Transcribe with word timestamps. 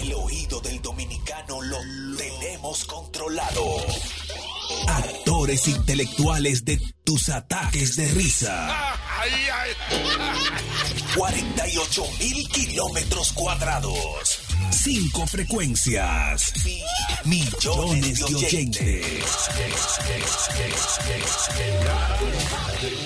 El 0.00 0.14
oído 0.14 0.60
del 0.60 0.80
dominicano 0.80 1.60
lo 1.62 1.78
tenemos 2.16 2.84
controlado. 2.84 3.64
Actores 4.88 5.68
intelectuales 5.68 6.64
de 6.64 6.80
tus 7.04 7.28
ataques 7.28 7.96
de 7.96 8.10
risa. 8.12 8.96
48 11.16 12.04
mil 12.18 12.48
kilómetros 12.48 13.32
cuadrados. 13.32 14.38
Cinco 14.70 15.26
frecuencias. 15.26 16.52
Millones 17.24 18.18
de 18.18 18.34
oyentes. 18.34 19.06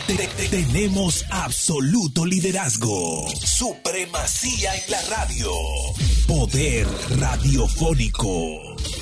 Te- 0.06 0.16
te- 0.28 0.48
Tenemos 0.48 1.24
absoluto 1.30 2.24
liderazgo. 2.24 3.28
Supremacía 3.44 4.74
en 4.76 4.90
la 4.90 5.02
radio. 5.02 5.50
Poder 6.26 6.88
radiofónico. 7.20 8.26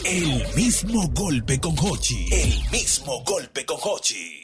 El 0.04 0.44
mismo 0.54 1.08
golpe 1.08 1.58
con 1.58 1.74
Hochi. 1.78 2.28
El 2.30 2.70
mismo 2.70 3.22
golpe 3.24 3.64
con 3.64 3.78
Hochi. 3.82 4.43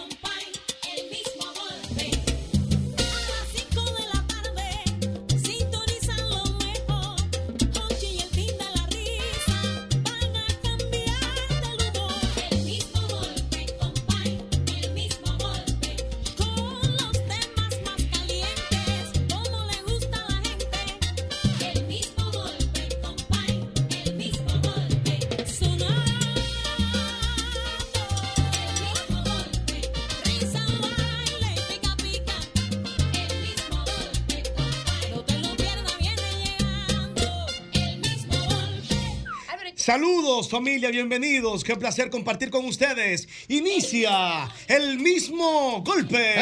Saludos 39.91 40.47
familia, 40.47 40.89
bienvenidos. 40.89 41.65
Qué 41.65 41.75
placer 41.75 42.09
compartir 42.09 42.49
con 42.49 42.63
ustedes. 42.63 43.27
Inicia 43.49 44.49
el 44.69 44.97
mismo 44.99 45.83
golpe. 45.85 46.33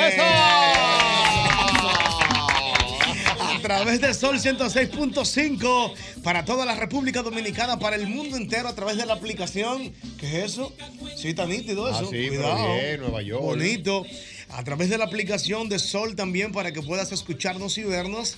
A 3.39 3.59
través 3.63 4.01
de 4.01 4.13
Sol 4.13 4.37
106.5 4.37 5.93
para 6.21 6.45
toda 6.45 6.63
la 6.63 6.75
República 6.75 7.23
Dominicana, 7.23 7.79
para 7.79 7.95
el 7.95 8.05
mundo 8.05 8.37
entero 8.37 8.67
a 8.67 8.75
través 8.75 8.97
de 8.97 9.07
la 9.07 9.15
aplicación. 9.15 9.95
¿Qué 10.19 10.27
es 10.27 10.51
eso? 10.51 10.71
Sí, 11.15 11.29
está 11.29 11.47
nítido 11.47 11.89
eso. 11.89 12.01
Ah, 12.03 12.07
sí, 12.11 12.27
Cuidado. 12.27 12.75
bien, 12.75 13.01
Nueva 13.01 13.23
York. 13.23 13.41
Bonito. 13.41 14.05
A 14.49 14.63
través 14.63 14.89
de 14.89 14.97
la 14.97 15.05
aplicación 15.05 15.69
de 15.69 15.79
Sol 15.79 16.15
también 16.15 16.51
para 16.51 16.71
que 16.71 16.81
puedas 16.81 17.11
escucharnos 17.11 17.77
y 17.77 17.83
vernos. 17.83 18.37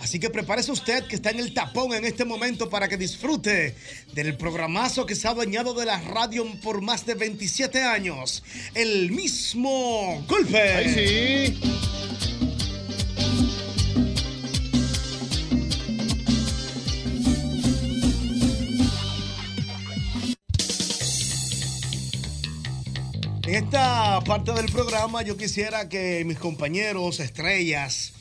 Así 0.00 0.20
que 0.20 0.30
prepárese 0.30 0.70
usted 0.70 1.04
que 1.06 1.16
está 1.16 1.30
en 1.30 1.40
el 1.40 1.54
tapón 1.54 1.94
en 1.94 2.04
este 2.04 2.24
momento 2.24 2.68
para 2.68 2.88
que 2.88 2.96
disfrute 2.96 3.74
del 4.12 4.36
programazo 4.36 5.06
que 5.06 5.14
se 5.14 5.26
ha 5.26 5.30
adueñado 5.30 5.74
de 5.74 5.86
la 5.86 6.00
radio 6.00 6.44
por 6.62 6.82
más 6.82 7.06
de 7.06 7.14
27 7.14 7.82
años. 7.82 8.42
El 8.74 9.10
mismo 9.10 10.24
golpe. 10.28 10.60
Ay, 10.60 11.58
sí. 11.58 11.95
En 23.46 23.54
esta 23.54 24.20
parte 24.26 24.52
del 24.54 24.66
programa 24.72 25.22
yo 25.22 25.36
quisiera 25.36 25.88
que 25.88 26.24
mis 26.24 26.36
compañeros 26.36 27.20
estrellas, 27.20 28.12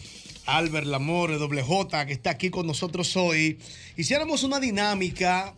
Albert 0.45 0.85
Lamore, 0.85 1.39
Doble 1.39 1.63
J, 1.63 2.05
que 2.05 2.13
está 2.13 2.29
aquí 2.29 2.51
con 2.51 2.67
nosotros 2.67 3.17
hoy, 3.17 3.57
hiciéramos 3.97 4.43
una 4.43 4.59
dinámica 4.59 5.55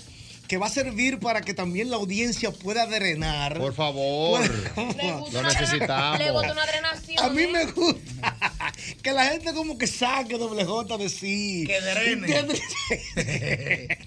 que 0.48 0.58
va 0.58 0.68
a 0.68 0.70
servir 0.70 1.20
para 1.20 1.42
que 1.42 1.54
también 1.54 1.90
la 1.90 1.98
audiencia 1.98 2.52
pueda 2.52 2.86
drenar. 2.86 3.58
Por 3.58 3.74
favor. 3.74 4.40
Lo 5.34 5.44
necesitamos. 5.44 6.20
Le 6.20 6.32
gusta 6.32 6.52
una 6.54 6.66
drenación. 6.66 7.26
A 7.26 7.30
mí 7.30 7.42
¿eh? 7.44 7.50
me 7.52 7.66
gusta 7.66 8.34
que 9.04 9.12
la 9.12 9.26
gente 9.26 9.54
como 9.54 9.78
que 9.78 9.88
saque 9.88 10.38
doble 10.38 10.64
J 10.64 10.98
de 10.98 11.10
sí. 11.10 11.66
Que 11.68 11.82
drene. 11.82 12.48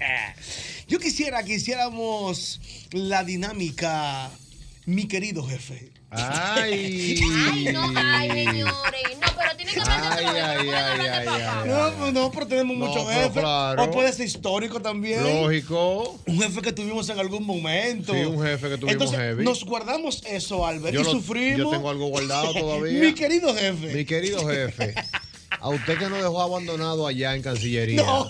Yo 0.88 0.98
quisiera 0.98 1.42
que 1.42 1.54
hiciéramos 1.54 2.60
la 2.92 3.24
dinámica, 3.24 4.30
mi 4.94 5.06
querido 5.08 5.42
jefe. 5.46 5.92
Ay. 6.10 7.20
Ay, 7.52 7.64
no, 7.72 7.92
ay, 7.96 8.28
señores. 8.30 8.64
No, 9.20 9.26
pero 9.38 9.56
tiene 9.56 9.72
que 9.72 9.80
Ay, 9.80 10.24
ay, 10.26 10.26
ay, 10.26 10.58
hablar 10.58 10.98
de 11.02 11.08
ay, 11.10 11.24
papá. 11.26 11.62
ay. 11.62 11.68
No, 11.68 12.10
no, 12.12 12.30
pero 12.32 12.46
tenemos 12.48 12.76
No, 12.76 12.86
muchos 12.86 13.08
jefes. 13.12 13.30
claro. 13.42 13.84
O 13.84 13.90
puede 13.92 14.12
ser 14.12 14.26
histórico 14.26 14.80
también. 14.82 15.22
Lógico. 15.22 16.18
Un 16.26 16.40
jefe 16.40 16.62
que 16.62 16.72
tuvimos 16.72 17.08
en 17.10 17.18
algún 17.20 17.44
momento. 17.46 18.12
Sí, 18.12 18.20
un 18.20 18.42
jefe 18.44 18.68
que 18.70 18.76
tuvimos 18.78 18.92
Entonces, 18.92 19.18
heavy. 19.18 19.44
Nos 19.44 19.64
guardamos 19.64 20.22
eso, 20.26 20.66
Albert, 20.66 20.94
Yo 20.94 21.02
y 21.02 21.04
lo- 21.04 21.10
sufrimos. 21.12 21.58
yo 21.58 21.70
tengo 21.70 21.88
algo 21.90 22.08
guardado 22.08 22.52
todavía. 22.58 23.00
Mi 23.00 23.14
querido 23.14 23.54
jefe. 23.54 23.94
Mi 23.94 24.04
querido 24.04 24.44
jefe, 24.48 24.94
a 25.60 25.68
usted 25.68 25.96
que 25.98 26.08
nos 26.08 26.18
dejó 26.18 26.42
abandonado 26.42 27.06
allá 27.06 27.36
en 27.36 27.42
Cancillería. 27.42 28.02
No. 28.02 28.28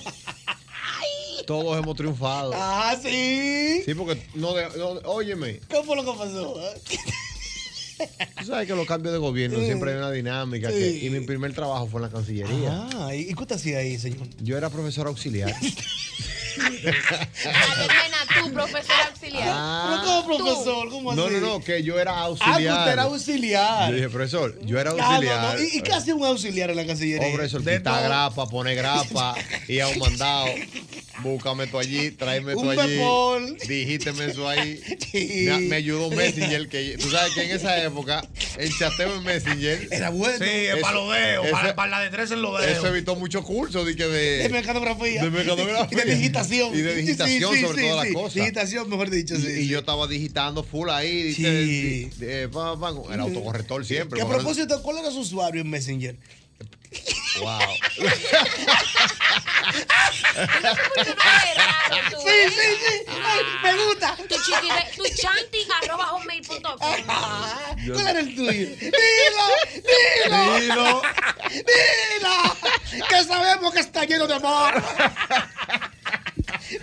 Todos 1.51 1.77
hemos 1.81 1.97
triunfado. 1.97 2.53
Ah, 2.55 2.95
sí. 3.03 3.83
Sí, 3.85 3.93
porque 3.95 4.23
no, 4.37 4.55
de, 4.55 4.69
no 4.79 4.91
óyeme, 5.11 5.59
¿Qué 5.69 5.83
fue 5.85 5.97
lo 5.97 6.05
que 6.05 6.13
pasó? 6.17 6.55
tú 8.39 8.45
sabes 8.47 8.69
que 8.69 8.75
los 8.77 8.87
cambios 8.87 9.13
de 9.13 9.19
gobierno 9.19 9.59
Sí. 9.59 9.65
siempre 9.65 9.91
hay 9.91 9.97
una 9.97 10.13
dinámica. 10.13 10.69
Sí. 10.69 10.75
que- 10.77 11.07
y 11.07 11.11
mi 11.11 11.19
primer 11.27 11.53
trabajo 11.53 11.89
fue 11.89 11.99
en 11.99 12.03
la 12.07 12.11
Cancillería. 12.13 12.87
Ah, 12.95 13.13
¿y 13.17 13.35
qué 13.35 13.43
usted 13.43 13.57
hacía 13.57 13.79
ahí, 13.79 13.99
señor? 13.99 14.29
Yo 14.41 14.57
era 14.57 14.71
profesor 14.71 15.09
auxiliar. 15.09 15.53
Albermena, 16.61 18.19
tú, 18.45 18.53
profesor 18.53 18.95
auxiliar. 19.09 19.49
Ah. 19.51 20.03
¿Pero 20.05 20.05
cómo, 20.23 20.37
profesor? 20.45 20.89
¿Cómo 20.91 21.15
No, 21.15 21.25
así? 21.25 21.35
no, 21.35 21.41
no, 21.41 21.61
que 21.65 21.83
yo 21.83 21.99
era 21.99 22.13
Ah, 22.13 22.25
auxiliar. 22.27 22.79
usted 22.79 22.93
era 22.93 23.03
auxiliar. 23.03 23.89
Yo 23.91 23.97
dije, 23.97 24.09
profesor, 24.09 24.57
yo 24.65 24.79
era 24.79 24.93
Ah, 24.93 24.95
no, 24.97 25.03
auxiliar. 25.05 25.59
no. 25.59 25.65
¿Y, 25.65 25.79
y 25.79 25.81
qué 25.83 25.93
hace 25.95 26.13
un 26.15 26.25
auxiliar 26.25 26.71
en 26.71 26.77
la 26.77 26.87
cancillería? 26.87 27.27
Oh, 27.29 27.33
profesor, 27.33 27.61
quita 27.65 28.01
grapa, 28.03 28.47
pone 28.49 28.77
grapa, 28.77 29.35
y 29.69 29.81
a 29.81 29.89
un 29.89 29.99
mandado. 29.99 30.47
Búscame 31.23 31.67
tú 31.67 31.79
allí, 31.79 32.11
tráeme 32.13 32.55
tú 32.55 32.71
allí. 32.71 32.97
pepol. 32.97 33.57
Digíteme 33.69 34.25
eso 34.27 34.49
ahí. 34.49 34.81
Sí. 35.11 35.45
Me, 35.47 35.59
me 35.61 35.77
ayudó 35.77 36.09
Messenger, 36.11 36.69
que 36.69 36.97
tú 36.99 37.11
sabes 37.11 37.35
que 37.35 37.43
en 37.45 37.51
esa 37.51 37.83
época 37.83 38.27
el 38.59 38.71
chateo 38.79 39.17
en 39.17 39.25
Messenger. 39.25 39.89
Era 39.91 40.11
bueno. 40.11 40.39
Sí, 40.39 40.45
es 40.51 40.73
Eso- 40.75 40.81
para 40.83 40.95
los 40.95 41.13
dedos, 41.13 41.47
para, 41.51 41.75
para 41.75 41.91
la 41.91 42.01
de 42.01 42.11
tres 42.11 42.31
en 42.31 42.43
los 42.43 42.61
dedos. 42.61 42.79
Eso 42.79 42.87
evitó 42.89 43.17
muchos 43.17 43.45
cursos 43.45 43.85
de 43.87 43.97
que 43.97 44.07
de, 44.07 44.39
De 44.45 44.49
mecanografía. 44.51 45.23
de 45.23 45.31
mecanografía. 45.31 45.99
Y 46.05 46.09
de 46.09 46.15
digitación. 46.17 46.75
Y 46.75 46.81
de 46.83 46.95
digitación 46.95 47.55
sí, 47.55 47.61
sobre 47.63 47.83
sí, 47.83 47.89
todas 47.89 48.07
sí. 48.07 48.13
las 48.13 48.23
cosas. 48.23 48.35
Digitación, 48.35 48.89
mejor 48.89 49.11
dicho, 49.11 49.35
Y, 49.35 49.41
sí. 49.43 49.49
y 49.63 49.69
yo 49.69 49.81
estaba 49.81 50.07
digitando 50.07 50.63
full 50.63 50.89
ahí. 50.91 51.35
Sí. 51.35 51.43
de- 51.43 52.11
de- 52.19 52.27
de- 52.27 52.49
pa, 52.49 52.79
pa, 52.79 52.95
con 52.95 53.13
el 53.13 53.21
autocorrector 53.21 53.85
siempre. 53.85 54.19
Que 54.19 54.25
a 54.25 54.29
propósito, 54.29 54.81
¿cuál 54.83 54.99
era 54.99 55.11
su 55.11 55.21
usuario 55.21 55.61
en 55.61 55.71
Messenger? 55.71 56.17
Wow. 57.41 57.61
Sí, 62.21 62.27
Sí, 62.27 62.51
sí, 62.51 62.69
sí. 62.87 62.95
Ay, 63.25 63.43
me 63.63 63.85
gusta. 63.85 64.17
Tu 64.29 64.35
chiquire, 64.43 64.83
tu 64.97 65.05
chanti 65.15 65.67
arroba 65.83 66.05
hotmail.com. 66.07 66.79
Ah, 67.09 67.75
¿Cuál 67.93 68.07
era 68.09 68.21
el 68.21 68.35
tuyo? 68.35 68.51
Dilo, 68.53 69.47
dilo, 69.75 70.61
Dilo. 70.61 71.03
dilo. 71.51 72.37
Que 73.09 73.25
sabemos 73.25 73.73
que 73.75 73.81
está 73.81 74.05
lleno 74.05 74.27
de 74.27 74.35
amor. 74.35 74.75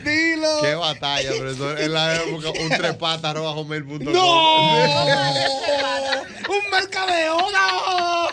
Dilo. 0.03 0.61
Qué 0.61 0.75
batalla, 0.75 1.29
profesor. 1.37 1.79
En 1.79 1.93
la 1.93 2.15
época, 2.15 2.49
un 2.59 2.69
trepata 2.69 3.29
arroba 3.31 3.51
hotmail.com. 3.53 4.11
¡No! 4.13 4.73
¡Un 6.49 6.69
mercadeo! 6.71 7.37
¡No! 7.51 8.27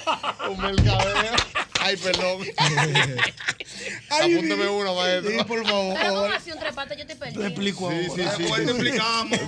Un 0.50 0.60
mercadeo. 0.60 1.34
Ay, 1.84 1.96
perdón. 1.98 2.40
Mi- 2.40 2.48
una, 4.66 4.92
maestro. 4.92 5.31
Sí, 5.31 5.36
por 5.46 5.62
Pero 5.62 5.64
¿cómo 5.64 5.96
favor. 5.96 6.32
así 6.32 6.50
un 6.52 6.58
trepate? 6.58 6.96
Yo 6.96 7.06
te 7.06 7.16
perdí. 7.16 7.38
Te 7.38 7.46
explico 7.46 7.90
Sí, 7.90 7.94
ahora. 7.94 8.06
sí, 8.36 8.38
sí. 8.38 8.42
Después 8.42 8.64
te 8.64 8.70
explicamos. 8.70 9.38
No, 9.40 9.46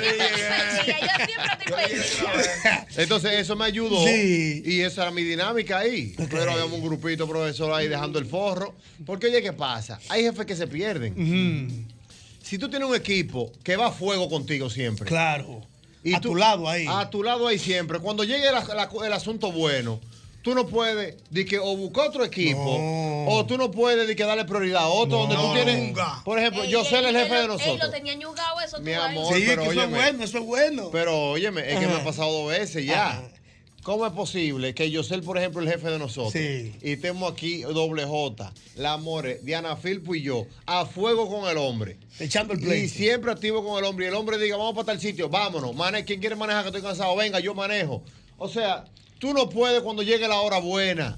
yo 0.00 1.26
siempre 1.26 1.52
estoy 1.52 1.72
perdida. 1.72 2.86
Entonces 2.96 3.32
eso 3.32 3.56
me 3.56 3.64
ayudó 3.64 4.06
Sí. 4.06 4.62
y 4.64 4.80
esa 4.80 5.02
era 5.02 5.10
mi 5.10 5.22
dinámica 5.22 5.78
ahí. 5.78 6.14
Pero 6.30 6.52
habíamos 6.52 6.72
un 6.74 6.82
grupito 6.84 7.28
profesor 7.28 7.72
ahí 7.72 7.88
dejando 7.88 8.18
el 8.18 8.26
forro. 8.26 8.74
Porque 9.06 9.28
oye, 9.28 9.42
¿qué 9.42 9.52
pasa? 9.52 9.98
Hay 10.08 10.22
jefes 10.22 10.46
que 10.46 10.56
se 10.56 10.66
pierden. 10.66 11.86
Si 12.42 12.58
tú 12.58 12.68
tienes 12.68 12.88
un 12.88 12.96
equipo 12.96 13.52
que 13.62 13.76
va 13.76 13.86
a 13.86 13.92
fuego 13.92 14.28
contigo 14.28 14.68
siempre. 14.70 15.06
Claro. 15.06 15.66
y 16.02 16.14
a 16.14 16.20
tú- 16.20 16.30
tu 16.30 16.36
lado 16.36 16.66
ahí. 16.66 16.86
A 16.88 17.10
tu 17.10 17.22
lado 17.22 17.46
ahí 17.46 17.58
siempre. 17.58 17.98
Cuando 17.98 18.24
llegue 18.24 18.50
la- 18.50 18.64
la- 18.74 18.88
el 19.06 19.12
asunto 19.12 19.52
bueno, 19.52 20.00
tú 20.42 20.54
no 20.54 20.66
puedes 20.66 21.16
de 21.30 21.44
que 21.44 21.58
o 21.58 21.76
buscar 21.76 22.08
otro 22.08 22.24
equipo 22.24 22.64
No. 22.78 23.26
o 23.28 23.46
tú 23.46 23.58
no 23.58 23.70
puedes 23.70 24.06
de 24.08 24.16
que 24.16 24.24
darle 24.24 24.44
prioridad 24.44 24.82
a 24.84 24.88
otro 24.88 25.18
donde 25.18 25.36
tú 25.36 25.42
No, 25.42 25.52
tienes. 25.54 25.78
nunca. 25.88 26.22
Por 26.24 26.38
ejemplo, 26.38 26.62
Ey, 26.64 26.70
yo 26.70 26.80
ey, 26.80 26.86
soy 26.86 27.04
el 27.04 27.16
jefe 27.16 27.28
lo- 27.28 27.34
de 27.34 27.40
Él 27.42 27.46
lo 27.48 27.58
nosotros. 27.58 27.90
tenía 27.90 28.14
ñugado 28.14 28.60
eso. 28.60 28.78
Mi 28.80 28.92
tú 28.94 29.00
ahí. 29.02 29.16
amor. 29.18 29.34
sí, 29.34 29.42
pero 29.46 29.62
que 29.62 29.68
eso 29.70 29.82
es 29.82 29.90
bueno, 29.90 30.24
eso 30.24 30.38
es 30.38 30.44
bueno. 30.44 30.88
Pero 30.90 31.30
óyeme, 31.32 31.72
es 31.72 31.78
que 31.78 31.86
me 31.86 31.94
ha 31.94 32.04
pasado 32.04 32.32
dos 32.32 32.48
veces 32.48 32.84
ya. 32.86 33.08
Ajá. 33.10 33.22
¿Cómo 33.82 34.04
es 34.06 34.12
posible 34.12 34.74
que 34.74 34.90
yo 34.90 35.02
sea, 35.02 35.18
por 35.22 35.38
ejemplo, 35.38 35.62
el 35.62 35.68
jefe 35.70 35.88
de 35.90 35.98
nosotros? 35.98 36.34
Sí. 36.34 36.74
Y 36.82 36.92
estemos 36.92 37.32
aquí, 37.32 37.62
doble 37.62 38.04
J, 38.04 38.52
la 38.76 38.98
More, 38.98 39.40
Diana 39.42 39.74
Filpo 39.76 40.14
y 40.14 40.20
yo, 40.20 40.44
a 40.66 40.84
fuego 40.84 41.30
con 41.30 41.48
el 41.48 41.56
hombre. 41.56 41.96
Echando 42.18 42.52
el 42.52 42.60
Y 42.62 42.66
play. 42.66 42.88
siempre 42.90 43.32
activo 43.32 43.64
con 43.64 43.78
el 43.78 43.84
hombre. 43.88 44.04
Y 44.04 44.08
el 44.08 44.14
hombre 44.14 44.36
diga, 44.36 44.58
vamos 44.58 44.74
para 44.74 44.84
tal 44.86 45.00
sitio, 45.00 45.30
vámonos. 45.30 45.74
Mane, 45.74 46.04
¿quién 46.04 46.20
quiere 46.20 46.36
manejar 46.36 46.62
que 46.64 46.68
estoy 46.68 46.82
cansado? 46.82 47.16
Venga, 47.16 47.40
yo 47.40 47.54
manejo. 47.54 48.02
O 48.36 48.50
sea, 48.50 48.84
tú 49.20 49.32
no 49.32 49.48
puedes 49.48 49.82
cuando 49.82 50.02
llegue 50.02 50.26
la 50.26 50.40
hora 50.40 50.58
buena. 50.58 51.16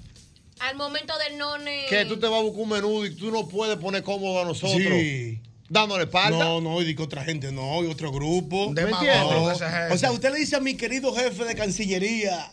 Al 0.59 0.77
momento 0.77 1.15
del 1.19 1.39
none. 1.39 1.87
Que 1.89 2.05
tú 2.05 2.19
te 2.19 2.27
vas 2.27 2.41
a 2.41 2.43
buscar 2.43 2.63
un 2.63 2.69
menudo 2.69 3.07
y 3.07 3.15
tú 3.15 3.31
no 3.31 3.49
puedes 3.49 3.79
poner 3.79 4.03
cómodo 4.03 4.43
a 4.43 4.45
nosotros. 4.45 4.79
Sí. 4.79 5.41
Dándole 5.69 6.05
espalda. 6.05 6.39
No, 6.39 6.61
no, 6.61 6.83
y 6.83 6.85
di 6.85 6.95
que 6.95 7.03
otra 7.03 7.25
gente 7.25 7.51
no, 7.51 7.83
y 7.83 7.87
otro 7.87 8.13
grupo. 8.13 8.73
De 8.75 8.85
¿Me 8.85 8.91
más 8.91 9.03
entiendes? 9.03 9.63
O 9.91 9.97
sea, 9.97 10.13
usted 10.13 10.31
le 10.33 10.41
dice 10.41 10.57
a 10.57 10.61
mi 10.61 10.77
querido 10.77 11.15
jefe 11.15 11.45
de 11.45 11.55
Cancillería. 11.55 12.53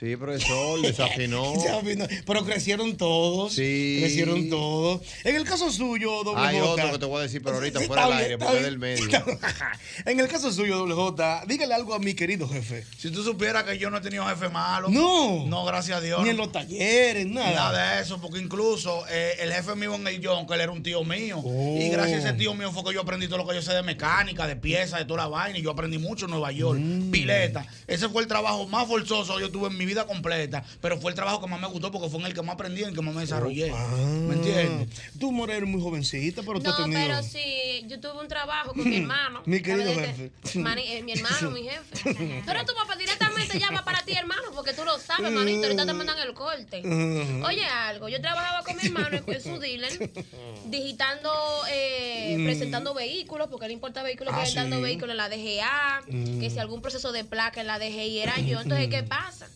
Sí, 0.00 0.16
profesor, 0.16 0.80
desafinó. 0.82 1.60
Se 1.60 1.68
afinó. 1.68 2.06
Pero 2.24 2.46
crecieron 2.46 2.96
todos. 2.96 3.52
Sí. 3.52 3.98
Crecieron 4.00 4.48
todos. 4.48 5.02
En 5.24 5.36
el 5.36 5.44
caso 5.44 5.70
suyo, 5.70 6.24
doble 6.24 6.40
Hay 6.40 6.58
otro 6.58 6.92
que 6.92 6.98
te 6.98 7.04
voy 7.04 7.18
a 7.18 7.22
decir, 7.24 7.42
pero 7.42 7.56
ahorita 7.56 7.80
fuera 7.80 8.08
del 8.08 8.16
aire, 8.16 8.38
porque 8.38 8.62
del 8.62 8.78
medio. 8.78 9.04
en 10.06 10.18
el 10.18 10.26
caso 10.26 10.50
suyo, 10.52 10.78
doble 10.78 10.94
J, 10.94 11.44
dígale 11.46 11.74
algo 11.74 11.92
a 11.92 11.98
mi 11.98 12.14
querido 12.14 12.48
jefe. 12.48 12.86
Si 12.96 13.10
tú 13.10 13.22
supieras 13.22 13.64
que 13.64 13.76
yo 13.76 13.90
no 13.90 13.98
he 13.98 14.00
tenido 14.00 14.24
jefe 14.24 14.48
malo. 14.48 14.88
No. 14.88 15.44
No, 15.46 15.66
gracias 15.66 15.98
a 15.98 16.00
Dios. 16.00 16.22
Ni 16.22 16.30
en 16.30 16.38
los 16.38 16.50
talleres, 16.50 17.26
nada. 17.26 17.50
Nada 17.50 17.96
de 17.96 18.02
eso, 18.02 18.22
porque 18.22 18.38
incluso 18.38 19.04
eh, 19.10 19.34
el 19.40 19.52
jefe 19.52 19.74
mío 19.74 19.94
en 19.96 20.06
el 20.06 20.26
John, 20.26 20.46
que 20.46 20.54
él 20.54 20.62
era 20.62 20.72
un 20.72 20.82
tío 20.82 21.04
mío. 21.04 21.42
Oh. 21.44 21.76
Y 21.78 21.90
gracias 21.90 22.24
a 22.24 22.28
ese 22.30 22.38
tío 22.38 22.54
mío 22.54 22.72
fue 22.72 22.84
que 22.84 22.94
yo 22.94 23.02
aprendí 23.02 23.26
todo 23.26 23.36
lo 23.36 23.46
que 23.46 23.54
yo 23.54 23.60
sé 23.60 23.74
de 23.74 23.82
mecánica, 23.82 24.46
de 24.46 24.56
piezas, 24.56 25.00
de 25.00 25.04
toda 25.04 25.24
la 25.24 25.28
vaina. 25.28 25.58
Y 25.58 25.62
yo 25.62 25.70
aprendí 25.72 25.98
mucho 25.98 26.24
en 26.24 26.30
Nueva 26.30 26.52
York. 26.52 26.80
Mm. 26.80 27.10
Pileta. 27.10 27.66
Ese 27.86 28.08
fue 28.08 28.22
el 28.22 28.28
trabajo 28.28 28.66
más 28.66 28.88
forzoso 28.88 29.36
que 29.36 29.42
yo 29.42 29.50
tuve 29.50 29.68
en 29.68 29.76
mi 29.76 29.84
vida 29.84 29.89
completa. 30.06 30.64
Pero 30.80 30.98
fue 31.00 31.10
el 31.10 31.14
trabajo 31.14 31.40
que 31.40 31.46
más 31.46 31.60
me 31.60 31.66
gustó 31.68 31.90
porque 31.90 32.08
fue 32.08 32.20
en 32.20 32.26
el 32.26 32.34
que 32.34 32.42
más 32.42 32.54
aprendí, 32.54 32.82
en 32.82 32.88
el 32.90 32.94
que 32.94 33.02
más 33.02 33.14
me 33.14 33.20
desarrollé. 33.22 33.70
Ah. 33.74 33.88
¿Me 33.96 34.34
entiendes? 34.34 34.88
Tú, 35.18 35.32
More, 35.32 35.56
eres 35.56 35.68
muy 35.68 35.80
jovencita, 35.80 36.42
pero 36.42 36.58
tú 36.60 36.64
No, 36.64 36.70
has 36.70 36.76
tenido... 36.76 37.00
pero 37.00 37.22
sí, 37.22 37.84
yo 37.86 38.00
tuve 38.00 38.20
un 38.20 38.28
trabajo 38.28 38.72
con 38.74 38.88
mi 38.88 38.96
hermano. 38.96 39.42
Mi 39.46 39.60
querido 39.62 39.92
jefe. 39.94 40.30
Mani- 40.58 40.86
eh, 40.86 41.02
mi 41.02 41.12
hermano, 41.12 41.50
mi 41.50 41.62
jefe. 41.62 42.42
Pero 42.46 42.64
tu 42.64 42.74
papá 42.74 42.96
directamente 42.96 43.58
llama 43.58 43.84
para 43.84 44.02
ti, 44.04 44.12
hermano, 44.12 44.42
porque 44.54 44.72
tú 44.72 44.84
lo 44.84 44.98
sabes, 44.98 45.30
manito. 45.32 45.64
Ahorita 45.64 45.86
te 45.86 45.92
mandan 45.92 46.18
el 46.18 46.34
corte. 46.34 46.82
Oye, 47.46 47.64
algo, 47.66 48.08
yo 48.08 48.20
trabajaba 48.20 48.64
con 48.64 48.76
mi 48.76 48.86
hermano 48.86 49.20
en 49.26 49.42
su 49.42 49.58
dealer, 49.58 50.10
digitando, 50.66 51.30
eh, 51.70 52.38
presentando 52.44 52.94
vehículos, 52.94 53.48
porque 53.50 53.66
le 53.66 53.72
importa 53.74 54.02
vehículos, 54.02 54.34
Mm. 54.34 54.36
Ah, 54.38 54.46
sí. 54.46 54.58
Mm. 54.58 54.82
vehículos 54.82 55.10
en 55.10 55.16
la 55.16 55.28
DGA, 55.28 56.02
que 56.40 56.50
si 56.50 56.58
algún 56.58 56.80
proceso 56.82 57.12
de 57.12 57.24
placa 57.24 57.60
en 57.60 57.66
la 57.66 57.78
DGI 57.78 58.18
era 58.20 58.38
yo. 58.38 58.60
Entonces, 58.60 58.88
¿qué 58.88 59.02
pasa? 59.02 59.48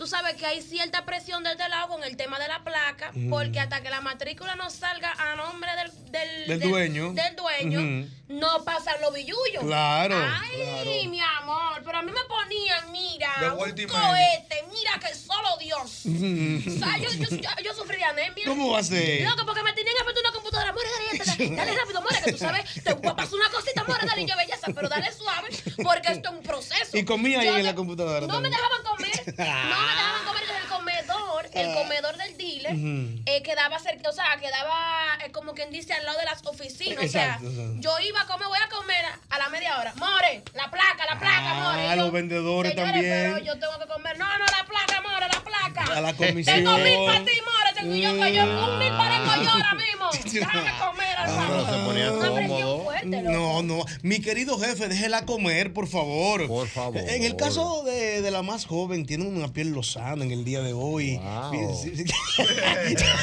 Tú 0.00 0.06
sabes 0.06 0.34
que 0.36 0.46
hay 0.46 0.62
cierta 0.62 1.04
presión 1.04 1.44
de 1.44 1.50
este 1.50 1.68
lado 1.68 1.88
con 1.88 2.02
el 2.04 2.16
tema 2.16 2.38
de 2.38 2.48
la 2.48 2.64
placa, 2.64 3.10
Mm. 3.12 3.28
porque 3.28 3.60
hasta 3.60 3.82
que 3.82 3.90
la 3.90 4.00
matrícula 4.00 4.54
no 4.56 4.70
salga 4.70 5.12
a 5.12 5.36
nombre 5.36 5.68
del, 5.76 6.10
del, 6.10 6.46
Del 6.58 6.70
dueño. 6.70 7.12
del 7.12 7.36
dueño. 7.36 8.08
No 8.30 8.64
pasan 8.64 9.00
los 9.00 9.12
billullos. 9.12 9.64
Claro, 9.64 10.16
Ay, 10.40 11.08
mi 11.08 11.20
amor, 11.20 11.82
pero 11.84 11.98
a 11.98 12.02
mí 12.02 12.12
me 12.12 12.20
ponían, 12.28 12.92
mira, 12.92 13.32
De 13.40 13.50
un 13.50 13.58
cohete, 13.88 14.64
mira 14.72 14.98
que 15.00 15.14
solo 15.14 15.56
Dios. 15.58 15.80
o 16.06 16.78
sea, 16.78 16.96
yo, 16.98 17.10
yo, 17.10 17.36
yo, 17.36 17.50
yo 17.64 17.74
sufrí 17.74 17.96
de 17.96 18.04
anemia. 18.04 18.44
¿Cómo 18.46 18.70
va 18.70 18.78
a 18.78 18.82
ser? 18.84 19.22
Loco, 19.28 19.44
porque 19.46 19.62
me 19.64 19.72
tenían 19.72 19.96
que 19.98 20.04
meter 20.04 20.22
una 20.22 20.32
computadora. 20.32 20.72
More, 20.72 20.88
dale, 20.88 21.24
dale, 21.24 21.56
dale 21.56 21.74
rápido, 21.76 22.02
more, 22.02 22.20
que 22.24 22.32
tú 22.32 22.38
sabes, 22.38 22.74
te 22.84 22.94
voy 22.94 23.08
a 23.10 23.16
pasar 23.16 23.34
una 23.34 23.50
cosita, 23.50 23.84
more, 23.84 24.06
dale, 24.06 24.26
yo 24.26 24.36
belleza, 24.36 24.66
pero 24.74 24.88
dale 24.88 25.12
suave, 25.12 25.48
porque 25.82 26.12
esto 26.12 26.28
es 26.30 26.34
un 26.36 26.42
proceso. 26.42 26.96
Y 26.96 27.04
comía 27.04 27.40
ahí 27.40 27.48
en 27.48 27.66
la 27.66 27.74
computadora 27.74 28.20
No 28.26 28.40
me 28.40 28.48
también. 28.48 28.52
dejaban 28.52 28.82
comer, 28.84 29.10
no 29.26 29.32
me 29.34 29.42
dejaban 29.42 30.24
comer 30.24 30.42
en 30.44 30.56
el 30.62 30.68
comedor, 30.68 31.30
Ah. 31.52 31.60
el 31.60 31.74
comedor 31.74 32.16
del 32.16 32.36
dealer, 32.36 33.22
eh, 33.26 33.42
quedaba 33.42 33.78
cerca, 33.80 34.08
o 34.08 34.12
sea, 34.12 34.38
quedaba 34.40 35.18
eh, 35.24 35.32
como 35.32 35.52
quien 35.54 35.70
dice 35.72 35.92
al 35.94 36.04
lado 36.04 36.18
de 36.18 36.24
las 36.26 36.44
oficinas. 36.46 37.02
Exacto, 37.04 37.46
o 37.48 37.50
sea, 37.50 37.62
exacto. 37.64 37.80
yo 37.80 37.98
iba 38.06 38.19
a 38.22 38.26
comer, 38.26 38.48
voy 38.48 38.58
a 38.58 38.68
comer 38.68 39.04
a, 39.04 39.34
a 39.34 39.38
la 39.38 39.48
media 39.48 39.78
hora. 39.78 39.92
More, 39.96 40.42
la 40.54 40.70
placa, 40.70 41.04
la 41.08 41.18
placa, 41.18 41.50
Ah, 41.50 41.72
more. 41.72 41.94
Y 41.94 41.96
los 41.98 42.12
vendedores 42.12 42.72
"Señores, 42.72 42.92
también. 42.94 43.32
Pero 43.34 43.38
yo 43.44 43.52
tengo 43.58 43.78
que 43.80 43.86
comer. 43.86 44.18
No, 44.18 44.26
no, 44.38 44.44
la 44.44 44.66
placa, 44.66 45.02
more, 45.02 45.26
la 45.32 45.40
placa. 45.44 45.96
A 45.96 46.00
la 46.00 46.12
Tengo 46.12 46.30
comisión. 46.32 46.82
mil 46.82 46.98
para 47.06 47.24
ti, 47.24 47.32
more. 47.44 47.70
Tengo 47.76 47.94
yo 47.94 48.12
que 48.20 48.34
yo 48.34 48.42
un 48.44 48.78
mil 48.78 48.92
parezco 48.92 49.42
yo 49.42 49.50
ahora 49.50 49.74
mismo. 49.74 50.10
Déjame 50.32 50.70
comer, 50.78 51.16
hermano. 51.18 51.48
Pero 51.50 51.66
se 51.66 51.84
ponía 51.84 52.12
Una 52.12 52.34
presión 52.34 52.48
cómodo. 52.60 52.84
fuerte, 52.84 53.22
loco. 53.22 53.30
No, 53.32 53.62
no. 53.62 53.84
Mi 54.02 54.20
querido 54.20 54.58
jefe, 54.58 54.88
déjela 54.88 55.24
comer, 55.24 55.72
por 55.72 55.88
favor. 55.88 56.46
Por 56.46 56.68
favor. 56.68 56.96
En 56.98 57.24
el 57.24 57.36
caso 57.36 57.82
de, 57.84 58.20
de 58.22 58.30
la 58.30 58.42
más 58.42 58.66
joven, 58.66 59.06
tiene 59.06 59.24
una 59.26 59.48
piel 59.52 59.70
lozana 59.70 60.24
en 60.24 60.30
el 60.30 60.44
día 60.44 60.60
de 60.60 60.72
hoy. 60.72 61.16
Wow. 61.18 61.80
Sí, 61.82 61.96
sí. 61.96 62.04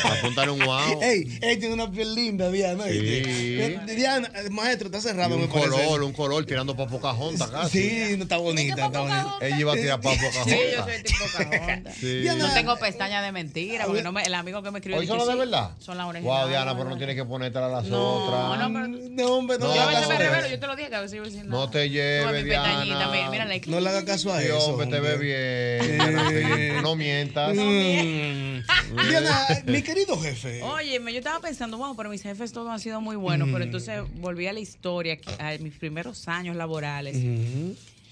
Apuntar 0.03 0.49
un 0.49 0.59
wow. 0.59 1.01
Ey, 1.01 1.37
ey, 1.41 1.57
tiene 1.57 1.73
una 1.73 1.89
piel 1.91 2.13
linda, 2.15 2.49
Diana. 2.51 2.85
Sí. 2.85 2.99
¿viste? 2.99 3.95
Diana, 3.95 4.31
eh, 4.35 4.49
maestro, 4.89 4.97
está 4.97 5.01
cerrado, 5.01 5.35
Y 5.35 5.37
me 5.37 5.43
un 5.45 5.49
parece. 5.51 5.69
color, 5.69 6.03
un 6.03 6.13
color 6.13 6.45
tirando 6.45 6.75
para 6.75 6.89
Pocahontas 6.89 7.49
casi. 7.49 7.81
Sí, 7.89 8.17
no, 8.17 8.23
está 8.23 8.37
bonita, 8.37 8.75
¿Qué 8.75 8.81
está 8.81 8.99
bonita. 8.99 9.35
Ella 9.41 9.59
iba 9.59 9.73
a 9.73 9.75
tirar 9.75 10.01
para 10.01 10.15
Pocahontas. 10.15 10.43
Sí, 10.53 10.59
yo 10.75 10.83
soy 10.83 11.03
tipo 11.03 11.25
Pocahontas. 11.31 11.95
Sí. 11.97 12.23
No 12.37 12.53
tengo 12.53 12.77
pestañas 12.77 13.23
de 13.23 13.31
mentira, 13.31 13.85
porque 13.85 14.03
no 14.03 14.11
me, 14.11 14.21
el 14.23 14.33
amigo 14.33 14.61
que 14.61 14.71
me 14.71 14.79
escribió. 14.79 14.99
¿Hoy 14.99 15.07
son 15.07 15.17
las 15.17 15.27
de 15.27 15.33
sí, 15.33 15.39
verdad? 15.39 15.71
Son 15.79 15.97
las 15.97 16.07
originales. 16.07 16.41
Wow, 16.41 16.49
Diana, 16.49 16.77
pero 16.77 16.89
no 16.89 16.97
tienes 16.97 17.15
que 17.15 17.25
ponértela 17.25 17.65
a 17.65 17.69
las 17.69 17.85
No, 17.85 18.25
otras. 18.25 18.59
no, 18.69 18.73
pero- 18.73 18.87
No, 19.09 19.35
hombre, 19.35 19.57
no, 19.57 19.67
No, 19.67 19.75
Yo 19.75 19.81
a 19.81 19.85
veces 19.87 20.07
me 20.07 20.15
a 20.15 20.17
revelo, 20.17 20.47
yo 20.47 20.59
te 20.59 20.67
lo 20.67 20.75
dije 20.75 20.89
que 20.89 20.95
a 20.95 21.01
veces 21.01 21.17
yo 21.17 21.23
decía, 21.23 21.43
No 21.43 21.69
te 21.69 21.89
lleves, 21.89 22.25
Toma 22.25 22.37
mi 22.37 22.43
pestañita, 22.49 22.83
Diana. 22.85 23.07
mira, 23.11 23.29
mira 23.29 23.45
la 23.45 23.57
No 23.65 23.79
le 23.79 23.89
haga 23.89 24.05
caso 24.05 24.31
a 24.33 24.41
eso. 24.43 24.57
hombre, 24.59 24.87
te 24.87 24.99
ve 24.99 25.17
bien. 25.17 26.81
No 26.83 26.95
mientas. 26.95 27.55
Mm. 27.55 28.59
Diana, 29.09 29.47
mi 29.65 29.81
querido 29.81 30.19
jefe. 30.19 30.61
Óyeme, 30.63 31.11
yo 31.11 31.19
estaba 31.19 31.39
pensando, 31.39 31.77
wow, 31.77 31.95
pero 31.95 32.09
mis 32.09 32.21
jefes 32.21 32.51
todos 32.51 32.69
han 32.69 32.79
sido 32.79 33.01
muy 33.01 33.15
buenos, 33.15 33.49
pero 33.51 33.63
entonces 33.63 34.01
volví 34.15 34.47
a 34.47 34.53
la 34.53 34.59
historia, 34.59 34.76
que- 35.17 35.35
a 35.39 35.57
mis 35.59 35.77
primeros 35.77 36.27
años 36.27 36.55
laborales. 36.55 37.15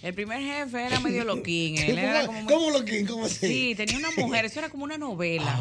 El 0.04 0.14
primer 0.14 0.40
jefe 0.42 0.86
era 0.86 1.00
medio 1.00 1.24
loquín, 1.24 1.78
él 1.80 1.98
era 1.98 2.26
como 2.28 2.42
muy- 2.44 2.54
¿Cómo 2.54 2.70
lo 2.70 2.86
que? 2.86 3.06
¿Cómo 3.06 3.26
así? 3.26 3.48
Sí, 3.48 3.76
tenía 3.76 3.98
una 3.98 4.10
mujer, 4.18 4.46
eso 4.46 4.60
era 4.60 4.70
como 4.70 4.84
una 4.84 4.98
novela. 4.98 5.58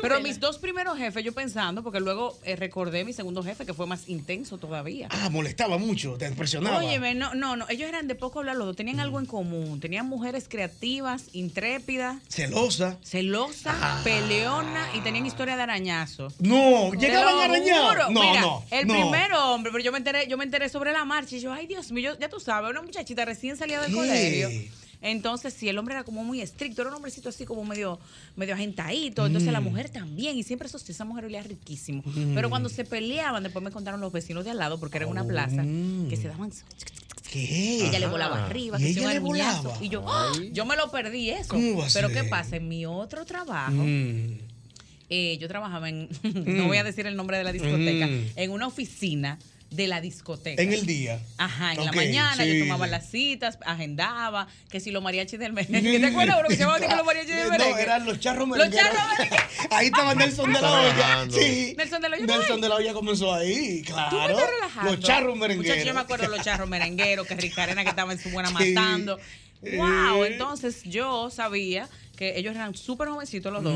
Pero 0.00 0.20
mis 0.20 0.40
dos 0.40 0.58
primeros 0.58 0.96
jefes, 0.98 1.22
yo 1.24 1.32
pensando, 1.32 1.82
porque 1.82 2.00
luego 2.00 2.38
eh, 2.44 2.56
recordé 2.56 3.04
mi 3.04 3.12
segundo 3.12 3.42
jefe, 3.42 3.66
que 3.66 3.74
fue 3.74 3.86
más 3.86 4.08
intenso 4.08 4.58
todavía. 4.58 5.08
Ah, 5.10 5.28
molestaba 5.30 5.76
mucho, 5.78 6.16
te 6.16 6.26
impresionaba. 6.26 6.78
Óyeme, 6.78 7.14
no, 7.14 7.34
no, 7.34 7.56
no, 7.56 7.66
ellos 7.68 7.88
eran 7.88 8.08
de 8.08 8.14
poco 8.14 8.38
hablar 8.40 8.56
los 8.56 8.66
dos, 8.68 8.76
tenían 8.76 9.00
algo 9.00 9.18
en 9.20 9.26
común, 9.26 9.80
tenían 9.80 10.06
mujeres 10.08 10.46
creativas, 10.48 11.24
intrépidas, 11.32 12.16
Celosa. 12.28 12.98
celosa, 13.02 13.74
Ah. 13.80 14.00
peleona 14.04 14.88
y 14.94 15.00
tenían 15.00 15.26
historia 15.26 15.56
de 15.56 15.62
arañazo. 15.62 16.28
No, 16.38 16.92
llegaban 16.94 17.34
a 17.38 17.44
arañar. 17.44 18.10
No, 18.10 18.20
Mira, 18.20 18.40
no. 18.40 18.64
El 18.70 18.86
no. 18.86 18.94
primer 18.94 19.32
hombre, 19.34 19.72
pero 19.72 19.84
yo 19.84 19.92
me 19.92 19.98
enteré, 19.98 20.26
yo 20.28 20.36
me 20.36 20.44
enteré 20.44 20.68
sobre 20.68 20.92
la 20.92 21.04
marcha 21.04 21.36
y 21.36 21.40
yo, 21.40 21.52
ay 21.52 21.66
Dios 21.66 21.90
mío, 21.92 22.12
yo- 22.12 22.18
ya 22.18 22.28
tú 22.28 22.40
sabes, 22.40 22.70
una 22.70 22.82
muchachita 22.82 23.24
recién 23.24 23.56
salida 23.64 23.82
del 23.82 23.90
¿Qué? 23.90 23.96
colegio. 23.96 24.74
Entonces, 25.02 25.52
sí, 25.52 25.68
el 25.68 25.76
hombre 25.76 25.94
era 25.94 26.04
como 26.04 26.24
muy 26.24 26.40
estricto, 26.40 26.80
era 26.80 26.88
un 26.90 26.96
hombrecito 26.96 27.28
así 27.28 27.44
como 27.44 27.62
medio, 27.64 27.98
medio 28.36 28.54
agentadito. 28.54 29.26
Entonces, 29.26 29.50
Mm. 29.50 29.52
la 29.52 29.60
mujer 29.60 29.90
también, 29.90 30.38
y 30.38 30.42
siempre 30.42 30.66
eso 30.66 30.78
esa 30.78 31.04
mujer 31.04 31.26
olía 31.26 31.42
riquísimo. 31.42 32.02
Pero 32.34 32.48
cuando 32.48 32.70
se 32.70 32.84
peleaban, 32.86 33.42
después 33.42 33.62
me 33.62 33.70
contaron 33.70 34.00
los 34.00 34.12
vecinos 34.12 34.44
de 34.46 34.52
al 34.52 34.56
lado, 34.58 34.80
porque 34.80 34.96
era 34.96 35.04
en 35.04 35.10
una 35.12 35.24
plaza, 35.24 35.62
que 36.08 36.16
se 36.16 36.28
daban. 36.28 36.50
¿Qué? 37.30 37.86
Ella 37.88 37.98
le 37.98 38.06
volaba 38.06 38.46
arriba, 38.46 38.78
¿Y 38.80 38.84
que 38.84 38.94
se 38.94 39.00
ella 39.00 39.12
le 39.12 39.18
volaba? 39.18 39.76
Y 39.82 39.88
yo, 39.90 40.04
¡ah! 40.08 40.32
yo 40.52 40.64
me 40.64 40.76
lo 40.76 40.90
perdí 40.90 41.30
eso. 41.30 41.48
¿Cómo 41.48 41.78
va 41.78 41.86
a 41.86 41.90
Pero 41.92 42.08
ser? 42.08 42.22
¿qué 42.22 42.28
pasa? 42.28 42.56
En 42.56 42.68
mi 42.68 42.86
otro 42.86 43.24
trabajo, 43.26 43.72
Mm. 43.72 44.38
eh, 45.10 45.36
yo 45.38 45.48
trabajaba 45.48 45.88
en, 45.88 46.08
no 46.22 46.66
voy 46.66 46.76
a 46.78 46.84
decir 46.84 47.06
el 47.06 47.16
nombre 47.16 47.36
de 47.36 47.44
la 47.44 47.52
discoteca, 47.52 48.06
Mm. 48.06 48.24
en 48.36 48.50
una 48.52 48.66
oficina 48.68 49.38
de 49.70 49.88
la 49.88 50.00
discoteca. 50.00 50.62
En 50.62 50.72
el 50.72 50.86
día. 50.86 51.20
Ajá, 51.36 51.72
en 51.72 51.84
la 51.84 51.90
mañana 51.92 52.44
sí, 52.44 52.58
yo 52.58 52.64
tomaba 52.64 52.84
sí. 52.84 52.90
las 52.92 53.10
citas, 53.10 53.58
agendaba, 53.66 54.46
que 54.70 54.78
si 54.78 54.90
los 54.92 55.02
mariachis 55.02 55.38
del 55.38 55.52
merengue. 55.54 55.98
¿Te 55.98 56.06
acuerdas 56.06 56.36
uno 56.38 56.48
que 56.48 56.54
se 56.54 56.60
llamaba 56.60 56.80
que 56.80 56.94
los 56.94 57.04
mariachis 57.04 57.34
del 57.34 57.48
merengue? 57.50 57.72
No, 57.72 57.78
eran 57.78 58.04
los 58.06 58.20
charros 58.20 58.48
Los 58.48 58.56
merengueros. 58.58 58.86
charros 58.92 59.18
merengueros. 59.18 59.46
Ahí 59.70 59.86
estaba 59.86 60.14
Nelson 60.14 60.52
de 60.52 60.60
la 60.60 60.72
Olla. 60.72 61.26
Sí. 61.30 61.74
Nelson 61.76 62.02
de 62.02 62.08
la 62.08 62.16
Olla 62.16 62.26
Nelson 62.26 62.60
de 62.60 62.68
la 62.68 62.74
Olla 62.76 62.92
comenzó 62.92 63.34
ahí, 63.34 63.82
Tú 63.82 63.94
me 63.94 64.08
claro. 64.08 64.28
estás 64.38 64.50
relajando. 64.50 64.92
Los 64.92 65.00
charros 65.00 65.36
merengueros. 65.36 65.66
Muchachos, 65.66 65.86
yo 65.86 65.94
me 65.94 66.00
acuerdo 66.00 66.24
de 66.30 66.36
los 66.36 66.44
charros 66.44 66.68
merengueros, 66.68 67.26
que 67.26 67.34
Ricarena 67.34 67.82
que 67.82 67.90
estaba 67.90 68.12
en 68.12 68.18
su 68.20 68.30
buena 68.30 68.48
Sí. 68.58 68.72
matando. 68.72 69.18
Wow, 69.76 70.24
Eh. 70.24 70.28
entonces 70.32 70.82
yo 70.84 71.30
sabía 71.30 71.88
que 72.16 72.38
ellos 72.38 72.54
eran 72.54 72.74
súper 72.74 73.08
jovencitos 73.08 73.52
los 73.52 73.62
dos. 73.62 73.74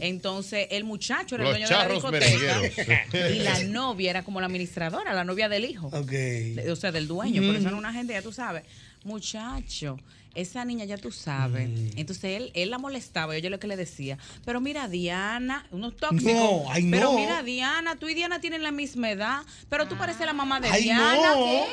Entonces 0.00 0.68
el 0.70 0.84
muchacho 0.84 1.34
era 1.36 1.44
el 1.44 1.50
dueño 1.50 1.68
de 1.68 1.74
la 1.74 1.88
discoteca 1.88 3.28
y 3.34 3.38
la 3.40 3.62
novia 3.64 4.10
era 4.10 4.22
como 4.22 4.40
la 4.40 4.46
administradora, 4.46 5.12
la 5.12 5.24
novia 5.24 5.48
del 5.48 5.64
hijo. 5.64 5.88
Ok. 5.88 6.10
De- 6.10 6.70
o 6.70 6.76
sea, 6.76 6.92
del 6.92 7.06
dueño, 7.06 7.42
por 7.42 7.56
eso 7.56 7.68
era 7.68 7.76
una 7.76 7.92
gente, 7.92 8.12
ya 8.12 8.22
tú 8.22 8.32
sabes. 8.32 8.64
Muchacho, 9.04 9.98
esa 10.34 10.64
niña 10.64 10.84
ya 10.84 10.96
tú 10.96 11.10
sabes. 11.10 11.68
Entonces 11.96 12.24
él, 12.36 12.50
él 12.54 12.70
la 12.70 12.78
molestaba, 12.78 13.36
yo 13.38 13.50
lo 13.50 13.58
que 13.58 13.66
le 13.66 13.76
decía, 13.76 14.16
pero 14.44 14.60
mira, 14.60 14.86
Diana, 14.88 15.66
unos 15.72 15.96
tóxicos. 15.96 16.32
No, 16.32 16.64
ay, 16.70 16.86
pero 16.90 17.12
no. 17.12 17.18
mira, 17.18 17.42
Diana, 17.42 17.96
tú 17.96 18.08
y 18.08 18.14
Diana 18.14 18.40
tienen 18.40 18.62
la 18.62 18.70
misma 18.70 19.10
edad, 19.10 19.42
pero 19.68 19.88
tú 19.88 19.96
pareces 19.96 20.24
la 20.26 20.32
mamá 20.32 20.60
de 20.60 20.68
Ay, 20.68 20.84
Diana. 20.84 21.16
no. 21.34 21.64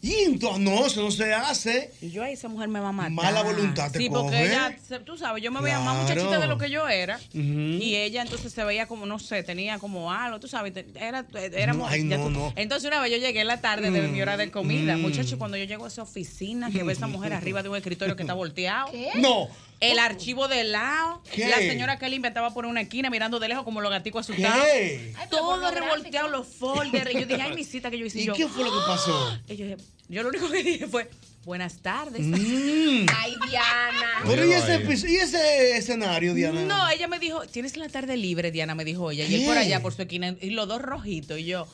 Y 0.00 0.14
entonces, 0.24 0.60
no, 0.60 0.86
eso 0.86 1.02
no 1.02 1.10
se 1.10 1.34
hace. 1.34 1.92
Y 2.00 2.10
yo, 2.10 2.22
ay, 2.22 2.34
esa 2.34 2.48
mujer 2.48 2.68
me 2.68 2.78
va 2.78 2.90
a 2.90 2.92
matar. 2.92 3.10
Mala 3.10 3.42
voluntad 3.42 3.90
te 3.90 3.98
Sí, 3.98 4.08
porque 4.08 4.46
ella, 4.46 4.76
tú 5.04 5.18
sabes, 5.18 5.42
yo 5.42 5.50
me 5.50 5.60
veía 5.60 5.80
más 5.80 6.02
muchachita 6.02 6.38
de 6.38 6.46
lo 6.46 6.56
que 6.56 6.70
yo 6.70 6.88
era. 6.88 7.18
Y 7.32 7.96
ella 7.96 8.22
entonces 8.22 8.52
se 8.52 8.62
veía 8.64 8.86
como, 8.86 9.06
no 9.06 9.18
sé, 9.18 9.42
tenía 9.42 9.78
como 9.78 10.12
algo, 10.12 10.38
tú 10.38 10.46
sabes, 10.46 10.72
era, 10.94 11.26
éramos, 11.52 11.90
no, 12.04 12.16
tú- 12.24 12.30
no. 12.30 12.52
Entonces 12.54 12.88
una 12.88 13.00
vez 13.00 13.10
yo 13.10 13.18
llegué 13.18 13.40
en 13.40 13.48
la 13.48 13.60
tarde 13.60 13.90
de 13.90 14.02
mi 14.02 14.22
hora 14.22 14.36
de 14.36 14.50
comida. 14.50 14.96
Mm. 14.96 15.00
Muchacho, 15.02 15.38
cuando 15.38 15.56
yo 15.56 15.64
llego 15.64 15.84
a 15.84 15.88
esa 15.88 16.02
oficina, 16.02 16.70
que 16.70 16.82
ve 16.84 16.90
a 16.90 16.92
esa 16.92 17.06
mujer 17.08 17.32
arriba 17.32 17.62
de 17.62 17.68
un 17.68 17.76
escritorio 17.76 18.14
que 18.14 18.22
está 18.22 18.34
volteado. 18.34 18.90
No. 19.16 19.48
El 19.80 19.98
archivo 20.00 20.48
de 20.48 20.64
lado. 20.64 21.22
¿Qué? 21.32 21.46
La 21.48 21.56
señora 21.58 21.98
que 21.98 22.08
limpia 22.08 22.28
estaba 22.28 22.52
por 22.52 22.66
una 22.66 22.80
esquina 22.80 23.10
mirando 23.10 23.38
de 23.38 23.48
lejos 23.48 23.64
como 23.64 23.80
los 23.80 23.90
gaticos 23.90 24.28
asustados. 24.28 24.64
¿Qué? 24.64 25.14
Todo 25.30 25.70
revolteado, 25.70 26.28
los 26.28 26.46
folders. 26.48 27.10
Y 27.12 27.20
yo 27.20 27.26
dije, 27.26 27.42
ay, 27.42 27.54
mi 27.54 27.64
cita 27.64 27.90
que 27.90 27.98
yo 27.98 28.06
hice. 28.06 28.20
¿Y 28.20 28.24
yo, 28.26 28.34
qué 28.34 28.48
fue 28.48 28.64
lo 28.64 28.72
que 28.72 28.86
pasó? 28.86 29.38
y 29.48 29.56
yo, 29.56 29.64
dije- 29.66 29.76
yo 30.08 30.22
lo 30.22 30.30
único 30.30 30.50
que 30.50 30.62
dije 30.64 30.86
fue, 30.88 31.08
buenas 31.44 31.78
tardes. 31.82 32.22
Mm. 32.22 33.06
Ay, 33.16 33.36
Diana. 33.48 34.22
Pero 34.26 34.44
¿y 34.46 34.52
ese, 34.52 34.82
y 35.10 35.16
ese 35.16 35.76
escenario, 35.76 36.34
Diana? 36.34 36.62
No, 36.62 36.88
ella 36.90 37.06
me 37.08 37.18
dijo, 37.18 37.42
tienes 37.46 37.76
la 37.76 37.88
tarde 37.88 38.16
libre, 38.16 38.50
Diana, 38.50 38.74
me 38.74 38.84
dijo 38.84 39.10
ella. 39.10 39.26
Y 39.26 39.34
él 39.36 39.44
por 39.46 39.56
allá, 39.58 39.80
por 39.80 39.94
su 39.94 40.02
esquina, 40.02 40.34
y 40.40 40.50
los 40.50 40.66
dos 40.66 40.82
rojitos. 40.82 41.38
Y 41.38 41.44
yo, 41.44 41.68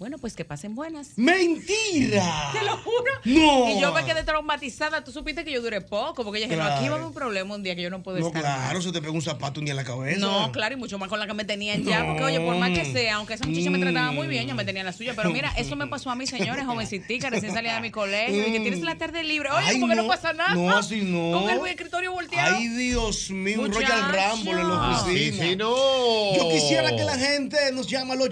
bueno, 0.00 0.16
pues 0.18 0.34
que 0.34 0.44
pasen 0.44 0.74
buenas. 0.74 1.10
¡Mentira! 1.16 2.50
Te 2.52 2.64
lo 2.64 2.76
juro. 2.78 3.12
No. 3.24 3.68
Y 3.68 3.80
yo 3.80 3.92
me 3.92 4.02
quedé 4.04 4.24
traumatizada. 4.24 5.04
Tú 5.04 5.12
supiste 5.12 5.44
que 5.44 5.52
yo 5.52 5.60
duré 5.60 5.80
poco, 5.82 6.24
porque 6.24 6.38
ella 6.38 6.48
dijo, 6.48 6.58
no, 6.60 6.66
aquí 6.66 6.72
va 6.72 6.76
a 6.76 6.80
Claro. 6.80 6.94
haber 6.94 7.06
un 7.06 7.12
problema 7.12 7.54
un 7.54 7.62
día 7.62 7.76
que 7.76 7.82
yo 7.82 7.90
no 7.90 8.02
puedo 8.02 8.18
No, 8.18 8.26
estar. 8.28 8.40
claro, 8.42 8.74
más". 8.76 8.84
se 8.84 8.92
te 8.92 9.00
pega 9.00 9.12
un 9.12 9.20
zapato 9.22 9.60
un 9.60 9.66
día 9.66 9.72
en 9.72 9.76
la 9.76 9.84
cabeza. 9.84 10.18
No, 10.20 10.50
claro, 10.52 10.74
y 10.74 10.78
mucho 10.78 10.98
más 10.98 11.08
con 11.10 11.18
la 11.18 11.26
que 11.26 11.34
me 11.34 11.44
tenían 11.44 11.84
ya. 11.84 12.04
Porque, 12.06 12.22
oye, 12.24 12.40
por 12.40 12.56
más 12.56 12.70
que 12.70 12.90
sea, 12.90 13.16
aunque 13.16 13.34
esa 13.34 13.46
muchacha 13.46 13.68
me 13.70 13.78
trataba 13.78 14.10
muy 14.12 14.26
bien, 14.26 14.48
yo 14.48 14.54
me 14.54 14.64
tenía 14.64 14.82
la 14.84 14.92
suya. 14.92 15.12
Pero 15.14 15.30
mira, 15.30 15.52
eso 15.58 15.76
me 15.76 15.86
pasó 15.86 16.10
a 16.10 16.14
mí, 16.16 16.26
señores, 16.26 16.64
jovencitica, 16.66 17.28
recién 17.30 17.52
salida 17.52 17.74
de 17.74 17.80
mi 17.82 17.90
colegio. 17.90 18.48
Y 18.48 18.52
que 18.52 18.60
tienes 18.60 18.80
la 18.80 18.96
tarde 18.96 19.22
libre. 19.22 19.50
Oye, 19.50 19.66
Ay, 19.66 19.74
como 19.74 19.88
que 19.88 19.96
no 19.96 20.02
no. 20.04 20.08
pasa 20.08 20.32
nada. 20.32 20.54
No, 20.54 20.70
así 20.76 21.02
no. 21.02 21.40
Con 21.42 21.50
el 21.50 21.66
escritorio 21.66 22.12
volteado. 22.12 22.56
Ay, 22.56 22.68
Dios 22.68 23.30
mío, 23.30 23.60
un. 23.62 23.70
Royal 23.70 24.00
Rumble 24.12 24.52
en 24.52 24.68
la 24.68 24.74
Ah, 24.80 25.02
sí, 25.04 25.10
oficina. 25.12 25.44
sí, 25.44 25.56
no. 25.56 26.36
Yo 26.36 26.48
quisiera 26.50 26.96
que 26.96 27.04
la 27.04 27.18
gente 27.18 27.58
nos 27.72 27.86
llame 27.86 28.12
al 28.14 28.22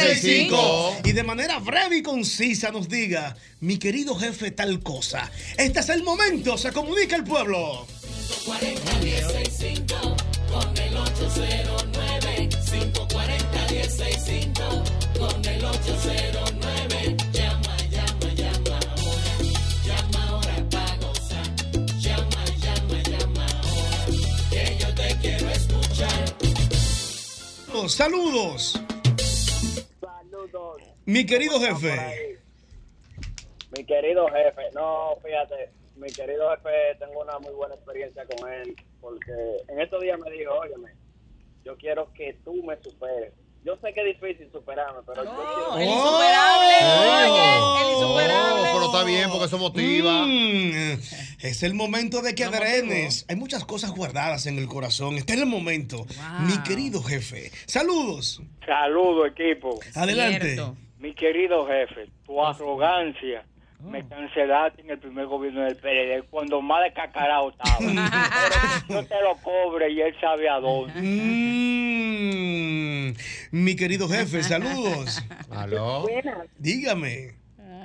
809-540-1065 0.00 1.00
y 1.04 1.12
de 1.12 1.22
manera 1.22 1.58
breve 1.58 1.98
y 1.98 2.02
concisa 2.02 2.70
nos 2.70 2.88
diga, 2.88 3.36
mi 3.60 3.78
querido 3.78 4.14
jefe, 4.16 4.50
tal 4.50 4.82
cosa. 4.82 5.30
Este 5.56 5.80
es 5.80 5.88
el 5.88 6.02
momento, 6.02 6.56
se 6.58 6.72
comunica 6.72 7.16
el 7.16 7.24
pueblo. 7.24 7.86
Saludos. 27.90 27.90
Saludos. 27.92 28.10
Mi 28.10 28.18
querido 28.40 28.50
¿Cómo 28.50 28.58
están 28.58 28.58
por 28.70 28.80
jefe. 28.80 28.88
ahí? 28.88 28.89
Mi 33.76 33.84
querido 33.84 34.26
jefe, 34.28 34.62
no, 34.74 35.16
fíjate, 35.24 35.70
mi 35.96 36.08
querido 36.08 36.50
jefe, 36.50 36.70
tengo 36.98 37.20
una 37.22 37.38
muy 37.38 37.52
buena 37.54 37.74
experiencia 37.74 38.24
con 38.26 38.52
él, 38.52 38.74
porque 39.00 39.32
en 39.68 39.80
estos 39.80 40.00
días 40.02 40.18
me 40.24 40.30
dijo, 40.30 40.52
óyeme, 40.54 40.90
yo 41.64 41.76
quiero 41.76 42.12
que 42.14 42.36
tú 42.44 42.62
me 42.64 42.76
superes. 42.82 43.32
Yo 43.62 43.76
sé 43.82 43.92
que 43.92 44.00
es 44.08 44.18
difícil 44.18 44.50
superarme, 44.50 45.00
pero 45.06 45.22
yo 45.22 45.30
quiero... 45.30 45.78
El 45.78 45.88
Oh. 45.88 45.92
insuperable. 45.92 46.76
Oye, 47.00 47.56
el 47.56 47.62
Oh, 47.62 47.90
insuperable. 47.92 48.68
pero 48.72 48.84
está 48.86 49.04
bien 49.04 49.30
porque 49.30 49.44
eso 49.46 49.58
motiva. 49.58 50.22
Mm, 50.26 51.00
es 51.42 51.62
el 51.62 51.74
momento 51.74 52.22
de 52.22 52.34
que 52.34 52.46
No 52.46 52.52
drenes. 52.52 53.26
Hay 53.28 53.36
muchas 53.36 53.66
cosas 53.66 53.90
guardadas 53.90 54.46
en 54.46 54.58
el 54.58 54.66
corazón. 54.66 55.16
Está 55.16 55.34
en 55.34 55.40
el 55.40 55.46
momento. 55.46 55.98
Wow. 55.98 56.46
Mi 56.46 56.62
querido 56.62 57.02
jefe. 57.02 57.52
Saludos. 57.66 58.40
Saludos, 58.64 59.28
equipo. 59.36 59.78
Adelante. 59.94 60.54
Cierto. 60.54 60.76
Mi 61.00 61.14
querido 61.14 61.66
jefe, 61.66 62.08
tu 62.26 62.44
arrogancia 62.44 63.42
me 63.82 64.06
cancelaste 64.06 64.82
en 64.82 64.90
el 64.90 64.98
primer 64.98 65.24
gobierno 65.26 65.62
del 65.62 65.76
PLD 65.76 66.28
cuando 66.28 66.60
más 66.60 66.84
de 66.84 66.92
cacarao 66.92 67.48
estaba. 67.48 67.78
Pero 68.88 69.00
yo 69.00 69.06
te 69.08 69.22
lo 69.22 69.34
cobre 69.42 69.90
y 69.90 70.02
él 70.02 70.14
sabe 70.20 70.50
a 70.50 70.60
dónde. 70.60 70.92
Mm, 71.80 73.14
mi 73.52 73.74
querido 73.76 74.06
jefe, 74.10 74.42
saludos. 74.42 75.22
¿Aló? 75.50 76.02
Buenas, 76.02 76.46
Dígame. 76.58 77.34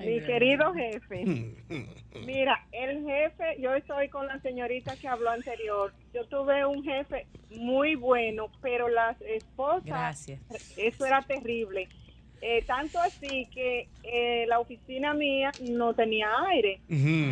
mi 0.06 0.20
querido 0.20 0.74
jefe. 0.74 1.24
Mira, 2.26 2.66
el 2.74 3.06
jefe, 3.06 3.56
yo 3.62 3.74
estoy 3.76 4.10
con 4.10 4.28
la 4.28 4.42
señorita 4.42 4.98
que 4.98 5.08
habló 5.08 5.30
anterior. 5.30 5.94
Yo 6.14 6.26
tuve 6.26 6.66
un 6.66 6.84
jefe 6.84 7.28
muy 7.52 7.96
bueno, 7.96 8.48
pero 8.62 8.90
las 8.90 9.16
esposas, 9.22 9.86
Gracias. 9.86 10.42
eso 10.76 11.06
era 11.06 11.22
terrible. 11.22 11.88
Eh, 12.48 12.64
tanto 12.68 13.00
así 13.00 13.48
que 13.48 13.88
eh, 14.04 14.46
la 14.48 14.60
oficina 14.60 15.16
mía 15.16 15.52
no 15.62 15.96
tenía 15.96 16.28
aire. 16.52 16.80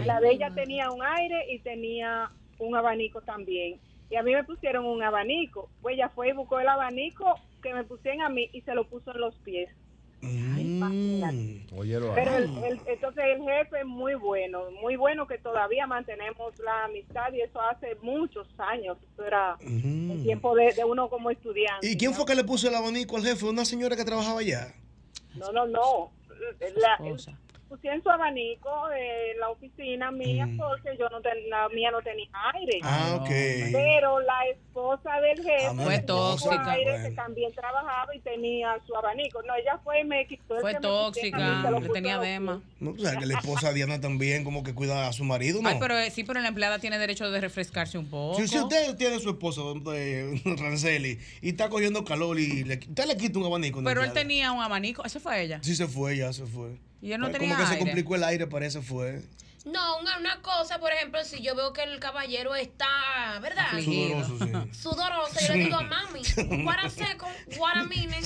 La 0.08 0.20
de 0.20 0.32
ella 0.32 0.50
tenía 0.56 0.90
un 0.90 1.04
aire 1.04 1.46
y 1.54 1.60
tenía 1.60 2.32
un 2.58 2.76
abanico 2.76 3.22
también. 3.22 3.80
Y 4.10 4.16
a 4.16 4.24
mí 4.24 4.34
me 4.34 4.44
pusieron 4.44 4.86
un 4.88 5.04
abanico. 5.04 5.70
Pues 5.84 5.94
ella 5.96 6.10
fue 6.10 6.30
y 6.30 6.34
buscó 6.34 6.60
el 6.60 6.68
abanico 6.68 7.36
que 7.62 7.76
me 7.76 7.84
pusieron 7.84 8.22
a 8.24 8.30
mí 8.30 8.50
y 8.54 8.62
se 8.62 8.74
lo 8.74 8.86
puso 8.90 9.12
en 9.14 9.22
los 9.22 9.36
pies. 9.36 9.70
Mm. 10.22 11.68
Óyelo 11.78 12.14
Pero 12.16 12.38
el, 12.38 12.44
el- 12.64 12.80
entonces 12.88 13.24
el 13.36 13.44
jefe 13.44 13.80
es 13.82 13.86
muy 13.86 14.16
bueno, 14.16 14.72
muy 14.82 14.96
bueno 14.96 15.28
que 15.28 15.38
todavía 15.38 15.86
mantenemos 15.86 16.58
la 16.60 16.86
amistad 16.86 17.32
y 17.34 17.42
eso 17.42 17.62
hace 17.62 17.96
muchos 18.02 18.48
años. 18.58 18.98
Eso 19.14 19.26
era 19.26 19.58
Mm. 19.62 20.12
el 20.12 20.24
tiempo 20.24 20.56
de, 20.56 20.74
de 20.74 20.84
uno 20.84 21.08
como 21.10 21.30
estudiante. 21.30 21.88
¿Y 21.88 21.98
quién 21.98 22.12
¿no? 22.12 22.18
fue 22.18 22.26
que 22.26 22.36
le 22.36 22.44
puso 22.44 22.68
el 22.68 22.76
abanico 22.76 23.16
al 23.18 23.24
jefe? 23.24 23.46
Una 23.46 23.64
señora 23.66 23.96
que 23.96 24.04
trabajaba 24.06 24.40
allá. 24.40 24.74
No, 25.36 25.52
no, 25.52 25.66
no. 25.66 26.12
La. 26.76 26.98
Pusieron 27.74 28.04
su 28.04 28.10
abanico 28.10 28.70
en 28.92 29.40
la 29.40 29.50
oficina 29.50 30.12
mía 30.12 30.46
Mm. 30.46 30.58
porque 30.58 30.96
yo 31.00 31.10
no 31.10 31.22
ten- 31.22 31.50
la 31.50 31.68
mía 31.70 31.90
no 31.92 32.02
tenía 32.02 32.28
aire. 32.54 32.80
Ah, 32.84 33.18
ok. 33.20 33.30
Pero 33.72 34.20
la 34.20 34.46
esposa 34.52 35.20
del 35.22 35.38
jefe 35.38 35.66
Ah, 35.66 35.74
Fue 35.76 36.00
tóxica. 36.00 36.72
aire, 36.72 36.92
Bueno. 36.92 37.10
que 37.10 37.16
también 37.16 37.52
trabajaba 37.54 38.16
y 38.16 38.20
tenía 38.20 38.76
su 38.86 38.96
abanico. 38.96 39.42
No, 39.44 39.56
ella 39.56 39.80
fue 39.84 40.02
y 40.02 40.04
me 40.04 40.28
quitó 40.28 40.56
el 40.56 40.62
Fue 40.62 40.76
tóxica, 40.76 41.72
le 41.72 41.90
tenía 41.90 42.22
pies. 42.22 42.42
No, 42.80 42.92
o 42.92 42.98
sea, 43.00 43.18
que 43.18 43.26
la 43.26 43.40
esposa 43.40 43.70
de 43.70 43.74
Diana 43.76 44.00
también 44.00 44.44
como 44.44 44.64
que 44.64 44.74
cuida 44.76 45.08
a 45.08 45.14
su 45.14 45.24
marido, 45.24 45.62
¿no? 45.62 45.70
Ay, 45.70 45.78
pero 45.80 45.98
eh, 45.98 46.12
sí, 46.12 46.24
pero 46.24 46.40
la 46.42 46.50
empleada 46.50 46.78
tiene 46.80 47.00
derecho 47.00 47.30
de 47.32 47.42
refrescarse 47.42 47.98
un 47.98 48.08
poco. 48.10 48.40
Si, 48.40 48.48
si 48.48 48.60
usted 48.60 48.96
tiene 48.98 49.20
su 49.20 49.30
esposo, 49.32 49.74
eh, 49.94 50.42
Ranceli, 50.58 51.18
y 51.42 51.50
está 51.50 51.70
cogiendo 51.70 52.04
calor 52.06 52.40
y 52.40 52.64
le, 52.66 52.76
usted 52.76 53.06
le 53.06 53.18
quita 53.18 53.40
un 53.40 53.46
abanico. 53.46 53.82
Pero 53.84 54.04
él 54.04 54.14
tenía 54.14 54.52
un 54.52 54.62
abanico. 54.62 55.04
Eso 55.06 55.20
fue 55.20 55.42
ella. 55.42 55.60
Sí 55.64 55.76
se 55.76 55.88
fue, 55.88 56.18
ya 56.18 56.32
se 56.34 56.46
fue. 56.46 56.72
Y 57.04 57.12
él 57.12 57.20
no 57.20 57.30
Como 57.30 57.58
que 57.58 57.66
se 57.66 57.78
complicó 57.80 58.16
el 58.16 58.24
aire, 58.24 58.48
parece 58.48 58.82
fue. 58.82 59.22
No, 59.66 59.98
una, 60.00 60.18
una 60.18 60.42
cosa, 60.42 60.78
por 60.80 60.92
ejemplo, 60.92 61.24
si 61.24 61.42
yo 61.42 61.56
veo 61.56 61.72
que 61.72 61.84
el 61.84 61.98
caballero 62.00 62.54
está, 62.54 62.86
¿verdad? 63.42 63.68
Sudoroso, 63.82 64.38
sí. 64.40 64.78
Sudoroso, 64.78 65.40
yo 65.48 65.54
le 65.54 65.64
digo, 65.64 65.78
mami, 65.84 66.64
Guaraseco, 66.64 67.28
Guaramine, 67.56 68.18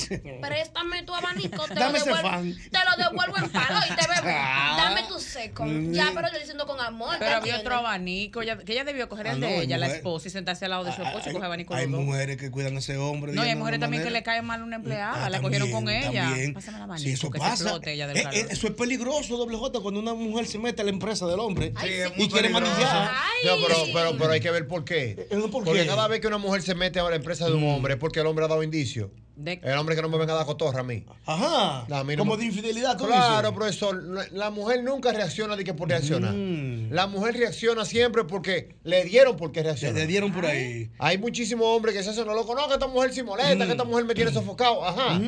préstame 0.42 1.04
tu 1.04 1.14
abanico, 1.14 1.64
te 1.68 1.76
Dame 1.76 2.00
lo 2.00 2.06
devuelvo, 2.06 2.28
fan. 2.30 2.56
te 2.72 2.80
lo 2.80 3.04
devuelvo 3.10 3.38
en 3.38 3.50
palo 3.52 3.80
y 3.86 3.96
te 3.96 4.08
bebo. 4.08 4.28
Ah. 4.40 4.76
Dame 4.96 5.08
tu 5.08 5.20
seco. 5.20 5.66
Ya, 5.92 6.12
pero 6.16 6.28
yo 6.32 6.40
diciendo 6.40 6.66
con 6.66 6.80
amor. 6.80 7.14
¿te 7.14 7.20
Pero 7.20 7.38
había 7.38 7.58
otro 7.60 7.76
abanico, 7.76 8.42
ella- 8.42 8.58
que 8.58 8.72
ella 8.74 8.84
debió 8.84 9.08
coger 9.08 9.28
Ah, 9.28 9.32
el 9.34 9.40
no, 9.40 9.48
de 9.48 9.54
hay 9.54 9.62
ella, 9.62 9.78
la 9.78 9.86
mujer- 9.88 9.98
esposa, 9.98 10.28
y 10.28 10.32
sentarse 10.32 10.66
al 10.66 10.72
lado 10.72 10.84
de 10.86 10.94
su 10.96 11.02
esposo 11.04 11.30
y 11.30 11.34
coger 11.34 11.46
abanico 11.46 11.74
Hay 11.76 11.84
los 11.86 11.92
dos. 11.94 12.02
mujeres 12.06 12.38
que 12.38 12.50
cuidan 12.52 12.76
a 12.76 12.80
ese 12.80 12.98
hombre. 12.98 13.34
No, 13.34 13.46
y 13.46 13.50
hay 13.50 13.56
mujeres 13.56 13.80
también 13.80 14.02
que 14.02 14.10
manera- 14.10 14.20
le 14.20 14.24
cae 14.24 14.42
mal 14.42 14.64
una 14.64 14.78
empleada, 14.78 15.26
Ah, 15.26 15.30
la 15.30 15.40
cogieron 15.42 15.70
con 15.72 15.88
ella. 15.90 16.24
también. 16.24 16.54
Pásame 16.56 16.78
el 16.78 16.84
abanico, 16.84 17.04
Sí, 17.08 17.14
eso 17.14 17.30
que 17.30 17.38
se 17.38 17.44
pasa. 17.46 17.64
explote 17.64 17.94
ella 17.94 18.08
del 18.08 18.18
Eh, 18.18 18.24
calor. 18.24 18.38
eh, 18.40 18.48
eso 18.50 18.68
es 18.68 18.74
peligroso, 18.74 19.38
doble 19.38 19.58
J, 19.58 19.80
cuando 19.82 20.00
una 20.00 20.14
mujer 20.16 20.48
se 20.48 20.58
mete 20.58 20.82
a 20.82 20.86
la 20.86 20.92
empresa 20.92 21.27
del 21.28 21.40
hombre 21.40 21.74
sí. 21.80 21.88
y 22.18 22.30
quiere 22.30 22.50
manillar. 22.50 23.12
No, 23.46 23.52
pero, 23.66 23.76
pero, 23.94 24.18
pero 24.18 24.32
hay 24.32 24.40
que 24.40 24.52
ver 24.52 24.68
por 24.68 24.84
qué. 24.84 25.28
¿por 25.52 25.64
porque 25.64 25.82
qué? 25.82 25.88
cada 25.88 26.08
vez 26.08 26.20
que 26.22 26.28
una 26.28 26.38
mujer 26.38 26.62
se 26.62 26.76
mete 26.76 27.00
a 27.00 27.10
la 27.10 27.16
empresa 27.16 27.48
de 27.48 27.54
un 27.54 27.68
hombre 27.70 27.94
es 27.94 28.00
porque 28.00 28.20
el 28.20 28.28
hombre 28.28 28.46
ha 28.46 28.48
dado 28.48 28.64
indicio. 28.64 29.12
De- 29.40 29.60
El 29.64 29.78
hombre 29.78 29.96
que 29.96 30.02
no 30.02 30.10
me 30.10 30.18
venga 30.18 30.34
a 30.34 30.38
dar 30.38 30.46
cotorra 30.48 30.80
a 30.80 30.84
mí. 30.84 31.06
Ajá. 31.26 31.86
No, 31.88 31.96
a 31.98 32.04
mí 32.04 32.16
no 32.16 32.22
Como 32.22 32.34
me- 32.36 32.40
de 32.40 32.46
infidelidad, 32.48 32.98
tú 32.98 33.06
Claro, 33.06 33.50
dices. 33.52 33.56
profesor. 33.56 34.04
La, 34.32 34.50
mujer 34.50 34.84
nunca 34.84 35.12
reacciona 35.12 35.56
de 35.56 35.64
que 35.64 35.76
por 35.76 35.88
reaccionar. 35.90 36.34
Mm. 36.34 36.92
La 36.92 37.06
mujer 37.06 37.36
reacciona 37.38 37.86
siempre 37.86 38.24
porque 38.24 38.76
le 38.84 39.04
dieron 39.06 39.38
por 39.38 39.52
qué 39.52 39.60
Le, 39.60 39.66
reacciona. 39.68 40.00
le 40.00 40.08
dieron 40.08 40.34
por 40.34 40.48
ahí. 40.48 40.90
Hay 40.98 41.20
muchísimos 41.20 41.68
hombres 41.68 41.94
que 41.94 42.02
se 42.04 42.10
hacen, 42.10 42.26
no 42.26 42.34
lo 42.34 42.48
conozco, 42.48 42.74
esta 42.74 42.88
mujer 42.88 43.14
sí 43.14 43.22
molesta, 43.22 43.64
que 43.66 43.72
esta 43.72 43.84
mujer 43.84 44.06
me 44.06 44.16
tiene 44.16 44.32
sofocado. 44.32 44.84
Ajá. 44.84 45.20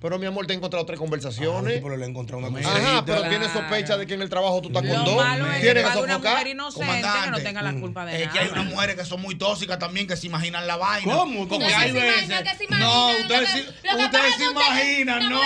Pero 0.00 0.18
mi 0.20 0.26
amor, 0.26 0.46
te 0.46 0.52
he 0.52 0.56
encontrado 0.56 0.86
tres 0.86 0.98
Ah, 0.98 1.00
conversaciones. 1.00 1.74
sí, 1.74 1.80
pero 1.82 1.96
le 1.96 2.06
he 2.06 2.08
encontrado 2.08 2.46
una 2.46 2.56
cosa. 2.56 2.70
Ajá, 2.76 3.04
pero 3.04 3.18
Claro. 3.18 3.30
tienes 3.30 3.50
sospecha 3.52 3.96
de 3.96 4.06
que 4.06 4.14
en 4.14 4.22
el 4.22 4.30
trabajo 4.30 4.62
tú 4.62 4.68
estás 4.68 4.82
con 4.86 5.04
dos. 5.04 5.16
malo 5.16 5.46
es 5.46 5.54
que 5.56 5.60
Tienes 5.62 5.82
que 5.82 5.88
para 5.88 6.00
una 6.02 6.12
sofocar. 6.14 6.32
mujer 6.34 6.46
inocente 6.48 7.02
que 7.24 7.30
no 7.32 7.38
tenga 7.38 7.62
la 7.62 7.74
culpa 7.80 8.06
de 8.06 8.12
Es 8.14 8.20
nada. 8.26 8.32
que 8.32 8.38
hay 8.38 8.48
unas 8.52 8.66
mujeres 8.66 8.94
que 8.96 9.04
son 9.04 9.20
muy 9.20 9.34
tóxicas 9.34 9.78
también, 9.80 10.06
que 10.06 10.16
se 10.16 10.28
imaginan 10.28 10.66
la 10.68 10.76
vaina. 10.76 11.12
¿Cómo? 11.12 11.48
¿Cómo? 11.48 11.48
Porque 11.48 11.66
Que 11.66 11.72
se 11.72 12.44
que 12.44 12.54
se 12.54 12.76
No, 12.78 13.08
ustedes 13.22 13.55
ustedes 13.60 14.24
es 14.26 14.36
se 14.36 14.44
imaginan, 14.44 15.28
no. 15.28 15.40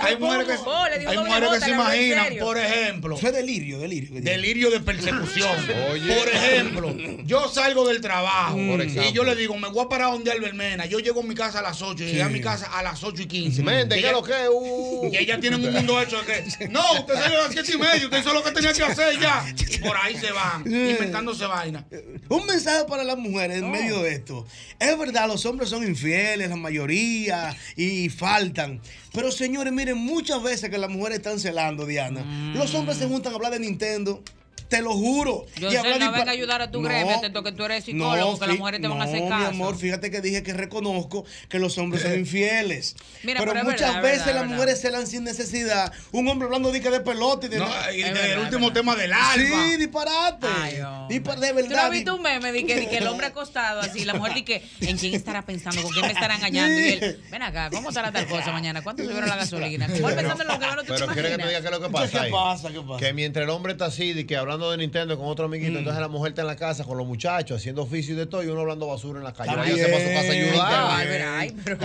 Hay 0.00 0.16
mujeres 0.16 0.46
que, 0.46 1.06
hay 1.08 1.18
mujeres 1.18 1.64
se 1.64 1.70
imaginan, 1.70 2.36
por 2.40 2.58
ejemplo, 2.58 3.16
Eso 3.16 3.26
es 3.28 3.32
delirio, 3.32 3.78
delirio. 3.78 4.20
delirio 4.20 4.70
de 4.70 4.80
persecución. 4.80 5.54
Por 5.64 6.28
ejemplo, 6.28 6.96
yo 7.24 7.48
salgo 7.48 7.86
del 7.88 8.00
trabajo 8.00 8.58
y 8.58 9.12
yo 9.12 9.24
le 9.24 9.34
digo, 9.34 9.56
me 9.56 9.68
voy 9.68 9.84
a 9.84 9.88
parar 9.88 10.12
donde 10.12 10.30
Albermena. 10.30 10.86
Yo 10.86 10.98
llego 10.98 11.20
a 11.20 11.22
mi 11.24 11.34
casa 11.34 11.60
a 11.60 11.62
las 11.62 11.80
8 11.82 12.02
y 12.02 12.06
llegué 12.06 12.22
a 12.22 12.28
mi 12.28 12.40
casa 12.40 12.66
a 12.66 12.82
las 12.82 13.02
8 13.02 13.22
y 13.22 13.26
15. 13.26 13.62
Mente, 13.62 13.98
Y 13.98 14.02
¿qué 14.02 14.12
lo 14.12 14.22
que? 14.22 14.48
Uh. 14.50 15.08
Y 15.12 15.16
ellas 15.16 15.40
tienen 15.40 15.64
un 15.64 15.72
mundo 15.72 16.00
hecho 16.00 16.20
de 16.22 16.26
que, 16.26 16.68
no, 16.68 16.82
usted 16.92 17.14
salió 17.14 17.38
a 17.40 17.42
las 17.44 17.52
7 17.52 17.72
y 17.74 17.78
media, 17.78 18.04
usted 18.04 18.18
hizo 18.20 18.32
lo 18.32 18.42
que 18.42 18.50
tenía 18.50 18.72
que 18.72 18.82
hacer 18.82 19.18
ya. 19.20 19.44
Por 19.82 19.96
ahí 19.96 20.16
se 20.16 20.32
van, 20.32 20.62
inventándose 20.66 21.46
vaina. 21.46 21.84
Un 22.28 22.46
mensaje 22.46 22.84
para 22.86 23.04
las 23.04 23.16
mujeres 23.18 23.58
en 23.58 23.70
medio 23.70 24.02
de 24.02 24.12
esto. 24.14 24.46
Es 24.78 24.98
verdad, 24.98 25.28
los 25.28 25.44
hombres 25.46 25.70
son 25.70 25.84
infieles, 25.84 26.48
la 26.48 26.56
mayoría, 26.56 26.93
y 26.94 28.08
faltan. 28.10 28.80
Pero 29.12 29.30
señores, 29.32 29.72
miren, 29.72 29.98
muchas 29.98 30.42
veces 30.42 30.70
que 30.70 30.78
las 30.78 30.90
mujeres 30.90 31.18
están 31.18 31.38
celando, 31.40 31.86
Diana, 31.86 32.52
los 32.54 32.74
hombres 32.74 32.98
se 32.98 33.06
juntan 33.06 33.32
a 33.32 33.36
hablar 33.36 33.52
de 33.52 33.60
Nintendo. 33.60 34.22
Te 34.68 34.80
lo 34.80 34.92
juro. 34.94 35.44
Yo 35.60 35.68
Y 35.68 35.72
sé, 35.76 35.98
no 35.98 36.10
venga 36.10 36.30
a 36.30 36.32
ayudar 36.32 36.62
a 36.62 36.70
tu 36.70 36.80
No, 36.80 36.88
gremio, 36.88 37.14
atento 37.16 37.42
que 37.44 37.52
tú 37.52 37.64
eres 37.64 37.84
psicólogo, 37.84 38.38
que 38.40 38.46
las 38.46 38.58
mujeres 38.58 38.80
te 38.80 38.88
van 38.88 39.00
a 39.00 39.04
hacer 39.04 39.20
no, 39.22 39.28
caso. 39.28 39.40
mi 39.40 39.46
amor, 39.46 39.76
fíjate 39.76 40.10
que 40.10 40.20
dije 40.20 40.42
que 40.42 40.52
reconozco 40.54 41.24
que 41.48 41.58
los 41.58 41.76
hombres 41.78 42.02
son 42.02 42.14
infieles. 42.18 42.96
Mira, 43.22 43.40
pero, 43.40 43.52
pero 43.52 43.64
muchas 43.64 43.80
verdad, 43.80 43.96
es 43.98 44.02
veces 44.02 44.26
verdad, 44.26 44.40
las 44.40 44.50
es 44.50 44.56
mujeres 44.56 44.80
celan 44.80 45.06
sin 45.06 45.22
necesidad. 45.24 45.92
Un 46.12 46.26
hombre 46.28 46.46
hablando 46.46 46.72
de 46.72 46.80
que 46.80 46.90
de 46.90 47.00
pelota 47.00 47.46
y 47.46 47.50
de 47.50 47.58
No, 47.58 47.68
nada. 47.68 47.92
y 47.94 48.00
Es 48.00 48.04
del 48.06 48.14
verdad, 48.14 48.30
es 48.38 48.42
último 48.44 48.66
verdad. 48.68 48.74
tema 48.80 48.96
del 48.96 49.12
alfa. 49.12 49.36
Sí, 49.68 49.76
disparate. 49.76 50.46
Ay. 50.60 50.72
Dispar- 51.08 51.38
de 51.38 51.48
¿Tú 51.48 51.54
no 51.54 51.60
has 51.60 51.68
verdad. 51.68 51.90
visto 51.90 52.14
un 52.16 52.22
meme 52.22 52.50
de 52.52 52.66
que, 52.66 52.74
de 52.74 52.88
que 52.88 52.98
el 52.98 53.06
hombre 53.06 53.26
acostado 53.28 53.80
así, 53.80 54.04
la 54.04 54.14
mujer 54.14 54.32
dice 54.34 54.44
que 54.44 54.62
en 54.88 54.96
quién 54.96 55.14
estará 55.14 55.42
pensando, 55.44 55.82
con 55.82 55.92
quién 55.92 56.06
me 56.06 56.12
estará 56.12 56.34
engañando? 56.36 56.80
Y 56.80 56.84
él, 56.84 57.20
ven 57.30 57.42
acá, 57.42 57.68
¿cómo 57.70 57.90
estará 57.90 58.10
tal 58.10 58.26
cosa 58.26 58.50
mañana? 58.50 58.82
¿Cuánto 58.82 59.04
subieron 59.04 59.28
la 59.28 59.36
gasolina? 59.44 59.86
Él 59.86 60.02
pensando 60.02 60.42
en 60.42 60.48
lo 60.48 60.58
que 60.58 60.66
no 60.66 60.82
te 60.82 60.92
Pero 60.94 61.06
quiere 61.08 61.28
que 61.30 61.36
te 61.38 61.46
diga 61.48 61.60
qué 61.60 61.66
es 61.66 61.70
lo 61.70 61.80
que 61.80 61.88
pasa. 61.90 62.24
¿Qué 62.24 62.30
pasa? 62.30 62.72
¿Qué 62.72 62.80
pasa? 62.80 62.98
Que 62.98 63.12
mientras 63.12 63.44
el 63.44 63.50
hombre 63.50 63.72
está 63.72 63.86
así, 63.86 64.12
de 64.14 64.26
que 64.26 64.36
hablando 64.44 64.70
de 64.70 64.76
Nintendo 64.78 65.18
con 65.18 65.26
otro 65.26 65.46
amiguito, 65.46 65.78
entonces 65.78 66.00
la 66.00 66.08
mujer 66.08 66.30
está 66.30 66.42
en 66.42 66.48
la 66.48 66.56
casa 66.56 66.84
con 66.84 66.96
los 66.96 67.06
muchachos 67.06 67.58
haciendo 67.58 67.82
oficio 67.82 68.14
y 68.14 68.16
de 68.16 68.26
todo, 68.26 68.42
y 68.42 68.46
uno 68.46 68.60
hablando 68.60 68.86
basura 68.86 69.18
en 69.18 69.24
la 69.24 69.32
calle. 69.32 69.50
Está 69.50 69.62
Váyase 69.62 69.86
para 69.86 70.04
su 70.04 70.08
casa 70.08 70.18
a 70.18 70.32
bien, 70.32 70.48
ayudar. 70.50 70.86
Ay, 70.90 71.06
pero, 71.06 71.30
ay, 71.30 71.56
pero. 71.64 71.78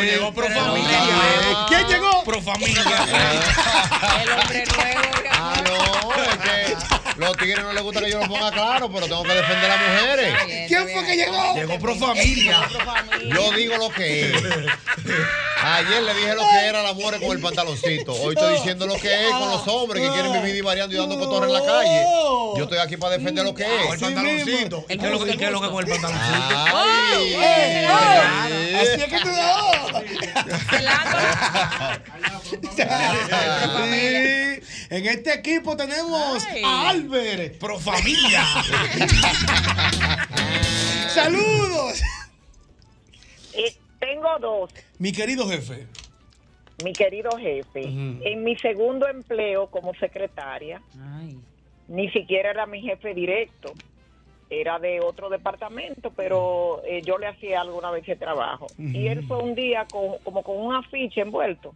Oye, 0.00 0.10
llegó 0.10 0.34
pro 0.34 0.46
familia. 0.48 1.00
¿Quién 1.68 1.86
llegó? 1.88 2.24
Pro 2.24 2.42
familia. 2.42 2.82
el 4.22 4.30
hombre 4.30 4.64
nuevo. 4.66 5.00
Ah, 5.32 5.62
no, 5.64 6.22
es 6.22 6.38
que 6.38 7.20
los 7.20 7.36
tigres 7.36 7.62
no 7.62 7.72
les 7.72 7.82
gusta 7.82 8.00
que 8.00 8.10
yo 8.10 8.20
lo 8.20 8.26
ponga 8.26 8.50
claro, 8.50 8.90
pero 8.92 9.06
tengo 9.06 9.22
que 9.22 9.34
defender 9.34 9.70
a 9.70 9.76
las 9.76 10.02
mujeres. 10.02 10.46
bien, 10.46 10.68
¿Quién 10.68 10.88
fue 10.88 11.06
que 11.06 11.16
llegó? 11.16 11.54
Llegó 11.54 11.78
pro 11.78 11.94
familia. 11.94 12.68
Yo 13.32 13.52
digo 13.52 13.76
lo 13.78 13.90
que 13.90 14.22
es. 14.22 14.42
Ayer 15.62 16.02
le 16.02 16.14
dije 16.14 16.34
lo 16.34 16.42
que 16.42 16.66
era 16.66 16.82
las 16.82 16.94
mujeres 16.94 17.20
con 17.20 17.32
el 17.36 17.40
pantaloncito. 17.42 18.12
Hoy 18.14 18.34
estoy 18.34 18.54
diciendo 18.54 18.86
lo 18.86 18.94
que 18.94 19.26
es 19.26 19.30
con 19.32 19.50
los 19.50 19.66
hombres 19.68 20.02
que 20.02 20.10
quieren 20.12 20.32
vivir 20.32 20.54
divariando 20.54 20.94
y 20.94 20.98
dando 20.98 21.18
cotorra 21.18 21.46
en 21.46 21.52
la 21.52 21.62
calle. 21.64 22.02
Yo 22.56 22.64
estoy 22.64 22.78
aquí 22.78 22.96
para 22.96 23.16
defender 23.18 23.44
lo 23.44 23.54
que 23.54 23.64
Con 23.64 23.72
el 23.72 23.94
es. 23.94 24.00
pantaloncito. 24.00 24.84
¿Y 24.88 24.96
qué 24.98 25.06
es 25.06 25.12
lo 25.12 25.24
que, 25.24 25.30
es 25.32 25.50
lo 25.52 25.60
que 25.60 25.70
con 25.70 25.84
el 25.84 25.90
pantaloncito? 25.90 26.54
Ay, 26.74 27.34
Ay, 27.34 28.76
Así 28.76 29.02
es 29.02 29.08
que 29.08 29.18
te 29.18 29.30
Sí. 33.90 34.60
En 34.90 35.06
este 35.06 35.34
equipo 35.34 35.76
tenemos 35.76 36.42
Ay. 36.50 36.62
a 36.64 36.88
Albert. 36.90 37.58
Pro 37.58 37.78
familia. 37.78 38.44
Saludos. 41.14 42.00
Tengo 44.00 44.38
dos, 44.40 44.70
Mi 44.98 45.12
querido 45.12 45.46
jefe. 45.48 45.86
mi 46.82 46.92
querido 46.94 47.30
jefe. 47.38 47.82
En 47.84 48.42
mi 48.42 48.56
segundo 48.56 49.06
empleo 49.06 49.66
como 49.70 49.92
secretaria, 49.94 50.80
Ay. 50.98 51.38
ni 51.88 52.10
siquiera 52.10 52.50
era 52.50 52.66
mi 52.66 52.80
jefe 52.80 53.12
directo. 53.14 53.72
Era 54.48 54.80
de 54.80 54.98
otro 55.00 55.28
departamento, 55.28 56.10
pero 56.10 56.82
eh, 56.84 57.02
yo 57.04 57.18
le 57.18 57.28
hacía 57.28 57.60
alguna 57.60 57.90
vez 57.92 58.02
ese 58.02 58.16
trabajo. 58.16 58.66
Y 58.78 59.06
él 59.06 59.24
fue 59.28 59.38
un 59.38 59.54
día 59.54 59.86
con, 59.88 60.18
como 60.24 60.42
con 60.42 60.56
un 60.58 60.74
afiche 60.74 61.20
envuelto 61.20 61.72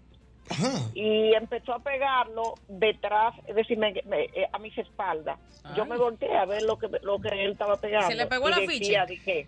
Ajá. 0.50 0.72
y 0.92 1.32
empezó 1.34 1.72
a 1.74 1.78
pegarlo 1.78 2.54
detrás, 2.66 3.32
es 3.46 3.54
decir, 3.54 3.78
me- 3.78 3.92
me- 4.06 4.24
eh, 4.24 4.48
a 4.52 4.58
mis 4.58 4.76
espaldas. 4.76 5.38
Yo 5.76 5.86
me 5.86 5.96
volteé 5.96 6.36
a 6.36 6.46
ver 6.46 6.62
lo 6.62 6.76
que 6.76 6.88
lo 7.02 7.20
que 7.20 7.28
él 7.28 7.52
estaba 7.52 7.76
pegando. 7.76 8.08
¿Se 8.08 8.16
le 8.16 8.26
pegó 8.26 8.48
Y 8.48 8.52
el 8.54 8.66
decía, 8.66 9.02
afiche? 9.02 9.20
dije, 9.20 9.46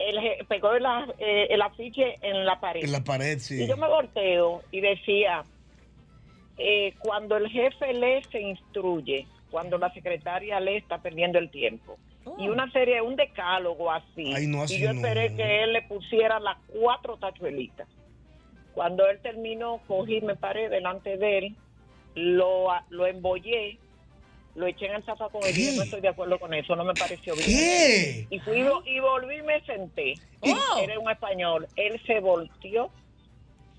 él 0.00 0.46
pegó 0.48 0.72
el, 0.72 0.84
eh, 1.18 1.48
el 1.50 1.62
afiche 1.62 2.18
en 2.22 2.44
la 2.44 2.58
pared. 2.60 2.82
En 2.82 2.92
la 2.92 3.04
pared, 3.04 3.38
sí. 3.38 3.62
Y 3.62 3.68
yo 3.68 3.76
me 3.76 3.88
volteo 3.88 4.62
y 4.70 4.80
decía, 4.80 5.44
eh, 6.56 6.94
cuando 6.98 7.36
el 7.36 7.48
jefe 7.48 7.92
lee 7.92 8.22
se 8.30 8.40
instruye, 8.40 9.26
cuando 9.50 9.78
la 9.78 9.92
secretaria 9.92 10.60
lee 10.60 10.76
está 10.76 10.98
perdiendo 10.98 11.38
el 11.38 11.50
tiempo. 11.50 11.98
Y 12.38 12.48
una 12.48 12.70
serie, 12.70 13.00
un 13.00 13.16
decálogo 13.16 13.90
así. 13.90 14.32
Ay, 14.34 14.46
no, 14.46 14.62
así 14.62 14.76
y 14.76 14.80
yo 14.80 14.92
no. 14.92 15.00
esperé 15.00 15.34
que 15.34 15.64
él 15.64 15.72
le 15.72 15.82
pusiera 15.82 16.38
las 16.38 16.58
cuatro 16.68 17.16
tachuelitas. 17.16 17.88
Cuando 18.74 19.08
él 19.08 19.18
terminó, 19.22 19.80
cogí, 19.86 20.20
me 20.20 20.36
paré 20.36 20.68
delante 20.68 21.16
de 21.16 21.38
él, 21.38 21.56
lo, 22.14 22.68
lo 22.90 23.06
embollé, 23.06 23.78
lo 24.54 24.66
eché 24.66 24.86
en 24.86 24.96
el 24.96 25.04
zafacón 25.04 25.42
y 25.48 25.52
dije, 25.52 25.76
no 25.76 25.82
estoy 25.84 26.00
de 26.00 26.08
acuerdo 26.08 26.38
con 26.38 26.52
eso, 26.54 26.74
no 26.76 26.84
me 26.84 26.94
pareció 26.94 27.34
bien. 27.34 27.46
¿Qué? 27.46 28.26
Y 28.30 28.38
fui 28.40 28.58
y 28.86 28.98
volví 29.00 29.36
y 29.36 29.42
me 29.42 29.60
senté. 29.64 30.14
Oh. 30.40 30.78
Era 30.82 30.98
un 30.98 31.10
español. 31.10 31.66
Él 31.76 32.00
se 32.06 32.20
volteó, 32.20 32.90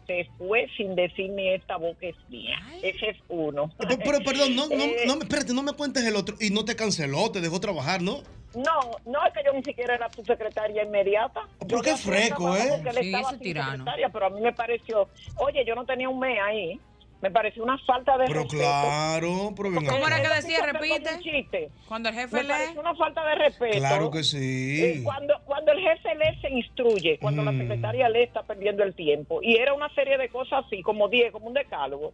se 0.08 0.28
fue 0.38 0.68
sin 0.78 0.96
decir 0.96 1.30
ni 1.32 1.50
esta 1.50 1.78
boca 1.78 2.08
es 2.08 2.16
mía. 2.30 2.58
Ese 2.82 3.10
es 3.12 3.18
uno. 3.30 3.72
Pero, 3.78 3.98
pero, 4.04 4.20
perdón, 4.20 4.56
no, 4.56 4.68
no, 4.68 4.84
Eh, 4.84 5.04
no, 5.06 5.16
me- 5.18 5.24
espérate, 5.24 5.54
no 5.54 5.62
me 5.64 5.74
cuentes 5.74 6.04
el 6.06 6.16
otro. 6.16 6.36
Y 6.40 6.50
no 6.50 6.66
te 6.66 6.76
canceló, 6.76 7.32
te 7.32 7.42
dejó 7.42 7.60
trabajar, 7.60 8.02
¿no? 8.02 8.22
No, 8.54 8.92
no 9.06 9.26
es 9.26 9.34
que 9.34 9.42
yo 9.46 9.54
ni 9.54 9.64
siquiera 9.64 9.96
era 9.96 10.10
su 10.14 10.24
secretaria 10.26 10.84
inmediata. 10.84 11.42
Pero 11.60 11.78
Yo 11.78 11.82
qué 11.82 11.96
freco, 11.96 12.54
¿eh? 12.56 12.66
porque 12.70 12.90
él 12.90 12.98
Sí, 13.00 13.06
estaba 13.14 13.30
sin 13.30 13.40
tirano. 13.40 13.72
secretaria, 13.72 14.10
pero 14.10 14.26
a 14.26 14.30
mí 14.30 14.42
me 14.42 14.52
pareció, 14.52 15.08
oye, 15.38 15.64
yo 15.66 15.74
no 15.76 15.86
tenía 15.86 16.10
un 16.10 16.20
mes 16.20 16.38
ahí. 16.44 16.80
Me 17.22 17.30
pareció 17.30 17.64
una 17.64 17.78
falta 17.86 18.18
de 18.18 18.26
Pero 18.26 18.42
respeto. 18.42 18.64
claro, 18.64 19.54
pero 19.56 19.70
ven 19.72 19.86
¿Cómo 19.86 20.08
era 20.08 20.22
que 20.24 20.28
decía? 20.30 20.66
Repite. 20.66 21.16
un 21.16 21.22
chiste. 21.22 21.70
Cuando 21.88 22.10
el 22.10 22.16
jefe 22.16 22.36
Me 22.38 22.44
lee. 22.44 22.50
pareció 22.50 22.82
una 22.82 22.96
falta 22.96 23.24
de 23.26 23.36
respeto. 23.36 23.78
Claro 23.78 24.10
que 24.12 24.20
Eh, 24.20 24.24
sí. 24.24 25.02
Cuando, 25.04 25.36
cuando 25.46 25.72
el 25.72 25.80
jefe 25.82 26.16
lee 26.16 26.42
se 26.42 26.50
instruye, 26.50 27.20
cuando 27.20 27.44
la 27.44 27.52
Mm. 27.52 27.60
secretaria 27.60 28.10
lee 28.10 28.24
está 28.24 28.42
perdiendo 28.44 28.82
el 28.84 28.96
tiempo. 28.96 29.40
Y 29.44 29.56
era 29.58 29.74
una 29.74 29.94
serie 29.94 30.18
de 30.18 30.30
cosas 30.30 30.66
así, 30.66 30.82
como 30.82 31.10
10, 31.10 31.32
como 31.32 31.46
un 31.48 31.54
decálogo. 31.54 32.12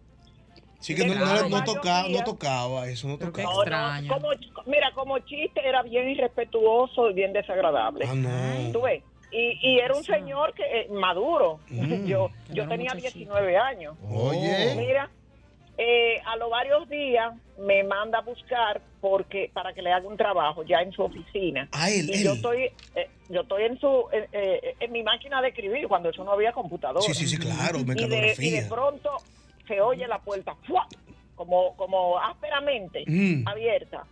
Sí 0.79 0.93
que 0.93 1.05
no, 1.05 1.15
no, 1.15 1.21
Claro. 1.25 1.49
no 1.49 1.63
tocaba, 1.63 2.07
no 2.09 2.23
tocaba, 2.23 2.87
eso 2.89 3.07
no 3.07 3.17
tocaba. 3.17 3.43
No, 3.43 3.53
no, 3.55 3.61
Extraño. 3.63 4.13
como, 4.13 4.27
mira, 4.67 4.91
como 4.93 5.17
chiste 5.19 5.61
era 5.67 5.81
bien 5.83 6.09
irrespetuoso 6.09 7.09
y 7.09 7.13
bien 7.13 7.31
desagradable. 7.33 8.05
Ah, 8.07 8.13
no. 8.13 8.71
¿Tú 8.73 8.81
ves? 8.81 9.03
Y, 9.31 9.59
y 9.61 9.79
era 9.79 9.93
un 9.95 10.03
señor 10.03 10.53
que 10.53 10.63
eh, 10.63 10.87
maduro. 10.89 11.59
Mm. 11.69 12.05
yo 12.05 12.29
yo 12.49 12.67
tenía 12.67 12.93
muchachito. 12.93 13.17
19 13.19 13.57
años. 13.57 13.95
Oye. 14.09 14.75
Mira, 14.77 15.09
Eh, 15.79 16.19
a 16.25 16.35
los 16.37 16.49
varios 16.49 16.89
días 16.89 17.35
me 17.59 17.83
manda 17.83 18.17
a 18.17 18.21
buscar 18.21 18.81
porque 18.99 19.51
para 19.53 19.73
que 19.73 19.83
le 19.83 19.91
haga 19.93 20.07
un 20.07 20.17
trabajo 20.17 20.63
ya 20.63 20.79
en 20.81 20.91
su 20.91 21.03
oficina. 21.03 21.69
Ah, 21.71 21.91
él, 21.91 22.09
y 22.09 22.23
yo 22.23 22.33
estoy 22.33 22.71
eh, 22.95 23.07
yo 23.29 23.41
estoy 23.41 23.63
en 23.65 23.79
su 23.79 24.05
eh, 24.11 24.73
en 24.79 24.91
mi 24.91 25.03
máquina 25.03 25.39
de 25.39 25.49
escribir 25.49 25.87
cuando 25.87 26.09
eso 26.09 26.23
no 26.23 26.31
había 26.31 26.51
computadora. 26.51 27.01
Sí, 27.05 27.13
sí, 27.13 27.27
sí, 27.27 27.37
claro, 27.37 27.77
y 27.79 27.83
de, 28.07 28.35
y 28.39 28.49
de 28.49 28.63
pronto 28.67 29.11
se 29.67 29.79
oye 29.79 30.07
la 30.07 30.17
puerta 30.17 30.55
¡fua! 30.65 30.87
como 31.35 31.75
como 31.75 32.17
ásperamente 32.17 33.03
Mm. 33.05 33.47
abierta 33.47 34.03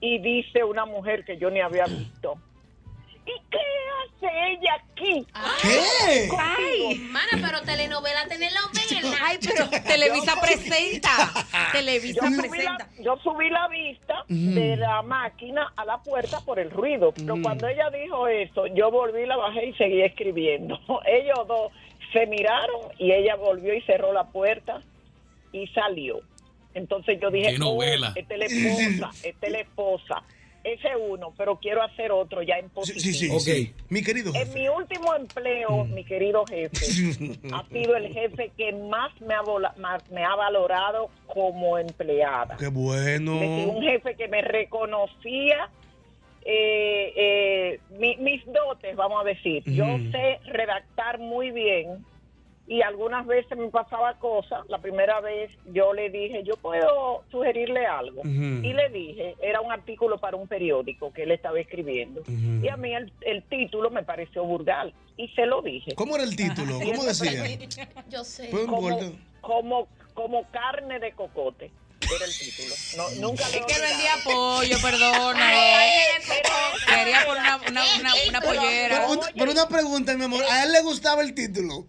y 0.00 0.18
dice 0.18 0.64
una 0.64 0.86
mujer 0.86 1.24
que 1.24 1.36
yo 1.38 1.50
ni 1.50 1.60
había 1.60 1.84
visto. 1.84 2.34
¿Y 3.26 3.40
qué 3.50 3.58
hace 4.26 4.52
ella 4.52 4.74
aquí? 4.74 5.26
¿Qué? 5.62 6.28
Ay, 6.38 6.98
mana, 7.10 7.32
pero 7.32 7.60
telenovela, 7.62 8.26
telenovela. 8.28 9.16
Ay, 9.22 9.38
pero 9.44 9.68
Televisa 9.84 10.34
presenta. 10.40 11.10
Televisa 11.72 12.20
yo 12.22 12.30
subí, 12.30 12.48
presenta. 12.48 12.88
la, 12.96 13.02
yo 13.02 13.16
subí 13.22 13.50
la 13.50 13.68
vista 13.68 14.24
de 14.28 14.76
la 14.76 15.02
máquina 15.02 15.72
a 15.76 15.84
la 15.84 15.98
puerta 16.02 16.40
por 16.40 16.58
el 16.60 16.70
ruido. 16.70 17.12
Pero 17.12 17.36
Mm. 17.36 17.42
cuando 17.42 17.66
ella 17.68 17.90
dijo 17.90 18.28
eso, 18.28 18.66
yo 18.68 18.90
volví, 18.90 19.26
la 19.26 19.36
bajé 19.36 19.66
y 19.66 19.72
seguí 19.74 20.02
escribiendo. 20.02 20.78
Ellos 21.06 21.46
dos 21.48 21.72
se 22.12 22.26
miraron 22.26 22.80
y 22.98 23.10
ella 23.12 23.34
volvió 23.36 23.74
y 23.74 23.82
cerró 23.82 24.12
la 24.12 24.24
puerta 24.24 24.82
y 25.52 25.66
salió. 25.68 26.20
Entonces 26.74 27.18
yo 27.20 27.30
dije, 27.30 27.52
Qué 27.54 27.58
novela. 27.58 28.12
"Oh, 28.14 28.18
esta 28.18 28.34
es 28.34 28.38
la 28.40 28.46
esposa, 28.46 29.10
esta 29.28 29.46
es 29.46 29.52
la 29.52 29.58
esposa. 29.60 30.22
Ese 30.66 30.88
es 30.88 30.94
uno, 31.00 31.32
pero 31.38 31.56
quiero 31.60 31.80
hacer 31.82 32.10
otro 32.10 32.42
ya 32.42 32.56
en 32.58 32.68
positivo. 32.70 33.00
Sí, 33.00 33.12
sí, 33.14 33.38
sí. 33.40 33.74
Mi 33.88 34.02
querido 34.02 34.32
En 34.34 34.52
mi 34.52 34.68
último 34.68 35.14
empleo, 35.14 35.84
Mm. 35.84 35.94
mi 35.94 36.04
querido 36.04 36.44
jefe, 36.46 36.70
ha 37.54 37.64
sido 37.68 37.94
el 37.96 38.12
jefe 38.12 38.50
que 38.56 38.72
más 38.72 39.12
me 39.20 39.34
ha, 39.34 39.42
más 39.78 40.10
me 40.10 40.24
ha 40.24 40.34
valorado 40.34 41.08
como 41.26 41.78
empleada. 41.78 42.56
Qué 42.58 42.66
bueno. 42.66 43.38
Un 43.38 43.80
jefe 43.82 44.16
que 44.16 44.26
me 44.26 44.42
reconocía 44.42 45.70
eh, 46.44 47.12
eh, 47.16 47.80
mi- 47.98 48.16
mis 48.18 48.44
dotes, 48.46 48.94
vamos 48.96 49.20
a 49.20 49.24
decir. 49.24 49.62
Yo 49.66 49.84
sé 50.12 50.38
redactar 50.46 51.18
muy 51.18 51.50
bien 51.50 52.04
y 52.68 52.82
algunas 52.82 53.26
veces 53.26 53.56
me 53.56 53.68
pasaba 53.68 54.18
cosas. 54.18 54.66
La 54.68 54.78
primera 54.78 55.20
vez 55.20 55.50
yo 55.72 55.92
le 55.92 56.10
dije, 56.10 56.42
yo 56.42 56.56
puedo 56.56 57.22
sugerirle 57.30 57.86
algo. 57.86 58.22
Y 58.24 58.72
le 58.72 58.88
dije, 58.90 59.36
era 59.40 59.60
un 59.60 59.70
artículo 59.70 60.18
para 60.18 60.36
un 60.36 60.48
periódico 60.48 61.12
que 61.12 61.22
él 61.22 61.30
estaba 61.30 61.60
escribiendo. 61.60 62.22
Y 62.26 62.68
a 62.68 62.76
mí 62.76 62.94
el, 62.94 63.12
el 63.20 63.42
título 63.44 63.90
me 63.90 64.02
pareció 64.02 64.44
vulgar 64.44 64.92
y 65.16 65.28
se 65.28 65.46
lo 65.46 65.62
dije. 65.62 65.94
¿Cómo 65.94 66.16
era 66.16 66.24
el 66.24 66.34
título? 66.34 66.78
¿Cómo 66.80 67.04
decía? 67.04 67.58
Yo 68.08 68.24
sé. 68.24 68.50
Como, 68.50 68.98
como, 69.40 69.88
como 70.14 70.50
carne 70.50 70.98
de 70.98 71.12
cocote. 71.12 71.70
Era 72.14 72.24
el 72.24 72.38
título. 72.38 72.74
No, 72.96 73.28
nunca 73.28 73.44
Es 73.44 73.50
que 73.50 73.80
vendía 73.80 74.12
pollo, 74.24 74.76
perdona. 74.80 75.52
Quería 76.86 77.24
poner 77.26 77.42
una, 77.42 77.56
una, 77.68 77.84
una, 77.98 78.12
una 78.28 78.40
pollera. 78.40 79.06
Pero 79.34 79.50
una 79.52 79.68
pregunta, 79.68 80.14
mi 80.16 80.24
amor. 80.24 80.44
¿A 80.50 80.64
él 80.64 80.72
le 80.72 80.82
gustaba 80.82 81.22
el 81.22 81.34
título? 81.34 81.86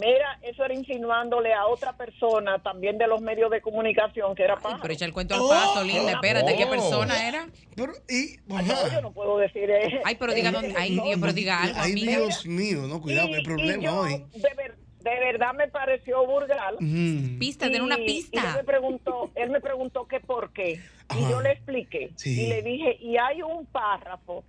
Mira, 0.00 0.38
eso 0.42 0.64
era 0.64 0.74
insinuándole 0.74 1.52
a 1.52 1.66
otra 1.66 1.92
persona 1.96 2.58
también 2.62 2.98
de 2.98 3.06
los 3.06 3.20
medios 3.20 3.50
de 3.50 3.60
comunicación 3.60 4.34
que 4.34 4.42
era 4.44 4.56
pájaro. 4.56 4.80
Pero 4.82 4.94
echa 4.94 5.04
el 5.04 5.12
cuento 5.12 5.34
al 5.34 5.40
paso, 5.48 5.84
linda. 5.84 6.12
Espérate, 6.12 6.56
¿qué 6.56 6.66
persona 6.66 7.28
era? 7.28 7.46
Pero, 7.76 7.92
y, 8.08 8.38
Ay, 8.54 8.66
no, 8.66 8.92
yo 8.92 9.00
no 9.02 9.12
puedo 9.12 9.38
decir 9.38 9.70
eso. 9.70 9.96
Ay, 10.04 10.16
pero 10.18 10.32
diga 10.34 10.50
dónde. 10.50 10.74
Ay, 10.76 10.92
Dios, 10.92 11.18
pero 11.20 11.32
diga 11.32 11.62
algo, 11.62 11.76
Ay, 11.80 11.92
amiga. 11.92 12.18
Dios 12.18 12.46
mío, 12.46 12.82
no, 12.88 13.00
cuidado, 13.00 13.28
hay 13.34 13.42
problema 13.42 13.82
yo, 13.82 14.00
hoy. 14.00 14.24
De, 14.34 14.54
ver- 14.56 14.76
de 15.00 15.18
verdad 15.18 15.54
me 15.54 15.66
pareció 15.68 16.26
vulgar. 16.26 16.74
Ujú. 16.74 17.38
Pista, 17.38 17.70
ten 17.70 17.80
una 17.82 17.98
Y- 17.98 18.04
pista. 18.06 18.40
Y 18.42 18.46
él 18.46 18.54
me 18.56 18.64
preguntó, 18.64 19.30
él 19.34 19.50
me 19.50 19.60
preguntó 19.60 20.06
que 20.06 20.20
por 20.20 20.52
qué. 20.52 20.80
Y 21.18 21.30
yo 21.30 21.40
le 21.40 21.52
expliqué. 21.52 22.10
Sí. 22.16 22.42
Y 22.44 22.48
le 22.48 22.62
dije, 22.62 22.96
y 23.00 23.16
hay 23.16 23.40
un 23.42 23.64
párrafo 23.66 24.44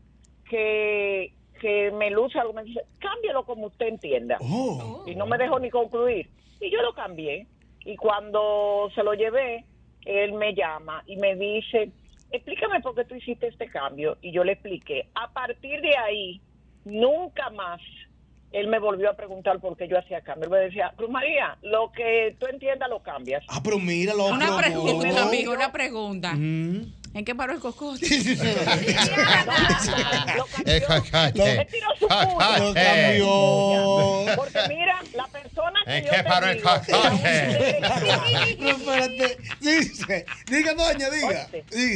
que, 0.50 1.34
que 1.62 1.92
me 1.92 2.10
luce 2.10 2.40
algo. 2.40 2.54
Me 2.54 2.64
dice, 2.64 2.82
cámbialo 3.00 3.46
como 3.46 3.68
usted 3.68 3.88
entienda. 3.88 4.38
Oh. 4.42 5.04
Y 5.06 5.16
no 5.16 5.28
me 5.28 5.38
dejó 5.38 5.60
ni 5.60 5.70
concluir. 5.70 6.28
Y 6.60 6.72
yo 6.72 6.82
lo 6.82 6.94
cambié. 6.94 7.46
Y 7.86 7.96
cuando 7.96 8.90
se 8.96 9.04
lo 9.04 9.14
llevé, 9.14 9.64
él 10.06 10.34
me 10.34 10.54
llama 10.56 11.04
y 11.06 11.18
me 11.18 11.36
dice, 11.36 11.92
explícame 12.32 12.82
por 12.82 12.96
qué 12.96 13.06
tú 13.06 13.16
hiciste 13.16 13.48
este 13.48 13.70
cambio. 13.70 14.18
Y 14.22 14.32
yo 14.32 14.44
le 14.44 14.54
expliqué. 14.54 15.08
A 15.14 15.32
partir 15.32 15.82
de 15.82 15.96
ahí, 15.98 16.42
nunca 16.84 17.50
más 17.52 17.80
él 18.52 18.68
me 18.68 18.80
volvió 18.80 19.10
a 19.10 19.14
preguntar 19.14 19.60
por 19.60 19.78
qué 19.78 19.88
yo 19.88 19.98
hacía 19.98 20.22
cambio. 20.22 20.46
Él 20.46 20.52
me 20.52 20.58
decía, 20.58 20.94
Cruz 20.98 21.10
María, 21.10 21.58
lo 21.62 21.92
que 21.92 22.36
tú 22.40 22.48
entiendas 22.48 22.90
lo 22.90 23.02
cambias. 23.02 23.44
Ah, 23.48 23.62
pero 23.64 23.80
mira 23.80 24.14
lo 24.14 24.28
Una 24.28 24.58
pregunta, 24.58 25.24
amigo, 25.24 25.54
una 25.54 25.72
pregunta. 25.72 26.36
¿En 27.14 27.26
qué 27.26 27.36
paró 27.36 27.54
el 27.54 27.60
cocote? 27.60 28.06
Su 28.08 28.38
punto. 28.38 28.62
Cacache. 30.88 31.68
cambió. 32.74 34.26
Porque 34.36 34.60
mira, 34.70 35.00
la 35.16 35.28
persona 35.28 35.80
que 35.86 35.98
¿En 35.98 36.04
yo 36.06 36.10
qué 36.12 36.18
te 36.18 36.24
paró 36.24 36.48
el 36.48 36.58
digo, 36.58 36.70
cacache? 36.70 37.80
No, 38.60 38.70
espérate. 38.70 39.38
Dice, 39.60 40.26
diga, 40.48 40.74
doña, 40.74 41.10
diga. 41.10 41.48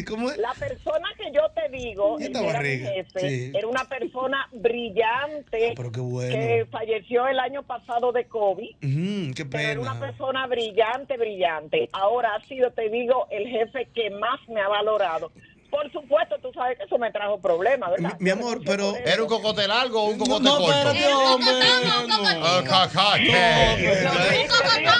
¿cómo 0.07 0.29
es? 0.31 0.37
La 0.37 0.53
persona 0.53 1.07
que 1.17 1.31
yo 1.31 1.41
te 1.55 1.69
digo, 1.75 2.17
¿Y 2.19 2.23
el 2.23 2.27
esta 2.27 2.39
que 2.41 2.49
era 2.49 2.59
mi 2.59 2.67
barriga? 2.67 2.91
jefe, 2.91 3.19
Sí. 3.21 3.51
era 3.55 3.67
una 3.67 3.85
persona 3.85 4.47
brillante 4.51 5.73
Pero 5.75 5.91
qué 5.91 5.99
bueno. 6.01 6.35
que 6.35 6.67
falleció 6.71 7.27
el 7.27 7.39
año 7.39 7.63
pasado 7.63 8.11
de 8.11 8.25
COVID. 8.25 8.75
Ujú, 8.83 9.33
qué 9.33 9.45
Pero 9.45 9.69
era 9.69 9.79
una 9.79 9.93
pena. 9.93 10.05
persona 10.07 10.47
brillante, 10.47 11.17
brillante. 11.17 11.89
Ahora 11.93 12.35
ha 12.35 12.45
sido, 12.47 12.71
te 12.71 12.89
digo, 12.89 13.27
el 13.31 13.47
jefe 13.47 13.87
que 13.93 14.09
más 14.11 14.39
me 14.49 14.61
ha 14.61 14.67
valorado. 14.67 15.04
Por 15.69 15.91
supuesto, 15.91 16.37
tú 16.41 16.51
sabes 16.53 16.77
que 16.77 16.85
eso 16.85 16.97
me 16.97 17.11
trajo 17.11 17.37
problemas, 17.41 17.91
¿verdad? 17.91 18.15
Mi 18.19 18.29
amor, 18.29 18.61
pero. 18.65 18.95
¿Era 18.95 19.21
un 19.21 19.27
cocote 19.27 19.67
largo 19.67 20.03
o 20.03 20.09
un 20.11 20.17
cocote 20.17 20.43
no, 20.43 20.57
corto? 20.57 20.71
espérate, 20.71 21.13
hombre. 21.13 21.65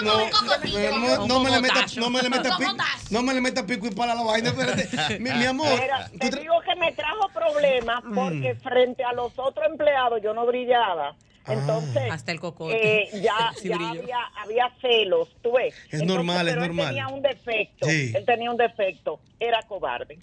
No, 0.02 1.26
no 1.26 1.40
me 1.40 1.50
le 1.50 1.60
meta, 1.60 1.86
no 1.96 2.10
me 2.10 2.22
le 2.22 2.30
meta 2.30 2.56
pico, 2.56 2.72
no 3.10 3.22
me 3.22 3.34
le 3.34 3.40
meta 3.40 3.66
pico 3.66 3.86
y 3.86 3.90
para 3.90 4.14
la 4.14 4.22
vaina, 4.22 4.50
espérate. 4.50 5.18
Mi, 5.20 5.30
mi 5.30 5.44
amor, 5.46 5.68
tú 6.12 6.18
te 6.30 6.40
digo 6.40 6.60
que 6.60 6.74
me 6.76 6.92
trajo 6.92 7.28
problemas 7.32 8.02
porque 8.14 8.54
Mm. 8.54 8.60
frente 8.60 9.04
a 9.04 9.12
los 9.12 9.32
otros 9.38 9.66
empleados 9.66 10.20
yo 10.22 10.34
no 10.34 10.46
brillaba. 10.46 11.14
Ah. 11.46 11.52
Entonces, 11.52 12.02
Hasta 12.10 12.32
el 12.32 12.40
cocote. 12.40 12.74
eh, 13.02 13.08
ya, 13.22 13.52
Sí 13.56 13.68
ya 13.68 13.76
brilló. 13.76 14.02
había, 14.02 14.18
había 14.36 14.72
celos, 14.80 15.28
tú 15.42 15.52
ves. 15.52 15.74
Es 15.90 16.02
normal, 16.04 16.48
es 16.48 16.56
normal. 16.56 16.88
Él 16.88 17.02
tenía 17.02 17.08
un 17.08 17.22
defecto, 17.22 17.86
Sí. 17.88 18.12
él 18.14 18.24
tenía 18.24 18.50
un 18.50 18.56
defecto, 18.56 19.20
era 19.38 19.62
cobarde. 19.62 20.18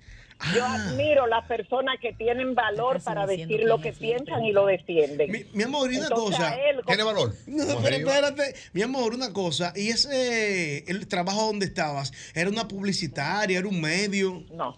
Yo 0.53 0.65
Ah. 0.65 0.73
admiro 0.75 1.25
las 1.27 1.45
personas 1.45 1.95
que 2.01 2.11
tienen 2.11 2.53
valor 2.53 3.01
para 3.01 3.25
decir 3.25 3.63
lo 3.63 3.79
que 3.79 3.93
piensan 3.93 4.43
y 4.43 4.51
lo 4.51 4.65
defienden. 4.65 5.31
Mi, 5.31 5.45
mi 5.53 5.63
amor, 5.63 5.89
y 5.93 5.95
una 5.97 6.07
Entonces, 6.07 6.37
cosa. 6.37 6.55
él, 6.69 6.81
¿Tiene 6.85 7.03
valor? 7.03 7.33
No, 7.47 7.63
pero 7.81 7.95
espérate. 7.95 8.53
Mi 8.73 8.81
amor, 8.81 9.13
una 9.13 9.31
cosa. 9.31 9.71
¿Y 9.75 9.89
ese, 9.89 10.79
el 10.91 11.07
trabajo 11.07 11.45
donde 11.45 11.67
estabas, 11.67 12.11
era 12.35 12.49
una 12.49 12.67
publicitaria, 12.67 13.59
era 13.59 13.67
un 13.69 13.79
medio? 13.79 14.43
No, 14.51 14.77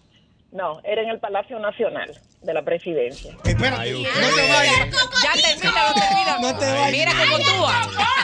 no, 0.56 0.80
era 0.84 1.02
en 1.02 1.10
el 1.10 1.20
Palacio 1.20 1.60
Nacional 1.60 2.12
de 2.41 2.54
la 2.54 2.63
Presidencia. 2.63 3.36
Espérate, 3.44 3.82
Ay, 3.82 4.04
no 4.04 4.36
te 4.36 4.48
vayas. 4.50 4.89
Ya 5.24 5.34
termina, 5.41 5.84
no 5.88 5.94
termina. 5.94 6.39
No 6.39 6.58
te 6.58 6.65
vayas. 6.72 6.91
Mira, 6.91 7.12
Cocotúa. 7.30 7.82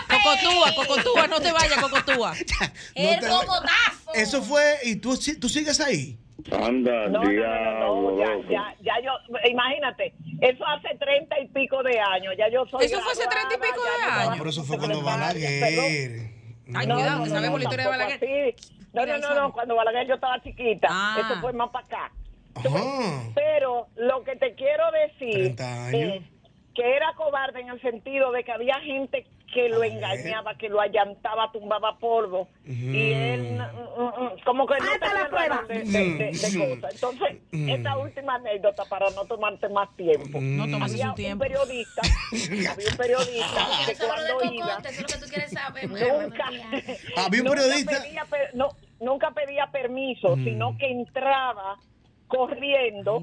Cocotúa, 0.09 0.75
Cocotúa, 0.75 1.27
no 1.27 1.39
te 1.41 1.51
vayas, 1.51 1.81
Cocotúa. 1.81 2.33
El 2.95 3.19
cocotazo. 3.19 4.13
Eso 4.13 4.41
fue, 4.41 4.77
y 4.83 4.95
tú, 4.95 5.17
tú 5.39 5.49
sigues 5.49 5.79
ahí. 5.81 6.17
Anda, 6.51 7.07
No, 7.09 7.21
no, 7.23 7.23
no, 7.23 7.23
no, 7.23 7.29
diablo, 8.17 8.17
ya, 8.17 8.49
ya, 8.49 8.75
ya 8.81 8.93
yo, 9.03 9.11
imagínate, 9.47 10.13
eso 10.41 10.65
hace 10.65 10.97
treinta 10.97 11.39
y 11.39 11.47
pico 11.49 11.83
de 11.83 11.99
años, 11.99 12.33
ya 12.35 12.49
yo 12.49 12.65
soy 12.65 12.83
Eso 12.85 12.99
fue 13.01 13.11
hace 13.11 13.27
30 13.27 13.53
y 13.53 13.57
pico 13.57 13.79
de 13.83 13.89
yo 14.03 14.19
años. 14.21 14.35
Pero 14.39 14.49
eso 14.49 14.63
fue 14.63 14.77
cuando 14.79 15.01
Balaguer. 15.03 15.63
Ay, 16.73 16.87
No, 16.87 16.95
cuidado, 16.95 17.17
no, 17.19 17.23
que 17.25 17.29
no, 17.29 17.35
sabemos 17.35 17.51
no, 17.51 17.57
la 17.59 17.63
historia 17.63 17.85
de 17.85 17.91
Balaguer. 17.91 18.15
así. 18.55 18.71
No, 18.93 19.05
no, 19.05 19.17
no, 19.19 19.35
no, 19.35 19.53
cuando 19.53 19.75
Balaguer 19.75 20.07
yo 20.07 20.15
estaba 20.15 20.41
chiquita, 20.41 20.87
Ah. 20.89 21.17
eso 21.23 21.41
fue 21.41 21.53
más 21.53 21.69
para 21.69 21.85
acá. 21.85 22.11
Ajá. 22.55 23.31
Pero 23.35 23.87
lo 23.95 24.23
que 24.23 24.35
te 24.35 24.53
quiero 24.55 24.83
decir 24.91 25.55
30 25.55 25.85
años. 25.87 26.15
es 26.15 26.21
que 26.75 26.95
era 26.95 27.13
cobarde 27.15 27.59
en 27.61 27.69
el 27.69 27.81
sentido 27.81 28.31
de 28.31 28.43
que 28.43 28.51
había 28.51 28.79
gente 28.79 29.25
que 29.53 29.67
lo 29.67 29.83
engañaba, 29.83 30.55
que 30.55 30.69
lo 30.69 30.79
allantaba, 30.79 31.51
tumbaba 31.51 31.99
polvo. 31.99 32.47
Y 32.65 33.11
él, 33.11 33.57
mm, 33.59 34.01
mm, 34.01 34.23
mm, 34.23 34.29
como 34.45 34.65
que 34.65 34.75
no 34.79 34.85
tenía 34.97 35.25
el 35.25 35.31
valor 35.31 35.67
de, 35.67 35.79
de- 35.79 35.83
de- 35.83 36.31
de 36.31 36.31
cosas. 36.79 36.93
Entonces, 36.95 37.37
esta 37.51 37.97
última 37.97 38.35
anécdota, 38.35 38.85
para 38.85 39.09
no 39.09 39.25
tomarte 39.25 39.67
más 39.67 39.93
tiempo. 39.97 40.39
No 40.39 40.69
tomas 40.69 40.91
había 40.93 41.09
un 41.09 41.15
tiempo. 41.15 41.43
periodista, 41.43 42.01
había 42.71 42.89
un 42.91 42.97
periodista 42.97 43.67
que 43.85 43.95
cuando 43.97 44.53
iba, 44.53 44.67
cocote, 44.75 44.89
eso 44.89 45.01
es 45.01 45.01
lo 45.01 45.07
que 45.07 45.25
tú 45.25 45.29
quieres 45.29 45.51
saber. 45.51 45.89
nunca, 45.89 46.45
Había 47.17 47.41
un 47.41 47.47
nunca 47.47 47.61
periodista. 47.61 48.01
pedía 48.03 48.25
per- 48.29 48.55
no, 48.55 48.69
nunca 49.01 49.31
pedía 49.31 49.67
permiso, 49.69 50.35
sino 50.37 50.77
que 50.77 50.89
entraba 50.89 51.77
corriendo 52.31 53.19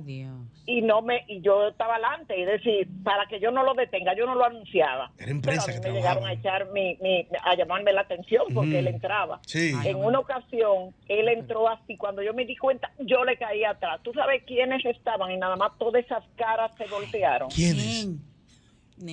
y 0.66 0.82
no 0.82 1.00
me 1.02 1.24
y 1.28 1.40
yo 1.40 1.68
estaba 1.68 1.94
adelante, 1.94 2.40
es 2.40 2.46
decir, 2.46 2.86
para 3.02 3.26
que 3.26 3.40
yo 3.40 3.50
no 3.50 3.62
lo 3.62 3.74
detenga, 3.74 4.14
yo 4.14 4.26
no 4.26 4.34
lo 4.34 4.44
anunciaba. 4.44 5.10
Era 5.18 5.30
empresa 5.30 5.62
Pero 5.66 5.72
a 5.72 5.74
mí 5.76 5.82
que 5.82 5.88
me 5.88 5.94
llegaron 5.96 6.26
a 6.26 6.32
echar 6.32 6.70
mi, 6.72 6.96
mi- 7.00 7.26
a 7.42 7.54
llamarme 7.56 7.92
la 7.92 8.02
atención 8.02 8.44
porque 8.54 8.78
él 8.78 8.86
entraba. 8.88 9.40
Sí. 9.46 9.74
En 9.84 9.96
una 9.96 10.18
ocasión 10.18 10.94
él 11.08 11.28
entró 11.28 11.68
así, 11.68 11.96
cuando 11.96 12.22
yo 12.22 12.34
me 12.34 12.44
di 12.44 12.56
cuenta, 12.56 12.90
yo 12.98 13.24
le 13.24 13.36
caí 13.38 13.64
atrás. 13.64 14.00
¿Tú 14.02 14.12
sabes 14.12 14.42
quiénes 14.46 14.84
estaban? 14.84 15.30
Y 15.30 15.36
nada 15.38 15.56
más 15.56 15.72
todas 15.78 16.04
esas 16.04 16.22
caras 16.36 16.70
se 16.76 16.84
voltearon. 16.86 17.48
¿Quiénes? 17.50 18.08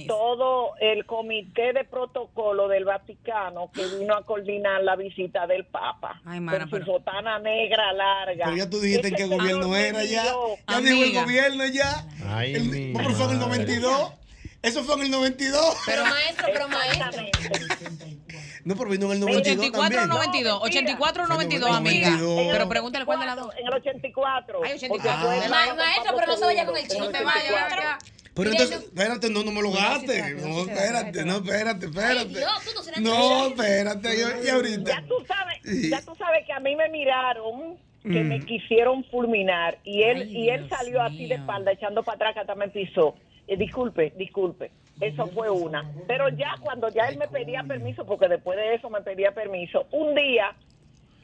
Todo 0.07 0.71
el 0.79 1.05
comité 1.05 1.73
de 1.73 1.83
protocolo 1.83 2.67
del 2.67 2.85
Vaticano 2.85 3.69
que 3.71 3.85
vino 3.99 4.15
a 4.15 4.23
coordinar 4.25 4.83
la 4.83 4.95
visita 4.95 5.45
del 5.47 5.65
Papa. 5.65 6.19
mana, 6.23 6.67
con 6.69 6.79
su 6.79 6.85
sotana 6.85 7.37
negra 7.39 7.93
larga. 7.93 8.45
Pero 8.45 8.57
ya 8.57 8.69
tú 8.69 8.79
dijiste 8.79 9.09
en 9.09 9.15
qué 9.15 9.25
gobierno 9.27 9.75
era 9.75 10.03
ya. 10.03 10.23
Ya 10.67 10.81
dijo 10.81 11.03
el 11.03 11.13
gobierno 11.13 11.65
ya. 11.67 12.07
Ay, 12.27 12.53
El- 12.55 12.93
pero 12.95 13.09
fue 13.11 13.25
en 13.25 13.31
el 13.31 13.37
madre. 13.37 13.47
92. 13.65 14.13
Eso 14.63 14.83
fue 14.83 14.95
en 14.95 15.01
el 15.03 15.11
92. 15.11 15.77
Pero 15.85 16.03
maestro, 16.05 16.47
pero 16.51 16.67
maestro. 16.67 17.21
No, 18.63 18.75
pero 18.75 18.89
vino 18.89 19.05
en 19.05 19.11
el 19.11 19.19
92 19.19 19.67
84 19.67 19.77
o 19.77 19.81
también. 20.01 20.09
92, 20.09 20.59
84 20.63 21.23
o 21.23 21.27
Fue 21.27 21.35
en 21.35 21.41
el 21.51 21.59
92, 21.59 21.77
amiga. 21.77 22.09
92. 22.09 22.47
Pero 22.51 22.69
pregúntale 22.69 23.05
cuál 23.05 23.19
de 23.19 23.25
las 23.27 23.35
dos. 23.35 23.53
En 23.59 23.67
el 23.67 23.73
84. 23.73 24.59
Ay, 24.63 24.73
84. 24.73 25.27
porque 25.29 25.37
fue 25.37 25.45
Ah. 25.45 25.49
Ma- 25.67 25.75
maestro, 25.75 26.15
pero 26.15 26.27
no 26.27 26.37
se 26.37 26.45
vaya 26.45 26.65
con 26.65 26.75
el 26.75 26.83
vaya, 26.87 27.03
84. 27.03 27.53
vaya. 27.53 27.97
Pero 28.35 28.51
entonces, 28.51 28.83
espérate, 28.83 29.29
no, 29.29 29.43
no 29.43 29.51
me 29.51 29.61
lo 29.61 29.71
gastes. 29.71 30.35
No, 30.43 30.59
espérate, 30.61 31.23
no, 31.25 31.35
espérate, 31.37 31.85
espérate. 31.85 32.41
No 33.01 33.47
espérate, 33.47 34.09
yo, 34.19 34.41
y 34.41 34.45
Ya 34.45 34.53
ahorita. 34.55 35.03
tú 35.07 35.15
sabes, 35.27 35.89
ya 35.89 36.01
tú 36.01 36.13
sabes 36.15 36.45
que 36.45 36.53
a 36.53 36.59
mí 36.59 36.75
me 36.75 36.89
miraron, 36.89 37.77
que 38.03 38.23
Mm. 38.23 38.27
me 38.27 38.39
quisieron 38.45 39.03
fulminar 39.05 39.79
y 39.83 40.03
él 40.03 40.29
y 40.29 40.49
él 40.49 40.69
salió 40.69 41.01
así 41.01 41.25
de 41.27 41.35
espalda 41.35 41.71
echando 41.71 42.03
para 42.03 42.15
atrás 42.17 42.33
que 42.35 42.39
hasta 42.41 42.55
me 42.55 42.67
pisó. 42.67 43.15
Eh, 43.47 43.57
disculpe, 43.57 44.13
disculpe. 44.17 44.71
Eso 45.01 45.27
fue 45.27 45.49
una. 45.49 45.91
Pero 46.07 46.29
ya 46.29 46.55
cuando 46.61 46.89
ya 46.89 47.07
él 47.07 47.17
me 47.17 47.27
pedía 47.27 47.63
permiso, 47.63 48.05
porque 48.05 48.27
después 48.27 48.57
de 48.57 48.75
eso 48.75 48.89
me 48.89 49.01
pedía 49.01 49.31
permiso, 49.33 49.87
un 49.91 50.13
día 50.13 50.55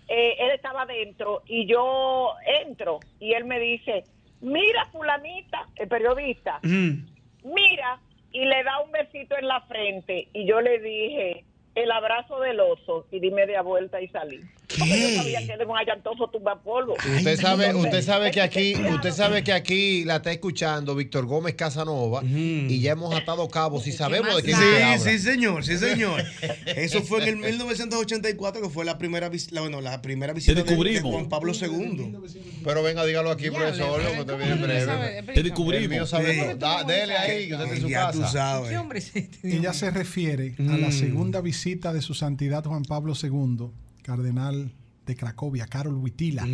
eh, 0.08 0.36
él 0.40 0.52
estaba 0.52 0.82
adentro 0.84 1.42
y 1.46 1.66
yo 1.68 2.34
entro 2.66 3.00
y 3.20 3.34
él 3.34 3.46
me 3.46 3.60
dice, 3.60 4.04
mira 4.42 4.86
fulanita, 4.92 5.68
el 5.76 5.88
periodista, 5.88 6.60
mira, 6.64 8.00
y 8.32 8.46
le 8.46 8.64
da 8.64 8.80
un 8.80 8.92
besito 8.92 9.38
en 9.38 9.48
la 9.48 9.62
frente. 9.62 10.28
Y 10.34 10.46
yo 10.46 10.62
le 10.62 10.80
dije, 10.80 11.44
el 11.76 11.92
abrazo 11.92 12.40
del 12.40 12.60
oso. 12.60 13.06
Y 13.12 13.20
di 13.20 13.32
media 13.32 13.62
vuelta 13.62 14.02
y 14.02 14.08
salí. 14.08 14.40
Porque 14.78 15.02
yo 15.16 15.18
sabía 15.22 15.46
que 15.46 15.52
era 15.54 15.66
un 15.68 15.78
allantoso 15.78 16.28
tumba 16.30 16.62
polvo. 16.62 16.94
Usted 17.18 17.40
sabe, 17.40 17.74
usted 17.76 18.02
sabe 18.02 18.32
que 18.32 18.42
aquí, 18.42 18.74
usted 18.76 19.12
sabe 19.12 19.44
que 19.44 19.54
aquí 19.54 20.04
la 20.06 20.18
está 20.18 20.32
escuchando 20.32 20.96
Víctor 20.96 21.26
Gómez 21.26 21.56
Casanova 21.56 22.22
y 22.24 22.80
ya 22.80 22.92
hemos 22.94 23.14
atado 23.16 23.48
cabos 23.50 23.88
y 23.88 23.92
sabemos 23.92 24.36
de 24.38 24.44
quién 24.44 24.58
se 24.58 24.98
Sí, 25.00 25.18
sí, 25.18 25.20
señor, 25.20 25.64
sí, 25.66 25.78
señor. 25.78 26.24
Eso 26.66 27.02
fue 27.02 27.24
en 27.24 27.30
el 27.30 27.36
1984 27.38 28.62
que 28.62 28.70
fue 28.70 28.86
la 28.86 28.98
primera 28.98 29.30
visita, 29.30 29.62
bueno, 29.62 29.82
la 29.82 30.02
primera 30.02 30.34
visita 30.34 30.62
de-. 30.64 31.02
Juan 31.02 31.30
Pablo 31.30 31.54
II. 31.54 32.16
Pero 32.64 32.84
venga, 32.84 33.06
dígalo 33.06 33.32
aquí, 33.32 33.50
profesor, 33.50 34.02
lo 34.04 34.12
que 34.12 34.20
usted 34.22 34.38
viene 34.38 34.52
en 34.54 34.62
breve. 34.62 35.24
Te 35.34 35.44
descubrimos. 35.44 35.84
El 35.84 35.90
mío 35.90 36.06
sabe 36.06 36.34
Sí. 36.34 36.40
todo. 36.40 36.56
Da- 36.56 36.84
Dele 36.84 37.18
ahí, 37.18 37.48
que 37.48 37.54
usted 37.56 37.66
está 37.66 37.76
en 37.76 37.82
su 37.82 37.90
Ya 37.90 38.00
casa. 38.08 38.12
tú 38.20 38.26
sabes. 38.32 38.70
¿Qué 38.70 38.78
hombre 38.78 39.00
es 39.00 39.16
este? 39.16 39.56
Ella 39.56 39.74
se 39.74 39.92
refiere 39.92 40.56
a 40.60 40.78
la 40.78 40.92
segunda 40.92 41.42
visita 41.42 41.94
de 41.94 42.02
su 42.02 42.14
santidad 42.14 42.64
Juan 42.64 42.84
Pablo 42.84 43.14
II, 43.22 43.68
cardenal 44.02 44.74
de 45.06 45.16
Cracovia, 45.16 45.66
Karol 45.66 45.96
Witila. 45.96 46.46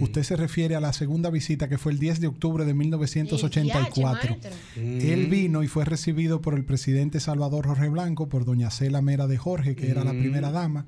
Usted 0.00 0.22
se 0.24 0.36
refiere 0.36 0.74
a 0.74 0.80
la 0.80 0.92
segunda 0.92 1.30
visita 1.30 1.68
que 1.68 1.78
fue 1.78 1.92
el 1.92 1.98
10 1.98 2.20
de 2.20 2.26
octubre 2.26 2.64
de 2.64 2.74
1984. 2.74 4.36
Él 4.76 5.26
vino 5.28 5.62
y 5.62 5.68
fue 5.68 5.84
recibido 5.84 6.40
por 6.40 6.54
el 6.54 6.64
presidente 6.64 7.20
Salvador 7.20 7.66
Jorge 7.66 7.88
Blanco, 7.88 8.28
por 8.28 8.44
doña 8.44 8.70
Cela 8.70 9.02
Mera 9.02 9.26
de 9.26 9.38
Jorge, 9.38 9.76
que 9.76 9.90
era 9.90 10.04
la 10.04 10.12
Mm. 10.12 10.18
primera 10.20 10.50
dama, 10.50 10.86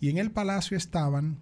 y 0.00 0.08
en 0.10 0.18
el 0.18 0.30
palacio 0.30 0.76
estaban 0.76 1.38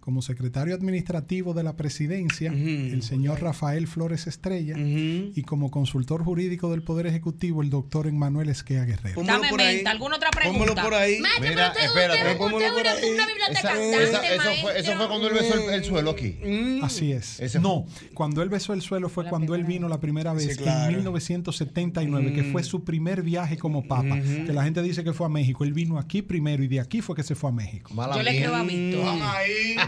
como 0.00 0.22
secretario 0.22 0.74
administrativo 0.74 1.54
de 1.54 1.62
la 1.62 1.76
presidencia, 1.76 2.50
el 2.52 3.02
señor 3.02 3.40
Rafael 3.42 3.86
Flores 3.86 4.26
Estrella, 4.26 4.74
y 4.78 5.42
como 5.42 5.70
consultor 5.70 6.24
jurídico 6.24 6.70
del 6.70 6.82
Poder 6.82 7.06
Ejecutivo, 7.06 7.62
el 7.62 7.70
doctor 7.70 8.06
Emmanuel 8.06 8.48
Esquea 8.48 8.84
Guerrero. 8.84 9.22
Dame 9.22 9.52
mente, 9.52 9.88
¿alguna 9.88 10.16
otra 10.16 10.30
pregunta? 10.30 10.58
Pónmelo 10.64 10.82
por 10.82 10.94
ahí. 10.94 11.18
Maestro, 11.20 11.42
Mira, 11.48 11.54
pero 11.54 11.68
usted, 11.68 11.84
espérate. 11.84 12.18
usted, 12.20 12.36
Pónmelo 12.38 12.56
usted 12.58 12.72
por 12.72 12.80
una, 12.80 12.90
ahí. 12.92 13.10
una 13.14 13.26
biblioteca 13.26 13.58
Esa- 13.60 13.72
eso, 13.72 14.12
fue, 14.20 14.36
maestro. 14.36 14.70
eso 14.70 14.92
fue 14.96 15.08
cuando 15.08 15.28
él 15.28 15.34
besó 15.34 15.54
el, 15.68 15.74
el 15.74 15.84
suelo 15.84 16.10
aquí. 16.10 16.36
Así 16.82 17.12
es. 17.12 17.40
no, 17.60 17.86
cuando 18.14 18.42
él 18.42 18.48
besó 18.48 18.72
el 18.72 18.82
suelo 18.82 19.08
fue 19.08 19.28
cuando 19.28 19.54
él 19.54 19.64
vino 19.64 19.88
la 19.88 20.00
primera 20.00 20.32
vez 20.32 20.56
claro. 20.56 20.90
en 20.90 20.96
1979, 20.96 22.32
que 22.32 22.44
fue 22.44 22.62
su 22.62 22.84
primer 22.84 23.22
viaje 23.22 23.56
como 23.58 23.86
papa. 23.86 24.18
Que 24.20 24.52
la 24.52 24.64
gente 24.64 24.82
dice 24.82 25.04
que 25.04 25.12
fue 25.12 25.26
a 25.26 25.28
México. 25.28 25.64
Él 25.64 25.72
vino 25.72 25.98
aquí 25.98 26.22
primero 26.22 26.62
y 26.64 26.68
de 26.68 26.80
aquí 26.80 27.00
fue 27.00 27.14
que 27.14 27.22
se 27.22 27.34
fue 27.34 27.50
a 27.50 27.52
México. 27.52 27.92
Yo 27.94 28.22
le 28.22 28.36
creo 28.38 28.54
a 28.54 28.62
Víctor. 28.64 29.04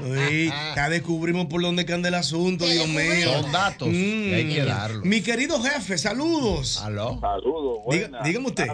Uy, 0.02 0.48
ya 0.76 0.88
descubrimos 0.88 1.46
por 1.46 1.62
dónde 1.62 1.86
que 1.86 1.92
anda 1.92 2.08
el 2.08 2.14
asunto, 2.14 2.66
Dios 2.66 2.88
mío. 2.88 3.40
Son 3.40 3.52
datos 3.52 3.88
hay 3.88 4.52
que 4.54 4.64
darlos. 4.64 5.04
Mi 5.04 5.22
querido 5.22 5.60
jefe, 5.62 5.96
saludos. 5.96 6.82
Aló. 6.82 7.18
Saludos, 7.20 7.78
buenas 7.84 8.24
dígame 8.24 8.46
usted. 8.46 8.66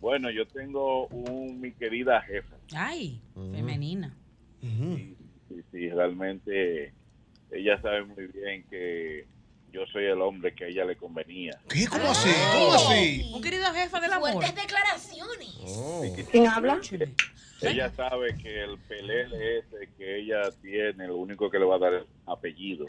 Bueno, 0.00 0.30
yo 0.30 0.46
tengo 0.46 1.06
un, 1.08 1.60
mi 1.60 1.72
querida 1.72 2.20
jefa. 2.22 2.56
Ay, 2.74 3.20
femenina. 3.34 4.14
Sí, 4.60 5.16
sí, 5.70 5.88
realmente 5.90 6.92
ella 7.50 7.80
sabe 7.80 8.04
muy 8.04 8.26
bien 8.26 8.64
que 8.68 9.26
yo 9.74 9.84
soy 9.86 10.04
el 10.04 10.22
hombre 10.22 10.54
que 10.54 10.66
a 10.66 10.68
ella 10.68 10.84
le 10.84 10.94
convenía. 10.96 11.58
¿Qué? 11.68 11.88
¿Cómo 11.88 12.08
así? 12.08 12.30
¿Cómo 12.52 12.74
así? 12.74 13.28
Un 13.34 13.42
querido 13.42 13.64
jefe 13.72 14.00
del 14.00 14.12
amor. 14.12 14.30
Fuertes 14.32 14.54
declaraciones. 14.54 16.26
¿Quién 16.30 16.46
habla? 16.46 16.80
Ella 17.60 17.92
sabe 17.96 18.36
que 18.40 18.62
el 18.62 18.78
pelele 18.78 19.58
ese 19.58 19.88
que 19.98 20.20
ella 20.20 20.42
tiene, 20.62 21.08
lo 21.08 21.16
único 21.16 21.50
que 21.50 21.58
le 21.58 21.64
va 21.64 21.74
a 21.74 21.78
dar 21.80 21.94
es 21.94 22.04
apellido. 22.26 22.86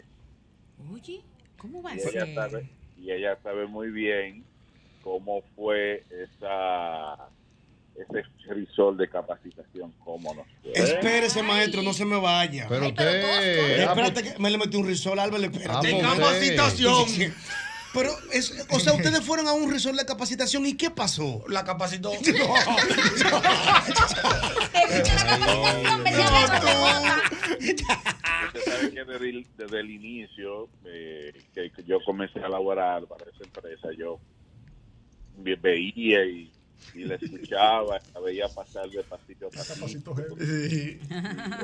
Oye, 0.92 1.22
¿cómo 1.58 1.82
va 1.82 1.90
a 1.90 1.94
Y 1.96 1.98
ella 1.98 2.10
ser? 2.24 2.34
sabe, 2.34 2.68
y 2.96 3.10
ella 3.10 3.36
sabe 3.42 3.66
muy 3.66 3.90
bien 3.90 4.44
cómo 5.02 5.42
fue 5.56 6.04
esa 6.10 7.30
ese 7.98 8.54
risol 8.54 8.96
de 8.96 9.08
capacitación, 9.08 9.92
cómo 10.04 10.34
nos 10.34 10.46
fue. 10.62 10.72
Espérese, 10.72 11.42
maestro, 11.42 11.82
no 11.82 11.92
se 11.92 12.04
me 12.04 12.16
vaya. 12.20 12.66
Pero 12.68 12.88
usted. 12.88 13.80
Espérate 13.80 14.22
que 14.22 14.38
me 14.38 14.50
le 14.50 14.58
metí 14.58 14.76
un 14.76 14.86
risol, 14.86 15.18
Álvaro, 15.18 15.42
espérate. 15.44 15.88
De 15.88 16.00
capacitación. 16.00 17.06
Pero, 17.94 18.10
es, 18.30 18.66
o 18.70 18.78
sea, 18.78 18.92
ustedes 18.92 19.22
fueron 19.24 19.48
a 19.48 19.52
un 19.54 19.70
resort 19.72 19.96
de 19.96 20.04
capacitación 20.04 20.66
y 20.66 20.76
¿qué 20.76 20.90
pasó? 20.90 21.42
La 21.48 21.64
capacitó. 21.64 22.10
Usted 27.66 28.60
sabe 28.64 28.90
que 28.92 29.04
desde 29.04 29.30
el, 29.30 29.46
desde 29.56 29.80
el 29.80 29.90
inicio 29.90 30.68
eh, 30.84 31.32
que, 31.54 31.70
que 31.70 31.84
yo 31.84 31.98
comencé 32.04 32.40
a 32.40 32.48
laborar 32.48 33.04
para 33.06 33.24
esa 33.24 33.44
empresa, 33.44 33.88
yo 33.96 34.18
ve- 35.38 35.56
veía 35.56 36.24
y, 36.24 36.50
y 36.94 37.04
la 37.04 37.14
escuchaba, 37.16 37.98
la 38.14 38.20
veía 38.20 38.48
pasar 38.48 38.88
de 38.88 39.02
pasillo 39.04 39.48
a 39.48 39.50
pasillo. 39.50 40.00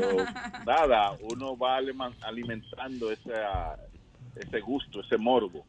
Yo, 0.01 0.25
nada, 0.67 1.17
uno 1.31 1.57
va 1.57 1.79
alimentando 2.23 3.11
esa, 3.13 3.77
ese 4.37 4.61
gusto, 4.61 5.01
ese 5.01 5.17
morbo. 5.17 5.65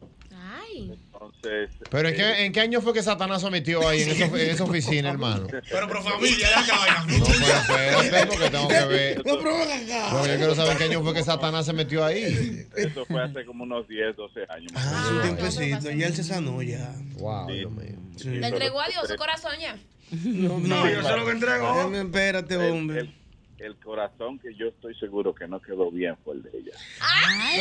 Ay. 0.46 0.92
Entonces, 1.14 1.70
Pero 1.90 2.10
¿en 2.10 2.16
eh, 2.16 2.18
qué, 2.18 2.46
¿en 2.46 2.52
qué 2.52 2.60
año 2.60 2.82
fue 2.82 2.92
que 2.94 3.02
Satanás 3.04 3.42
se 3.42 3.50
metió 3.50 3.88
ahí 3.88 4.02
en, 4.02 4.10
esa- 4.10 4.26
en 4.26 4.50
esa 4.50 4.64
oficina, 4.66 5.10
hermano? 5.12 5.48
Pero 5.48 5.88
por 5.88 6.04
familia, 6.04 6.48
ya 6.50 6.60
acaba. 6.60 7.06
No, 7.06 7.26
pero 7.68 8.02
espérate, 8.02 8.28
porque 8.28 8.50
tengo 8.50 8.68
que 8.68 8.86
ver. 8.88 9.18
No, 9.26 9.38
pero 9.38 9.56
acá. 9.56 10.28
Yo 10.28 10.36
quiero 10.38 10.56
saber 10.56 10.72
en 10.74 10.78
qué 10.80 10.84
año 10.86 11.02
fue 11.04 11.14
que 11.14 11.24
Satanás 11.24 11.66
se 11.66 11.74
metió 11.74 12.04
ahí. 12.04 12.66
Eso 12.76 13.06
fue 13.06 13.24
hace 13.24 13.46
como 13.46 13.64
unos 13.64 13.88
10, 13.88 14.16
12 14.18 14.40
años. 14.50 14.74
más 14.74 14.86
o 14.86 14.90
Ah, 14.90 15.02
menos. 15.12 15.30
un 15.30 15.38
tiempecito. 15.38 15.92
Ya 15.92 16.08
él 16.08 16.14
se 16.16 16.24
sanó 16.24 16.62
ya. 16.62 16.94
Wow, 17.20 17.48
Sí. 17.48 17.54
Dios 17.60 17.72
mío. 17.72 17.96
Sí, 18.18 18.30
Le 18.30 18.48
entregó 18.48 18.82
a 18.82 18.88
Dios 18.88 19.08
su 19.08 19.16
corazón 19.16 19.54
ya. 19.60 19.78
No, 20.12 20.60
No, 20.60 20.90
yo 20.90 21.02
sé 21.04 21.18
lo 21.18 21.26
que 21.26 21.32
entregó. 21.32 21.76
Déjame, 21.76 22.02
Espérate, 22.02 22.54
el, 22.56 22.72
hombre. 22.72 23.00
el- 23.02 23.16
el 23.60 23.78
corazón 23.78 24.40
que 24.40 24.54
yo 24.56 24.68
estoy 24.68 24.94
seguro 24.96 25.34
que 25.34 25.48
no 25.48 25.62
quedó 25.62 25.90
bien 25.90 26.18
fue 26.26 26.36
el 26.36 26.44
de 26.44 26.50
ella. 26.50 26.72
Ay, 27.00 27.60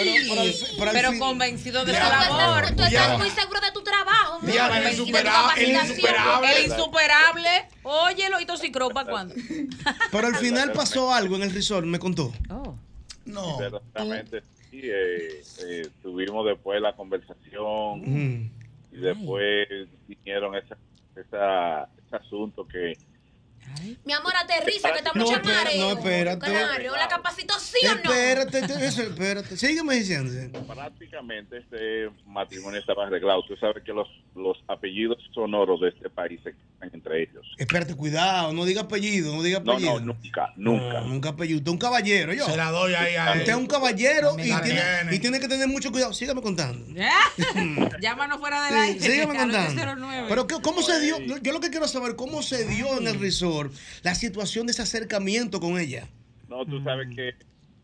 Pero- 1.11 1.19
convencido 1.19 1.85
de 1.85 1.93
su 1.93 1.99
Ya, 1.99 2.09
labor. 2.09 2.75
Tú 2.75 2.83
estás 2.83 3.19
muy 3.19 3.31
seguro 3.31 3.61
de 3.61 3.71
tu 3.73 3.83
trabajo. 3.83 4.41
mi 4.43 4.51
Diana, 4.51 4.77
amor, 4.77 4.79
el 4.79 4.83
y 4.83 4.91
de 4.91 4.97
tu 4.97 5.03
insupera- 5.05 5.55
el 5.57 5.71
insuperable. 5.71 6.57
El 6.59 6.65
insuperable. 6.67 7.49
Óyelo, 7.85 8.41
y 8.41 8.47
cuándo. 9.07 9.35
Pero 10.11 10.27
al 10.27 10.35
final 10.37 10.73
pasó 10.73 11.15
algo 11.15 11.37
en 11.37 11.43
el 11.45 11.53
resort, 11.55 11.87
me 11.87 12.01
contó. 12.01 12.33
Oh. 12.51 12.77
No. 13.25 13.61
Exactamente, 13.65 14.43
sí. 14.71 14.81
eh, 14.83 15.43
eh, 15.69 15.89
tuvimos 16.03 16.45
después 16.45 16.81
la 16.83 16.95
conversación 16.97 18.01
Mm. 18.05 18.51
Y 18.93 18.99
después 18.99 19.67
vinieron 20.07 20.55
esa, 20.55 20.77
esa, 21.17 21.85
ese 21.97 22.17
asunto 22.17 22.67
que 22.69 22.99
Mi 24.05 24.13
amor, 24.13 24.33
aterriza, 24.37 24.93
que 24.93 24.99
está 24.99 25.11
No, 25.15 25.25
mucho 25.25 25.37
espera, 25.37 25.65
mareo. 25.65 25.81
no, 25.81 25.91
espérate. 25.99 26.47
Claro, 26.47 26.97
¿la 26.97 27.09
capacitó 27.09 27.55
sí 27.59 27.79
o 27.87 27.95
no? 27.95 28.01
Espérate, 28.13 28.59
eso, 28.87 29.03
espérate. 29.03 29.57
Sígueme 29.57 29.95
diciendo. 29.97 30.59
Prácticamente 30.67 31.59
este 31.59 32.11
matrimonio 32.27 32.79
estaba 32.81 33.07
arreglado. 33.07 33.43
Tú 33.47 33.57
sabes 33.57 33.83
que 33.85 33.93
los, 33.93 34.09
los 34.35 34.57
apellidos 34.69 35.19
sonoros 35.35 35.81
de 35.81 35.89
este 35.89 36.11
país 36.11 36.41
se 36.45 36.51
quedan 36.53 36.91
entre 36.95 37.23
ellos. 37.23 37.47
Espérate, 37.59 37.95
cuidado, 37.95 38.53
no 38.53 38.65
diga 38.65 38.83
apellido, 38.83 39.35
no 39.35 39.43
diga 39.43 39.61
No, 39.61 39.73
apellido. 39.73 40.01
no, 40.01 40.15
nunca, 40.15 40.53
nunca. 40.57 41.01
No, 41.01 41.07
nunca 41.09 41.29
apellido. 41.31 41.59
Usted 41.59 41.69
es 41.71 41.73
un 41.73 41.79
caballero, 41.79 42.33
yo. 42.35 42.45
Se 42.47 42.57
la 42.57 42.71
doy 42.71 42.95
ahí 42.95 43.15
a 43.15 43.33
él. 43.33 43.39
Usted 43.41 43.53
es 43.53 43.59
un 43.59 43.67
caballero 43.67 44.37
y 44.39 44.49
La 44.49 44.63
tiene, 44.63 44.83
y 45.13 45.19
tiene 45.19 45.41
que 45.41 45.49
tener 45.49 45.69
mucho 45.69 45.91
cuidado. 45.93 46.13
Sígame 46.13 46.43
contando. 46.43 46.85
Llámanos 48.01 48.39
fuera 48.39 48.65
del 48.65 48.73
Sí, 48.75 48.81
aire. 48.81 49.01
sígame 49.01 49.39
contando. 49.39 49.59
809. 49.59 50.27
Pero 50.29 50.47
¿qué- 50.47 50.61
¿cómo 50.63 50.83
se 50.83 51.01
dio? 51.01 51.19
Yo 51.41 51.53
lo 51.53 51.61
que 51.61 51.71
quiero 51.71 51.87
saber, 51.89 52.17
¿cómo 52.17 52.43
se 52.43 52.67
dio 52.67 52.99
en 52.99 53.07
el 53.07 53.21
resort 53.21 53.62
la 54.03 54.15
situación 54.15 54.67
de 54.67 54.73
ese 54.73 54.83
acercamiento 54.83 55.61
con 55.61 55.79
ella? 55.79 56.09
No, 56.49 56.65
tú 56.67 56.83
sabes 56.83 57.09
que 57.15 57.35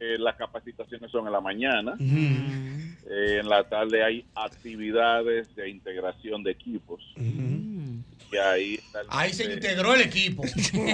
eh, 0.01 0.17
las 0.19 0.37
capacitaciones 0.37 1.11
son 1.11 1.27
en 1.27 1.33
la 1.33 1.41
mañana. 1.41 1.95
Eh, 2.01 3.39
en 3.41 3.49
la 3.49 3.65
tarde 3.69 4.05
hay 4.05 4.25
actividades 4.35 5.55
de 5.57 5.71
integración 5.71 6.43
de 6.43 6.51
equipos. 6.53 7.01
Y 8.31 8.37
ahí, 8.37 8.79
Ahí 9.09 9.33
se 9.33 9.51
integró 9.51 9.95
el 9.95 10.03
equipo. 10.03 10.43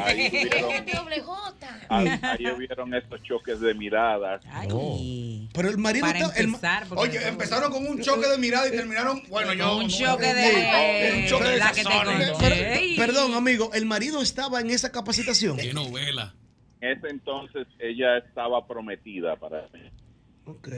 Ahí 0.05 0.29
hubieron, 0.31 0.87
Doble 0.95 1.21
J. 1.21 1.81
ahí, 1.89 2.09
ahí 2.23 2.47
hubieron 2.57 2.95
estos 2.95 3.21
choques 3.25 3.59
de 3.59 3.75
miradas. 3.75 4.41
Pero 5.53 5.69
el 5.69 5.79
marido 5.79 6.07
Para 6.07 6.19
está- 6.21 6.41
empezar, 6.41 6.87
Oye, 6.95 7.27
empezaron 7.27 7.73
con 7.73 7.85
un 7.89 8.01
choque 8.01 8.29
de 8.29 8.39
mirada 8.39 8.69
y 8.69 8.71
terminaron, 8.71 9.21
bueno, 9.29 9.53
yo... 9.53 9.79
Un 9.79 9.89
choque 9.89 10.33
de- 10.33 11.23
un 11.23 11.27
choque 11.29 11.49
de 11.49 11.57
la 11.59 11.69
que 11.73 11.83
te 11.83 11.83
sazones. 11.83 12.31
conté. 12.31 12.49
Pero- 12.49 12.55
Ey. 12.79 12.97
perdón, 12.97 13.35
amigo, 13.35 13.71
el 13.75 13.85
marido 13.85 14.23
estaba 14.23 14.61
en 14.61 14.71
esa 14.71 14.93
capacitación. 14.93 15.57
Qué 15.57 15.75
novela. 15.75 16.35
En 16.85 16.99
ese 16.99 17.09
entonces 17.09 17.67
ella 17.79 18.19
estaba 18.19 18.67
prometida 18.67 19.37
para 19.37 19.63
mí. 19.73 19.81
Ok. 20.47 20.69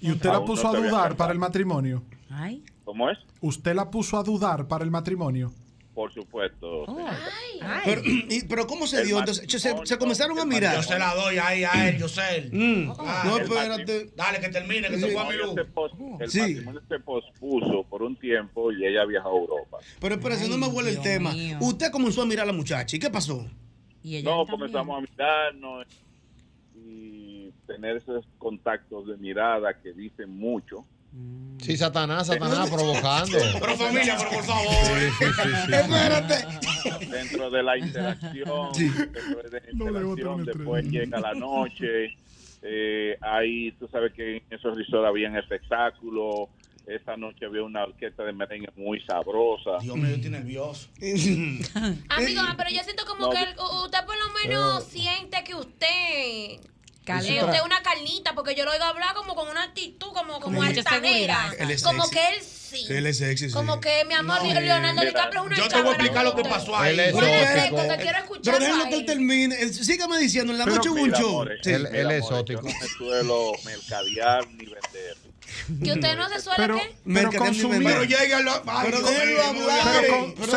¿Y 0.00 0.12
usted 0.12 0.30
la 0.30 0.38
no 0.38 0.44
puso 0.46 0.68
a 0.68 0.72
dudar 0.76 1.16
para 1.16 1.32
el 1.32 1.38
matrimonio? 1.38 2.02
Ay. 2.30 2.62
¿Cómo 2.84 3.10
es? 3.10 3.18
¿Usted 3.42 3.74
la 3.74 3.90
puso 3.90 4.16
a 4.18 4.22
dudar 4.22 4.66
para 4.68 4.84
el 4.84 4.90
matrimonio? 4.90 5.52
Por 5.94 6.14
supuesto. 6.14 6.86
señor. 6.86 7.10
Pero, 7.84 8.00
y- 8.04 8.44
pero 8.48 8.66
¿cómo 8.68 8.86
se 8.86 9.00
El 9.00 9.06
dio? 9.08 9.18
Entonces, 9.18 9.44
se, 9.60 9.74
se 9.84 9.98
comenzaron 9.98 10.38
a 10.38 10.44
mirar. 10.46 10.76
Yo 10.76 10.82
se 10.84 10.96
la 10.98 11.12
doy 11.14 11.38
ahí 11.38 11.64
a 11.64 11.88
él, 11.88 11.98
yo 11.98 12.08
sé 12.08 12.22
él. 12.36 12.50
Mm. 12.52 12.92
Ah, 13.00 13.22
No, 13.26 13.36
el 13.36 13.42
espérate. 13.42 14.10
Dale, 14.16 14.40
que 14.40 14.48
termine, 14.48 14.88
que 14.88 14.98
se 14.98 15.08
fue 15.10 15.20
a 15.20 15.28
mi 15.28 15.36
luz. 15.36 15.54
se 15.56 15.64
pos- 15.64 15.90
el 16.20 16.30
Sí. 16.30 16.38
matrimonio 16.40 16.80
se 16.88 17.00
pospuso 17.00 17.84
por 17.90 18.02
un 18.04 18.16
tiempo 18.16 18.70
y 18.72 18.86
ella 18.86 19.04
viajó 19.04 19.28
a 19.28 19.32
Europa. 19.40 19.78
Pero 20.00 20.14
espérate, 20.14 20.48
no 20.48 20.56
me 20.56 20.68
vuelve 20.68 20.90
el 20.90 21.00
tema. 21.02 21.34
Usted 21.60 21.90
comenzó 21.90 22.22
a 22.22 22.26
mirar 22.26 22.44
a 22.44 22.52
la 22.52 22.52
muchacha. 22.56 22.96
¿Y 22.96 23.00
qué 23.00 23.10
pasó? 23.10 23.44
Y 24.02 24.22
No, 24.22 24.46
comenzamos 24.46 24.98
a 24.98 25.00
mirarnos 25.00 25.86
y 26.74 27.50
tener 27.66 27.96
esos 27.96 28.24
contactos 28.38 29.06
de 29.08 29.16
mirada 29.16 29.74
que 29.74 29.92
dicen 29.92 30.30
mucho. 30.38 30.84
Sí, 31.58 31.76
Satanás, 31.76 32.26
Satanás 32.26 32.70
provocando. 32.74 33.38
Pero 33.60 33.76
familia, 33.76 34.16
pero 34.18 34.30
por 34.30 34.44
favor. 34.44 34.72
Sí, 34.72 35.10
sí, 35.18 35.24
sí, 35.24 35.48
sí. 35.66 35.72
Espérate. 35.74 37.06
Dentro 37.06 37.50
de 37.50 37.62
la 37.62 37.78
interacción, 37.78 38.72
dentro 38.72 39.42
de 39.42 39.60
la 39.60 39.70
interacción 39.70 40.44
después 40.44 40.84
llega 40.84 41.20
la 41.20 41.34
noche. 41.34 42.14
Eh, 42.62 43.16
ahí 43.20 43.72
tú 43.72 43.88
sabes 43.88 44.12
que 44.12 44.36
en 44.36 44.42
esos 44.50 44.76
resorts 44.76 45.08
habían 45.08 45.36
espectáculos. 45.36 46.48
Esa 46.88 47.16
noche 47.18 47.44
había 47.44 47.62
una 47.62 47.82
orquesta 47.84 48.22
de 48.24 48.32
merengue 48.32 48.70
muy 48.76 48.98
sabrosa. 49.02 49.72
Dios 49.82 49.94
mío, 49.96 50.08
yo 50.08 50.14
estoy 50.16 50.30
nervioso. 50.30 50.88
Amigo, 52.08 52.42
pero 52.56 52.70
yo 52.70 52.82
siento 52.82 53.04
como 53.04 53.26
No, 53.26 53.30
que 53.30 53.44
usted 53.84 54.04
por 54.06 54.16
lo 54.16 54.32
menos 54.42 54.84
siente 54.84 55.44
que 55.44 55.54
usted... 55.54 55.86
Eh, 55.86 56.60
usted 57.40 57.54
es 57.54 57.62
una 57.62 57.80
carnita, 57.82 58.34
porque 58.34 58.54
yo 58.54 58.66
lo 58.66 58.70
oigo 58.72 58.84
hablar 58.84 59.14
como 59.14 59.34
con 59.34 59.48
una 59.48 59.64
actitud, 59.64 60.08
como, 60.12 60.40
como 60.40 60.62
altanera. 60.62 61.50
Como 61.82 62.08
que 62.10 62.18
él 62.28 62.42
sí. 62.42 62.84
Él 62.90 63.06
es 63.06 63.16
sexy, 63.18 63.48
sí. 63.48 63.54
Como 63.54 63.80
que 63.80 64.04
mi 64.06 64.12
amor, 64.14 64.42
No, 64.44 64.60
Leonardo 64.60 65.00
DiCaprio 65.02 65.40
es 65.40 65.46
una 65.46 65.56
Yo 65.56 65.68
te 65.68 65.76
voy 65.80 65.88
a 65.88 65.90
explicar 65.92 66.24
lo 66.24 66.34
que 66.36 66.42
pasó 66.44 66.76
ahí. 66.76 66.92
Él 66.92 67.00
es 67.00 67.14
exótico. 67.14 67.76
te 67.76 67.96
quiero 67.96 67.96
Pero 68.04 68.18
escucharlo 68.18 68.60
déjenlo 68.60 68.88
que 68.90 68.94
él 68.96 69.06
termine. 69.06 69.54
Eh, 69.58 69.72
Sígame 69.72 70.18
diciendo, 70.18 70.52
en 70.52 70.58
la 70.58 70.64
Pero- 70.64 70.76
noche 70.76 70.88
hubo 70.90 71.00
un 71.02 71.12
show. 71.12 71.42
Él- 71.44 71.86
es 71.86 72.10
exótico. 72.24 72.60
Yo 72.62 72.68
no 72.68 72.78
me 72.78 72.86
suelo 72.88 73.52
mercadear 73.64 74.46
ni 74.50 74.66
vender. 74.66 75.16
¿Que 75.82 75.92
usted 75.92 76.16
no 76.16 76.28
se 76.28 76.40
suele 76.40 76.56
Pero, 76.58 76.76
qué? 76.76 76.94
pero 77.14 77.30
ni 77.30 77.36
consumir. 77.38 77.82
Pero. 77.84 78.00
Ay, 78.00 78.88
Pero 78.90 79.00
déjenlo 79.00 79.42
hablar. 79.42 79.80
Pero, 80.00 80.34
Pero- 80.34 80.52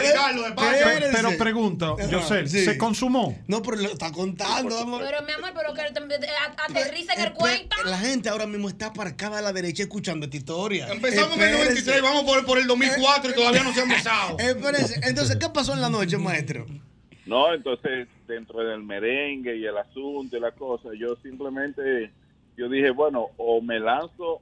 pero, 1.12 1.38
pero-. 1.38 1.38
Pero, 1.38 1.98
pero 1.98 2.48
sí. 2.48 2.60
¿se 2.66 2.78
consumó? 2.78 3.38
No, 3.48 3.62
pero 3.62 3.78
lo 3.78 3.90
está 3.90 4.12
contando. 4.12 4.76
Pero 5.00 5.22
mi 5.24 5.32
amor, 5.32 5.52
pero 5.56 5.74
que 5.74 5.82
a- 5.82 6.66
aterriza 6.66 7.14
en 7.14 7.22
el 7.22 7.34
cuento. 7.34 7.76
La 7.86 7.98
gente 7.98 8.30
ahora 8.30 8.48
mismo 8.48 8.70
está 8.70 8.88
aparcada 8.88 9.40
a 9.40 9.42
la 9.42 9.54
derecha 9.54 9.84
escuchando 9.84 10.26
esta 10.26 10.38
historia. 10.38 10.88
Empezamos 10.92 11.38
en 11.38 11.44
el 11.44 11.50
Espérense. 11.50 11.92
93, 11.92 12.02
vamos 12.02 12.24
por, 12.24 12.46
por 12.46 12.58
el 12.58 12.68
2004 12.68 13.32
y 13.32 13.34
todavía 13.34 13.64
no 13.64 13.74
se 13.74 13.80
ha 13.80 13.84
empezado. 13.84 14.38
Espérense. 14.40 15.00
Entonces, 15.04 15.38
¿qué 15.38 15.50
pasó 15.50 15.74
en 15.74 15.82
la 15.82 15.90
noche, 15.90 16.18
maestro? 16.18 16.66
No, 17.26 17.54
entonces 17.54 18.08
dentro 18.28 18.60
del 18.60 18.84
merengue 18.84 19.56
y 19.58 19.66
el 19.66 19.78
asunto 19.78 20.38
y 20.38 20.40
la 20.40 20.52
cosa, 20.52 20.90
yo 20.98 21.16
simplemente, 21.22 22.12
yo 22.58 22.68
dije, 22.70 22.90
bueno, 22.92 23.28
o 23.38 23.62
me 23.62 23.80
lanzo, 23.80 24.42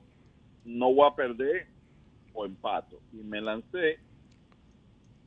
no 0.65 0.93
voy 0.93 1.09
a 1.11 1.15
perder, 1.15 1.67
o 2.33 2.45
empato. 2.45 2.99
Y 3.13 3.17
me 3.17 3.41
lancé 3.41 3.99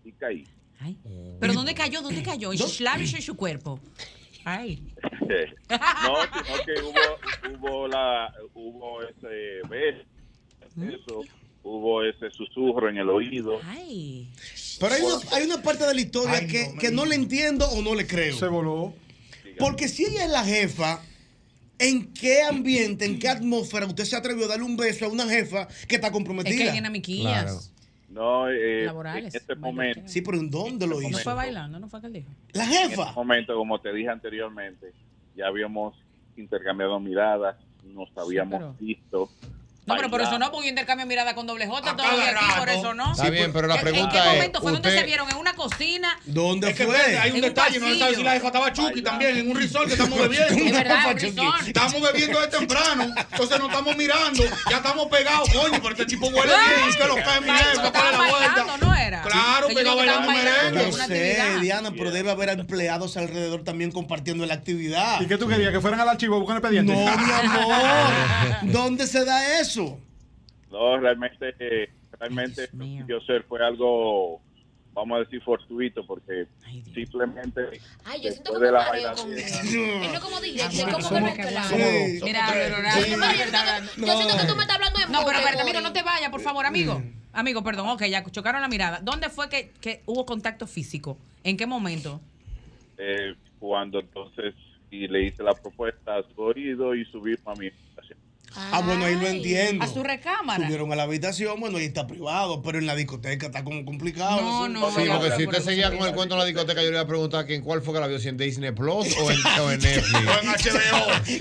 y 0.04 0.12
caí. 0.12 0.44
Ay. 0.78 0.96
¿Pero 1.40 1.52
dónde 1.52 1.74
cayó? 1.74 2.02
¿Dónde 2.02 2.22
cayó? 2.24 2.52
¿En 2.52 2.58
sus 2.58 2.80
labios 2.80 3.12
o 3.12 3.16
en 3.16 3.22
su 3.22 3.36
cuerpo? 3.36 3.80
Ay. 4.44 4.92
no, 5.28 6.16
sino 6.22 6.64
que 6.64 6.82
hubo, 6.82 7.58
hubo, 7.58 7.88
la, 7.88 8.32
hubo 8.54 9.02
ese 9.02 9.60
beso, 9.68 10.04
eso, 10.76 11.24
hubo 11.62 12.02
ese 12.02 12.30
susurro 12.30 12.88
en 12.88 12.96
el 12.96 13.08
oído. 13.08 13.60
Ay. 13.64 14.30
Pero 14.80 14.94
hay 14.94 15.02
una, 15.02 15.36
hay 15.36 15.44
una 15.44 15.62
parte 15.62 15.86
de 15.86 15.94
la 15.94 16.00
historia 16.00 16.38
Ay, 16.38 16.46
que, 16.48 16.72
no, 16.72 16.78
que 16.80 16.90
no 16.90 17.04
le 17.04 17.14
entiendo 17.14 17.68
o 17.68 17.82
no 17.82 17.94
le 17.94 18.06
creo. 18.06 18.36
Se 18.36 18.48
voló. 18.48 18.94
Porque 19.58 19.86
si 19.86 20.04
ella 20.04 20.24
es 20.24 20.30
la 20.30 20.44
jefa, 20.44 21.00
¿en 21.82 22.12
qué 22.12 22.42
ambiente, 22.42 23.04
en 23.04 23.18
qué 23.18 23.28
atmósfera 23.28 23.86
usted 23.86 24.04
se 24.04 24.16
atrevió 24.16 24.44
a 24.46 24.48
darle 24.48 24.64
un 24.64 24.76
beso 24.76 25.04
a 25.06 25.08
una 25.08 25.26
jefa 25.28 25.66
que 25.88 25.96
está 25.96 26.08
Es 26.08 26.12
comprometida? 26.12 26.56
que 26.56 26.62
hay 26.68 26.72
dinamiquillas. 26.72 27.42
Claro. 27.44 27.58
No, 28.08 28.48
eh, 28.50 28.84
Laborales. 28.84 29.34
en 29.34 29.40
este 29.40 29.54
momento, 29.54 30.02
Sí, 30.06 30.20
pero 30.20 30.38
¿en 30.38 30.50
dónde 30.50 30.86
lo 30.86 31.00
No 31.00 31.08
hizo? 31.08 31.18
fue 31.20 31.32
bailando, 31.34 31.78
no 31.80 31.88
fue 31.88 32.00
que 32.02 32.08
él 32.08 32.12
dijo. 32.12 32.28
La 32.52 32.64
en 32.64 32.70
jefa. 32.90 33.02
este 33.04 33.14
momento, 33.14 33.54
como 33.54 33.80
te 33.80 33.90
dije 33.92 34.10
anteriormente, 34.10 34.92
ya 35.34 35.46
habíamos 35.46 35.94
intercambiado 36.36 37.00
miradas, 37.00 37.56
nos 37.84 38.10
habíamos 38.16 38.58
pero- 38.58 38.76
visto. 38.78 39.30
No, 39.92 39.96
pero 39.96 40.10
por 40.10 40.20
eso 40.20 40.38
no, 40.38 40.50
porque 40.50 40.66
yo 40.66 40.70
intercambio 40.70 41.06
mirada 41.06 41.34
con 41.34 41.46
doble 41.46 41.66
J 41.66 41.96
todavía 41.96 42.32
cada 42.34 42.46
aquí, 42.46 42.58
por 42.58 42.68
eso 42.68 42.94
no. 42.94 43.12
Está 43.12 43.30
bien, 43.30 43.52
pero 43.52 43.66
la 43.68 43.74
¿En- 43.74 43.80
¿En 43.80 43.84
qué 43.86 43.92
pregunta 43.92 44.18
es, 44.26 44.32
momento 44.34 44.60
fue? 44.60 44.72
¿Dónde 44.72 44.88
usted- 44.88 45.00
se 45.00 45.06
vieron? 45.06 45.30
¿En 45.30 45.36
una 45.36 45.54
cocina? 45.54 46.18
¿Dónde 46.24 46.70
Es 46.70 46.76
que 46.76 46.86
fue? 46.86 47.18
hay 47.18 47.30
un 47.30 47.40
detalle, 47.40 47.78
no 47.80 47.86
se 47.88 47.98
sabe 47.98 48.14
si 48.16 48.22
la 48.22 48.32
jefa 48.32 48.46
estaba 48.48 48.72
Chucky 48.72 49.02
también 49.02 49.36
en 49.38 49.50
un 49.50 49.56
resort 49.56 49.86
que 49.86 49.92
estamos 49.94 50.18
bebiendo. 50.18 50.52
Es. 51.12 51.66
Estamos 51.66 52.00
bebiendo 52.00 52.40
de 52.40 52.46
temprano, 52.48 53.04
entonces 53.30 53.58
nos 53.58 53.68
estamos 53.68 53.96
mirando, 53.96 54.44
ya 54.70 54.76
estamos 54.76 55.06
pegados, 55.06 55.48
coño, 55.50 55.78
pero 55.82 55.90
este 55.90 56.06
tipo 56.06 56.26
huele 56.26 56.42
bien, 56.52 56.96
que 56.96 57.04
lo 57.06 57.18
es 57.18 57.40
mi 57.40 57.48
Bailando, 57.48 57.80
jefa, 57.82 57.92
¿cuál 57.92 58.04
es 58.04 58.10
estaban 58.12 58.12
la 58.12 58.30
vuelta? 58.30 58.76
¿no 58.86 58.94
era? 58.94 59.22
Claro, 59.22 59.66
pegado 59.68 60.00
estaban 60.00 60.26
bailando 60.26 60.32
merengue. 60.72 60.90
Yo 60.90 60.94
una 60.94 61.06
sé. 61.06 61.58
Diana, 61.60 61.90
pero 61.96 62.10
debe 62.10 62.30
haber 62.30 62.48
empleados 62.50 63.16
alrededor 63.16 63.62
también 63.64 63.92
compartiendo 63.92 64.44
la 64.46 64.54
actividad. 64.54 65.20
¿Y 65.20 65.26
qué 65.26 65.36
tú 65.38 65.48
querías? 65.48 65.72
¿Que 65.72 65.80
fueran 65.80 66.00
al 66.00 66.08
archivo 66.08 66.36
a 66.36 66.38
buscar 66.38 66.56
el 66.56 66.62
expediente? 66.62 66.92
No, 66.92 67.16
mi 67.16 67.32
amor. 67.32 68.12
¿Dónde 68.62 69.06
se 69.06 69.24
da 69.24 69.58
eso? 69.60 69.81
No, 70.70 70.98
realmente, 70.98 71.54
realmente 72.18 72.66
sé, 73.26 73.40
fue 73.48 73.64
algo, 73.64 74.40
vamos 74.94 75.16
a 75.16 75.20
decir, 75.20 75.42
fortuito, 75.42 76.06
porque 76.06 76.46
Ay, 76.64 76.82
simplemente 76.94 77.60
Ay, 78.04 78.22
yo 78.22 78.30
siento 78.30 78.58
de 78.58 78.72
la 78.72 78.78
mareo 78.86 79.14
con 79.14 79.32
Él 79.32 79.38
no 79.38 80.14
es 80.14 80.20
como 80.20 80.40
directo, 80.40 80.76
es 80.76 80.84
como 80.84 81.08
que 81.08 81.20
mezclado. 81.20 81.68
Sí. 81.68 82.20
Mira. 82.22 82.54
Leonardo, 82.54 83.00
Yo 83.00 83.04
siento 83.04 83.26
que- 83.30 83.36
Leonardo. 83.36 83.90
Yo 83.96 84.16
siento 84.16 84.36
que 84.38 84.46
tú 84.46 84.56
me 84.56 84.62
estás 84.62 84.76
hablando 84.76 84.98
de 85.00 85.06
No, 85.06 85.24
pero 85.26 85.38
espérate, 85.38 85.62
amigo, 85.62 85.80
no 85.80 85.92
te 85.92 86.02
vayas, 86.02 86.30
por 86.30 86.40
favor, 86.40 86.64
amigo. 86.66 87.02
Amigo, 87.34 87.62
perdón, 87.62 87.88
ok, 87.88 88.04
ya 88.04 88.24
chocaron 88.30 88.60
la 88.60 88.68
mirada. 88.68 89.00
¿Dónde 89.02 89.30
fue 89.30 89.48
que, 89.48 89.70
que 89.80 90.02
hubo 90.06 90.26
contacto 90.26 90.66
físico? 90.66 91.18
¿En 91.44 91.56
qué 91.56 91.66
momento? 91.66 92.20
eh, 92.98 93.34
cuando 93.58 94.00
entonces 94.00 94.54
y 94.90 95.08
le 95.08 95.24
hice 95.24 95.42
la 95.42 95.54
propuesta 95.54 96.16
a 96.16 96.22
su 96.22 96.40
oído 96.40 96.94
y 96.94 97.04
subimos 97.06 97.40
a 97.46 97.54
mi 97.54 97.66
habitación. 97.68 97.91
Ah, 98.54 98.82
bueno, 98.84 99.04
ahí 99.04 99.14
lo 99.14 99.26
entiendo. 99.26 99.84
A 99.84 99.88
su 99.88 100.02
recámara. 100.02 100.64
Subieron 100.64 100.92
a 100.92 100.96
la 100.96 101.04
habitación, 101.04 101.58
bueno, 101.60 101.78
ahí 101.78 101.84
está 101.86 102.06
privado, 102.06 102.62
pero 102.62 102.78
en 102.78 102.86
la 102.86 102.94
discoteca 102.94 103.46
está 103.46 103.64
como 103.64 103.84
complicado. 103.84 104.40
No, 104.40 104.68
no, 104.68 104.90
Sí, 104.90 105.02
porque 105.10 105.36
si 105.36 105.46
usted 105.46 105.62
seguía 105.62 105.90
con 105.96 106.06
el 106.06 106.14
cuento 106.14 106.34
en 106.34 106.40
la 106.40 106.44
discoteca, 106.44 106.80
yo 106.82 106.88
le 106.88 106.94
iba 106.96 107.00
a 107.00 107.06
preguntar 107.06 107.46
que 107.46 107.54
en 107.54 107.62
cuál 107.62 107.82
fue 107.82 107.94
que 107.94 108.00
la 108.00 108.06
vio, 108.06 108.18
si 108.18 108.28
en 108.28 108.36
Disney 108.36 108.72
Plus 108.72 109.16
o 109.18 109.30
en, 109.30 109.38
o 109.60 109.70
en 109.70 109.80
Netflix. 109.82 110.28
O 110.28 110.40
en 110.40 110.48
HBO. 110.48 111.24
Sí. 111.24 111.38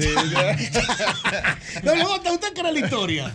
J, 1.83 2.31
¿usted 2.33 2.53
cree 2.53 2.71
la 2.71 2.79
historia? 2.79 3.33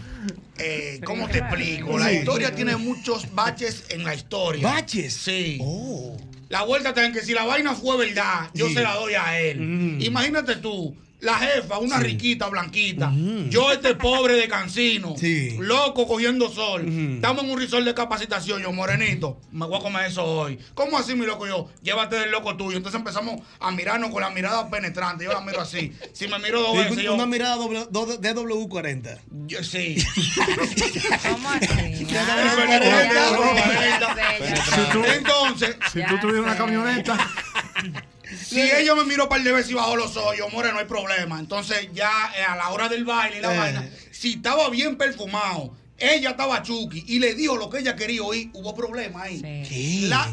Eh, 0.58 1.00
¿Cómo 1.04 1.28
te 1.28 1.38
explico? 1.38 1.98
La 1.98 2.12
historia 2.12 2.54
tiene 2.54 2.76
muchos 2.76 3.34
baches 3.34 3.84
en 3.90 4.04
la 4.04 4.14
historia. 4.14 4.62
¿Baches? 4.66 5.12
Sí. 5.12 5.58
Oh. 5.60 6.16
La 6.48 6.62
vuelta 6.62 6.90
está 6.90 7.04
en 7.04 7.12
que 7.12 7.22
si 7.22 7.34
la 7.34 7.44
vaina 7.44 7.74
fue 7.74 7.96
verdad, 7.96 8.50
yo 8.54 8.68
Sí. 8.68 8.74
se 8.74 8.82
la 8.82 8.94
doy 8.94 9.14
a 9.14 9.38
él. 9.40 9.60
Mm. 9.60 10.00
Imagínate 10.02 10.56
tú, 10.56 10.96
la 11.20 11.35
jefa, 11.38 11.79
una 11.79 11.98
riquita, 11.98 12.48
blanquita. 12.48 13.11
Yo, 13.49 13.72
este 13.72 13.95
pobre 13.95 14.34
de 14.34 14.49
cancino, 14.49 15.14
Mm. 15.14 15.18
Sí. 15.18 15.57
loco 15.59 16.07
cogiendo 16.07 16.51
sol. 16.51 16.86
Estamos 17.16 17.45
en 17.45 17.51
un 17.51 17.59
resort 17.59 17.84
de 17.84 17.95
capacitación, 17.95 18.62
yo, 18.62 18.72
morenito, 18.72 19.40
me 19.51 19.66
voy 19.66 19.78
a 19.78 19.80
comer 19.82 20.07
eso 20.07 20.24
hoy. 20.24 20.59
¿Cómo 20.74 20.99
así, 20.99 21.14
mi 21.14 21.24
loco? 21.26 21.47
Yo, 21.47 21.70
llévate 21.82 22.16
del 22.16 22.30
loco 22.30 22.57
tuyo. 22.57 22.76
Entonces 22.76 22.99
empezamos 22.99 23.40
a 23.61 23.70
mirarnos 23.70 24.11
con 24.11 24.20
la 24.20 24.30
mirada 24.30 24.68
penetrante. 24.70 25.24
Yo 25.24 25.32
la 25.32 25.40
miro 25.40 25.61
así. 25.61 25.93
Si 26.12 26.28
me 26.28 26.38
miro 26.38 26.61
dos 26.61 26.72
Sí, 26.72 26.78
veces, 26.78 27.03
yo, 27.05 27.14
una 27.14 27.26
mirada 27.26 27.57
doble- 27.57 27.86
do- 27.90 28.07
de 28.18 28.34
W40. 28.34 29.18
yo- 29.47 29.64
sí. 29.64 29.97
¿Cómo 31.30 31.49
así? 31.51 31.66
Si 34.74 34.93
tú, 34.93 35.05
Entonces, 35.05 35.76
si 35.93 36.05
tú 36.05 36.18
tuvieras 36.20 36.45
una 36.45 36.57
camioneta, 36.57 37.16
Si 38.37 38.61
ella 38.61 38.95
me 38.95 39.05
miró 39.05 39.24
un 39.24 39.28
par 39.28 39.43
de 39.43 39.53
veces 39.53 39.70
y 39.70 39.74
bajó 39.74 39.97
los 39.97 40.16
ojos, 40.16 40.37
yo, 40.37 40.49
more, 40.51 40.72
no 40.72 40.78
hay 40.78 40.84
problema. 40.87 41.39
Entonces, 41.39 41.89
ya 41.93 42.11
eh, 42.39 42.43
a 42.43 42.57
la 42.57 42.70
hora 42.70 42.89
del 42.89 43.05
baile 43.05 43.39
y 43.39 43.41
la 43.43 43.55
Eh. 43.55 43.59
vaina, 43.59 43.91
si 44.12 44.34
estaba 44.34 44.68
bien 44.70 44.97
perfumado, 44.97 45.74
ella 45.99 46.30
estaba 46.30 46.62
chuki 46.62 47.05
y 47.09 47.18
le 47.18 47.34
dijo 47.34 47.57
lo 47.57 47.70
que 47.70 47.78
ella 47.78 47.97
quería 47.97 48.22
oír, 48.22 48.51
hubo 48.53 48.74
problema 48.74 49.22
ahí. 49.22 49.41
¿Qué? 49.41 50.07
La, 50.09 50.30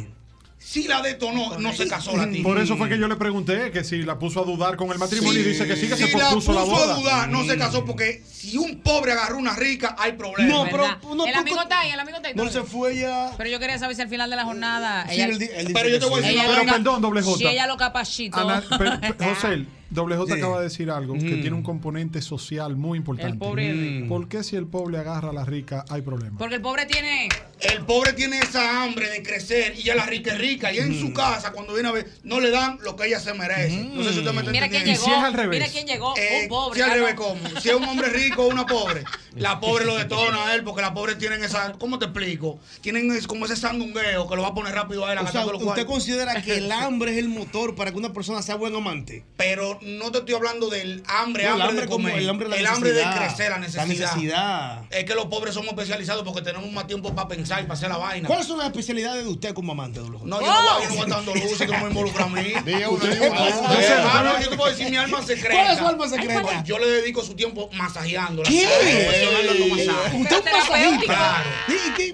si 0.65 0.87
la 0.87 1.01
detonó, 1.01 1.57
no 1.59 1.73
se 1.73 1.87
casó 1.87 2.15
la 2.17 2.29
tía. 2.29 2.41
por 2.43 2.57
eso 2.57 2.75
fue 2.77 2.89
que 2.89 2.97
yo 2.97 3.07
le 3.07 3.15
pregunté 3.15 3.71
que 3.71 3.83
si 3.83 4.01
la 4.03 4.17
puso 4.17 4.41
a 4.41 4.45
dudar 4.45 4.75
con 4.75 4.89
el 4.91 4.97
matrimonio 4.97 5.39
y 5.39 5.43
dice 5.43 5.67
que 5.67 5.75
sí, 5.75 5.87
que 5.87 5.95
si 5.95 6.07
se 6.07 6.17
la 6.17 6.29
pospuso 6.31 6.35
puso 6.35 6.53
la 6.53 6.63
boda. 6.63 6.95
a 6.95 6.99
dudar, 6.99 7.29
no 7.29 7.43
se 7.45 7.57
casó 7.57 7.85
porque 7.85 8.23
si 8.31 8.57
un 8.57 8.79
pobre 8.81 9.11
agarró 9.11 9.37
una 9.37 9.55
rica, 9.55 9.95
hay 9.99 10.13
problema. 10.13 10.49
No, 10.49 10.65
pero- 10.69 11.15
no, 11.15 11.25
el 11.25 11.35
amigo 11.35 11.61
está 11.61 11.81
ahí, 11.81 11.91
el 11.91 11.99
amigo 11.99 12.17
está 12.17 12.29
ahí. 12.29 12.33
No 12.35 12.49
se 12.49 12.63
fue 12.63 12.97
ya. 12.97 13.31
Pero 13.37 13.49
yo 13.49 13.59
quería 13.59 13.77
saber 13.77 13.95
si 13.95 14.01
al 14.01 14.09
final 14.09 14.29
de 14.29 14.35
la 14.35 14.45
jornada. 14.45 15.05
Sí, 15.07 15.15
ella- 15.15 15.25
él 15.25 15.37
dice 15.37 15.71
Pero 15.73 15.89
yo 15.89 15.99
te 15.99 16.05
voy 16.05 16.23
a 16.23 16.27
decir 16.27 16.41
Pero 16.47 16.65
perdón, 16.71 17.01
doble 17.01 17.21
J. 17.21 17.37
Si 17.37 17.47
ella 17.47 17.67
lo 17.67 17.77
capacitó. 17.77 18.37
Ana- 18.39 18.61
pe- 18.61 19.13
pe- 19.13 19.25
José, 19.29 19.65
doble 19.93 20.15
J 20.17 20.33
acaba 20.35 20.57
de 20.57 20.63
decir 20.65 20.89
algo 20.91 21.13
que 21.13 21.19
Mm. 21.37 21.41
tiene 21.41 21.55
un 21.55 21.63
componente 21.63 22.21
social 22.21 22.75
muy 22.75 22.97
importante. 22.97 23.33
El 23.33 23.37
pobre 23.37 23.69
es 23.69 23.77
rico. 23.77 24.07
¿Por 24.09 24.27
qué 24.27 24.43
si 24.43 24.55
el 24.55 24.67
pobre 24.67 24.97
agarra 24.97 25.29
a 25.29 25.33
la 25.33 25.45
rica 25.45 25.85
hay 25.89 26.01
problema? 26.01 26.37
Porque 26.37 26.55
el 26.55 26.61
pobre 26.61 26.85
tiene. 26.85 27.29
El 27.59 27.85
pobre 27.85 28.13
tiene 28.13 28.39
esa 28.39 28.83
hambre 28.83 29.09
de 29.09 29.23
crecer 29.23 29.75
y 29.77 29.83
ya 29.83 29.95
la 29.95 30.05
rica 30.05 30.33
es 30.33 30.39
rica. 30.39 30.73
Y 30.73 30.79
en 30.79 30.99
su 30.99 31.13
casa, 31.13 31.51
cuando 31.53 31.73
viene 31.73 31.87
a 31.89 31.91
ver, 31.93 32.09
no 32.23 32.39
le 32.41 32.49
dan 32.51 32.77
lo 32.83 32.95
que 32.95 33.07
ella 33.07 33.19
se 33.19 33.33
merece. 33.33 33.83
No 33.93 34.03
sé 34.03 34.11
si 34.13 34.19
usted 34.19 34.31
me 34.33 34.39
está 34.39 34.51
Mira 34.51 34.67
quién 34.69 34.83
llegó. 34.83 35.03
si 35.05 35.11
es 35.11 35.17
al 35.17 35.33
revés? 35.33 35.59
Mira 35.59 35.71
quién 35.71 35.87
llegó. 35.87 36.13
Eh, 36.17 36.39
un 36.43 36.49
pobre. 36.49 36.77
si 36.77 36.83
al 36.83 36.91
ah, 36.91 36.95
revés. 36.95 37.13
¿cómo? 37.15 37.39
Si 37.61 37.69
es 37.69 37.75
un 37.75 37.83
hombre 37.85 38.09
rico 38.09 38.43
o 38.43 38.47
una 38.49 38.65
pobre, 38.65 39.03
la 39.35 39.59
pobre 39.61 39.85
lo 39.85 39.95
detona 39.95 40.47
a 40.47 40.55
él 40.55 40.63
porque 40.63 40.81
la 40.81 40.93
pobre 40.93 41.15
tienen 41.15 41.43
esa. 41.43 41.71
¿Cómo 41.73 41.99
te 41.99 42.05
explico? 42.05 42.59
Tienen 42.81 43.09
es- 43.11 43.27
como 43.27 43.45
ese 43.45 43.55
sandungueo 43.55 44.27
que 44.27 44.35
lo 44.35 44.41
va 44.41 44.49
a 44.49 44.53
poner 44.53 44.73
rápido 44.73 45.05
a 45.05 45.13
él 45.13 45.17
a 45.19 45.21
O 45.21 45.27
sea, 45.31 45.45
¿usted 45.45 45.85
considera 45.85 46.41
que 46.41 46.57
el 46.57 46.71
hambre 46.71 47.11
es 47.11 47.17
el 47.17 47.29
motor 47.29 47.75
para 47.75 47.91
que 47.91 47.97
una 47.97 48.11
persona 48.11 48.41
sea 48.41 48.55
buen 48.55 48.75
amante? 48.75 49.23
Pero 49.37 49.79
no 49.85 50.11
te 50.11 50.19
estoy 50.19 50.35
hablando 50.35 50.69
del 50.69 51.03
hambre, 51.07 51.43
No, 51.43 51.55
el 51.55 51.61
hambre, 51.61 51.67
hambre 51.69 51.81
de 51.85 51.91
como 51.91 52.07
comer. 52.07 52.19
el 52.21 52.29
hambre 52.29 52.49
de 52.49 52.61
la 52.61 52.71
hambre 52.71 52.93
de 52.93 53.03
crecer, 53.03 53.49
la 53.51 53.57
necesidad. 53.59 53.83
La 53.83 53.87
necesidad. 53.87 54.81
Es 54.89 55.05
que 55.05 55.15
los 55.15 55.25
pobres 55.25 55.53
somos 55.53 55.69
especializados 55.71 56.23
porque 56.23 56.41
tenemos 56.41 56.71
más 56.71 56.87
tiempo 56.87 57.13
para 57.13 57.27
pensar 57.27 57.59
y 57.59 57.63
para 57.63 57.73
hacer 57.75 57.89
la 57.89 57.97
vaina. 57.97 58.27
¿Cuáles 58.27 58.47
son 58.47 58.57
las 58.57 58.67
especialidades 58.67 59.23
de 59.23 59.29
usted 59.29 59.53
como 59.53 59.71
amante, 59.71 59.99
doble 59.99 60.17
J? 60.19 60.29
No, 60.29 60.41
yo 60.41 60.47
no 60.47 60.53
voy, 60.53 60.83
yo 60.83 60.89
no 60.89 60.95
voy 60.95 60.99
a 60.99 61.03
estar 61.03 61.09
dando 61.09 61.35
luz 61.35 61.53
y 61.53 61.65
que 61.65 61.67
no 61.67 61.79
me 61.79 61.87
involucra 61.87 62.25
a 62.25 62.29
mí. 62.29 62.53
Yo 64.43 64.49
te 64.49 64.57
puedo 64.57 64.69
decir 64.71 64.89
mi 64.89 64.97
alma 64.97 65.21
secreta. 65.21 65.53
¿Cuál 65.53 65.73
es 65.73 65.79
su 65.79 65.87
alma 65.87 66.07
secreta? 66.09 66.41
Pues 66.41 66.63
Yo 66.63 66.79
le 66.79 66.87
dedico 66.87 67.23
su 67.23 67.33
tiempo 67.35 67.69
masajeando. 67.73 68.43
¿Qué? 68.43 68.65
¿Usted 68.65 69.21
es 69.21 70.13
un 70.13 70.95
masajista? 70.97 71.13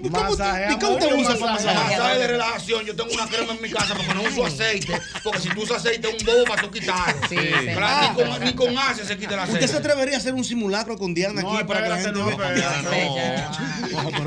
¿Y 0.04 0.78
cómo, 0.78 0.94
usted 0.94 1.12
usa 1.14 1.36
para 1.38 1.52
masajea. 1.52 1.74
masajear? 1.74 2.00
Masaje 2.00 2.18
de 2.18 2.26
relajación, 2.26 2.84
yo 2.84 2.96
tengo 2.96 3.12
una 3.12 3.26
crema 3.26 3.52
en 3.52 3.62
mi 3.62 3.70
casa 3.70 3.94
porque 3.94 4.14
no 4.14 4.22
uso 4.22 4.46
aceite. 4.46 5.00
Porque 5.22 5.40
si 5.40 5.48
tú 5.50 5.62
usas 5.62 5.78
aceite 5.78 6.08
es 6.08 6.20
un 6.20 6.26
bobo 6.26 6.44
para 6.44 6.62
tú 6.62 6.70
quitarlo. 6.70 7.20
Sí. 7.28 7.36
Claro, 7.66 8.08
ni, 8.08 8.14
con, 8.24 8.44
ni 8.44 8.52
con 8.54 8.78
Asia 8.78 9.04
se 9.04 9.16
quita 9.18 9.34
aceite. 9.42 9.64
¿Usted 9.64 9.72
se 9.72 9.76
atrevería 9.78 10.14
a 10.16 10.18
hacer 10.18 10.34
un 10.34 10.44
simulacro 10.44 10.96
con 10.98 11.14
Diana 11.14 11.40
No, 11.42 11.54
aquí 11.56 11.64
para 11.64 11.82
que 11.82 11.88
la 11.88 11.96
gente 11.96 12.12
no. 12.12 12.30
No, 12.30 12.36
pero 12.36 12.50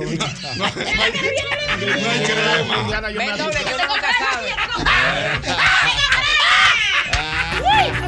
venga. 0.09 0.27
No, 0.57 0.65
no 0.65 0.67
hay- 0.75 2.01
no 2.01 2.09
hay 2.09 2.19
crema. 2.23 2.77
Indiana, 2.81 3.11
yo 3.11 3.17
me 3.19 3.27
Ven, 3.27 3.38
doble, 3.38 3.55
asusto. 3.57 3.71
que 3.71 3.77
tengo 3.81 3.95
casado. 4.01 4.47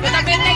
Yo 0.04 0.12
también 0.12 0.44
tengo. 0.44 0.55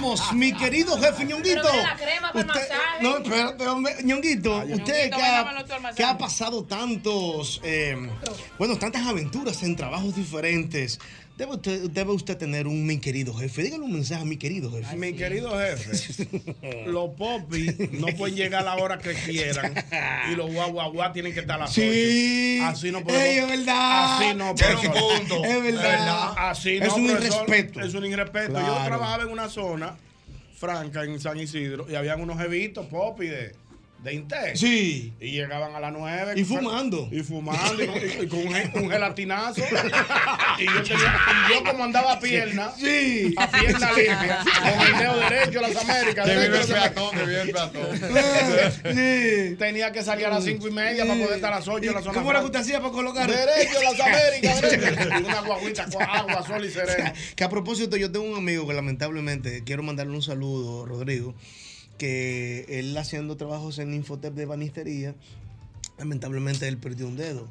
Estamos, 0.00 0.32
mi 0.32 0.52
querido 0.52 0.98
jefe 0.98 1.24
Ñonguito. 1.24 1.68
Usted-. 2.34 2.79
No, 3.02 3.16
espérate, 3.18 3.66
hombre, 3.66 3.94
Ñonguito, 4.04 4.56
usted 4.58 4.68
Ñonguito, 4.76 5.16
que 5.16 5.22
ha, 5.22 5.94
que 5.96 6.04
ha 6.04 6.18
pasado 6.18 6.64
tantos, 6.64 7.60
eh, 7.64 7.96
bueno, 8.58 8.76
tantas 8.76 9.06
aventuras 9.06 9.62
en 9.62 9.76
trabajos 9.76 10.14
diferentes, 10.16 10.98
debe 11.38 11.52
usted, 11.54 11.90
debe 11.90 12.12
usted 12.12 12.36
tener 12.36 12.66
un 12.66 12.84
mi 12.86 12.98
querido 12.98 13.32
jefe. 13.32 13.62
Dígale 13.62 13.82
un 13.84 13.92
mensaje 13.94 14.20
a 14.22 14.24
mi 14.26 14.36
querido 14.36 14.70
jefe. 14.70 14.96
Mi 14.96 15.14
querido 15.14 15.58
jefe, 15.58 16.26
los 16.86 17.10
popis 17.16 17.74
no 17.92 18.08
pueden 18.08 18.36
llegar 18.36 18.62
a 18.66 18.76
la 18.76 18.82
hora 18.82 18.98
que 18.98 19.14
quieran 19.14 19.72
y 20.30 20.34
los 20.34 20.52
guaguaguá 20.52 21.12
tienen 21.12 21.32
que 21.32 21.40
estar 21.40 21.56
a 21.56 21.64
las 21.64 21.72
Sí. 21.72 22.58
8. 22.60 22.66
Así 22.70 22.90
no 22.92 23.02
podemos. 23.02 23.24
Ey, 23.24 23.38
es 23.38 23.48
verdad. 23.48 24.16
Así 24.16 24.34
no, 24.36 24.50
un 24.50 24.56
profesor. 24.56 24.94
punto. 25.18 25.44
Es 25.44 25.62
verdad. 25.62 26.32
Así 26.36 26.76
Es 26.76 26.88
no, 26.88 26.96
un 26.96 27.06
profesor. 27.06 27.44
irrespeto. 27.48 27.80
Es 27.80 27.94
un 27.94 28.04
irrespeto. 28.04 28.52
Yo 28.60 28.78
trabajaba 28.84 29.22
en 29.22 29.30
una 29.30 29.48
zona 29.48 29.96
franca 30.60 31.04
en 31.04 31.18
San 31.18 31.38
Isidro 31.38 31.86
y 31.88 31.94
habían 31.94 32.20
unos 32.20 32.38
jevitos 32.38 32.84
popis 32.86 33.30
de, 33.30 33.54
de 34.02 34.14
Intel. 34.14 34.56
Sí. 34.56 35.12
Y 35.20 35.30
llegaban 35.32 35.74
a 35.74 35.80
las 35.80 35.92
9. 35.92 36.32
Y 36.36 36.44
fumando. 36.44 37.08
Y 37.12 37.22
fumando. 37.22 37.82
Y 37.82 37.86
con, 37.86 38.24
y 38.24 38.26
con 38.28 38.38
un, 38.46 38.54
ge- 38.54 38.70
un 38.74 38.90
gelatinazo. 38.90 39.60
y 40.58 40.64
yo, 40.64 40.82
tenía, 40.82 41.18
y 41.48 41.52
yo 41.54 41.64
como 41.64 41.84
andaba 41.84 42.12
a 42.14 42.20
pierna. 42.20 42.72
Sí. 42.78 43.34
A 43.36 43.50
pierna 43.50 43.92
limpia. 43.92 44.38
Con 44.44 44.86
el 44.86 44.98
dedo 44.98 45.16
derecho 45.28 45.58
a 45.58 45.62
las 45.68 45.76
Américas. 45.76 46.26
Que 46.26 46.32
vive 46.38 46.60
el 46.60 46.66
peatón, 46.66 47.10
que 47.10 47.24
vive 47.26 47.40
el 47.42 47.50
peatón. 47.50 48.00
Sí. 48.94 49.56
Tenía 49.58 49.92
que 49.92 50.02
salir 50.02 50.26
a 50.26 50.30
las 50.30 50.44
5 50.44 50.66
y 50.68 50.70
media 50.70 51.04
para 51.06 51.18
poder 51.20 51.34
estar 51.36 51.52
a 51.52 51.56
las 51.58 51.68
8 51.68 51.88
en 51.88 51.94
la 51.94 52.02
zona. 52.02 52.14
¿Cómo 52.14 52.30
era 52.30 52.40
que 52.40 52.46
usted 52.46 52.60
hacía 52.60 52.80
para 52.80 52.92
colocar? 52.92 53.30
Derecho 53.30 53.78
a 53.78 53.82
las 53.82 54.00
Américas. 54.00 54.60
derecho. 54.62 55.18
Una 55.26 55.40
guaguita 55.42 55.86
con 55.90 56.02
agua, 56.02 56.46
sol 56.46 56.64
y 56.64 56.70
sereno. 56.70 57.12
Que 57.36 57.44
a 57.44 57.48
propósito, 57.48 57.96
yo 57.96 58.10
tengo 58.10 58.26
un 58.26 58.36
amigo 58.36 58.66
que 58.66 58.74
lamentablemente 58.74 59.62
quiero 59.64 59.82
mandarle 59.82 60.14
un 60.14 60.22
saludo, 60.22 60.86
Rodrigo, 60.86 61.34
que 62.00 62.64
él 62.70 62.96
haciendo 62.96 63.36
trabajos 63.36 63.78
en 63.78 63.92
Infotep 63.92 64.32
de 64.32 64.46
banistería, 64.46 65.14
Lamentablemente 66.00 66.66
él 66.66 66.78
perdió 66.78 67.06
un 67.06 67.18
dedo. 67.18 67.46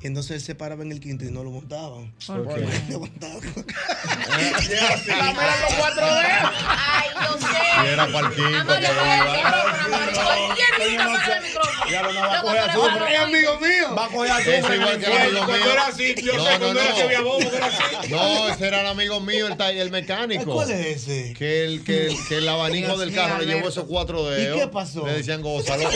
Y 0.00 0.08
entonces 0.08 0.32
él 0.32 0.40
se 0.40 0.56
paraba 0.56 0.82
en 0.82 0.90
el 0.90 0.98
quinto 0.98 1.24
y 1.24 1.30
no 1.30 1.44
lo 1.44 1.52
montaban. 1.52 2.12
¿Por 2.26 2.48
qué? 2.52 2.66
Lo 2.90 2.98
montaban. 2.98 3.36
Los 3.36 3.44
cuatro 5.78 6.04
dedos. 6.04 6.50
Ay, 6.66 7.10
yo 7.14 7.38
sé. 7.38 7.46
Y 7.80 7.86
era 7.86 8.06
quinto 8.06 8.72
Amor, 8.72 8.80
le 8.80 8.88
coge 8.88 8.92
el 9.14 9.30
micrófono, 9.30 10.26
amor. 10.26 10.56
¿Quién 10.56 10.72
vino 10.90 11.02
a 11.02 11.04
apagar 11.14 11.36
el 11.36 11.42
micrófono? 11.44 11.90
Ya 11.92 12.02
lo 12.02 12.10
no 12.12 12.20
va 12.20 12.26
a 12.26 12.28
coger 12.42 12.66
malo. 12.66 13.06
Es 13.06 13.18
amigo 13.20 13.52
mío. 13.60 13.94
Va 13.96 14.04
a 14.04 14.08
coger 14.08 14.30
Ese 14.40 14.56
azufre. 14.56 14.74
igual 14.76 14.98
que 14.98 15.06
el 15.06 15.12
amigo 15.12 15.38
Cuando 15.46 15.64
mío. 15.64 15.72
era 15.72 15.86
así, 15.86 16.14
yo 16.24 16.32
No, 16.36 16.44
sé 16.44 16.50
no, 16.52 16.58
cuando 16.58 16.80
era 16.80 16.90
no. 16.90 16.96
que 16.96 17.02
había 17.02 17.20
bobo, 17.20 17.38
que 17.50 17.56
era 17.56 17.66
así. 17.66 17.82
No, 18.10 18.48
ese 18.48 18.66
era 18.66 18.80
el 18.80 18.86
amigo 18.88 19.20
mío, 19.20 19.46
el, 19.46 19.90
mecánico. 19.92 20.52
¿Cuál 20.54 20.70
es 20.72 20.86
ese? 21.08 21.34
Que 21.34 21.64
el, 21.64 21.84
que 21.84 22.06
el, 22.08 22.16
que 22.28 22.38
el 22.38 22.48
abanico 22.48 22.98
del 22.98 23.14
carro 23.14 23.38
le 23.38 23.46
llevó 23.46 23.68
esos 23.68 23.84
cuatro 23.84 24.28
dedos. 24.28 24.58
qué 24.60 24.66
pasó? 24.66 25.06
Le 25.06 25.12
decían 25.14 25.40
gózalo. 25.40 25.88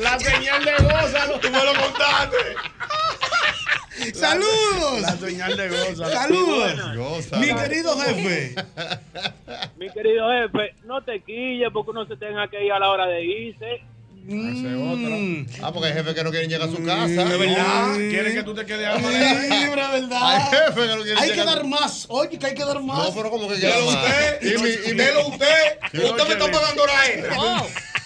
La 0.00 0.18
señal 0.18 0.64
de 0.64 0.72
gózalo. 0.82 1.40
Tú 1.40 1.50
me 1.50 1.64
lo 1.64 1.74
contaste. 1.80 2.36
¡Saludos! 4.14 5.00
La 5.00 5.16
señal 5.16 5.56
de 5.56 5.68
gózalo. 5.68 6.12
¡Saludos! 6.12 6.96
Gózalo. 6.96 7.42
Mi 7.46 7.54
querido 7.54 7.98
jefe. 8.00 8.54
Mi 9.76 9.90
querido 9.90 10.28
jefe, 10.30 10.74
no 10.84 11.02
te 11.02 11.20
quilles 11.22 11.68
porque 11.72 11.90
uno 11.90 12.06
se 12.06 12.16
tenga 12.16 12.48
que 12.48 12.64
ir 12.64 12.72
a 12.72 12.78
la 12.78 12.90
hora 12.90 13.06
de 13.06 13.24
irse. 13.24 13.82
Mm. 14.30 15.46
Ah, 15.62 15.72
porque 15.72 15.88
hay 15.88 15.94
jefes 15.94 16.12
que 16.14 16.22
no 16.22 16.30
quieren 16.30 16.50
llegar 16.50 16.68
a 16.68 16.70
su 16.70 16.84
casa. 16.84 17.06
De 17.24 17.36
verdad. 17.38 17.94
Quieren 17.94 18.34
que 18.34 18.42
tú 18.42 18.54
te 18.54 18.66
quedes 18.66 18.98
Sí, 18.98 19.04
ahí. 19.06 19.66
pero 19.70 19.80
es 19.80 19.88
Hay 19.88 20.00
verdad. 20.02 20.50
jefes 20.50 20.74
que 20.74 20.96
no 20.96 21.02
quieren 21.02 21.18
Hay 21.18 21.28
que 21.30 21.34
llegar 21.36 21.48
a 21.48 21.54
dar 21.54 21.64
más. 21.64 22.06
Oye, 22.10 22.38
que 22.38 22.46
hay 22.46 22.54
que 22.54 22.64
dar 22.64 22.82
más. 22.82 23.08
No, 23.08 23.14
pero 23.14 23.30
como 23.30 23.48
que 23.48 23.54
Delo 23.56 23.72
quieren 23.74 23.86
más. 23.86 24.04
usted. 24.04 24.38
Y 24.42 24.90
y 24.90 24.94
Delo 24.94 25.28
usted. 25.28 25.78
Usted 25.94 26.24
me 26.26 26.32
está 26.34 26.50
pagando 26.50 26.86
la 26.86 27.06
extra. 27.06 27.36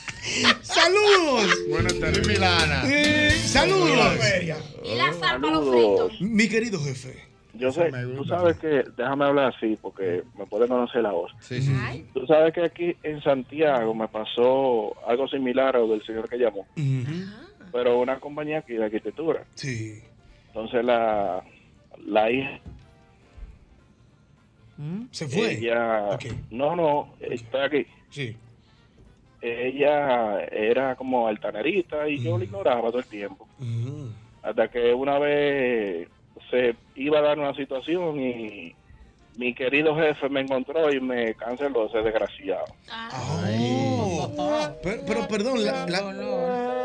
¡Saludos! 0.62 1.58
Buenas 1.68 1.98
tardes. 1.98 2.26
Milana. 2.26 2.82
Eh, 2.86 3.30
¡Saludos! 3.30 4.16
Y 4.84 4.94
la 4.96 5.12
salpa 5.14 5.50
los 5.50 5.68
fritos. 5.68 6.20
Mi 6.20 6.48
querido 6.48 6.80
jefe. 6.80 7.32
Yo 7.54 7.70
sé, 7.70 7.90
tú 8.16 8.24
sabes 8.24 8.56
que, 8.58 8.82
déjame 8.96 9.26
hablar 9.26 9.52
así 9.54 9.76
porque 9.82 10.22
me 10.38 10.46
puede 10.46 10.66
conocer 10.68 11.02
la 11.02 11.12
voz. 11.12 11.30
Sí, 11.40 11.60
sí. 11.60 11.70
Ay. 11.78 12.06
Tú 12.14 12.26
sabes 12.26 12.54
que 12.54 12.64
aquí 12.64 12.96
en 13.02 13.22
Santiago 13.22 13.94
me 13.94 14.08
pasó 14.08 14.96
algo 15.06 15.28
similar 15.28 15.76
a 15.76 15.80
lo 15.80 15.88
del 15.88 16.04
señor 16.06 16.28
que 16.30 16.38
llamó, 16.38 16.66
pero 17.70 18.00
una 18.00 18.18
compañía 18.20 18.60
aquí 18.60 18.72
de 18.74 18.84
arquitectura. 18.84 19.44
Sí. 19.54 20.00
Entonces 20.48 20.82
la, 20.84 21.44
la 22.06 22.30
hija, 22.30 22.60
¿Se 25.10 25.28
fue? 25.28 25.58
ella, 25.58 26.18
no, 26.50 26.74
no, 26.74 27.14
estoy 27.20 27.60
aquí. 27.60 27.86
Sí. 28.10 28.36
Ella 29.42 30.44
era 30.44 30.94
como 30.94 31.26
altanerita 31.26 32.08
y 32.08 32.22
yo 32.22 32.38
la 32.38 32.44
ignoraba 32.44 32.88
todo 32.90 33.00
el 33.00 33.06
tiempo. 33.06 33.48
Mm. 33.58 34.06
Hasta 34.42 34.68
que 34.68 34.94
una 34.94 35.18
vez 35.18 36.08
se 36.50 36.76
iba 36.94 37.18
a 37.18 37.22
dar 37.22 37.38
una 37.38 37.54
situación 37.54 38.20
y 38.20 38.74
mi 39.36 39.54
querido 39.54 39.96
jefe 39.96 40.28
me 40.28 40.40
encontró 40.42 40.92
y 40.92 41.00
me 41.00 41.34
canceló 41.34 41.86
ese 41.86 41.98
desgraciado. 42.02 42.64
Oh. 44.36 44.68
Pero, 44.82 45.02
pero 45.06 45.28
perdón, 45.28 45.64
la, 45.64 45.86
la- 45.86 46.02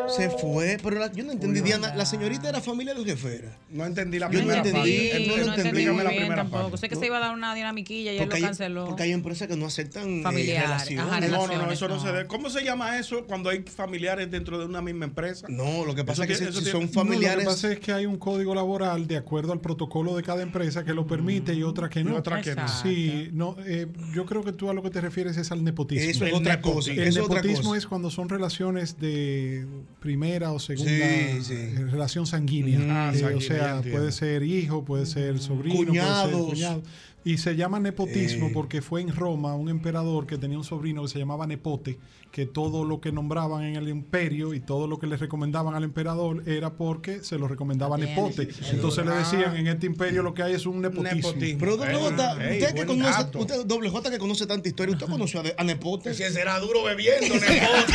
se 0.09 0.29
fue, 0.29 0.77
pero 0.83 0.99
la- 0.99 1.11
yo 1.11 1.23
no 1.23 1.31
entendí, 1.31 1.61
Diana, 1.61 1.95
la 1.95 2.05
señorita 2.05 2.49
era 2.49 2.61
familia 2.61 2.93
del 2.93 3.05
jefe 3.05 3.35
era. 3.35 3.57
No 3.69 3.85
entendí 3.85 4.19
la 4.19 4.27
Yo 4.27 4.39
no 4.39 4.45
primera 4.47 4.57
entendí, 4.59 5.09
parte. 5.09 5.19
no 5.27 5.37
lo 5.37 5.45
no 5.45 5.53
entendí 5.53 5.69
entendí. 5.69 5.91
muy 5.91 6.03
la 6.03 6.09
bien 6.09 6.21
primera 6.23 6.41
tampoco. 6.43 6.63
parte. 6.63 6.77
Sé 6.77 6.89
que 6.89 6.95
se 6.95 7.05
iba 7.05 7.17
a 7.17 7.19
dar 7.19 7.33
una 7.33 7.53
dinamiquilla 7.55 8.13
y 8.13 8.17
él 8.19 8.29
lo 8.29 8.35
hay, 8.35 8.41
canceló. 8.41 8.85
porque 8.85 9.03
hay 9.03 9.11
empresas 9.11 9.47
que 9.47 9.55
no 9.57 9.65
aceptan 9.65 10.19
eh, 10.19 10.23
Familiares, 10.23 10.69
relaciones. 10.69 11.05
ajá, 11.11 11.19
No, 11.21 11.27
no, 11.27 11.31
no, 11.31 11.47
relaciones, 11.47 11.73
eso 11.77 11.87
no, 11.87 11.95
no. 11.95 12.01
se 12.01 12.07
debe. 12.07 12.27
¿Cómo 12.27 12.49
se 12.49 12.63
llama 12.63 12.97
eso 12.99 13.25
cuando 13.25 13.49
hay 13.49 13.63
familiares 13.63 14.29
dentro 14.31 14.57
de 14.59 14.65
una 14.65 14.81
misma 14.81 15.05
empresa? 15.05 15.47
No, 15.49 15.85
lo 15.85 15.95
que 15.95 16.03
pasa 16.03 16.23
Eso 16.23 16.23
es 16.23 16.27
que 16.39 16.45
tiene- 16.45 16.51
si, 16.51 16.57
eso 16.57 16.65
si 16.65 16.71
tiene- 16.71 16.87
son 16.87 17.03
No, 17.03 17.09
familiares. 17.09 17.43
lo 17.45 17.49
que 17.51 17.55
pasa 17.55 17.71
es 17.71 17.79
que 17.79 17.91
hay 17.93 18.05
un 18.05 18.17
código 18.17 18.53
laboral 18.55 19.07
de 19.07 19.17
acuerdo 19.17 19.53
al 19.53 19.61
protocolo 19.61 20.15
de 20.15 20.23
cada 20.23 20.41
empresa 20.41 20.83
que 20.85 20.93
lo 20.93 21.05
permite 21.07 21.53
y 21.53 21.63
otra 21.63 21.89
que 21.89 21.99
Y 22.01 22.03
no. 22.03 22.15
otra 22.15 22.41
que 22.41 22.55
no. 22.55 22.67
Sí, 22.67 23.29
no, 23.33 23.55
eh, 23.65 23.87
yo 24.13 24.25
creo 24.25 24.43
que 24.43 24.53
tú 24.53 24.69
a 24.69 24.73
lo 24.73 24.81
que 24.83 24.89
te 24.89 25.01
refieres 25.01 25.37
es 25.37 25.51
al 25.51 25.63
nepotismo. 25.63 26.09
Eso 26.09 26.25
es 26.25 26.33
otra 26.33 26.61
cosa. 26.61 26.91
El 26.91 27.13
nepotismo 27.13 27.75
es 27.75 27.85
cuando 27.87 28.09
son 28.09 28.29
relaciones 28.29 28.99
de 28.99 29.65
primera 29.99 30.51
o 30.51 30.59
segunda 30.59 30.91
Sí, 30.91 31.43
sí. 31.43 31.53
eh, 31.53 31.85
relación 31.91 32.25
sanguínea. 32.27 32.79
Ah, 32.83 33.11
Eh, 33.13 33.17
sanguínea, 33.19 33.37
o 33.37 33.41
sea, 33.41 33.75
entiendo. 33.77 33.99
puede 33.99 34.11
ser 34.11 34.43
hijo, 34.43 34.85
puede 34.85 35.05
ser 35.05 35.39
sobrino, 35.39 35.75
puede 35.75 35.87
Cuñados. 35.87 36.29
ser 36.31 36.39
cuñado. 36.49 36.83
Y 37.27 37.37
se 37.39 37.57
llama 37.57 37.79
nepotismo 37.81 38.47
Eh. 38.47 38.51
porque 38.53 38.81
fue 38.81 39.01
en 39.01 39.13
Roma 39.13 39.53
un 39.55 39.67
emperador 39.67 40.25
que 40.25 40.37
tenía 40.37 40.57
un 40.57 40.63
sobrino 40.63 41.01
que 41.01 41.09
se 41.09 41.19
llamaba 41.19 41.45
Nepote, 41.45 41.99
que 42.31 42.45
todo 42.45 42.85
lo 42.85 43.01
que 43.01 43.11
nombraban 43.11 43.63
en 43.65 43.75
el 43.75 43.89
imperio 43.89 44.53
y 44.53 44.61
todo 44.61 44.87
lo 44.87 44.97
que 44.97 45.07
le 45.07 45.17
recomendaban 45.17 45.75
al 45.75 45.83
emperador 45.83 46.43
era 46.47 46.69
porque 46.75 47.21
se 47.23 47.37
lo 47.37 47.49
recomendaba 47.49 47.97
Bien. 47.97 48.11
Nepote. 48.15 48.47
Entonces 48.71 49.05
le 49.05 49.11
decían, 49.11 49.57
en 49.57 49.67
este 49.67 49.87
imperio 49.87 50.23
lo 50.23 50.33
que 50.33 50.41
hay 50.43 50.53
es 50.53 50.65
un 50.65 50.81
nepotismo. 50.81 51.15
Nepotismo. 51.15 51.59
Pero 51.59 51.75
doble 51.75 51.91
Eh, 51.91 51.99
J, 51.99 52.33
ey, 52.49 52.61
usted 52.61 52.75
que 52.75 52.85
conoce, 52.85 53.11
dato. 53.11 53.39
usted, 53.39 53.65
doble 53.65 53.89
J 53.89 54.09
que 54.11 54.17
conoce 54.19 54.47
tanta 54.47 54.69
historia, 54.69 54.93
¿usted 54.95 55.07
conoció 55.07 55.43
a, 55.57 55.63
Nepote? 55.65 56.13
Si 56.13 56.23
será 56.31 56.59
duro 56.59 56.83
bebiendo, 56.83 57.27
nepote. 57.35 57.93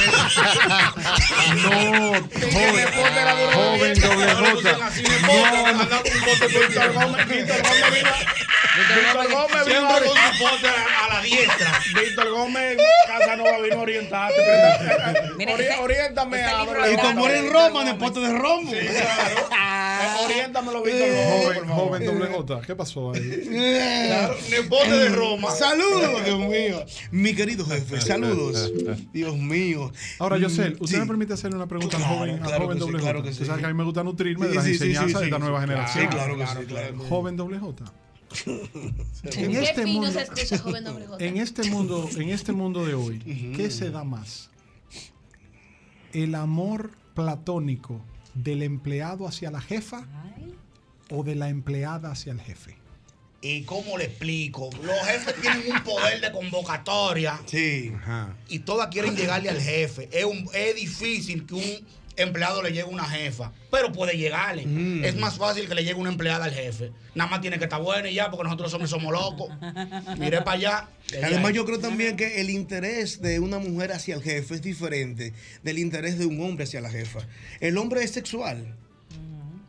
No, 1.62 1.70
Joven, 1.70 2.76
nepote 2.76 3.18
era 3.20 3.34
duro 3.34 3.52
joven 3.52 3.94
doble 3.98 4.26
J. 4.34 4.52
dicen 4.56 4.82
así, 4.82 5.02
nepote, 5.02 5.72
Víctor 8.76 9.02
Gómez. 9.14 9.28
Víctor 9.28 9.32
Gómez 9.32 9.66
vino. 9.66 9.88
A- 9.88 10.32
su 10.32 10.42
pote 10.42 10.68
a, 10.68 11.04
a 11.04 11.14
la 11.14 11.22
diestra. 11.22 11.80
Víctor 12.02 12.30
Gómez 12.30 12.78
Casanova 13.06 13.58
vino 13.62 13.76
a 13.76 13.80
orientarte. 13.80 14.40
Oriéntame 15.82 16.42
a 16.42 16.62
Y 16.92 16.96
como 16.96 17.28
era 17.28 17.38
en 17.38 17.52
Roma, 17.52 17.84
Nepote 17.84 18.20
de 18.20 18.32
Romo. 18.32 18.70
Sí, 18.70 18.76
claro. 18.78 19.48
Eh, 20.02 20.24
Oriéntamelo, 20.24 20.82
Víctor 20.82 21.08
Gómez, 21.08 21.44
por 21.44 21.54
Joven, 21.54 21.68
favor. 21.68 21.86
joven 21.88 22.06
doble 22.06 22.26
J, 22.26 22.60
¿qué 22.66 22.74
pasó 22.74 23.12
ahí? 23.12 23.44
Claro, 24.08 24.34
Nepote 24.50 24.90
de 24.90 25.08
Roma. 25.10 25.50
Saludos, 25.52 26.24
Dios 26.24 26.38
mío. 26.40 26.84
Mi 27.12 27.34
querido 27.36 27.64
jefe, 27.66 28.00
saludos. 28.00 28.72
Dios 29.12 29.36
mío. 29.36 29.92
Ahora, 30.18 30.38
Yosel, 30.38 30.76
¿usted 30.80 30.96
Sí. 30.96 31.00
me 31.00 31.06
permite 31.06 31.34
hacerle 31.34 31.56
una 31.56 31.66
pregunta 31.68 31.98
Claro, 31.98 32.12
al 32.14 32.18
joven, 32.18 32.40
joven 32.42 32.68
que 32.68 32.74
sí, 32.74 32.80
doble 32.80 32.98
claro 32.98 33.22
que 33.22 33.28
Usted 33.28 33.42
sí. 33.44 33.48
sabe 33.48 33.60
que 33.60 33.66
a 33.66 33.68
mí 33.68 33.74
me 33.74 33.84
gusta 33.84 34.02
nutrirme 34.02 34.48
de 34.48 34.54
las 34.56 34.66
enseñanzas 34.66 35.08
sí, 35.12 35.18
de 35.18 35.24
esta 35.26 35.36
sí, 35.36 35.42
nueva 35.42 35.60
sí, 35.60 35.66
generación. 35.68 36.04
Sí, 36.04 36.08
claro 36.16 36.36
que 36.36 36.46
sí, 36.46 36.66
claro. 36.66 36.98
Joven 37.08 37.36
doble 37.36 37.58
J. 37.60 37.84
En 38.46 39.30
Qué 39.30 39.60
este 39.62 39.84
fino 39.84 40.00
mundo, 40.02 40.12
se 40.12 40.22
escucha, 40.22 40.58
joven 40.58 40.84
doble 40.84 41.06
J. 41.06 41.24
en 41.24 41.36
este 41.38 41.70
mundo, 41.70 42.08
en 42.16 42.28
este 42.30 42.52
mundo 42.52 42.84
de 42.84 42.94
hoy, 42.94 43.18
¿qué 43.56 43.70
se 43.70 43.90
da 43.90 44.04
más? 44.04 44.50
¿El 46.12 46.34
amor 46.34 46.90
platónico 47.14 48.00
del 48.34 48.62
empleado 48.62 49.26
hacia 49.26 49.50
la 49.50 49.60
jefa 49.60 50.06
o 51.10 51.22
de 51.24 51.34
la 51.34 51.48
empleada 51.48 52.10
hacia 52.10 52.32
el 52.32 52.40
jefe? 52.40 52.76
¿Y 53.44 53.62
cómo 53.62 53.98
le 53.98 54.04
explico? 54.04 54.70
Los 54.84 54.96
jefes 55.04 55.34
tienen 55.40 55.72
un 55.72 55.82
poder 55.82 56.20
de 56.20 56.30
convocatoria 56.30 57.40
Sí. 57.46 57.92
y 58.48 58.60
todas 58.60 58.86
quieren 58.88 59.16
llegarle 59.16 59.48
al 59.50 59.60
jefe. 59.60 60.08
Es, 60.12 60.24
un- 60.24 60.48
es 60.54 60.76
difícil 60.76 61.44
que 61.44 61.54
un 61.54 61.86
empleado 62.16 62.62
le 62.62 62.70
llegue 62.70 62.82
a 62.82 62.86
una 62.86 63.04
jefa, 63.04 63.52
pero 63.70 63.92
puede 63.92 64.16
llegarle. 64.16 64.66
Mm. 64.66 65.04
Es 65.04 65.16
más 65.16 65.36
fácil 65.36 65.68
que 65.68 65.74
le 65.74 65.84
llegue 65.84 65.98
una 65.98 66.10
empleada 66.10 66.44
al 66.44 66.52
jefe. 66.52 66.92
Nada 67.14 67.30
más 67.30 67.40
tiene 67.40 67.58
que 67.58 67.64
estar 67.64 67.80
buena 67.80 68.08
y 68.08 68.14
ya, 68.14 68.30
porque 68.30 68.44
nosotros 68.44 68.72
hombres 68.74 68.90
somos 68.90 69.12
locos. 69.12 69.50
Miré 70.18 70.42
para 70.42 70.52
allá. 70.52 70.88
Además, 71.22 71.52
yo 71.52 71.64
creo 71.64 71.78
también 71.78 72.16
que 72.16 72.40
el 72.40 72.50
interés 72.50 73.20
de 73.20 73.40
una 73.40 73.58
mujer 73.58 73.92
hacia 73.92 74.14
el 74.14 74.22
jefe 74.22 74.54
es 74.54 74.62
diferente 74.62 75.32
del 75.62 75.78
interés 75.78 76.18
de 76.18 76.26
un 76.26 76.40
hombre 76.42 76.64
hacia 76.64 76.80
la 76.80 76.90
jefa. 76.90 77.20
El 77.60 77.78
hombre 77.78 78.02
es 78.02 78.12
sexual. 78.12 78.76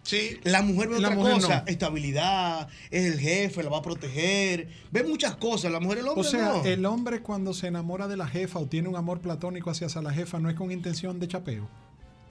Sí. 0.03 0.37
La 0.43 0.61
mujer 0.61 0.89
ve 0.89 0.99
La 0.99 1.09
otra 1.09 1.19
mujer 1.19 1.33
cosa, 1.35 1.63
no. 1.65 1.67
estabilidad, 1.67 2.67
es 2.91 3.13
el 3.13 3.19
jefe, 3.19 3.63
la 3.63 3.69
va 3.69 3.77
a 3.77 3.81
proteger, 3.81 4.67
ve 4.91 5.03
muchas 5.03 5.35
cosas, 5.37 5.71
la 5.71 5.79
mujer 5.79 5.99
el 5.99 6.07
hombre 6.09 6.27
O 6.27 6.29
sea, 6.29 6.49
no. 6.49 6.65
el 6.65 6.85
hombre 6.85 7.21
cuando 7.21 7.53
se 7.53 7.67
enamora 7.67 8.09
de 8.09 8.17
la 8.17 8.27
jefa 8.27 8.59
o 8.59 8.65
tiene 8.65 8.89
un 8.89 8.97
amor 8.97 9.21
platónico 9.21 9.69
hacia 9.69 9.87
la 10.01 10.11
jefa 10.11 10.39
no 10.39 10.49
es 10.49 10.55
con 10.55 10.71
intención 10.71 11.19
de 11.19 11.27
chapeo. 11.29 11.69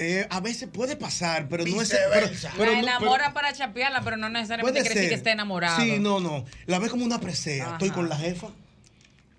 Eh, 0.03 0.27
a 0.29 0.41
veces 0.41 0.69
puede 0.69 0.97
pasar, 0.97 1.47
pero 1.49 1.65
no 1.65 1.81
es 1.81 1.91
pero, 2.13 2.29
pero 2.57 2.73
la 2.73 2.79
enamora 2.81 3.25
pero- 3.25 3.35
para 3.35 3.53
chapearla, 3.53 4.01
pero 4.03 4.17
no 4.17 4.29
necesariamente 4.29 4.81
quiere 4.81 4.95
decir 4.95 5.09
que 5.11 5.15
esté 5.15 5.31
enamorado. 5.31 5.81
Sí, 5.81 5.99
no, 6.01 6.19
no. 6.19 6.45
La 6.67 6.81
ve 6.81 6.89
como 6.91 7.05
una 7.05 7.21
presea. 7.21 7.65
Ajá. 7.65 7.73
Estoy 7.75 7.91
con 7.91 8.09
la 8.09 8.17
jefa. 8.17 8.49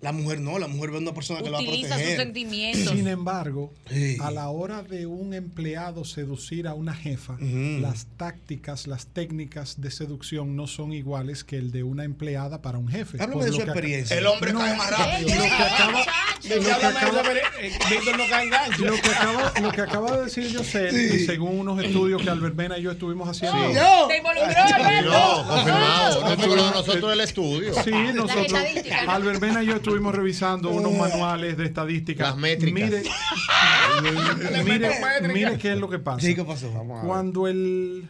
La 0.04 0.12
mujer 0.12 0.38
no, 0.40 0.58
la 0.58 0.68
mujer 0.68 0.90
ve 0.90 0.96
a 0.98 1.00
una 1.00 1.14
persona 1.14 1.38
que 1.40 1.46
la 1.46 1.52
va 1.52 1.58
a 1.58 1.62
Utiliza 1.62 1.88
sus 1.88 1.96
proteger. 1.96 2.16
sentimientos. 2.20 2.92
Sin 2.92 3.08
embargo, 3.08 3.72
Sí. 3.90 4.18
a 4.20 4.30
la 4.30 4.50
hora 4.50 4.82
de 4.82 5.06
un 5.06 5.32
empleado 5.32 6.04
seducir 6.04 6.68
a 6.68 6.74
una 6.74 6.92
jefa, 6.92 7.32
Ujú. 7.34 7.80
las 7.80 8.06
tácticas, 8.18 8.86
las 8.86 9.06
técnicas 9.06 9.80
de 9.80 9.90
seducción 9.90 10.56
no 10.56 10.66
son 10.66 10.92
iguales 10.92 11.42
que 11.42 11.56
el 11.56 11.72
de 11.72 11.84
una 11.84 12.04
empleada 12.04 12.60
para 12.60 12.76
un 12.76 12.88
jefe. 12.88 13.16
Háblame 13.18 13.46
de 13.46 13.52
su 13.52 13.62
experiencia. 13.62 14.18
El 14.18 14.26
hombre 14.26 14.52
No, 14.52 14.58
cae 14.58 14.76
más 14.76 14.90
lo- 14.90 14.96
rápido. 14.98 15.28
Lo 15.36 15.42
que 15.42 15.48
acaba, 15.48 16.04
Lo 16.50 16.56
lo 16.56 16.62
que 16.62 16.70
acaba- 16.72 17.22
eh, 17.62 17.72
Víctor 17.88 18.18
no 18.18 18.24
cae 18.28 18.44
en 18.44 18.50
gancho. 18.50 18.84
lo 18.84 18.92
que 19.00 19.08
acaba, 19.08 19.52
lo 19.62 19.72
que 19.72 19.80
acaba 19.80 20.16
de 20.18 20.24
decir 20.24 20.54
José, 20.54 20.90
y 21.14 21.24
según 21.24 21.60
unos 21.60 21.82
estudios 21.82 22.20
que 22.20 22.28
Albert 22.28 22.54
Mena 22.56 22.76
y 22.78 22.82
yo 22.82 22.90
estuvimos 22.90 23.26
haciendo. 23.26 23.72
Yo. 23.72 24.06
Te 24.08 24.18
involucró, 24.18 24.52
Alberto. 24.54 25.10
No, 25.10 25.46
confirmado. 25.48 26.56
No 26.56 26.70
nosotros 26.72 27.10
el 27.14 27.20
estudio. 27.22 27.72
Sí, 27.82 27.90
nosotros, 28.14 28.46
estadísticas. 28.48 29.08
Albert 29.08 29.40
Mena 29.40 29.62
y 29.62 29.66
yo 29.66 29.76
estuvimos 29.76 29.93
estuvimos 29.94 30.14
revisando 30.14 30.70
unos 30.70 30.92
manuales 30.92 31.56
de 31.56 31.66
estadística. 31.66 32.24
Las 32.24 32.36
métricas. 32.36 32.90
Mire, 34.02 34.64
mire, 34.64 35.32
mire 35.32 35.58
qué 35.58 35.72
es 35.72 35.78
lo 35.78 35.88
que 35.88 36.00
pasa. 36.00 36.26
Sí, 36.26 36.34
¿qué 36.34 36.42
pasó? 36.44 36.68
Cuando 37.04 37.46
el 37.46 38.08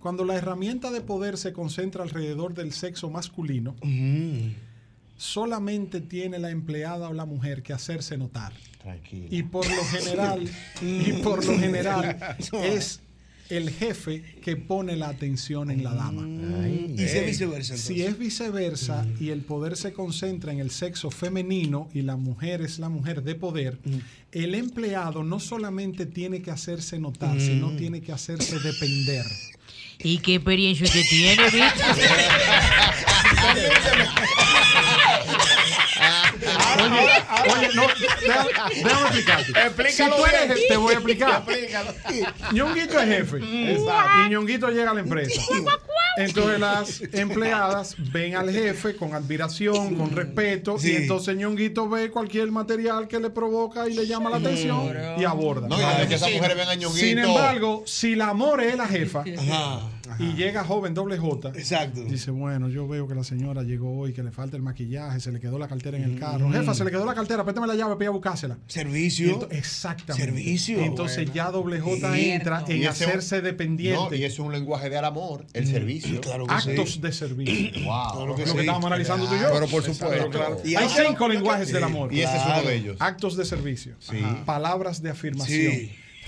cuando 0.00 0.24
la 0.24 0.36
herramienta 0.36 0.90
de 0.90 1.02
poder 1.02 1.36
se 1.36 1.52
concentra 1.52 2.04
alrededor 2.04 2.54
del 2.54 2.72
sexo 2.72 3.10
masculino, 3.10 3.76
solamente 5.18 6.00
tiene 6.00 6.38
la 6.38 6.50
empleada 6.50 7.08
o 7.08 7.12
la 7.12 7.26
mujer 7.26 7.62
que 7.62 7.74
hacerse 7.74 8.16
notar. 8.16 8.52
Tranquilo. 8.80 9.26
Y 9.30 9.42
por 9.42 9.68
lo 9.68 9.84
general, 9.84 10.48
y 10.80 11.12
por 11.22 11.44
lo 11.44 11.58
general 11.58 12.36
es 12.62 13.00
el 13.48 13.70
jefe 13.70 14.22
que 14.42 14.56
pone 14.56 14.96
la 14.96 15.08
atención 15.08 15.70
en 15.70 15.84
la 15.84 15.94
dama. 15.94 16.26
Y 16.68 16.96
si 16.96 17.04
es 17.04 17.26
viceversa, 17.26 17.76
Si 17.76 18.02
es 18.02 18.18
viceversa 18.18 19.06
y 19.20 19.30
el 19.30 19.42
poder 19.42 19.76
se 19.76 19.92
concentra 19.92 20.52
en 20.52 20.60
el 20.60 20.70
sexo 20.70 21.10
femenino 21.10 21.88
y 21.92 22.02
la 22.02 22.16
mujer 22.16 22.62
es 22.62 22.78
la 22.78 22.88
mujer 22.88 23.22
de 23.22 23.34
poder, 23.34 23.78
el 24.32 24.54
empleado 24.54 25.24
no 25.24 25.40
solamente 25.40 26.06
tiene 26.06 26.42
que 26.42 26.50
hacerse 26.50 26.98
notar, 26.98 27.40
sino 27.40 27.74
tiene 27.76 28.00
que 28.00 28.12
hacerse 28.12 28.58
depender. 28.58 29.24
¿Y 29.98 30.18
qué 30.18 30.34
experiencia 30.34 30.84
usted 30.84 31.02
tiene, 31.08 31.42
Oye, 36.76 37.54
oye, 37.56 37.68
no, 37.74 37.82
déjame, 38.20 38.74
déjame 38.74 39.06
explicarte. 39.06 39.52
Explícalo 39.66 40.16
Si 40.16 40.20
tú 40.22 40.26
eres 40.26 40.54
bien. 40.54 40.68
te 40.68 40.76
voy 40.76 40.90
a 40.92 40.96
explicar. 40.96 41.44
Explícalo. 41.48 41.94
Ñonguito 42.52 43.00
es 43.00 43.08
jefe. 43.08 43.36
Exacto. 43.72 44.10
Y 44.26 44.30
Ñonguito 44.30 44.68
llega 44.70 44.90
a 44.90 44.94
la 44.94 45.00
empresa. 45.00 45.40
Entonces 46.18 46.58
las 46.60 47.02
empleadas 47.12 47.94
ven 47.98 48.36
al 48.36 48.50
jefe 48.50 48.96
con 48.96 49.14
admiración, 49.14 49.94
con 49.96 50.10
respeto, 50.14 50.78
Sí. 50.78 50.92
y 50.92 50.96
entonces 50.96 51.36
Ñonguito 51.36 51.88
ve 51.88 52.10
cualquier 52.10 52.50
material 52.50 53.06
que 53.08 53.20
le 53.20 53.30
provoca 53.30 53.88
y 53.88 53.94
le 53.94 54.06
llama 54.06 54.30
la 54.30 54.36
atención 54.38 54.94
y 55.18 55.24
aborda. 55.24 55.68
No, 55.68 55.76
y 56.02 56.06
que 56.08 56.14
esas 56.14 56.30
mujeres 56.32 56.56
ven 56.56 56.68
a 56.68 56.74
Ñonguito. 56.74 57.06
Sin 57.06 57.18
embargo, 57.18 57.82
si 57.86 58.14
la 58.14 58.28
amor 58.28 58.62
es 58.62 58.76
la 58.76 58.86
jefa 58.86 59.24
Ajá. 59.38 59.80
Y 60.18 60.32
llega 60.34 60.64
joven 60.64 60.94
doble 60.94 61.18
J, 61.18 61.48
Exacto. 61.56 62.02
dice, 62.04 62.30
bueno, 62.30 62.68
yo 62.68 62.86
veo 62.88 63.06
que 63.08 63.14
la 63.14 63.24
señora 63.24 63.62
llegó 63.62 63.98
hoy, 63.98 64.12
que 64.12 64.22
le 64.22 64.30
falta 64.32 64.56
el 64.56 64.62
maquillaje, 64.62 65.20
se 65.20 65.32
le 65.32 65.40
quedó 65.40 65.58
la 65.58 65.68
cartera 65.68 65.96
en 65.98 66.04
el 66.04 66.18
carro. 66.18 66.50
Jefa, 66.50 66.74
se 66.74 66.84
le 66.84 66.90
quedó 66.90 67.04
la 67.06 67.14
cartera, 67.14 67.44
pétame 67.44 67.66
la 67.66 67.74
llave 67.74 67.94
para 67.94 68.04
ir 68.04 68.08
a 68.08 68.12
buscársela. 68.12 68.58
Servicio. 68.66 69.40
Ento- 69.40 69.48
exactamente. 69.50 70.26
Servicio. 70.26 70.80
Entonces 70.80 71.16
Bueno. 71.18 71.32
ya 71.34 71.50
doble 71.50 71.80
J 71.80 72.18
entra 72.18 72.64
en 72.68 72.78
Y 72.82 72.84
hacerse 72.86 73.40
dependiente. 73.42 74.00
No, 74.10 74.14
y 74.14 74.24
eso 74.24 74.34
es 74.42 74.46
un 74.46 74.52
lenguaje 74.52 74.90
de 74.90 74.98
amor, 74.98 75.46
el 75.52 75.66
servicio. 75.66 76.20
Claro 76.20 76.46
que 76.46 76.60
sí. 76.60 76.70
Actos 76.70 77.00
de 77.00 77.12
servicio. 77.12 77.82
Wow. 77.86 78.26
Lo 78.26 78.34
que 78.34 78.42
estábamos 78.42 78.84
analizando 78.86 79.26
tú 79.26 79.34
y 79.36 79.40
yo. 79.40 79.48
Pero 79.52 79.66
por 79.68 79.82
supuesto. 79.82 80.30
Claro. 80.30 80.58
Y 80.64 80.74
Hay 80.74 80.88
cinco 80.88 81.28
lenguajes 81.28 81.68
Sí. 81.68 81.74
del 81.74 81.84
amor. 81.84 82.12
Y 82.12 82.20
ese 82.20 82.36
es 82.36 82.42
uno 82.44 82.62
de 82.62 82.74
ellos. 82.76 82.96
Actos 83.00 83.36
de 83.36 83.44
servicio. 83.44 83.94
Sí. 84.00 84.18
Palabras 84.44 85.02
de 85.02 85.10
afirmación. 85.10 85.72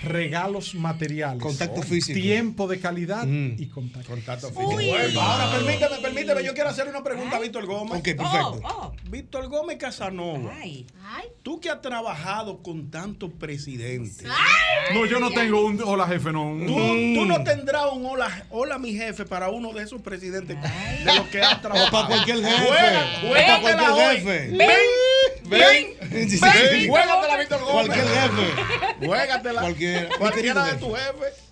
Regalos 0.02 0.74
materiales. 0.74 1.42
Contacto 1.42 1.82
físico. 1.82 2.18
Tiempo 2.18 2.68
de 2.68 2.78
calidad 2.80 3.26
y 3.26 3.66
contacto. 3.66 4.08
Contacto 4.10 4.48
físico. 4.48 4.66
Bueno, 4.72 5.20
ahora 5.20 5.50
permíteme, 5.50 5.96
permíteme, 6.00 6.44
yo 6.44 6.54
quiero 6.54 6.70
hacer 6.70 6.88
una 6.88 7.02
pregunta 7.02 7.36
a 7.36 7.40
Víctor 7.40 7.66
Gómez. 7.66 7.98
Ok, 7.98 8.04
perfecto. 8.04 8.60
Oh, 8.62 8.68
oh. 8.68 8.92
Víctor 9.10 9.48
Gómez 9.48 9.78
Casanova. 9.78 10.54
Tú 11.42 11.60
que 11.60 11.70
has 11.70 11.80
trabajado 11.80 12.62
con 12.62 12.90
tantos 12.90 13.30
presidentes. 13.38 14.24
No, 14.94 15.06
yo 15.06 15.18
no 15.18 15.30
tengo 15.30 15.64
un 15.64 15.80
hola 15.82 16.06
jefe, 16.06 16.32
no. 16.32 16.56
Tú, 16.66 16.74
tú 17.14 17.24
no 17.26 17.42
tendrás 17.42 17.86
un 17.92 18.06
hola, 18.06 18.46
hola 18.50 18.78
mi 18.78 18.92
jefe 18.92 19.24
para 19.24 19.48
uno 19.48 19.72
de 19.72 19.82
esos 19.82 20.00
presidentes 20.02 20.56
de 20.60 21.14
los 21.14 21.26
que 21.28 21.40
has 21.42 21.60
trabajado. 21.60 21.90
para 21.90 22.06
cualquier 22.06 22.44
jefe. 22.44 22.66
Juega, 22.66 23.06
O 23.24 23.32
para 23.32 23.60
cualquier 23.60 24.10
jefe. 24.16 24.56
Ven, 24.56 24.68
ven, 25.46 25.86
ven, 26.10 26.30
sí. 26.30 26.38
juégatela, 26.88 27.36
Víctor 27.38 27.60
Gómez. 27.60 27.86
Cualquier 27.86 28.06
jefe. 28.06 29.06
Juégatela. 29.06 29.60
Cualquiera. 30.18 30.18
Cualquiera 30.18 30.64
de 30.66 30.74
tu 30.74 30.94
jefe. 30.94 31.48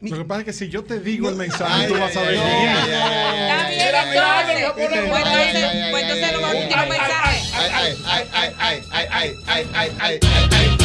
Lo 0.00 0.16
que 0.18 0.24
pasa 0.24 0.40
es 0.40 0.46
que 0.46 0.52
si 0.52 0.68
yo 0.68 0.84
te 0.84 1.00
digo 1.00 1.28
el 1.28 1.36
mensaje, 1.36 1.82
Ay, 1.82 1.88
tú 1.88 1.98
vas 1.98 2.16
a 2.16 2.20
ver 2.22 2.38
ay, 2.38 3.78
Está 3.78 4.44
bien, 4.46 4.58
entonces. 4.58 4.72
Pues 4.72 4.90
entonces, 4.92 5.90
pues 5.90 6.32
lo 6.32 6.38
mira, 6.38 6.48
último 6.48 6.82
mira, 6.82 6.86
mensaje. 6.86 7.42
Ay, 7.54 7.70
ay, 7.74 7.96
ay, 8.06 8.24
ay, 8.32 8.54
ay, 8.58 8.82
ay, 8.90 9.06
ay, 9.10 9.34
ay, 9.46 9.66
ay, 9.70 9.70
ay, 9.74 9.90
ay, 10.00 10.18
ay, 10.20 10.48
ay. 10.50 10.75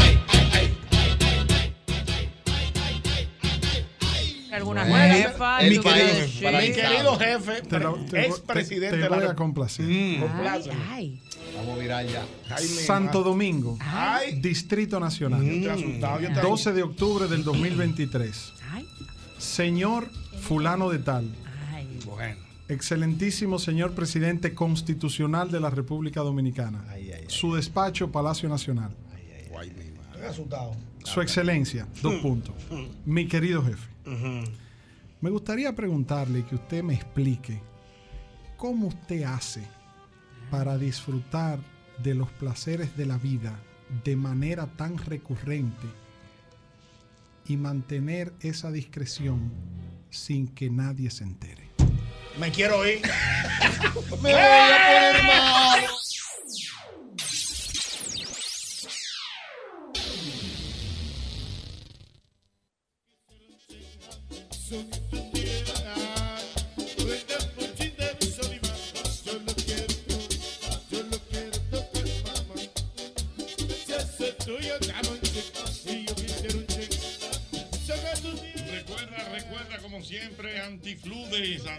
Alguna 4.61 4.83
Bueno, 4.85 5.13
jefa. 5.15 5.57
país 5.57 5.79
puedes 5.79 6.31
para 6.41 6.59
Mi 6.61 6.71
querido 6.71 7.17
jefe, 7.17 7.61
Te, 7.63 7.79
lo- 7.79 7.95
te- 8.05 8.25
expresidente 8.27 8.89
te- 8.91 8.97
te 8.97 8.97
de 8.97 9.01
la 9.03 9.07
voy 9.09 9.17
a 9.17 9.19
República. 9.29 9.35
complacer. 9.35 9.85
Ay, 10.89 11.21
Vamos 11.55 11.77
a 11.77 11.81
mirar 11.81 12.05
ya. 12.05 12.23
Mi 12.59 12.65
Santo 12.67 13.23
Domingo, 13.23 13.77
Ay, 13.81 14.39
Distrito 14.39 14.99
Nacional. 14.99 15.43
yo 15.43 15.51
estoy 15.51 15.67
asustado. 15.89 16.19
Yo 16.21 16.27
estoy 16.29 16.43
12 16.49 16.71
de 16.73 16.83
octubre 16.83 17.27
del 17.27 17.43
2023. 17.43 18.53
ay, 18.71 18.85
Señor 19.37 20.07
fulano 20.41 20.89
de 20.89 20.99
tal, 20.99 21.25
ay. 21.73 21.99
Bueno. 22.05 22.37
excelentísimo 22.69 23.57
señor 23.59 23.93
presidente 23.93 24.53
constitucional 24.53 25.49
de 25.51 25.59
la 25.59 25.69
República 25.71 26.21
Dominicana. 26.21 26.85
Su 27.27 27.55
despacho, 27.55 28.11
Palacio 28.11 28.47
Nacional. 28.47 28.91
Estoy 29.51 30.25
asustado. 30.29 30.71
Su 31.03 31.21
excelencia, 31.21 31.87
dos 32.01 32.15
puntos. 32.15 32.55
Mi 33.05 33.27
querido 33.27 33.63
jefe, 33.63 33.89
me 35.19 35.29
gustaría 35.29 35.73
preguntarle 35.75 36.45
que 36.45 36.55
usted 36.55 36.83
me 36.83 36.93
explique 36.93 37.61
cómo 38.57 38.87
usted 38.87 39.23
hace 39.23 39.63
para 40.49 40.77
disfrutar 40.77 41.59
de 42.03 42.15
los 42.15 42.29
placeres 42.31 42.95
de 42.97 43.05
la 43.05 43.17
vida 43.17 43.59
de 44.03 44.15
manera 44.15 44.67
tan 44.67 44.97
recurrente 44.97 45.87
y 47.47 47.57
mantener 47.57 48.33
esa 48.39 48.71
discreción 48.71 49.51
sin 50.09 50.47
que 50.47 50.69
nadie 50.69 51.09
se 51.09 51.23
entere. 51.23 51.69
Me 52.39 52.51
quiero 52.51 52.87
ir. 52.87 53.01
Me 54.23 54.31
voy 54.31 54.33
a 54.33 55.11
poner 55.11 55.23
mal. 55.23 55.79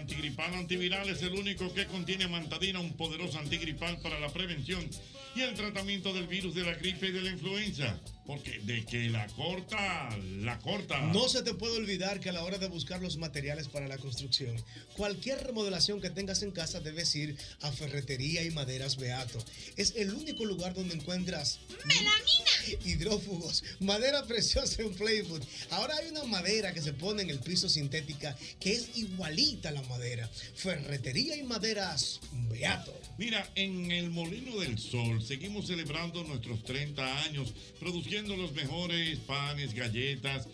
Antigripal, 0.03 0.53
antiviral 0.53 1.09
es 1.09 1.21
el 1.21 1.33
único 1.33 1.73
que 1.73 1.85
contiene 1.85 2.27
mantadina, 2.27 2.79
un 2.79 2.93
poderoso 2.93 3.39
antigripal 3.39 3.99
para 4.01 4.19
la 4.19 4.29
prevención 4.29 4.87
y 5.35 5.41
el 5.41 5.53
tratamiento 5.53 6.13
del 6.13 6.27
virus 6.27 6.55
de 6.55 6.63
la 6.63 6.73
gripe 6.75 7.07
y 7.07 7.11
de 7.11 7.21
la 7.21 7.31
influenza. 7.31 7.99
Porque 8.25 8.59
de 8.59 8.85
que 8.85 9.09
la 9.09 9.27
corta, 9.27 10.09
la 10.39 10.57
corta. 10.59 11.01
No 11.01 11.27
se 11.27 11.43
te 11.43 11.53
puede 11.53 11.77
olvidar 11.77 12.21
que 12.21 12.29
a 12.29 12.33
la 12.33 12.43
hora 12.43 12.57
de 12.57 12.67
buscar 12.67 13.01
los 13.01 13.17
materiales 13.17 13.67
para 13.67 13.87
la 13.87 13.97
construcción, 13.97 14.55
cualquier 14.95 15.43
remodelación 15.43 15.99
que 15.99 16.09
tengas 16.09 16.41
en 16.41 16.51
casa 16.51 16.79
debes 16.79 17.13
ir 17.15 17.35
a 17.61 17.71
Ferretería 17.71 18.43
y 18.43 18.51
Maderas 18.51 18.95
Beato. 18.95 19.43
Es 19.75 19.93
el 19.97 20.13
único 20.13 20.45
lugar 20.45 20.73
donde 20.73 20.95
encuentras 20.95 21.59
melamina, 21.85 22.85
hidrófugos, 22.85 23.63
madera 23.81 24.25
preciosa 24.25 24.81
en 24.81 24.93
Playwood. 24.93 25.43
Ahora 25.71 25.95
hay 25.97 26.09
una 26.09 26.23
madera 26.23 26.73
que 26.73 26.81
se 26.81 26.93
pone 26.93 27.23
en 27.23 27.29
el 27.29 27.39
piso 27.39 27.67
sintética 27.67 28.37
que 28.59 28.71
es 28.71 28.95
igualita 28.95 29.69
a 29.69 29.73
la 29.73 29.81
madera. 29.83 30.29
Ferretería 30.55 31.35
y 31.35 31.43
Maderas 31.43 32.21
Beato. 32.49 32.93
Mira, 33.17 33.47
en 33.55 33.91
el 33.91 34.09
Molino 34.09 34.59
del 34.59 34.79
Sol 34.79 35.21
seguimos 35.21 35.67
celebrando 35.67 36.23
nuestros 36.23 36.63
30 36.63 37.23
años, 37.23 37.53
produciendo 37.79 38.12
los 38.21 38.53
mejores 38.53 39.17
panes, 39.19 39.73
galletas. 39.73 40.47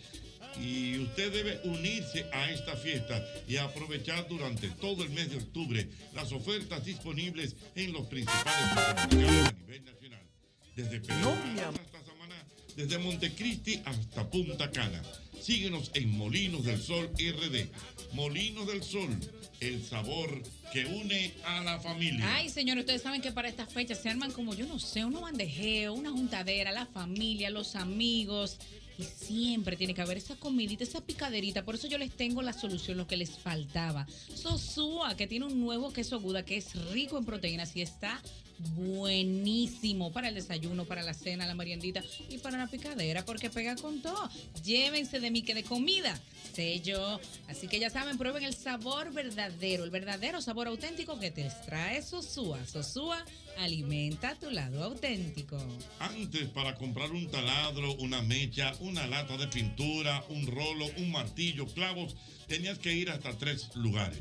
Y 0.60 0.98
usted 0.98 1.32
debe 1.32 1.60
unirse 1.64 2.26
a 2.32 2.50
esta 2.50 2.76
fiesta 2.76 3.24
y 3.46 3.56
aprovechar 3.56 4.26
durante 4.28 4.68
todo 4.68 5.04
el 5.04 5.10
mes 5.10 5.30
de 5.30 5.36
octubre 5.36 5.88
las 6.14 6.32
ofertas 6.32 6.84
disponibles 6.84 7.54
en 7.76 7.92
los 7.92 8.06
principales 8.06 8.70
supermercados 8.70 9.48
a 9.48 9.52
nivel 9.52 9.84
nacional. 9.84 10.22
Desde 10.74 11.00
Pereira 11.00 11.68
hasta 11.68 12.04
Samaná, 12.04 12.46
desde 12.76 12.98
Montecristi 12.98 13.80
hasta 13.84 14.28
Punta 14.28 14.70
Cana. 14.70 15.02
Síguenos 15.40 15.90
en 15.94 16.10
Molinos 16.10 16.64
del 16.64 16.82
Sol 16.82 17.10
RD. 17.14 17.68
Molinos 18.12 18.66
del 18.66 18.82
Sol, 18.82 19.08
el 19.60 19.84
sabor 19.84 20.42
que 20.72 20.86
une 20.86 21.32
a 21.44 21.62
la 21.62 21.78
familia. 21.78 22.36
Ay, 22.36 22.48
señores, 22.48 22.82
ustedes 22.82 23.02
saben 23.02 23.20
que 23.20 23.32
para 23.32 23.48
estas 23.48 23.72
fechas 23.72 24.00
se 24.00 24.08
arman 24.08 24.32
como, 24.32 24.54
yo 24.54 24.66
no 24.66 24.78
sé, 24.78 25.04
unos 25.04 25.22
bandejeo, 25.22 25.94
una 25.94 26.10
juntadera, 26.10 26.72
la 26.72 26.86
familia, 26.86 27.50
los 27.50 27.76
amigos. 27.76 28.58
Y 28.98 29.04
siempre 29.04 29.76
tiene 29.76 29.94
que 29.94 30.02
haber 30.02 30.18
esa 30.18 30.36
comidita, 30.36 30.84
esa 30.84 31.00
picaderita. 31.00 31.64
Por 31.64 31.74
eso 31.74 31.88
yo 31.88 31.96
les 31.96 32.10
tengo 32.10 32.42
la 32.42 32.52
solución, 32.52 32.98
lo 32.98 33.06
que 33.06 33.16
les 33.16 33.30
faltaba. 33.30 34.06
Sosúa, 34.34 35.16
que 35.16 35.26
tiene 35.26 35.46
un 35.46 35.58
nuevo 35.58 35.92
queso 35.92 36.16
aguda 36.16 36.44
que 36.44 36.58
es 36.58 36.74
rico 36.90 37.16
en 37.16 37.24
proteínas 37.24 37.74
y 37.76 37.82
está 37.82 38.20
buenísimo 38.76 40.12
para 40.12 40.28
el 40.28 40.34
desayuno, 40.34 40.84
para 40.84 41.02
la 41.02 41.14
cena, 41.14 41.46
la 41.46 41.54
meriendita 41.54 42.02
y 42.28 42.38
para 42.38 42.58
la 42.58 42.66
picadera, 42.66 43.24
porque 43.24 43.50
pega 43.50 43.76
con 43.76 44.02
todo. 44.02 44.28
Llévense 44.64 45.20
de 45.20 45.30
mí 45.30 45.42
que 45.42 45.54
de 45.54 45.64
comida 45.64 46.20
sé 46.54 46.80
yo. 46.80 47.20
Así 47.48 47.68
que 47.68 47.78
ya 47.78 47.90
saben, 47.90 48.18
prueben 48.18 48.44
el 48.44 48.54
sabor 48.54 49.12
verdadero, 49.12 49.84
el 49.84 49.90
verdadero 49.90 50.40
sabor 50.40 50.68
auténtico 50.68 51.18
que 51.18 51.30
te 51.30 51.50
trae 51.64 52.02
Sosúa. 52.02 52.64
Sosúa 52.66 53.24
alimenta 53.58 54.34
tu 54.34 54.50
lado 54.50 54.84
auténtico. 54.84 55.58
Antes, 55.98 56.48
para 56.48 56.74
comprar 56.76 57.10
un 57.12 57.28
taladro, 57.30 57.94
una 57.96 58.22
mecha, 58.22 58.74
una 58.80 59.06
lata 59.06 59.36
de 59.36 59.48
pintura, 59.48 60.24
un 60.28 60.46
rolo, 60.46 60.86
un 60.98 61.10
martillo, 61.10 61.66
clavos, 61.66 62.16
tenías 62.46 62.78
que 62.78 62.92
ir 62.92 63.10
hasta 63.10 63.36
tres 63.38 63.74
lugares. 63.74 64.20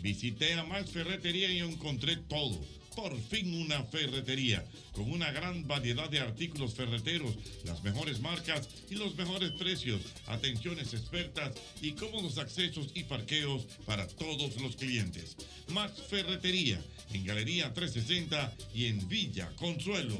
Visité 0.00 0.54
a 0.54 0.64
Max 0.64 0.90
Ferretería 0.90 1.50
y 1.50 1.60
encontré 1.60 2.16
todo. 2.16 2.60
Por 2.94 3.18
fin 3.20 3.60
una 3.60 3.82
ferretería 3.84 4.64
con 4.92 5.10
una 5.10 5.32
gran 5.32 5.66
variedad 5.66 6.08
de 6.08 6.20
artículos 6.20 6.74
ferreteros, 6.74 7.34
las 7.64 7.82
mejores 7.82 8.20
marcas 8.20 8.68
y 8.88 8.94
los 8.94 9.16
mejores 9.16 9.50
precios, 9.52 10.00
atenciones 10.26 10.94
expertas 10.94 11.52
y 11.82 11.92
cómodos 11.92 12.38
accesos 12.38 12.90
y 12.94 13.04
parqueos 13.04 13.66
para 13.84 14.06
todos 14.06 14.60
los 14.60 14.76
clientes. 14.76 15.36
Max 15.68 16.02
Ferretería 16.08 16.80
en 17.12 17.24
Galería 17.24 17.72
360 17.74 18.52
y 18.74 18.86
en 18.86 19.08
Villa 19.08 19.50
Consuelo. 19.56 20.18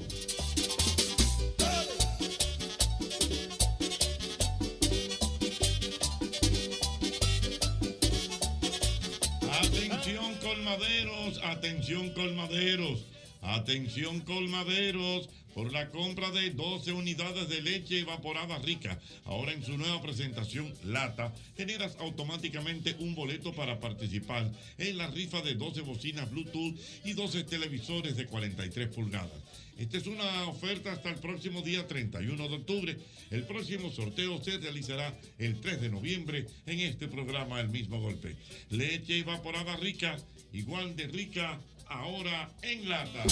Atención 11.54 12.10
colmaderos, 12.10 13.06
atención 13.40 14.20
colmaderos 14.20 15.28
por 15.54 15.72
la 15.72 15.88
compra 15.90 16.32
de 16.32 16.50
12 16.50 16.92
unidades 16.92 17.48
de 17.48 17.62
leche 17.62 18.00
evaporada 18.00 18.58
rica. 18.58 18.98
Ahora 19.24 19.52
en 19.52 19.64
su 19.64 19.78
nueva 19.78 20.02
presentación 20.02 20.74
lata, 20.84 21.32
generas 21.56 21.96
automáticamente 22.00 22.96
un 22.98 23.14
boleto 23.14 23.52
para 23.54 23.78
participar 23.78 24.50
en 24.78 24.98
la 24.98 25.06
rifa 25.06 25.42
de 25.42 25.54
12 25.54 25.82
bocinas 25.82 26.28
Bluetooth 26.28 26.76
y 27.04 27.12
12 27.12 27.44
televisores 27.44 28.16
de 28.16 28.26
43 28.26 28.88
pulgadas. 28.88 29.40
Esta 29.78 29.98
es 29.98 30.06
una 30.06 30.48
oferta 30.48 30.92
hasta 30.92 31.10
el 31.10 31.16
próximo 31.16 31.62
día 31.62 31.86
31 31.86 32.48
de 32.48 32.54
octubre. 32.54 32.96
El 33.30 33.44
próximo 33.44 33.90
sorteo 33.90 34.42
se 34.42 34.58
realizará 34.58 35.16
el 35.38 35.60
3 35.60 35.80
de 35.80 35.88
noviembre 35.88 36.46
en 36.66 36.80
este 36.80 37.06
programa 37.08 37.60
El 37.60 37.68
mismo 37.68 38.00
golpe. 38.00 38.36
Leche 38.70 39.18
evaporada 39.18 39.76
rica, 39.76 40.16
igual 40.54 40.96
de 40.96 41.06
rica, 41.08 41.58
ahora 41.88 42.48
en 42.62 42.88
lata. 42.88 43.24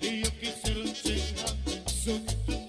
Y 0.00 0.22
yo 2.04 2.63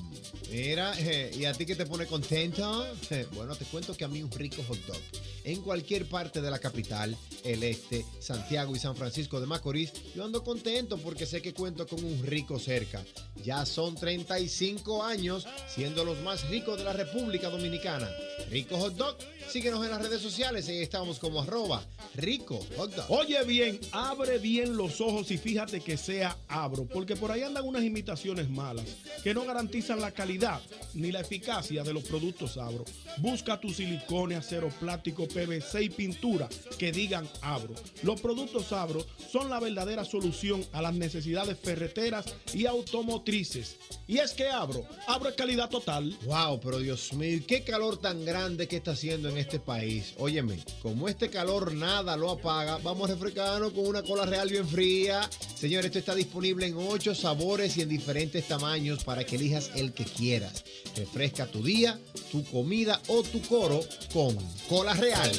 Mira, 0.49 0.93
eh, 0.97 1.35
¿y 1.37 1.43
a 1.43 1.53
ti 1.53 1.65
que 1.65 1.75
te 1.75 1.85
pone 1.85 2.05
contento? 2.05 2.85
Eh, 3.09 3.27
bueno, 3.33 3.57
te 3.57 3.65
cuento 3.65 3.93
que 3.93 4.05
a 4.05 4.07
mí 4.07 4.23
un 4.23 4.31
rico 4.31 4.63
hot 4.69 4.79
dog. 4.85 5.01
En 5.43 5.61
cualquier 5.61 6.07
parte 6.07 6.41
de 6.41 6.49
la 6.49 6.59
capital, 6.59 7.13
el 7.43 7.61
este, 7.63 8.05
Santiago 8.19 8.73
y 8.75 8.79
San 8.79 8.95
Francisco 8.95 9.41
de 9.41 9.47
Macorís, 9.47 9.91
yo 10.15 10.23
ando 10.23 10.43
contento 10.43 10.97
porque 10.97 11.25
sé 11.25 11.41
que 11.41 11.53
cuento 11.53 11.87
con 11.87 12.03
un 12.03 12.23
rico 12.25 12.59
cerca. 12.59 13.03
Ya 13.43 13.65
son 13.65 13.95
35 13.95 15.03
años 15.03 15.47
siendo 15.67 16.05
los 16.05 16.19
más 16.19 16.47
ricos 16.49 16.77
de 16.77 16.85
la 16.85 16.93
República 16.93 17.49
Dominicana. 17.49 18.09
Rico 18.49 18.77
Hot 18.77 18.95
Dog, 18.95 19.17
síguenos 19.49 19.83
en 19.83 19.91
las 19.91 20.01
redes 20.01 20.20
sociales 20.23 20.67
y 20.67 20.71
ahí 20.71 20.81
estamos 20.81 21.19
como 21.19 21.41
arroba 21.41 21.83
rico 22.15 22.59
hot 22.77 22.93
dog. 22.95 23.05
Oye 23.09 23.43
bien, 23.43 23.79
abre 23.91 24.37
bien 24.37 24.77
los 24.77 25.01
ojos 25.01 25.31
y 25.31 25.37
fíjate 25.37 25.81
que 25.81 25.97
sea 25.97 26.37
abro, 26.47 26.85
porque 26.85 27.15
por 27.15 27.31
ahí 27.31 27.41
andan 27.41 27.65
unas 27.65 27.83
imitaciones 27.83 28.49
malas 28.49 28.85
que 29.23 29.33
no 29.33 29.45
garantizan 29.45 30.01
la 30.01 30.11
calidad 30.11 30.61
ni 30.93 31.11
la 31.11 31.21
eficacia 31.21 31.83
de 31.83 31.93
los 31.93 32.03
productos 32.03 32.57
abro. 32.57 32.85
Busca 33.17 33.59
tu 33.59 33.69
silicone, 33.69 34.35
acero 34.35 34.69
plástico, 34.79 35.27
PVC 35.27 35.83
y 35.83 35.89
pintura 35.89 36.47
que 36.77 36.91
digan 36.91 37.27
abro. 37.41 37.75
Los 38.03 38.21
productos 38.21 38.71
abro 38.73 39.05
son 39.31 39.49
la 39.49 39.59
verdadera 39.59 40.05
solución 40.05 40.65
a 40.73 40.81
las 40.81 40.93
necesidades 40.93 41.57
ferreteras 41.59 42.25
y 42.53 42.65
automotrices. 42.65 43.77
Y 44.07 44.17
es 44.17 44.33
que 44.33 44.49
abro, 44.49 44.85
abro 45.07 45.29
es 45.29 45.35
calidad 45.35 45.69
total. 45.69 46.17
Wow, 46.25 46.59
pero 46.59 46.79
Dios 46.79 47.13
mío, 47.13 47.37
¿y 47.37 47.41
qué 47.41 47.63
calor 47.63 47.97
tan 47.97 48.25
grande 48.25 48.67
que 48.67 48.77
está 48.77 48.91
haciendo 48.91 49.29
en 49.29 49.37
este 49.37 49.59
país? 49.59 50.10
Óyeme, 50.17 50.59
como 50.81 51.07
este 51.07 51.29
calor 51.29 51.73
nada 51.73 52.15
lo 52.15 52.31
apaga, 52.31 52.77
vamos 52.77 53.09
a 53.09 53.13
refrescarnos 53.13 53.73
con 53.73 53.87
una 53.87 54.03
cola 54.03 54.25
real 54.25 54.49
bien 54.49 54.67
fría. 54.67 55.29
Señor, 55.55 55.85
esto 55.85 55.99
está 55.99 56.15
disponible 56.15 56.67
en 56.67 56.75
ocho 56.77 57.15
sabores 57.15 57.77
y 57.77 57.81
en 57.81 57.89
diferentes 57.89 58.47
tamaños 58.47 59.03
para 59.03 59.23
que 59.23 59.35
elijas 59.35 59.71
el 59.75 59.93
que 59.93 60.05
quieras. 60.05 60.63
Refresca 60.95 61.47
tu 61.47 61.63
día, 61.63 61.99
tu 62.31 62.43
comida 62.45 63.01
o 63.07 63.23
tu 63.23 63.41
coro 63.41 63.81
con 64.13 64.35
cola 64.67 64.93
real. 64.93 65.31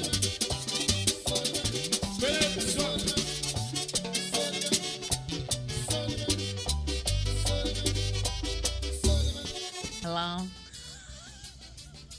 Hello. 10.05 10.62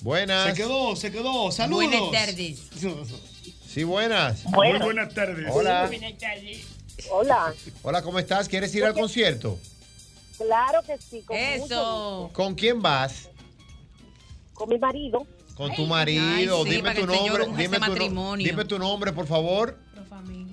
Buenas. 0.04 0.50
Se 0.50 0.54
quedó, 0.54 0.96
se 0.96 1.12
quedó. 1.12 1.52
Saludos. 1.52 1.86
Buenas 1.90 2.12
tardes. 2.12 2.70
Sí, 3.68 3.84
buenas. 3.86 4.44
Buenas. 4.52 4.80
Muy 4.80 4.86
buenas 4.94 5.14
tardes. 5.14 5.48
Hola. 5.50 5.90
Hola. 7.10 7.54
Hola, 7.82 8.02
¿cómo 8.04 8.20
estás? 8.20 8.48
¿Quieres 8.50 8.76
ir 8.76 8.84
al 8.86 8.94
concierto? 8.94 9.58
Claro 10.38 10.82
que 10.86 10.98
sí. 10.98 11.22
Con 11.22 11.38
Eso. 11.38 11.62
mucho 11.64 11.76
gusto. 11.76 12.30
¿Con 12.34 12.56
quién 12.56 12.82
vas? 12.82 13.30
Con 14.54 14.70
mi 14.70 14.78
marido. 14.78 15.26
Con 15.56 15.74
tu 15.74 15.86
marido. 15.86 16.24
Ay, 16.64 16.70
sí, 16.70 16.70
dime 16.76 16.94
tu 16.96 17.06
nombre. 17.08 17.46
Dime 17.46 17.64
ese 17.64 17.70
tu, 17.70 17.80
no- 17.80 17.88
matrimonio. 17.88 18.46
dime 18.48 18.66
tu 18.66 18.80
nombre, 18.80 19.14
por 19.14 19.26
favor. 19.26 19.80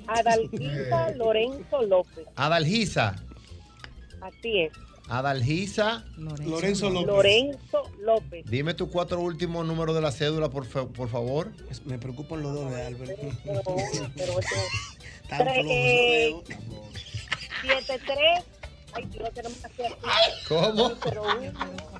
Adalgisa 0.06 1.10
Lorenzo 1.16 1.82
López. 1.82 2.26
Adalgisa. 2.36 3.16
Así 4.20 4.60
es. 4.62 4.72
Adalgisa. 5.10 6.04
Lorenzo 6.16 6.88
López. 6.90 7.06
Lorenzo 7.08 7.82
López. 8.00 8.44
Dime 8.48 8.74
tus 8.74 8.88
cuatro 8.90 9.20
últimos 9.20 9.66
números 9.66 9.94
de 9.94 10.00
la 10.00 10.12
cédula, 10.12 10.48
por, 10.50 10.64
fa- 10.66 10.86
por 10.86 11.08
favor. 11.08 11.50
Me 11.84 11.98
preocupan 11.98 12.42
los 12.42 12.54
dos 12.54 12.70
de 12.72 12.86
Albert. 12.86 13.18
Pero, 15.28 15.46
pero 15.46 15.52
dedos. 15.62 16.44
73. 17.62 18.44
Ay, 18.92 19.04
Dios, 19.12 19.30
tenemos 19.32 19.58
que 19.58 19.66
hacer 19.66 19.86
aquí. 19.86 19.98
¿Cómo? 20.48 20.92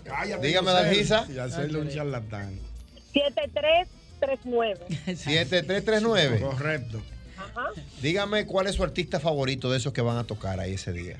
Cállate, 0.02 0.46
Dígame. 0.46 0.70
Adalgisa. 0.70 1.26
Y 1.32 1.38
hacerle 1.38 1.78
un 1.80 1.88
charlatán. 1.88 2.58
7339. 3.12 4.86
7339. 5.16 6.40
Correcto. 6.50 7.00
Ajá. 7.36 7.66
Dígame 8.02 8.46
cuál 8.46 8.66
es 8.66 8.74
su 8.74 8.82
artista 8.82 9.20
favorito 9.20 9.70
de 9.70 9.76
esos 9.78 9.92
que 9.92 10.00
van 10.00 10.16
a 10.18 10.24
tocar 10.24 10.58
ahí 10.60 10.74
ese 10.74 10.92
día. 10.92 11.16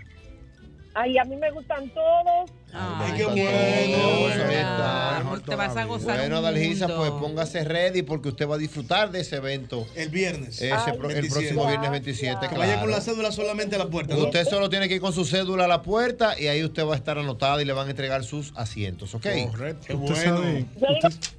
Ay, 1.03 1.16
a 1.16 1.24
mí 1.24 1.34
me 1.34 1.51
gustan 1.51 1.88
todos. 1.94 2.51
Ay, 2.73 3.12
qué 3.16 3.25
bueno. 3.25 3.51
Ahí 3.51 5.41
te 5.47 5.55
vas 5.57 5.77
a 5.77 5.85
gozar 5.85 6.18
Bueno, 6.18 6.43
mundo. 6.43 6.97
pues 6.97 7.11
póngase 7.12 7.64
ready 7.64 8.03
porque 8.03 8.29
usted 8.29 8.49
va 8.49 8.55
a 8.57 8.59
disfrutar 8.59 9.11
de 9.11 9.21
ese 9.21 9.37
evento. 9.37 9.87
El 9.95 10.09
viernes. 10.11 10.57
Ese 10.61 10.73
Ay, 10.73 10.93
pro- 10.97 11.09
el 11.09 11.14
27. 11.14 11.31
próximo 11.31 11.66
viernes 11.66 11.91
27, 11.91 12.49
Que 12.49 12.57
vaya 12.59 12.81
con 12.81 12.91
la 12.91 13.01
cédula 13.01 13.33
solamente 13.33 13.77
a 13.77 13.79
la 13.79 13.87
puerta. 13.89 14.14
¿no? 14.14 14.25
Usted 14.25 14.47
solo 14.49 14.68
tiene 14.71 14.89
que 14.89 14.97
ir 14.97 15.01
con 15.01 15.12
su 15.12 15.25
cédula 15.25 15.64
a 15.64 15.68
la 15.68 15.83
puerta 15.83 16.39
y 16.39 16.47
ahí 16.49 16.62
usted 16.64 16.85
va 16.87 16.95
a 16.95 16.97
estar 16.97 17.18
anotado 17.18 17.61
y 17.61 17.64
le 17.64 17.73
van 17.73 17.87
a 17.89 17.91
entregar 17.91 18.25
sus 18.25 18.53
asientos, 18.57 19.14
¿ok? 19.14 19.27
Correcto. 19.51 19.87
Qué 19.87 19.95
bueno. 19.95 20.66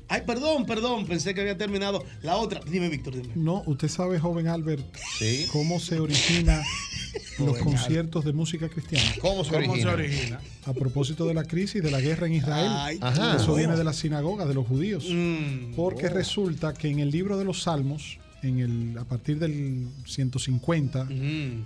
Ay, 0.07 0.21
perdón, 0.25 0.65
perdón. 0.65 1.05
Pensé 1.07 1.33
que 1.33 1.41
había 1.41 1.57
terminado. 1.57 2.03
La 2.21 2.35
otra. 2.35 2.59
Dime, 2.65 2.89
Víctor, 2.89 3.15
dime. 3.15 3.29
no, 3.35 3.63
usted 3.65 3.87
sabe, 3.87 4.19
joven 4.19 4.47
Albert, 4.47 4.83
Sí. 5.17 5.47
cómo 5.51 5.79
se 5.79 5.99
origina 5.99 6.61
los 7.39 7.57
conciertos 7.59 8.25
de 8.25 8.33
música 8.33 8.67
cristiana. 8.67 9.05
¿Cómo 9.21 9.43
se 9.43 9.51
¿Cómo 9.51 9.75
se 9.75 9.87
origina? 9.87 9.91
origina? 9.93 10.41
A 10.65 10.73
propósito 10.73 11.20
de 11.25 11.33
la 11.33 11.43
crisis, 11.43 11.81
de 11.83 11.91
la 11.91 11.99
guerra 12.01 12.27
en 12.27 12.33
Israel. 12.33 12.71
Ay, 12.73 12.97
Ajá. 13.01 13.35
Eso 13.37 13.55
viene 13.55 13.75
de 13.75 13.83
la 13.83 13.93
sinagoga 13.93 14.45
de 14.45 14.53
los 14.53 14.67
judíos. 14.67 15.05
Mm. 15.09 15.73
Porque 15.75 16.07
Oh. 16.07 16.09
resulta 16.13 16.73
que 16.73 16.89
en 16.89 16.99
el 16.99 17.11
libro 17.11 17.37
de 17.37 17.45
los 17.45 17.63
Salmos, 17.63 18.17
en 18.43 18.59
el, 18.59 18.97
a 18.97 19.03
partir 19.05 19.37
del 19.39 19.87
150, 20.05 21.07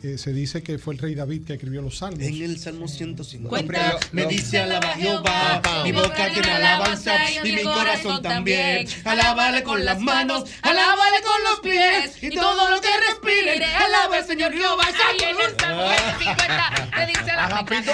eh, 0.04 0.18
se 0.18 0.34
dice 0.34 0.62
que 0.62 0.78
fue 0.78 0.94
el 0.96 1.00
rey 1.00 1.16
David 1.16 1.44
que 1.46 1.54
escribió 1.54 1.82
los 1.82 1.98
salmos. 2.00 2.20
En 2.22 2.42
el 2.44 2.60
Salmo 2.60 2.88
150. 2.88 3.50
Cuenta- 3.50 3.98
me 4.12 4.26
dice 4.26 4.60
alaba 4.60 4.90
a 4.92 4.96
Jehová, 4.98 5.62
mi 5.84 5.92
boca 5.92 6.30
tiene 6.34 6.52
alabanza 6.52 7.16
y 7.44 7.52
mi 7.52 7.64
corazón 7.64 8.22
también. 8.22 8.88
Alábale 9.06 9.64
con 9.64 9.86
las 9.86 10.00
manos, 10.00 10.44
alábale 10.62 11.18
con 11.24 11.44
los 11.44 11.60
pies 11.62 12.22
y 12.24 12.30
todo 12.36 12.70
lo 12.70 12.82
que 12.82 12.88
respire. 13.10 13.64
Alaba 13.66 14.18
al 14.18 14.26
Señor 14.26 14.52
Jehová. 14.54 14.84
Ay, 14.86 15.18
en 15.24 15.30
el 15.40 15.60
Salmo 15.60 15.84
50 16.20 16.90
te 16.96 17.06
dice 17.08 17.26
la 17.36 17.46
Agapito, 17.46 17.92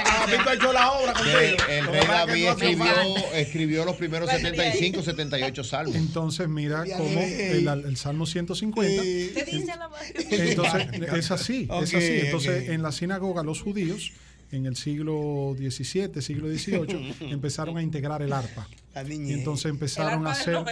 ha 0.49 0.53
hecho 0.53 0.73
la 0.73 0.91
obra 0.91 1.13
contigo. 1.13 1.37
El, 1.69 1.71
el 1.71 1.85
rey 1.87 2.07
David 2.07 2.45
escribió, 2.47 2.85
escribió 3.33 3.85
los 3.85 3.95
primeros 3.95 4.29
75, 4.29 5.03
78 5.03 5.63
salmos. 5.63 5.95
Entonces, 5.95 6.47
mira 6.49 6.83
cómo 6.97 7.19
el, 7.21 7.67
el 7.67 7.97
Salmo 7.97 8.25
150. 8.25 8.70
Te 8.73 9.45
dice 9.45 9.73
la 9.77 9.89
Entonces, 10.15 10.87
es 11.13 11.31
así, 11.31 11.67
Ok, 11.69 11.83
es 11.83 11.95
así. 11.95 12.19
Entonces, 12.25 12.63
ok. 12.63 12.69
en 12.69 12.81
la 12.83 12.91
sinagoga, 12.91 13.43
los 13.43 13.61
judíos, 13.61 14.11
en 14.51 14.65
el 14.65 14.75
siglo 14.75 15.55
XVII, 15.57 16.21
siglo 16.21 16.47
XVIII, 16.49 17.15
empezaron 17.31 17.77
a 17.77 17.81
integrar 17.81 18.21
el 18.21 18.33
arpa. 18.33 18.67
La 18.93 19.03
Y 19.03 19.33
entonces 19.33 19.67
empezaron 19.67 20.27
a 20.27 20.31
hacer. 20.31 20.53
No, 20.53 20.67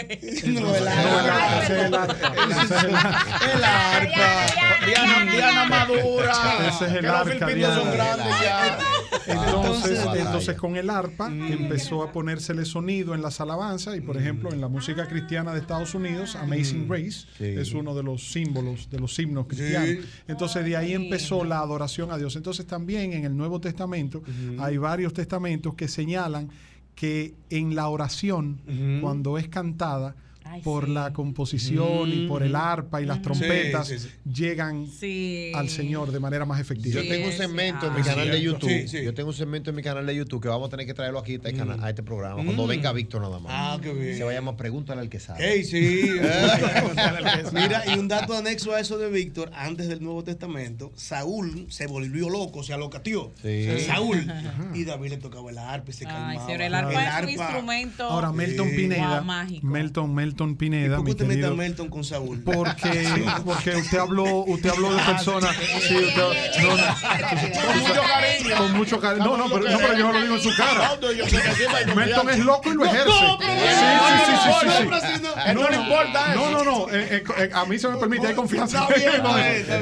el 0.75 0.87
arpa. 0.87 1.59
arpa, 1.59 1.85
el 1.85 1.93
arpa. 1.93 2.27
Arpa. 2.27 3.97
Arpa. 3.97 4.85
Diana, 4.85 5.31
Diana 5.31 5.65
Madura. 5.65 6.33
Ese 6.67 6.85
es 6.85 6.91
el 6.91 7.45
Que 7.45 7.55
los 7.55 7.75
son 7.75 7.91
grandes 7.91 8.41
ya. 8.41 8.77
Entonces, 9.27 10.05
Batalla. 10.05 10.21
entonces 10.21 10.55
con 10.55 10.75
el 10.75 10.89
arpa 10.89 11.27
empezó 11.27 12.03
a 12.03 12.11
ponérsele 12.11 12.65
sonido 12.65 13.13
en 13.13 13.21
las 13.21 13.41
alabanzas 13.41 13.97
y 13.97 14.01
por 14.01 14.17
ejemplo 14.17 14.51
en 14.51 14.61
la 14.61 14.67
música 14.67 15.07
cristiana 15.07 15.53
de 15.53 15.59
Estados 15.59 15.93
Unidos, 15.95 16.35
Amazing 16.35 16.87
Grace 16.87 17.27
es 17.39 17.73
uno 17.73 17.95
de 17.95 18.03
los 18.03 18.31
símbolos 18.31 18.89
de 18.89 18.99
los 18.99 19.17
himnos 19.19 19.47
cristianos. 19.47 20.05
Entonces 20.27 20.65
de 20.65 20.77
ahí 20.77 20.93
empezó 20.93 21.43
la 21.43 21.59
adoración 21.59 22.11
a 22.11 22.17
Dios. 22.17 22.35
Entonces 22.35 22.65
también 22.65 23.13
en 23.13 23.25
el 23.25 23.35
Nuevo 23.35 23.59
Testamento 23.59 24.23
hay 24.59 24.77
varios 24.77 25.13
testamentos 25.13 25.73
que 25.75 25.87
señalan 25.87 26.49
que 26.95 27.33
en 27.49 27.75
la 27.75 27.87
oración, 27.87 28.59
cuando 29.01 29.37
es 29.37 29.47
cantada, 29.47 30.15
por 30.63 30.89
la 30.89 31.13
composición 31.13 32.11
y 32.11 32.27
por 32.27 32.43
el 32.43 32.55
arpa 32.55 33.01
y 33.01 33.05
las 33.05 33.21
trompetas, 33.21 33.87
Sí, 33.87 33.99
sí, 33.99 34.09
llegan 34.25 34.85
al 35.55 35.69
Señor 35.69 36.11
de 36.11 36.19
manera 36.19 36.45
más 36.45 36.59
efectiva. 36.59 37.01
Yo 37.01 37.07
tengo 37.09 37.27
un 37.27 37.33
segmento 37.33 37.87
en 37.87 37.95
mi 37.95 38.01
canal 38.01 38.29
de. 38.31 38.41
YouTube. 38.41 38.69
Sí, 38.69 38.87
sí. 38.87 39.03
Yo 39.03 39.13
tengo 39.13 39.29
un 39.29 39.35
segmento 39.35 39.69
en 39.69 39.75
mi 39.75 39.81
canal 39.83 40.05
de 40.05 40.15
YouTube 40.15 40.41
que 40.41 40.47
vamos 40.47 40.67
a 40.67 40.69
tener 40.71 40.85
que 40.85 40.93
traerlo 40.93 41.19
aquí 41.19 41.33
a 41.33 41.35
este, 41.49 41.61
a 41.61 41.89
este 41.89 42.03
programa. 42.03 42.43
Cuando 42.43 42.65
Mm. 42.65 42.69
venga 42.69 42.93
Víctor 42.93 43.21
nada 43.21 43.39
más. 43.39 43.51
Ah, 43.55 43.79
qué 43.81 43.93
bien. 43.93 44.17
Se 44.17 44.23
va 44.23 44.31
a 44.31 44.33
llamar 44.33 44.55
Pregúntale 44.55 45.01
al 45.01 45.09
que 45.09 45.19
sabe. 45.19 45.63
Sí. 45.63 46.09
Mira, 47.53 47.83
y 47.93 47.97
un 47.99 48.07
dato 48.07 48.33
anexo 48.35 48.73
a 48.73 48.79
eso 48.79 48.97
de 48.97 49.09
Víctor, 49.09 49.51
antes 49.53 49.87
del 49.87 50.01
Nuevo 50.03 50.23
Testamento, 50.23 50.91
Saúl 50.95 51.67
se 51.69 51.87
volvió 51.87 52.29
loco, 52.29 52.63
se 52.63 52.73
alocateó. 52.73 53.31
Sí. 53.41 53.67
Saúl. 53.85 54.25
Y 54.73 54.83
David 54.85 55.09
le 55.11 55.17
tocaba 55.17 55.49
el 55.51 55.57
arpa 55.57 55.89
y 55.91 55.93
se 55.93 56.05
calmaba. 56.05 56.29
Ay, 56.31 56.39
señor, 56.45 56.61
el 56.61 56.73
arpa 56.75 57.19
es 57.19 57.23
un 57.23 57.29
instrumento. 57.29 58.03
Ahora, 58.05 58.31
Melton 58.31 58.69
Sí. 58.69 58.75
Pineda. 58.75 59.21
Mágico. 59.21 59.65
Melton, 59.67 60.13
Melton 60.13 60.38
Pineda, 60.55 60.95
¿Por 60.97 61.05
qué 61.05 61.11
usted 61.11 61.25
mete 61.27 61.45
a. 61.45 61.51
Melton 61.51 61.89
con 61.89 62.03
Saúl? 62.03 62.41
Porque, 62.43 63.07
porque 63.43 63.75
usted 63.75 63.97
habló, 63.97 64.23
usted 64.45 64.69
habló 64.69 64.93
de 64.93 65.03
personas. 65.03 65.53
Sí, 65.81 65.95
usted, 65.95 66.61
no, 66.61 66.77
no. 66.77 66.83
Con 67.67 67.79
mucho 67.81 68.01
cariño. 68.01 68.57
Con 68.57 68.77
mucho 68.77 68.99
cariño. 69.01 69.25
No, 69.25 69.37
no, 69.37 69.43
pero, 69.49 69.69
no, 69.71 69.77
pero 69.77 69.93
yo 69.97 70.07
no 70.07 70.13
lo 70.13 70.21
digo 70.21 70.35
en 70.35 70.41
su 70.41 70.49
cara. 70.55 70.91
Melton 71.95 72.29
es 72.29 72.39
loco 72.39 72.71
y 72.71 72.75
lo 72.75 72.85
ejerce. 72.85 73.11
Sí, 73.11 73.45
sí, 74.25 74.33
sí, 74.43 74.51
sí, 74.61 74.69
sí, 74.79 74.87
No, 74.89 74.99
sí. 74.99 75.21
no, 75.21 75.53
no, 75.53 75.61
no 75.61 75.69
le 75.69 75.75
importa 75.75 76.35
No, 76.35 76.41
eso. 76.49 76.51
no, 76.51 76.63
no. 76.63 76.89
eh, 76.93 77.07
eh, 77.17 77.23
eh, 77.37 77.49
a 77.53 77.65
mí 77.65 77.77
se 77.77 77.87
me 77.89 77.97
permite, 77.97 78.27
hay 78.27 78.35
confianza. 78.35 78.87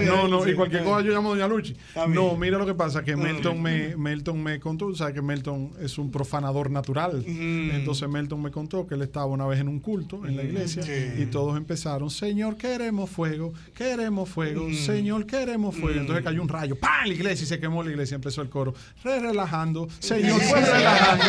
No, 0.05 0.27
no, 0.27 0.47
y 0.47 0.53
cualquier 0.55 0.83
cosa 0.83 1.01
yo 1.01 1.11
llamo 1.11 1.29
a 1.33 1.35
Doña 1.35 1.47
Luchi. 1.47 1.75
No, 2.09 2.35
mira 2.35 2.57
lo 2.57 2.65
que 2.65 2.73
pasa, 2.73 3.03
que 3.03 3.15
Melton 3.15 3.61
me, 3.61 3.95
Melton 3.95 4.41
me 4.41 4.59
contó, 4.59 4.93
sabes 4.95 5.13
que 5.13 5.21
Melton 5.21 5.73
es 5.81 5.97
un 5.97 6.11
profanador 6.11 6.71
natural. 6.71 7.23
Entonces 7.27 8.07
Melton 8.09 8.41
me 8.41 8.51
contó 8.51 8.87
que 8.87 8.95
él 8.95 9.01
estaba 9.01 9.25
una 9.27 9.45
vez 9.45 9.59
en 9.59 9.67
un 9.67 9.79
culto 9.79 10.25
en 10.25 10.37
la 10.37 10.43
iglesia 10.47 10.83
y 11.17 11.25
todos 11.27 11.57
empezaron, 11.57 12.09
Señor, 12.09 12.57
queremos 12.57 13.09
fuego, 13.09 13.53
queremos 13.75 14.29
fuego, 14.29 14.67
Señor, 14.73 15.25
queremos 15.25 15.75
fuego. 15.75 15.99
Entonces 15.99 16.23
cayó 16.23 16.41
un 16.41 16.49
rayo, 16.49 16.75
¡pam! 16.75 17.07
La 17.07 17.13
iglesia 17.13 17.43
y 17.43 17.47
se 17.47 17.59
quemó 17.59 17.83
la 17.83 17.91
iglesia, 17.91 18.15
empezó 18.15 18.41
el 18.41 18.49
coro, 18.49 18.73
re 19.03 19.19
relajando, 19.19 19.87
Señor, 19.99 20.41
fue 20.41 20.61
relajando. 20.61 21.25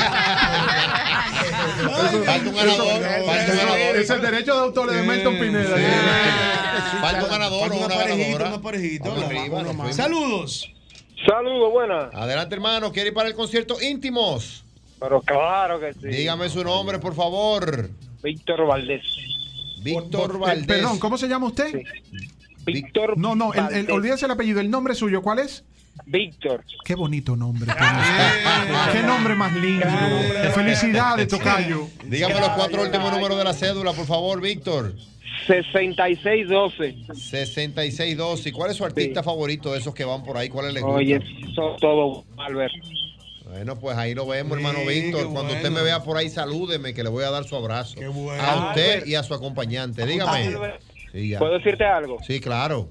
Es 3.95 4.11
el 4.11 4.21
derecho 4.21 4.55
de 4.55 4.61
autor 4.61 4.91
de 4.91 5.03
Melton 5.03 5.39
Pineda. 5.39 5.77
Falta 7.01 7.25
un 7.25 7.31
ganador 7.31 7.73
una 7.73 7.89
parejita, 7.89 9.11
una 9.11 9.73
parejita. 9.73 9.93
Saludos. 9.93 10.73
Saludos, 11.27 11.73
buenas. 11.73 12.15
Adelante, 12.15 12.55
hermano. 12.55 12.93
¿Quiere 12.93 13.09
ir 13.09 13.15
para 13.15 13.29
el 13.29 13.35
concierto 13.35 13.81
íntimos? 13.83 14.65
Pero 15.01 15.21
claro 15.21 15.81
que 15.81 15.93
sí. 15.95 16.09
Dígame 16.09 16.49
su 16.49 16.63
nombre, 16.63 16.99
por 16.99 17.15
favor. 17.15 17.91
Víctor 18.23 18.67
Valdés. 18.67 19.03
Víctor 19.83 20.39
Valdés. 20.39 20.67
Perdón, 20.67 20.99
¿cómo 20.99 21.17
se 21.19 21.29
llama 21.29 21.47
usted? 21.47 21.83
Víctor 22.65 23.17
No, 23.17 23.35
no, 23.35 23.53
el, 23.55 23.75
el- 23.75 23.91
olvídese 23.91 24.27
el 24.27 24.33
apellido. 24.33 24.61
¿El 24.61 24.71
nombre 24.71 24.95
suyo 24.95 25.23
cuál 25.23 25.39
es? 25.39 25.65
Víctor. 26.07 26.65
Qué 26.85 26.95
bonito 26.95 27.35
nombre. 27.37 27.71
usted. 27.71 28.93
Qué 28.93 29.03
nombre 29.03 29.35
más 29.35 29.53
lindo. 29.55 29.87
Felicidades, 30.55 31.29
Tocayo. 31.29 31.89
Dígame 32.05 32.35
los 32.41 32.51
cuatro 32.51 32.83
últimos 32.83 33.13
números 33.13 33.37
de 33.39 33.45
la 33.45 33.53
cédula, 33.53 33.93
por 33.93 34.07
favor, 34.07 34.41
Víctor. 34.41 34.95
6612. 35.47 36.95
6612. 37.15 38.49
¿Y 38.49 38.53
cuál 38.53 38.71
es 38.71 38.77
su 38.77 38.85
artista 38.85 39.23
favorito 39.23 39.73
de 39.73 39.79
esos 39.79 39.95
que 39.95 40.05
van 40.05 40.23
por 40.23 40.37
ahí? 40.37 40.49
¿Cuál 40.49 40.73
le 40.75 40.81
gusta? 40.81 40.97
Oye, 40.97 41.21
son 41.55 41.77
todo, 41.79 42.25
Albert. 42.37 42.73
Bueno, 43.59 43.77
pues 43.77 43.97
ahí 43.97 44.15
lo 44.15 44.25
vemos, 44.25 44.57
hermano 44.57 44.87
Víctor. 44.87 45.27
qué 45.27 45.33
Cuando 45.33 45.53
usted 45.53 45.71
me 45.71 45.83
vea 45.83 46.05
por 46.05 46.17
ahí, 46.17 46.29
salúdeme, 46.29 46.95
que 46.95 47.03
le 47.03 47.09
voy 47.09 47.25
a 47.25 47.31
dar 47.31 47.43
su 47.43 47.57
abrazo. 47.57 48.01
bueno. 48.13 48.41
A 48.41 48.69
usted 48.69 49.05
y 49.05 49.17
a 49.17 49.25
su 49.25 49.35
acompañante. 49.35 50.07
Dígame. 50.07 50.55
Sí, 51.11 51.31
ya. 51.31 51.41
¿Puedo 51.41 51.55
decirte 51.55 51.85
algo? 51.85 52.19
Sí, 52.25 52.41
claro. 52.41 52.89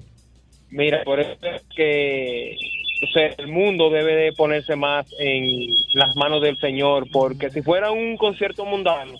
Mira, 0.70 1.06
por 1.06 1.22
eso 1.22 1.38
es 1.42 1.62
que 1.74 2.58
o 3.02 3.08
sea, 3.14 3.28
el 3.38 3.48
mundo 3.48 3.90
debe 3.90 4.14
de 4.14 4.34
ponerse 4.34 4.76
más 4.76 5.06
en 5.20 5.70
las 5.94 6.18
manos 6.18 6.42
del 6.42 6.60
Señor, 6.60 7.08
porque 7.14 7.50
si 7.50 7.62
fuera 7.62 7.92
un 7.92 8.18
concierto 8.18 8.66
mundano, 8.66 9.14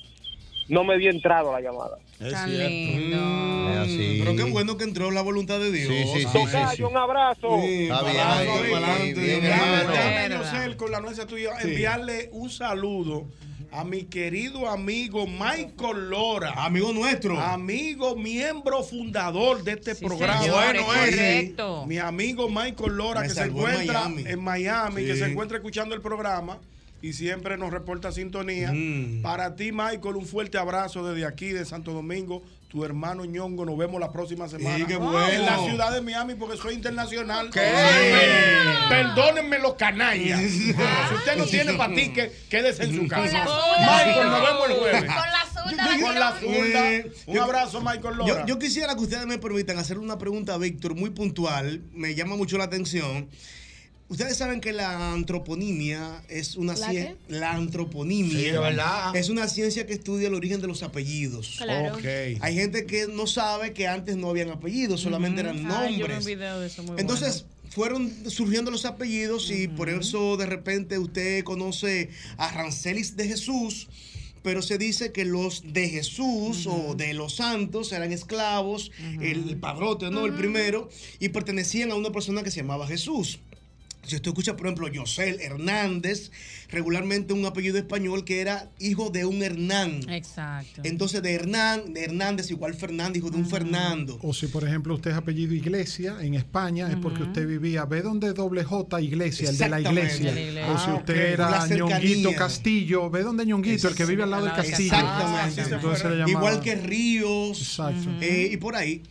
no 0.68 0.84
me 0.84 0.96
había 0.96 1.12
entrado 1.12 1.54
la 1.54 1.62
llamada. 1.62 1.98
Tan 2.20 2.58
lindo. 2.58 3.70
Es 3.72 3.78
así. 3.78 4.16
Pero 4.20 4.36
qué 4.36 4.44
bueno 4.44 4.78
que 4.78 4.84
entró 4.86 5.12
la 5.12 5.22
voluntad 5.22 5.60
de 5.60 5.72
Dios. 5.72 5.88
Sí, 5.88 6.04
sí, 6.04 6.20
sí, 6.22 6.26
sí, 6.26 6.40
Tocayo, 6.46 6.76
sí. 6.76 6.84
un 6.84 6.98
abrazo. 6.98 7.60
Sí, 7.62 7.84
Está 7.84 8.04
bien, 8.04 8.20
ahí, 8.20 9.14
bien, 9.14 10.76
con 10.78 10.92
la 10.92 10.98
anuencia 10.98 11.26
tuya, 11.26 11.52
Sí. 11.62 11.70
enviarle 11.70 12.30
un 12.32 12.50
saludo 12.50 13.28
a 13.72 13.84
mi 13.84 14.04
querido 14.04 14.70
amigo 14.70 15.28
Michael 15.28 16.10
Lora. 16.10 16.54
Amigo 16.66 16.94
nuestro. 16.94 17.40
Amigo, 17.40 18.16
miembro 18.16 18.82
fundador 18.84 19.64
de 19.64 19.74
este 19.74 19.96
Sí, 19.96 20.06
programa. 20.06 20.42
señor, 20.42 20.56
bueno, 20.56 20.94
es 20.96 21.10
es. 21.10 21.16
correcto. 21.16 21.86
Mi 21.86 21.98
amigo 21.98 22.50
Michael 22.50 22.94
Lora, 22.96 23.22
Me 23.22 23.28
que 23.28 23.34
se 23.34 23.42
en 23.42 23.48
encuentra 23.50 24.08
Miami. 24.08 24.24
en 24.28 24.44
Miami, 24.44 25.06
que 25.06 25.16
se 25.16 25.26
encuentra 25.26 25.58
escuchando 25.58 25.94
el 25.96 26.02
programa 26.02 26.60
y 27.02 27.14
siempre 27.14 27.58
nos 27.58 27.72
reporta 27.72 28.12
sintonía. 28.12 28.72
Mm. 28.74 29.22
Para 29.22 29.56
ti, 29.56 29.72
Michael, 29.72 30.16
un 30.16 30.26
fuerte 30.26 30.58
abrazo 30.58 31.06
desde 31.08 31.26
aquí, 31.26 31.48
de 31.50 31.66
Santo 31.66 31.92
Domingo. 31.94 32.44
Tu 32.70 32.84
hermano 32.84 33.24
Ñongo, 33.24 33.64
nos 33.66 33.78
vemos 33.78 33.98
la 34.00 34.12
próxima 34.12 34.50
semana. 34.50 34.76
Sí, 34.76 34.84
qué 34.86 34.98
bueno. 34.98 35.30
En 35.30 35.46
la 35.46 35.58
ciudad 35.60 35.94
de 35.94 36.02
Miami, 36.02 36.36
porque 36.36 36.58
soy 36.58 36.74
internacional. 36.74 37.50
¿Qué? 37.50 37.62
Per- 37.62 38.90
Perdónenme 38.90 39.60
los 39.60 39.76
canallas. 39.76 40.42
si 40.52 40.72
usted 40.72 41.38
no 41.38 41.46
tiene 41.46 41.74
para 41.74 41.94
ti, 41.96 42.10
que, 42.12 42.30
quédese 42.50 42.84
en 42.84 42.96
su 42.96 43.08
casa. 43.08 43.46
Michael, 43.80 44.30
nos 44.30 44.42
vemos 44.42 44.70
el 44.70 44.76
jueves. 44.76 45.06
Con 46.02 46.20
la. 46.20 46.36
Eh, 46.42 47.12
Un 47.26 47.36
yo- 47.36 47.44
abrazo, 47.44 47.82
Michael 47.82 48.18
Lora. 48.18 48.42
Yo, 48.42 48.46
yo 48.48 48.60
quisiera 48.60 48.96
que 48.96 49.02
ustedes 49.02 49.26
me 49.26 49.38
permitan 49.38 49.78
hacer 49.78 49.98
una 49.98 50.18
pregunta 50.18 50.54
a 50.54 50.58
Víctor 50.58 50.96
muy 50.96 51.10
puntual. 51.10 51.82
Me 51.94 52.16
llama 52.16 52.36
mucho 52.36 52.58
la 52.58 52.66
atención. 52.66 53.30
Ustedes 54.10 54.38
saben 54.38 54.62
que 54.62 54.72
la 54.72 55.12
antroponimia 55.14 56.24
es 56.30 56.56
una 56.56 56.76
¿La 56.76 56.90
ciencia. 56.90 57.16
La 57.28 57.54
antroponimia 57.54 58.40
Sí, 58.40 58.46
de 58.46 58.58
verdad. 58.60 59.14
es 59.16 59.28
una 59.30 59.48
ciencia 59.50 59.86
que 59.86 59.94
estudia 59.94 60.30
el 60.30 60.34
origen 60.34 60.62
de 60.62 60.68
los 60.68 60.82
apellidos. 60.82 61.56
Claro. 61.58 61.96
Ok. 61.96 62.06
Hay 62.40 62.56
gente 62.56 62.86
que 62.86 63.08
no 63.08 63.28
sabe 63.28 63.74
que 63.74 63.86
antes 63.88 64.16
no 64.16 64.30
habían 64.30 64.50
apellidos, 64.50 65.02
solamente 65.02 65.42
eran 65.42 65.70
Ay, 65.70 65.98
yo 65.98 66.08
nombres. 66.08 66.26
video 66.26 66.60
de 66.62 66.68
eso 66.68 66.84
muy 66.84 67.00
Entonces 67.02 67.46
fueron 67.70 68.12
surgiendo 68.30 68.72
los 68.72 68.86
apellidos 68.86 69.52
y 69.52 69.68
por 69.68 69.90
eso 69.90 70.38
de 70.38 70.46
repente 70.46 70.98
usted 71.00 71.44
conoce 71.44 72.10
a 72.38 72.50
Rancelis 72.54 73.18
de 73.18 73.28
Jesús, 73.28 73.90
pero 74.42 74.62
se 74.62 74.78
dice 74.78 75.12
que 75.12 75.26
los 75.26 75.74
de 75.74 75.90
Jesús 75.90 76.66
o 76.66 76.96
de 76.96 77.14
los 77.14 77.36
santos 77.36 77.92
eran 77.92 78.14
esclavos, 78.14 78.92
el 79.22 79.58
padrote, 79.58 80.10
¿no? 80.10 80.26
El 80.26 80.34
primero, 80.34 80.88
y 81.20 81.28
pertenecían 81.30 81.92
a 81.92 81.96
una 81.96 82.12
persona 82.12 82.42
que 82.42 82.52
se 82.52 82.62
llamaba 82.62 82.88
Jesús. 82.88 83.40
Si 84.08 84.20
tú 84.20 84.30
escuchas, 84.30 84.56
por 84.56 84.68
ejemplo, 84.68 84.88
Yosel 84.88 85.40
Hernández, 85.42 86.32
regularmente 86.70 87.34
un 87.34 87.46
apellido 87.46 87.78
español 87.78 88.24
que 88.24 88.40
era 88.42 88.70
hijo 88.80 89.10
de 89.10 89.26
un 89.26 89.44
Hernán. 89.44 90.00
Exacto. 90.10 90.82
Entonces, 90.86 91.22
de 91.22 91.34
Hernán, 91.34 91.94
de 91.94 92.06
Hernández, 92.06 92.50
igual 92.52 92.74
Fernández, 92.74 93.18
hijo 93.18 93.30
de 93.30 93.38
un 93.38 93.50
Fernando. 93.50 94.18
O 94.24 94.34
si, 94.34 94.48
por 94.48 94.64
ejemplo, 94.64 94.96
usted 94.96 95.12
es 95.12 95.18
apellido 95.18 95.54
Iglesia 95.54 96.18
en 96.22 96.34
España, 96.36 96.90
es 96.90 96.96
porque 96.96 97.24
usted 97.24 97.46
vivía, 97.48 97.86
ve 97.86 98.02
donde 98.02 98.34
doble 98.34 98.64
J 98.64 99.02
Iglesia, 99.02 99.50
el 99.50 99.58
de 99.58 99.70
la 99.70 99.78
Exactamente. 99.80 100.16
iglesia. 100.16 100.34
De 100.34 100.42
la 100.42 100.48
iglesia. 100.50 100.72
O 100.74 100.78
si 100.80 100.90
Ah, 100.90 100.96
usted 100.96 101.16
era. 101.34 101.68
Ñonguito 101.68 102.32
Castillo, 102.34 103.10
ve 103.10 103.24
donde 103.24 103.46
Ñonguito, 103.46 103.88
el 103.90 103.96
que 103.96 104.06
vive 104.06 104.24
al 104.24 104.32
lado 104.32 104.46
del 104.46 104.54
castillo. 104.54 104.96
Exactamente. 104.96 105.62
Entonces 105.76 106.00
se 106.02 106.10
le 106.10 106.16
llamaba- 106.18 106.30
Igual 106.32 106.60
que 106.62 106.76
Ríos. 106.76 107.60
Exacto. 107.60 108.10
eh, 108.22 108.50
y 108.54 108.58
por 108.58 108.76
ahí. 108.76 109.04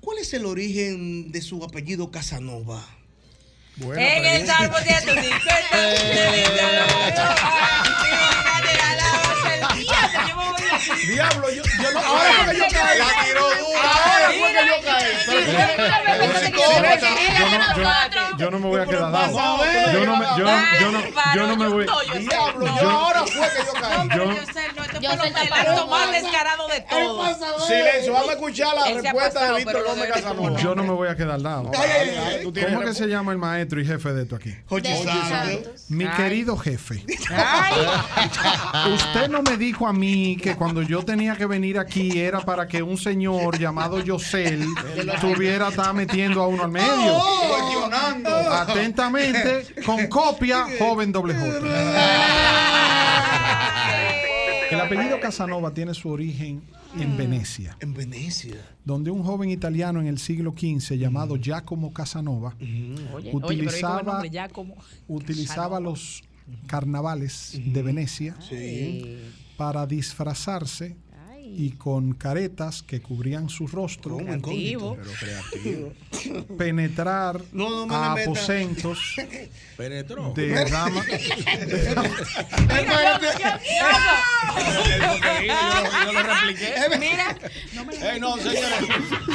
¿Cuál 0.00 0.18
es 0.18 0.32
el 0.32 0.46
origen 0.46 1.30
de 1.30 1.42
su 1.42 1.62
apellido 1.62 2.10
Casanova? 2.10 2.82
En 3.82 4.24
el 4.26 4.46
Salmo 4.46 4.76
150. 4.78 5.50
Diablo, 11.06 11.50
yo, 11.50 11.62
yo 11.62 11.90
no. 11.92 11.98
Ahora 12.00 12.30
fue 12.44 12.52
que 12.52 12.58
yo 12.58 12.64
caí. 12.72 12.98
La 12.98 13.24
tiró 13.24 13.48
dura. 13.48 13.90
Ahora 13.90 14.26
fue 14.26 14.48
que 14.52 14.62
yo 14.66 14.76
caí. 14.84 15.12
Yo 17.38 17.48
no, 17.50 17.58
yo, 17.76 18.36
yo 18.38 18.50
no 18.50 18.58
me 18.58 18.66
voy 18.66 18.80
a 18.80 18.86
quedar 18.86 19.12
dado. 19.12 19.64
Yo 19.92 20.04
no 20.04 20.16
me, 20.16 20.24
yo, 20.26 20.46
yo 20.80 20.92
no, 20.92 21.00
yo 21.34 21.46
no 21.46 21.56
me 21.56 21.68
voy. 21.68 21.86
Diablo, 22.18 22.66
yo 22.66 22.80
Yo- 22.82 22.90
ahora 22.90 23.20
fue 23.26 23.48
que 23.48 23.64
yo 23.66 23.72
caí. 23.80 24.08
Yo- 25.00 25.10
soy 25.10 25.28
el 25.28 25.86
más 25.88 26.12
descarado 26.12 26.68
de 26.68 26.80
todos. 26.82 27.36
Silencio, 27.66 28.12
vamos 28.12 28.28
a 28.28 28.32
escuchar 28.32 28.74
la 28.76 28.84
respuesta 29.00 29.52
de 29.52 29.58
Víctor 29.58 29.84
Gómez 29.86 30.10
Casanova. 30.12 30.60
Yo 30.60 30.74
no 30.74 30.82
me 30.84 30.90
voy 30.92 31.08
a 31.08 31.16
quedar 31.16 31.40
tienes 32.52 32.72
¿Cómo 32.74 32.80
que 32.86 32.94
se 32.94 33.06
llama 33.06 33.32
el 33.32 33.38
maestro 33.38 33.80
y 33.80 33.86
jefe 33.86 34.12
de 34.12 34.22
esto 34.22 34.36
aquí? 34.36 34.54
Mi 35.88 36.06
querido 36.08 36.56
jefe. 36.56 37.04
Usted 38.94 39.28
no 39.28 39.42
me 39.42 39.56
dijo 39.56 39.86
a 39.86 39.92
mí 39.92 40.36
que 40.40 40.54
cuando 40.56 40.82
yo 40.82 41.04
tenía 41.04 41.36
que 41.36 41.46
venir 41.46 41.78
aquí 41.78 42.20
era 42.20 42.40
para 42.40 42.66
que 42.66 42.82
un 42.82 42.96
señor 42.98 43.58
llamado 43.58 44.00
Yosel 44.00 44.66
tuviera 45.20 45.68
estar 45.68 45.92
metiendo 45.94 46.42
a 46.42 46.46
uno 46.46 46.64
al 46.64 46.70
medio. 46.70 47.20
Cuestionando. 47.48 48.30
Atentamente, 48.52 49.66
con 49.84 50.06
copia, 50.08 50.66
joven 50.78 51.12
doble 51.12 51.34
J. 51.34 52.79
El 54.70 54.80
apellido 54.80 55.20
Casanova 55.20 55.72
tiene 55.74 55.94
su 55.94 56.08
origen 56.08 56.62
en 56.98 57.16
Venecia, 57.16 57.76
En 57.80 57.94
Venecia. 57.94 58.56
donde 58.84 59.10
un 59.10 59.22
joven 59.22 59.50
italiano 59.50 60.00
en 60.00 60.06
el 60.06 60.18
siglo 60.18 60.54
XV 60.56 60.94
llamado 60.96 61.36
Giacomo 61.36 61.92
Casanova 61.92 62.54
Oye, 62.60 62.94
oye, 63.12 63.30
utilizaba, 63.32 64.22
como. 64.52 64.76
utilizaba 65.08 65.80
los 65.80 66.22
carnavales 66.66 67.60
de 67.64 67.82
Venecia 67.82 68.36
para 69.56 69.86
disfrazarse 69.86 70.96
y 71.52 71.72
con 71.72 72.14
caretas 72.14 72.82
que 72.82 73.00
cubrían 73.02 73.48
su 73.48 73.66
rostro 73.66 74.16
Creativo. 74.18 74.96
Pero 74.96 75.10
creativo. 75.18 75.92
penetrar 76.56 77.40
No, 77.52 77.68
no 77.70 77.86
me 77.86 77.94
a 77.94 78.12
aposentos 78.12 78.98
Penetró. 79.76 80.32
de 80.34 80.64
damas 80.70 81.06
Yo 86.06 86.12
lo 86.12 86.22
repliqué. 86.22 86.74
Mira, 86.98 87.36
Ey, 88.12 88.20
no, 88.20 88.36
señores, 88.36 88.80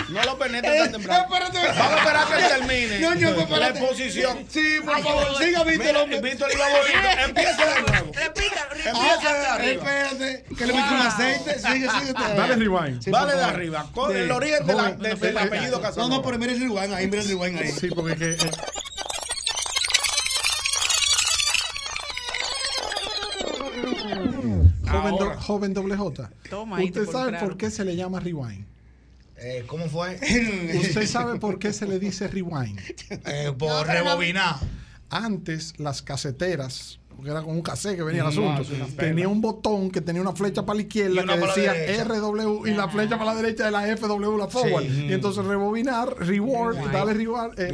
no 0.09 0.23
lo 0.23 0.37
penetren 0.37 0.77
tan 0.83 0.91
temprano. 0.93 1.25
Vamos 1.29 1.55
a 1.55 1.97
esperar 1.97 2.27
que 2.27 2.43
termine 2.55 2.99
No, 2.99 3.15
yo, 3.15 3.31
la 3.31 3.41
espérate. 3.43 3.79
exposición. 3.79 4.45
Sí, 4.49 4.77
por 4.83 5.01
favor, 5.01 5.37
siga, 5.37 5.63
Víctor. 5.63 5.85
Mira, 5.87 6.01
hombre. 6.03 6.21
Víctor 6.21 6.49
iba 6.53 6.65
bonito. 6.69 7.23
Empieza 7.27 7.65
de 7.65 7.81
nuevo. 7.91 8.11
Empieza 8.25 9.33
de 9.33 9.45
Ah, 9.47 9.53
arriba. 9.55 9.71
espérate, 9.81 10.45
que 10.55 10.65
le 10.67 10.73
metí 10.73 10.93
un 10.93 11.01
aceite. 11.01 11.59
Sigue, 11.59 11.87
sigue. 11.89 12.04
Dale 12.13 12.55
rewind. 12.55 13.01
Sí, 13.01 13.11
Vale 13.11 13.35
de 13.35 13.43
arriba. 13.43 13.89
Con 13.93 14.15
el 14.15 14.31
origen 14.31 14.65
de 14.65 14.73
de- 14.73 14.81
no, 14.81 15.15
del 15.17 15.37
apellido 15.37 15.77
No, 15.77 15.81
Casanova. 15.81 16.15
no, 16.15 16.21
pero 16.21 16.37
mira 16.39 16.53
el 16.53 16.59
rewind 16.59 16.93
ahí, 16.93 17.07
mira 17.07 17.21
el 17.21 17.27
rewind 17.27 17.57
ahí. 17.59 17.71
Sí, 17.71 17.89
porque 17.93 18.15
que, 18.15 18.31
eh, 18.31 18.51
joven, 24.89 25.15
do- 25.17 25.35
joven 25.39 25.73
doble 25.73 25.95
J. 25.97 26.29
Toma 26.49 26.77
ahí, 26.77 26.85
¿Usted 26.85 27.05
te 27.05 27.11
sabe 27.11 27.39
por 27.39 27.57
qué 27.57 27.69
se 27.71 27.85
le 27.85 27.95
llama 27.95 28.19
rewind? 28.19 28.65
Eh, 29.37 29.63
¿Cómo 29.67 29.87
fue? 29.89 30.15
¿Usted 30.81 31.05
sabe 31.07 31.39
por 31.39 31.59
qué 31.59 31.73
se 31.73 31.85
le 31.85 31.99
dice 31.99 32.27
rewind? 32.27 32.79
Eh, 33.09 33.51
por 33.57 33.85
rebobinar. 33.87 34.55
Antes 35.09 35.73
las 35.79 36.01
caseteras, 36.01 36.99
porque 37.15 37.31
era 37.31 37.41
con 37.41 37.51
un 37.55 37.61
cassette 37.61 37.95
que 37.95 38.03
venía 38.03 38.21
el 38.21 38.27
Mm, 38.27 38.29
asunto, 38.57 38.63
tenía 38.97 39.27
un 39.27 39.41
botón 39.41 39.89
que 39.91 40.01
tenía 40.01 40.21
una 40.21 40.33
flecha 40.33 40.65
para 40.65 40.75
la 40.77 40.81
Y 40.81 40.85
izquierda 40.85 41.21
que 41.21 41.27
la 41.27 41.37
decía. 41.37 42.03
RW 42.03 42.67
y 42.67 42.71
la 42.73 42.89
flecha 42.89 43.17
para 43.17 43.33
la 43.33 43.41
derecha 43.41 43.65
de 43.65 43.71
la 43.71 43.87
FW, 43.95 44.37
la 44.37 44.47
forward. 44.47 44.83
Sí. 44.85 45.07
Y 45.09 45.13
entonces 45.13 45.43
rebobinar, 45.45 46.15
reward, 46.19 46.77
dale 46.91 47.13
reward. 47.13 47.59
eh, 47.59 47.67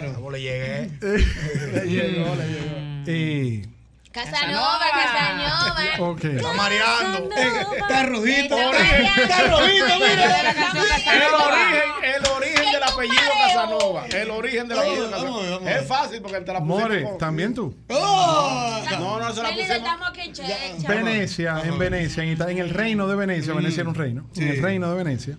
Claro. 0.00 0.12
¿Cómo 0.14 0.30
le 0.30 0.40
llegué? 0.42 0.90
le 1.00 1.84
llegó, 1.86 2.34
le 2.34 2.46
llegó. 2.48 3.04
Eh, 3.06 3.66
Casanova, 4.12 4.80
Casanova. 4.92 6.10
ok. 6.10 6.24
Está 6.24 6.52
mareando. 6.54 7.30
Está 7.76 8.02
rojito. 8.06 8.56
Está 8.58 9.42
rojito, 9.48 9.84
mira. 9.94 10.50
El 10.50 11.34
origen, 11.34 11.82
el 12.16 12.26
origen 12.26 12.72
del 12.72 12.82
apellido 12.82 13.30
Casanova. 13.46 14.06
El 14.06 14.30
origen 14.30 14.68
del 14.68 14.78
apellido 14.78 15.10
Casanova. 15.10 15.70
Es 15.70 15.86
fácil 15.86 16.20
porque 16.22 16.40
te 16.40 16.52
la 16.52 16.58
pusimos. 16.58 16.80
More, 16.82 17.06
también 17.18 17.54
tú. 17.54 17.74
¡Oh! 17.88 18.80
No, 18.98 19.20
no 19.20 19.32
se 19.32 19.42
la 19.42 19.48
pusimos. 19.50 19.70
estamos 19.70 20.08
aquí, 20.08 20.32
checha. 20.32 20.56
Venecia, 20.88 21.60
en 21.64 21.78
Venecia, 21.78 22.24
en, 22.24 22.30
Ita- 22.36 22.50
en 22.50 22.58
el 22.58 22.70
reino 22.70 23.06
de 23.06 23.14
Venecia, 23.16 23.54
Venecia 23.54 23.82
era 23.82 23.88
un 23.90 23.94
reino, 23.94 24.24
Sí. 24.32 24.42
en 24.42 24.48
el 24.48 24.62
reino 24.62 24.90
de 24.90 24.96
Venecia, 25.04 25.36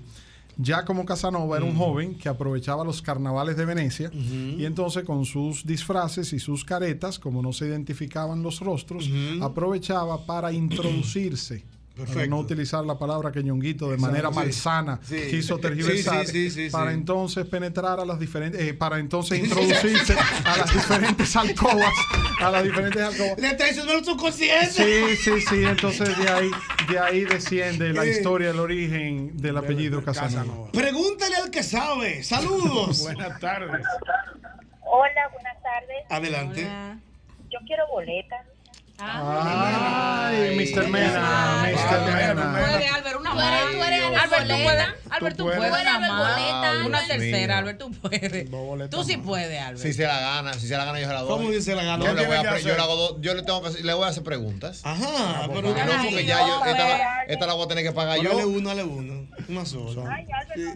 ya 0.62 0.86
como 0.86 1.06
Casanova 1.06 1.58
era 1.58 1.66
un 1.66 1.76
joven 1.76 2.16
que 2.16 2.30
aprovechaba 2.30 2.84
los 2.84 3.02
carnavales 3.02 3.58
de 3.58 3.66
Venecia 3.66 4.12
y 4.14 4.66
entonces 4.66 5.04
con 5.04 5.26
sus 5.26 5.66
disfraces 5.66 6.34
y 6.34 6.40
sus 6.40 6.64
caretas, 6.64 7.20
como 7.20 7.42
no 7.42 7.54
se 7.54 7.68
identificaban 7.68 8.44
los 8.44 8.60
rostros, 8.60 9.10
aprovechaba 9.42 10.26
para 10.26 10.52
introducirse. 10.52 11.64
Perfecto. 12.06 12.30
no 12.30 12.38
utilizar 12.40 12.84
la 12.86 12.98
palabra 12.98 13.32
que 13.32 13.44
Ñonguito 13.44 13.90
de 13.92 13.98
manera 13.98 14.30
sí. 14.30 14.36
malsana 14.36 15.00
Sí. 15.04 15.28
quiso 15.30 15.58
tergiversar 15.58 16.26
Sí, 16.26 16.32
sí, 16.32 16.50
sí, 16.50 16.66
sí, 16.66 16.72
para 16.72 16.92
sí. 16.92 16.98
entonces 16.98 17.46
penetrar 17.46 18.00
a 18.00 18.06
las 18.06 18.20
diferentes, 18.20 18.62
eh, 18.62 18.74
para 18.74 19.00
entonces 19.00 19.40
introducirse 19.44 20.16
a 20.46 20.58
las 20.58 20.74
diferentes 20.74 21.36
alcobas, 21.36 21.94
a 22.40 22.52
las 22.52 22.64
diferentes 22.64 23.02
alcobas. 23.02 23.40
Le 23.40 23.54
traicionó 23.56 23.94
el 23.94 24.04
subconsciente. 24.06 24.68
Sí, 24.72 25.16
sí, 25.18 25.42
sí. 25.42 25.64
Entonces 25.64 26.18
de 26.18 26.30
ahí, 26.30 26.52
de 26.90 27.00
ahí 27.00 27.24
desciende 27.26 27.94
la 27.94 28.06
historia, 28.06 28.50
el 28.52 28.60
origen 28.60 29.38
del 29.38 29.58
apellido 29.58 30.04
Casanova. 30.04 30.72
Pregúntale 30.72 31.36
al 31.36 31.50
que 31.52 31.64
sabe. 31.64 32.24
Saludos. 32.24 33.02
Buenas 33.04 33.40
tardes. 33.40 33.86
Hola, 34.84 35.30
buenas 35.34 35.62
tardes. 35.64 35.98
Adelante. 36.10 36.68
Yo 37.50 37.60
quiero 37.66 37.84
boletas. 37.90 38.46
Ay, 39.04 40.56
Mr. 40.56 40.88
Mena, 40.88 41.64
Mr. 41.64 42.14
Mena. 42.14 42.52
Puede, 42.60 42.88
Albert, 42.88 43.20
una 43.20 43.32
Tú 43.32 43.40
eres- 43.40 43.52
más. 43.52 43.72
tú 43.72 43.84
eres 43.84 44.04
Albert, 44.04 44.48
tú 44.48 44.54
boleta. 44.54 44.64
puedes. 44.64 44.88
Albert, 45.12 45.38
tú 45.38 45.44
puedes. 45.46 46.86
una 46.86 47.08
tercera. 47.08 47.58
Albert, 47.58 47.80
tú 47.80 47.92
puedes. 47.92 48.90
Tú 48.92 49.04
sí 49.04 49.18
puedes, 49.18 49.60
Albert. 49.62 49.82
Si 49.82 49.94
se 49.94 50.04
la 50.06 50.20
gana, 50.20 50.54
si 50.54 50.68
se 50.68 50.78
la 50.78 50.86
gana 50.86 51.00
yo 51.00 51.08
se 51.08 51.14
la 51.14 51.22
doy. 51.22 51.30
¿Cómo 51.30 51.50
dice 51.50 51.76
la 51.76 51.84
gana? 51.84 52.06
Yo 52.06 52.14
le, 52.14 52.26
voy 52.28 52.36
a 52.36 52.42
¿Qué 52.42 52.48
pre- 52.50 52.58
tiene 52.60 52.64
que 52.64 52.70
yo 52.70 52.76
le 52.76 52.82
hago 52.82 52.96
dos- 52.96 53.16
yo 53.22 53.34
le 53.34 53.44
tengo 53.44 53.62
que 53.62 53.68
hacer- 53.70 53.86
le 53.86 53.94
voy 53.94 54.06
a 54.06 54.08
hacer 54.08 54.24
preguntas. 54.24 54.82
Ajá, 54.84 55.48
pero 55.48 55.62
No, 55.62 55.74
porque 55.74 56.26
ya 56.26 56.40
yo 56.48 56.66
esta, 56.66 56.88
la, 56.88 57.24
esta 57.28 57.48
la 57.48 57.54
voy 57.54 57.66
a 57.66 57.68
tener 57.68 57.84
que 57.84 57.92
pagar 57.92 58.18
Dale 58.18 58.30
yo. 58.30 58.48
uno, 58.48 58.70
dale 58.70 58.84
uno. 58.84 59.28
Una 59.50 59.66
sola. 59.66 60.24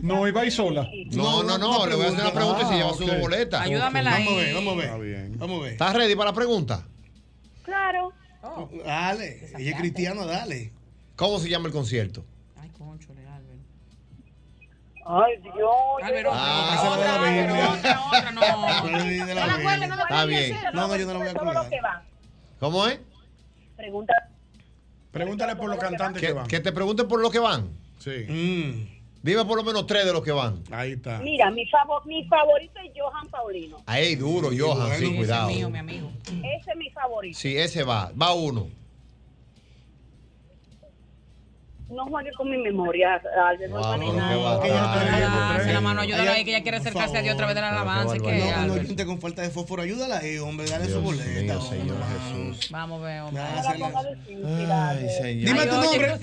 No, 0.02 0.28
iba 0.28 0.42
ahí 0.42 0.52
sola. 0.52 0.88
No, 1.12 1.44
no, 1.44 1.58
no, 1.58 1.86
le 1.86 1.96
voy 1.96 2.06
a 2.06 2.10
hacer 2.10 2.22
una 2.22 2.34
pregunta 2.34 2.62
y 2.64 2.66
se 2.66 2.74
lleva 2.76 2.90
Ah, 2.92 2.98
su 2.98 3.04
ok. 3.06 3.20
boleta. 3.20 3.62
Ayúdamela 3.62 4.12
Vamos 4.12 4.34
a 4.34 4.36
ver, 4.38 4.54
vamos 4.56 4.78
a 4.78 4.82
Está 4.84 4.98
ver. 4.98 5.06
bien. 5.08 5.34
Vamos 5.38 5.60
a 5.60 5.64
ver. 5.64 5.72
¿Estás 5.74 5.94
ready 5.94 6.16
para 6.16 6.32
la 6.32 6.36
pregunta? 6.36 6.84
Claro. 7.66 8.14
Dale. 8.86 9.52
Ella 9.58 9.72
es 9.72 9.78
cristiana, 9.78 10.26
dale. 10.26 10.72
¿Cómo 11.16 11.40
se 11.40 11.50
llama 11.50 11.68
el 11.68 11.74
concierto? 11.74 12.24
Ay, 12.62 12.70
conchole, 12.70 13.26
Albert. 13.28 13.60
Ay, 15.06 15.38
Dios. 15.42 15.76
Albert, 16.04 16.28
Ah, 16.32 16.76
esa 16.76 16.90
la 16.90 16.98
de 16.98 17.04
la 17.06 17.16
otra, 17.16 17.30
Biblia. 17.32 17.70
otra, 17.72 18.02
otra, 18.06 18.32
no. 18.32 18.42
No 18.46 18.68
la 18.68 18.82
cuelgue, 18.82 19.88
no 19.88 19.96
la 19.96 20.02
Está 20.04 20.26
bien. 20.26 20.58
No, 20.74 20.88
no, 20.88 20.96
yo 20.96 21.06
no 21.06 21.14
la 21.14 21.20
voy 21.20 21.28
a 21.28 21.34
colgar. 21.34 22.04
¿Cómo 22.60 22.88
es? 22.88 23.00
Pregunta. 23.76 24.14
Pregúntale 25.12 25.56
por 25.56 25.70
los 25.70 25.80
cantantes 25.80 26.22
que 26.22 26.34
van. 26.34 26.48
que 26.48 26.60
te 26.60 26.72
pregunten 26.72 27.08
por 27.08 27.20
lo 27.22 27.32
que 27.32 27.40
van. 27.40 27.70
Sí. 28.00 28.26
Mm. 28.28 28.95
Dime 29.26 29.44
por 29.44 29.58
lo 29.58 29.64
menos 29.64 29.88
tres 29.88 30.06
de 30.06 30.14
los 30.14 30.22
que 30.22 30.32
van. 30.32 30.62
Ahí 30.70 30.92
está. 30.92 31.18
Mira, 31.18 31.50
mi, 31.50 31.66
favor, 31.66 32.06
mi 32.06 32.24
favorito 32.26 32.80
es 32.80 32.92
Johan 32.96 33.28
Paulino. 33.28 33.78
Ahí, 33.88 34.16
duro, 34.16 34.50
Johan, 34.56 35.00
sí, 35.00 35.16
cuidado. 35.16 35.48
Mío, 35.48 35.68
mi 35.68 35.80
amigo. 35.80 36.12
Ese 36.28 36.70
es 36.70 36.78
mi 36.78 36.92
favorito. 36.92 37.40
Sí, 37.40 37.58
ese 37.58 37.84
va. 37.84 38.12
Va 38.12 38.36
uno. 38.36 38.68
No 41.90 42.06
juegue 42.08 42.32
con 42.34 42.50
mi 42.50 42.58
memoria, 42.58 43.22
Albert. 43.48 43.72
no. 43.72 43.80
Ah, 43.84 45.60
se 45.64 45.72
la 45.74 45.82
mano, 45.82 46.02
ayúdala 46.02 46.32
ahí, 46.34 46.44
que 46.44 46.52
ella 46.52 46.62
quiere 46.64 46.78
acercarse 46.78 47.18
a 47.18 47.22
Dios 47.22 47.36
a 47.36 47.38
través 47.38 47.56
de 47.56 47.62
la 47.62 47.70
alabanza. 47.70 48.16
que 48.18 48.52
No, 48.58 48.66
no 48.68 48.74
oyente 48.74 49.06
con 49.06 49.22
falta 49.22 49.42
de 49.44 49.50
fósforo, 49.50 49.84
ayúdala 49.84 50.18
ahí, 50.18 50.38
hombre, 50.40 50.68
dale 50.68 50.88
su 50.88 51.00
boleta. 51.02 51.62
Señor 51.62 51.98
Jesús. 52.08 52.70
Vamos, 52.72 53.02
ve, 53.02 53.22
hombre. 53.22 53.44
Ay, 53.44 55.10
señor. 55.10 55.46
Dime 55.46 55.66
tu 55.66 55.76
nombre. 55.76 56.18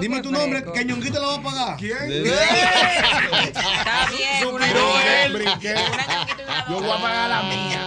Dime 0.00 0.22
tu 0.22 0.30
nombre, 0.32 0.64
que 0.72 0.84
Ñonguito 0.84 1.20
la 1.20 1.26
va 1.26 1.34
a 1.36 1.42
pagar. 1.42 1.76
¿Quién? 1.78 1.96
Está 1.96 4.08
bien, 4.10 4.54
una 4.54 4.66
Suspiró 4.66 5.00
él. 5.24 5.32
brinqué. 5.32 5.74
Yo 6.68 6.80
voy 6.80 6.90
a 6.90 6.96
pagar 7.00 7.28
la 7.30 7.42
mía. 7.42 7.80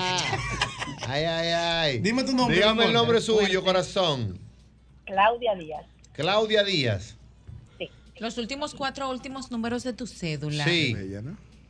Ay, 1.10 1.24
ay, 1.24 1.48
ay. 1.50 2.00
Dime 2.00 2.24
tu 2.24 2.34
nombre, 2.34 2.56
Dígame 2.56 2.86
el 2.86 2.94
nombre 2.94 3.22
suyo, 3.22 3.64
corazón. 3.64 4.40
Claudia 5.06 5.56
Díaz. 5.56 5.86
Claudia 6.18 6.64
Díaz. 6.64 7.16
Los 8.18 8.38
últimos 8.40 8.74
cuatro 8.74 9.08
últimos 9.10 9.52
números 9.52 9.84
de 9.84 9.94
tu 9.94 10.08
cédula. 10.08 10.66
Sí. 10.66 10.96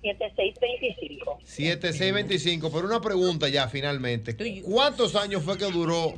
7625. 0.01 1.39
7625. 1.43 2.71
Pero 2.71 2.87
una 2.87 3.01
pregunta 3.01 3.49
ya 3.49 3.67
finalmente. 3.67 4.37
¿Cuántos 4.63 5.15
años 5.15 5.43
fue 5.43 5.57
que 5.57 5.65
duró 5.65 6.13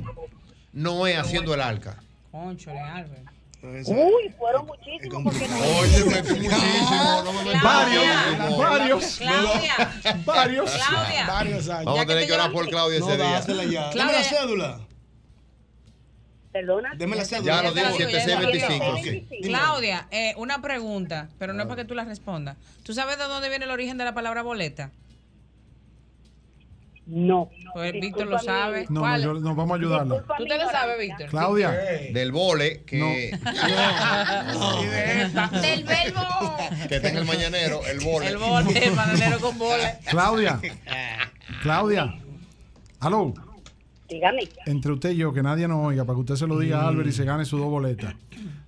Noé 0.72 1.16
haciendo 1.16 1.52
el 1.54 1.60
arca? 1.60 2.00
Conchole, 2.30 2.78
Albert. 2.78 3.26
Uy, 3.62 4.32
fueron 4.38 4.64
muchísimos 4.64 5.22
porque 5.24 5.48
no. 5.48 5.58
Oye, 5.58 6.04
me 6.04 6.22
fui 6.22 6.40
muchísimo. 6.40 7.22
No 7.24 7.32
me 7.32 7.44
metas 7.44 7.62
Varios, 7.62 8.58
varios. 8.58 9.16
Claudia. 9.16 9.74
Varios. 10.24 10.70
Claudia. 10.70 11.26
Varios 11.26 11.68
años. 11.68 11.84
Vamos 11.84 12.00
a 12.00 12.06
tener 12.06 12.26
que 12.26 12.32
orar 12.32 12.52
por 12.52 12.68
Claudia 12.68 12.98
ese 13.00 13.16
día. 13.16 13.90
Claudia. 13.90 14.12
la 14.12 14.22
cédula. 14.22 14.80
Perdona. 16.52 16.92
Deme 16.96 17.14
la 17.16 17.24
cédula. 17.24 17.56
Ya 17.56 17.62
lo 17.62 17.72
digo, 17.72 17.86
7625. 17.96 18.84
Ok. 18.86 19.04
Claudia, 19.44 20.08
eh, 20.10 20.34
una 20.36 20.60
pregunta, 20.60 21.28
pero 21.38 21.52
no 21.52 21.62
es 21.62 21.68
para 21.68 21.82
que 21.82 21.88
tú 21.88 21.94
la 21.94 22.04
respondas. 22.04 22.56
¿Tú 22.82 22.92
sabes 22.92 23.18
de 23.18 23.24
dónde 23.24 23.48
viene 23.48 23.66
el 23.66 23.70
origen 23.70 23.96
de 23.98 24.04
la 24.04 24.14
palabra 24.14 24.42
boleta? 24.42 24.90
No. 27.06 27.50
Pues 27.72 27.92
Víctor 27.92 28.26
lo 28.28 28.38
sabe. 28.38 28.82
No, 28.88 28.94
no, 28.94 29.00
¿Cuál? 29.00 29.22
yo- 29.22 29.34
no, 29.34 29.54
vamos 29.54 29.72
a 29.72 29.80
ayudarla. 29.80 30.24
¿Tú 30.38 30.44
te 30.46 30.56
lo 30.58 30.70
sabes, 30.70 30.98
Víctor? 30.98 31.26
Claudia. 31.28 31.70
Del 31.70 32.30
vole 32.32 32.82
que, 32.84 32.98
Del 35.60 35.84
verbo. 35.84 36.56
que 36.88 36.96
en 36.96 37.16
el 37.16 37.24
mañanero, 37.24 37.84
el 37.86 37.98
vole. 38.00 38.28
El 38.28 38.36
bole, 38.38 38.86
el 38.86 38.94
bananero 38.94 39.40
con 39.40 39.58
bole. 39.58 39.98
Claudia. 40.06 40.60
Claudia. 41.62 42.14
Aló. 43.00 43.34
Dígame. 44.10 44.48
Entre 44.66 44.92
usted 44.92 45.10
y 45.10 45.16
yo, 45.16 45.32
que 45.32 45.42
nadie 45.42 45.68
nos 45.68 45.86
oiga, 45.86 46.04
para 46.04 46.16
que 46.16 46.20
usted 46.20 46.34
se 46.34 46.46
lo 46.46 46.58
diga 46.58 46.82
a 46.82 46.88
Albert 46.88 47.08
y 47.08 47.12
se 47.12 47.24
gane 47.24 47.44
sus 47.44 47.60
dos 47.60 47.70
boletas. 47.70 48.14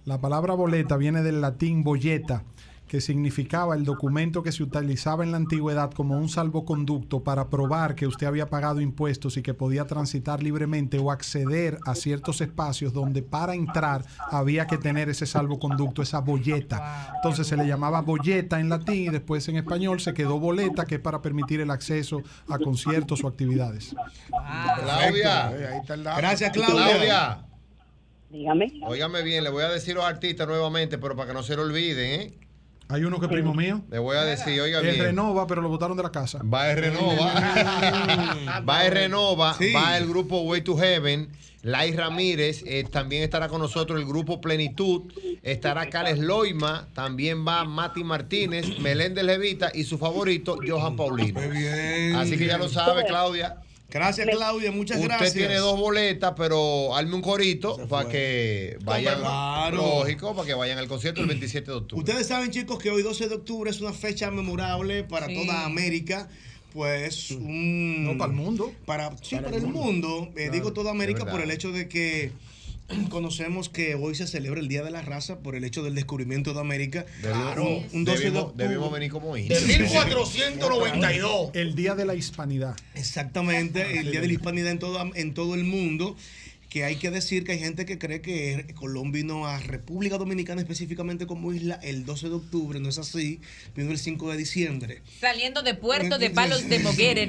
La 0.05 0.21
palabra 0.21 0.55
boleta 0.55 0.97
viene 0.97 1.23
del 1.23 1.41
latín 1.41 1.83
bolleta, 1.83 2.45
que 2.93 3.01
significaba 3.01 3.75
el 3.75 3.85
documento 3.85 4.43
que 4.43 4.53
se 4.53 4.63
utilizaba 4.63 5.25
en 5.25 5.31
la 5.31 5.39
antigüedad 5.39 5.91
como 5.93 6.19
un 6.19 6.29
salvoconducto 6.29 7.25
para 7.25 7.49
probar 7.49 7.95
que 7.95 8.07
usted 8.07 8.27
había 8.27 8.51
pagado 8.51 8.83
impuestos 8.83 9.39
y 9.39 9.43
que 9.43 9.55
podía 9.55 9.87
transitar 9.87 10.43
libremente 10.43 10.99
o 10.99 11.11
acceder 11.11 11.79
a 11.87 11.95
ciertos 11.95 12.43
espacios 12.43 12.93
donde 12.93 13.23
para 13.23 13.55
entrar 13.55 14.05
había 14.31 14.67
que 14.67 14.77
tener 14.77 15.09
ese 15.09 15.25
salvoconducto, 15.25 16.03
esa 16.03 16.19
bolleta. 16.19 17.15
Entonces 17.17 17.47
se 17.47 17.57
le 17.57 17.67
llamaba 17.67 18.03
bolleta 18.03 18.61
en 18.61 18.69
latín 18.69 19.05
y 19.07 19.09
después 19.09 19.49
en 19.49 19.57
español 19.57 19.99
se 19.99 20.13
quedó 20.13 20.39
boleta, 20.39 20.85
que 20.85 20.97
es 20.97 21.01
para 21.01 21.23
permitir 21.23 21.63
el 21.63 21.71
acceso 21.71 22.21
a 22.47 22.59
conciertos 22.59 23.25
o 23.25 23.29
actividades. 23.29 23.97
Claudia. 24.29 25.83
Gracias, 26.19 26.51
Claudia. 26.53 26.89
Claudia. 26.91 27.47
Dígame. 28.29 28.71
Óigame 28.83 29.23
bien, 29.23 29.45
le 29.45 29.49
voy 29.49 29.65
a 29.65 29.71
decir 29.71 29.95
los 29.95 30.05
artistas 30.05 30.47
nuevamente, 30.47 30.99
pero 30.99 31.17
para 31.17 31.29
que 31.29 31.33
no 31.33 31.43
se 31.43 31.57
lo 31.57 31.63
olviden, 31.63 32.21
¿eh? 32.21 32.43
Hay 32.93 33.05
uno 33.05 33.19
que 33.19 33.25
es 33.25 33.33
primo 33.33 33.55
mío. 33.55 33.81
Le 33.91 33.99
voy 33.99 34.19
a 34.19 34.23
decir, 34.23 34.61
oiga 34.61 34.81
bien. 34.81 34.99
renova, 34.99 35.47
pero 35.47 35.63
lo 35.63 35.71
botaron 35.71 35.97
de 35.97 36.03
la 36.03 36.13
casa. 36.13 36.41
Va 36.43 36.65
a 36.65 36.75
Renova. 36.75 37.33
va 38.69 38.81
a 38.81 38.91
Renova. 38.91 39.55
Sí. 39.55 39.73
Va 39.73 39.97
el 39.97 40.07
grupo 40.07 40.43
Way 40.43 40.61
to 40.61 40.77
Heaven. 40.77 41.31
Lai 41.63 41.97
Ramírez. 41.97 42.63
eh, 42.67 42.85
también 42.85 43.23
estará 43.23 43.49
con 43.49 43.63
nosotros 43.63 43.99
el 43.99 44.07
grupo 44.07 44.43
Plenitud. 44.43 45.11
Estará 45.43 45.89
Carles 45.89 46.19
Loima. 46.19 46.89
También 46.93 47.47
va 47.49 47.65
Mati 47.65 48.05
Martínez, 48.05 48.79
Meléndez 48.81 49.25
Levita 49.25 49.71
y 49.73 49.85
su 49.85 49.97
favorito, 49.97 50.59
Johan 50.67 50.95
Paulino. 50.95 51.41
Así 52.19 52.37
que 52.37 52.47
ya 52.47 52.59
lo 52.59 52.69
sabe, 52.69 53.07
Claudia. 53.07 53.57
Gracias, 53.93 54.27
Claudia. 54.31 54.73
Muchas 54.73 54.97
Usted 54.97 55.09
gracias. 55.09 55.35
tiene 55.35 55.57
dos 55.57 55.79
boletas, 55.79 56.33
pero 56.37 56.97
hazme 56.97 57.15
un 57.15 57.21
corito 57.23 57.77
para 57.89 58.09
que 58.09 58.79
vayan. 58.85 59.19
Claro. 59.21 59.77
Lógico, 59.77 60.35
para 60.35 60.47
que 60.47 60.55
vayan 60.55 60.79
al 60.79 60.89
concierto 60.89 61.21
el 61.21 61.27
27 61.27 61.71
de 61.71 61.77
octubre. 61.77 62.01
Ustedes 62.03 62.27
saben, 62.27 62.51
chicos, 62.51 62.79
que 62.79 62.91
hoy 62.91 63.03
12 63.03 63.29
de 63.29 63.35
octubre 63.35 63.71
es 63.71 63.81
una 63.81 63.93
fecha 63.93 64.31
memorable 64.31 65.05
para 65.05 65.27
Sí. 65.27 65.35
toda 65.35 65.65
América. 65.67 66.29
Pues 66.73 67.31
un. 67.33 68.05
No, 68.05 68.17
para 68.17 68.33
el 68.33 68.37
mundo. 68.39 68.73
Para, 68.87 69.11
sí, 69.21 69.35
Para 69.37 69.49
para, 69.49 69.57
el 69.59 69.65
el 69.65 69.69
mundo. 69.71 70.09
mundo. 70.09 70.29
Eh, 70.31 70.35
Claro, 70.37 70.53
digo 70.53 70.73
toda 70.73 70.91
América 70.91 71.27
por 71.27 71.43
el 71.43 71.51
hecho 71.51 71.71
de 71.71 71.87
que 71.87 72.33
conocemos 73.11 73.69
que 73.69 73.95
hoy 73.95 74.15
se 74.15 74.27
celebra 74.27 74.61
el 74.61 74.69
Día 74.69 74.83
de 74.83 74.91
la 74.91 75.03
Raza 75.03 75.39
por 75.41 75.55
el 75.55 75.65
hecho 75.65 75.83
del 75.83 75.95
descubrimiento 75.95 76.55
de 76.55 76.61
América. 76.61 77.07
Claro. 77.21 77.65
Un, 77.67 77.87
un 77.93 78.05
12 78.05 78.19
de 78.19 78.25
Debimos- 78.31 78.43
octubre. 78.45 78.69
debimos 78.69 78.93
venir 78.93 79.11
como 79.11 79.35
De 79.35 79.41
indios. 79.43 79.63
1492. 79.67 81.51
El 81.55 81.75
Día 81.75 81.95
de 81.95 82.05
la 82.05 82.15
Hispanidad. 82.15 82.77
Exactamente, 82.95 83.99
el 83.99 84.11
Día 84.11 84.21
de 84.21 84.27
la 84.27 84.33
Hispanidad 84.33 84.71
en 84.71 84.79
todo, 84.79 85.11
en 85.15 85.35
todo 85.35 85.55
el 85.55 85.65
mundo. 85.65 86.17
Que 86.73 86.85
hay 86.85 86.97
que 86.97 87.11
decir 87.11 87.45
que 87.45 87.53
hay 87.53 87.59
gente 87.59 87.85
que 87.85 87.99
cree 87.99 88.23
que 88.23 88.65
Colón 88.75 89.13
vino 89.13 89.47
a 89.47 89.59
República 89.59 90.17
Dominicana 90.17 90.63
específicamente 90.63 91.27
como 91.27 91.53
isla 91.53 91.75
el 91.83 92.07
12 92.07 92.31
de 92.31 92.35
octubre, 92.37 92.81
no 92.81 92.89
es 92.89 92.97
así, 92.97 93.43
vino 93.77 93.91
el 93.91 93.99
5 93.99 94.31
de 94.31 94.37
diciembre. 94.39 95.03
Saliendo 95.21 95.61
de 95.61 95.75
Puerto 95.75 96.17
de 96.17 96.31
Palos 96.31 96.67
de 96.71 96.79
Moguere. 96.79 97.25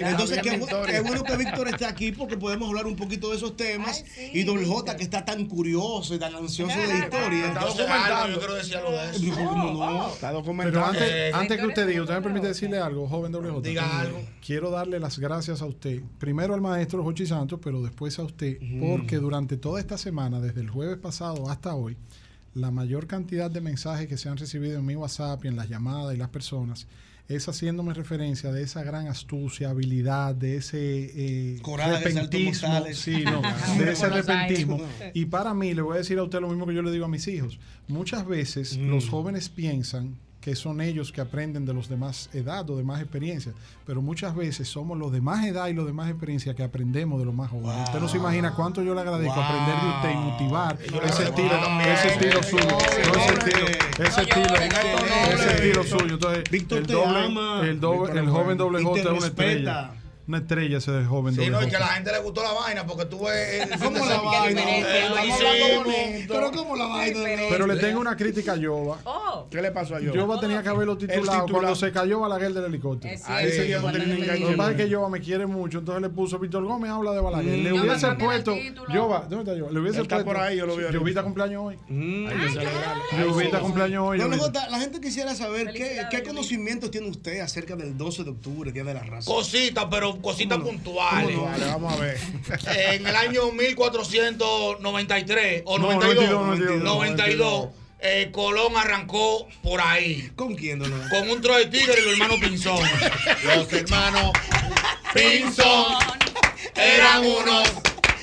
Entonces, 0.00 0.40
qué, 0.42 0.60
bu- 0.60 0.86
qué 0.86 1.00
bueno 1.00 1.22
que 1.24 1.36
Víctor 1.38 1.68
esté 1.68 1.86
aquí 1.86 2.12
porque 2.12 2.36
podemos 2.36 2.68
hablar 2.68 2.86
un 2.86 2.96
poquito 2.96 3.30
de 3.30 3.36
esos 3.38 3.56
temas. 3.56 4.04
Y 4.32 4.42
Doble 4.42 4.66
J, 4.66 4.96
que 4.96 5.02
está 5.02 5.24
tan 5.24 5.46
curioso 5.46 6.14
y 6.14 6.18
tan 6.18 6.34
ansioso 6.34 6.78
de 6.78 6.86
la 6.86 6.98
historia. 6.98 7.46
Está 7.46 7.60
documentando. 7.64 8.28
Yo 8.28 8.38
quiero 8.40 8.54
decir 8.56 8.76
algo 8.76 8.92
de 8.92 9.10
eso. 9.10 10.12
Está 10.14 10.32
documentado. 10.32 10.70
Pero 10.72 10.84
antes, 10.86 11.02
Eh, 11.10 11.30
antes 11.32 11.58
que 11.58 11.66
usted 11.66 11.86
diga, 11.88 12.02
usted 12.02 12.14
me 12.14 12.22
permite 12.22 12.46
decirle 12.48 12.78
algo, 12.78 13.08
joven 13.08 13.32
WJ. 13.32 13.60
Diga 13.62 14.00
algo. 14.00 14.20
Quiero 14.44 14.70
darle 14.70 15.00
las 15.00 15.18
gracias 15.18 15.62
a 15.62 15.66
usted. 15.66 16.00
Primero 16.18 16.52
al 16.54 16.60
maestro 16.60 17.02
Jochi 17.02 17.24
Santos, 17.26 17.58
pero 17.62 17.69
después 17.82 18.18
a 18.18 18.24
usted, 18.24 18.58
porque 18.80 19.16
durante 19.16 19.56
toda 19.56 19.80
esta 19.80 19.96
semana, 19.96 20.40
desde 20.40 20.60
el 20.60 20.70
jueves 20.70 20.98
pasado 20.98 21.48
hasta 21.48 21.74
hoy, 21.74 21.96
la 22.54 22.70
mayor 22.70 23.06
cantidad 23.06 23.50
de 23.50 23.60
mensajes 23.60 24.08
que 24.08 24.16
se 24.16 24.28
han 24.28 24.36
recibido 24.36 24.78
en 24.78 24.86
mi 24.86 24.96
WhatsApp 24.96 25.44
y 25.44 25.48
en 25.48 25.56
las 25.56 25.68
llamadas 25.68 26.14
y 26.14 26.18
las 26.18 26.30
personas 26.30 26.86
es 27.30 27.46
haciéndome 27.46 27.94
referencia 27.94 28.50
de 28.50 28.64
esa 28.64 28.82
gran 28.82 29.06
astucia, 29.06 29.70
habilidad, 29.70 30.34
de 30.34 30.56
ese 30.56 31.12
eh, 31.14 31.58
Coraje, 31.62 32.12
saltos 32.12 32.14
repentismo, 32.14 32.84
sí, 32.92 33.22
no, 33.24 33.40
de 33.78 33.92
ese 33.92 34.08
repentismo. 34.08 34.80
Y 35.14 35.26
para 35.26 35.54
mí, 35.54 35.72
le 35.72 35.82
voy 35.82 35.94
a 35.94 35.98
decir 35.98 36.18
a 36.18 36.24
usted 36.24 36.40
lo 36.40 36.48
mismo 36.48 36.66
que 36.66 36.74
yo 36.74 36.82
le 36.82 36.90
digo 36.90 37.04
a 37.04 37.08
mis 37.08 37.28
hijos. 37.28 37.60
Muchas 37.86 38.26
veces 38.26 38.76
los 38.76 39.08
jóvenes 39.08 39.48
piensan 39.48 40.16
que 40.40 40.56
son 40.56 40.80
ellos 40.80 41.12
que 41.12 41.20
aprenden 41.20 41.66
de 41.66 41.74
los 41.74 41.88
de 41.90 41.96
más 41.96 42.30
edad 42.32 42.68
o 42.70 42.76
de 42.76 42.82
más 42.82 43.00
experiencia, 43.02 43.52
pero 43.86 44.00
muchas 44.00 44.34
veces 44.34 44.68
somos 44.68 44.96
los 44.98 45.12
de 45.12 45.20
más 45.20 45.44
edad 45.44 45.68
y 45.68 45.74
los 45.74 45.84
de 45.86 45.92
más 45.92 46.08
experiencia 46.08 46.54
que 46.54 46.62
aprendemos 46.62 47.18
de 47.18 47.26
los 47.26 47.34
más 47.34 47.50
jóvenes. 47.50 47.82
Usted 47.88 48.00
no 48.00 48.08
se 48.08 48.16
imagina 48.16 48.52
cuánto 48.54 48.82
yo 48.82 48.94
le 48.94 49.02
agradezco 49.02 49.38
aprender 49.38 49.76
de 49.82 49.88
usted 49.90 50.10
y 50.12 50.16
motivar 50.16 50.78
ese 50.80 51.24
estilo, 51.24 51.52
ese 51.82 52.08
estilo 52.08 52.42
suyo, 52.42 52.64
no, 52.70 52.78
ese 52.78 53.32
estilo, 53.32 53.66
ese 53.98 54.20
estilo, 54.22 54.54
ese 55.34 55.54
estilo 55.56 55.84
suyo. 55.84 56.14
Entonces, 56.14 56.44
el 56.50 56.66
te 56.86 56.92
doble, 56.92 57.18
ama. 57.26 57.60
el, 57.64 57.80
doble- 57.80 58.00
Víctor 58.12 58.18
el 58.18 58.30
joven 58.30 58.56
doble 58.58 58.82
J 58.82 58.94
te 58.94 59.00
es 59.00 59.06
una 59.06 59.14
respeta. 59.20 59.50
estrella. 59.50 59.92
Una 60.30 60.38
estrella 60.38 60.78
ese 60.78 60.92
de 60.92 61.04
joven 61.04 61.34
Sí, 61.34 61.50
no, 61.50 61.60
y 61.60 61.68
que 61.68 61.74
a 61.74 61.80
la 61.80 61.88
gente 61.88 62.12
le 62.12 62.20
gustó 62.20 62.40
la 62.44 62.52
vaina 62.52 62.86
porque 62.86 63.04
tú 63.06 63.24
ves. 63.24 63.68
¿Cómo 63.82 63.98
de 63.98 64.14
la 64.14 64.20
vaina? 64.20 64.62
Eh. 64.64 66.24
Pero 66.28 66.52
¿cómo 66.52 66.76
la 66.76 66.86
vaina? 66.86 67.18
Pero 67.50 67.66
le 67.66 67.74
tengo 67.78 67.98
una 67.98 68.16
crítica 68.16 68.52
a 68.52 68.56
Yoba. 68.56 68.98
¿Qué 69.50 69.60
le 69.60 69.72
pasó 69.72 69.96
a 69.96 70.00
Yoba? 70.00 70.14
Yoba 70.14 70.38
tenía 70.38 70.62
que 70.62 70.68
haberlo 70.68 70.96
titulado 70.96 71.48
cuando 71.48 71.74
se 71.74 71.90
cayó 71.90 72.20
Balaguer 72.20 72.52
del 72.52 72.66
helicóptero. 72.66 73.12
Lo 73.12 74.48
que 74.50 74.56
pasa 74.56 74.70
es 74.70 74.76
que 74.76 74.88
Yoba 74.88 75.08
me 75.08 75.20
quiere 75.20 75.46
mucho, 75.46 75.78
entonces 75.78 76.00
le 76.00 76.10
puso 76.10 76.38
Víctor 76.38 76.62
Gómez 76.62 76.92
habla 76.92 77.10
de 77.10 77.20
Balaguer. 77.20 77.58
Mm. 77.58 77.62
Le 77.64 77.72
hubiese 77.72 78.12
puesto. 78.12 78.54
Yoba, 78.94 79.26
¿dónde 79.28 79.50
está 79.50 79.54
Yoba? 79.56 79.72
Le 79.72 79.80
hubiese 79.80 80.04
puesto. 80.04 80.24
por 80.24 80.36
ahí, 80.36 80.58
yo 80.58 80.66
lo 80.66 80.76
vi. 80.76 80.84
Yobita 80.92 81.24
cumpleaños 81.24 81.64
hoy. 81.64 81.78
Yobita 83.18 83.58
cumpleaños 83.58 84.04
hoy. 84.06 84.18
La 84.18 84.78
gente 84.78 85.00
quisiera 85.00 85.34
saber 85.34 85.72
qué, 85.72 86.02
qué 86.08 86.22
conocimientos 86.22 86.92
tiene 86.92 87.08
usted 87.08 87.40
acerca 87.40 87.74
del 87.74 87.98
12 87.98 88.22
de 88.22 88.30
octubre, 88.30 88.70
Día 88.70 88.84
de 88.84 88.94
la 88.94 89.02
Raza. 89.02 89.28
Cositas, 89.28 89.86
pero 89.90 90.19
cositas 90.20 90.58
¿Cómo 90.58 90.72
no? 90.72 90.78
puntuales. 90.78 91.36
¿Cómo 91.36 91.46
no? 91.46 91.52
Vale, 91.52 91.64
vamos 91.66 91.92
a 91.92 91.96
ver. 91.96 92.18
En 92.94 93.06
el 93.06 93.16
año 93.16 93.50
1493 93.52 95.62
o 95.64 95.78
No, 95.78 95.92
92, 95.92 96.30
92, 96.30 96.82
92, 96.82 97.68
eh, 98.00 98.28
Colón 98.32 98.76
arrancó 98.76 99.46
por 99.62 99.80
ahí. 99.80 100.30
¿Con 100.36 100.54
quién, 100.54 100.78
don? 100.78 100.90
Con 101.10 101.30
un 101.30 101.40
tro 101.42 101.56
de 101.56 101.66
tigre 101.66 101.94
y 102.00 102.04
los 102.04 102.12
hermanos 102.14 102.38
Pinzón. 102.40 102.80
Los 103.44 103.72
hermanos 103.72 104.32
Pinzón 105.12 105.94
eran 106.74 107.24
unos 107.24 107.68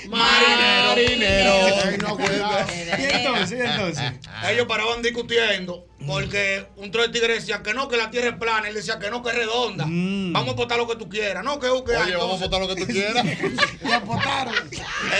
Marinero. 0.08 2.18
Cuidado. 2.18 2.68
Y 2.98 3.04
entonces, 3.04 3.60
y 3.60 3.62
entonces. 3.62 4.12
Ellos 4.50 4.66
paraban 4.68 5.02
discutiendo 5.02 5.86
porque 6.06 6.66
un 6.78 6.92
troll 6.92 7.12
tigre 7.12 7.34
decía 7.34 7.62
que 7.62 7.74
no, 7.74 7.88
que 7.88 7.98
la 7.98 8.10
tierra 8.10 8.30
es 8.30 8.36
plana. 8.36 8.70
Él 8.70 8.76
decía 8.76 8.98
que 9.00 9.10
no, 9.10 9.22
que 9.22 9.30
es 9.30 9.36
redonda. 9.36 9.86
Vamos 9.86 10.54
a 10.54 10.56
votar 10.56 10.78
lo 10.78 10.88
que 10.88 10.96
tú 10.96 11.10
quieras. 11.10 11.44
No, 11.44 11.60
que 11.60 11.68
que 11.68 11.98
Oye, 11.98 12.16
vamos 12.16 12.42
a 12.42 12.46
votar 12.46 12.62
lo 12.62 12.68
que 12.68 12.76
tú 12.76 12.88
quieras. 12.92 13.26
Y 13.88 13.92
apotaron. 13.92 14.54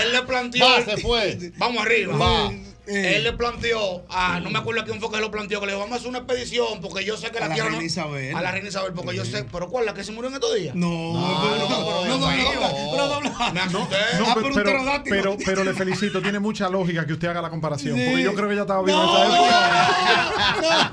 Él 0.02 0.12
le 0.12 0.22
planteó. 0.22 0.64
Va, 0.64 0.84
se 0.84 0.96
fue. 0.98 1.38
Vamos 1.56 1.84
arriba. 1.84 2.16
Va. 2.16 2.52
Él 2.88 3.24
le 3.24 3.32
planteó, 3.34 4.04
a, 4.08 4.40
no 4.40 4.50
me 4.50 4.58
acuerdo 4.58 4.80
a 4.82 4.84
quién 4.84 5.00
fue 5.00 5.10
que 5.10 5.20
lo 5.20 5.30
planteó, 5.30 5.60
que 5.60 5.66
le 5.66 5.72
dijo, 5.72 5.80
vamos 5.82 5.96
a 5.96 5.98
hacer 5.98 6.08
una 6.08 6.18
expedición 6.18 6.80
porque 6.80 7.04
yo 7.04 7.16
sé 7.16 7.30
que 7.30 7.38
A 7.38 7.42
la, 7.42 7.48
la 7.48 7.54
tierra 7.54 7.68
reina 7.68 7.80
no. 7.82 7.86
Isabel. 7.86 8.34
A 8.36 8.40
la 8.42 8.50
reina 8.52 8.68
Isabel, 8.68 8.92
porque 8.94 9.16
yo 9.16 9.24
sé, 9.24 9.44
pero 9.50 9.68
¿cuál? 9.68 9.86
¿La 9.86 9.94
que 9.94 10.04
se 10.04 10.12
murió 10.12 10.28
en 10.28 10.34
estos 10.34 10.54
días? 10.54 10.74
No, 10.74 10.88
no, 10.88 11.58
no, 11.58 11.68
no, 11.68 12.18
no, 12.18 12.18
no, 12.18 13.20
no. 13.20 13.28
No, 13.70 13.88
Ah, 14.30 15.02
pero, 15.04 15.36
pero 15.44 15.64
le 15.64 15.74
felicito, 15.74 16.20
tiene 16.22 16.38
mucha 16.38 16.68
lógica 16.68 17.04
que 17.06 17.12
usted 17.12 17.28
haga 17.28 17.42
la 17.42 17.50
comparación. 17.50 17.96
Porque 17.98 18.22
yo 18.22 18.34
creo 18.34 18.46
que 18.48 18.52
ella 18.54 18.62
estaba 18.62 18.82
viva 18.82 18.98
No, 18.98 19.24
esa 19.24 19.26
época. 19.26 20.88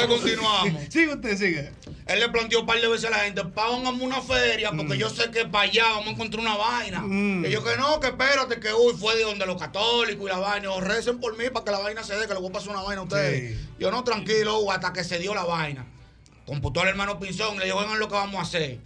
Entonces 0.00 0.06
continuamos. 0.06 0.68
Sigue 0.88 1.14
usted, 1.14 1.36
sigue. 1.36 1.72
Él 2.06 2.20
le 2.20 2.28
planteó 2.28 2.60
un 2.60 2.66
par 2.66 2.80
de 2.80 2.86
veces 2.86 3.06
a 3.06 3.10
la 3.10 3.18
gente, 3.18 3.44
págame 3.44 3.90
una 4.04 4.20
feria, 4.22 4.70
porque 4.70 4.94
Mm. 4.94 4.98
yo 4.98 5.10
sé 5.10 5.30
que 5.32 5.44
para 5.46 5.64
allá 5.64 5.84
vamos 5.90 6.06
a 6.06 6.10
encontrar 6.10 6.40
una 6.40 6.56
vaina. 6.56 7.02
Y 7.04 7.50
yo 7.50 7.64
que 7.64 7.76
no, 7.76 7.98
que 7.98 8.06
espérate, 8.08 8.60
que 8.60 8.72
uy, 8.72 8.94
fue 8.98 9.16
de 9.16 9.24
donde 9.24 9.44
los 9.46 9.60
católicos 9.60 10.24
y 10.24 10.28
la 10.28 10.38
vaina. 10.38 10.65
O 10.66 10.80
recen 10.80 11.18
por 11.20 11.36
mí 11.36 11.44
para 11.52 11.64
que 11.64 11.70
la 11.70 11.78
vaina 11.78 12.02
se 12.02 12.16
dé, 12.16 12.26
que 12.26 12.34
le 12.34 12.40
voy 12.40 12.50
a 12.50 12.52
pasar 12.52 12.70
una 12.70 12.82
vaina 12.82 13.00
a 13.02 13.04
ustedes. 13.04 13.58
Yo 13.78 13.90
no, 13.90 14.02
tranquilo, 14.04 14.70
hasta 14.70 14.92
que 14.92 15.04
se 15.04 15.18
dio 15.18 15.34
la 15.34 15.44
vaina. 15.44 15.86
Computó 16.44 16.80
al 16.82 16.88
hermano 16.88 17.18
Pinzón 17.18 17.56
y 17.56 17.58
le 17.58 17.64
dijo, 17.66 17.78
vengan 17.80 17.98
lo 17.98 18.08
que 18.08 18.14
vamos 18.14 18.36
a 18.38 18.42
hacer. 18.42 18.78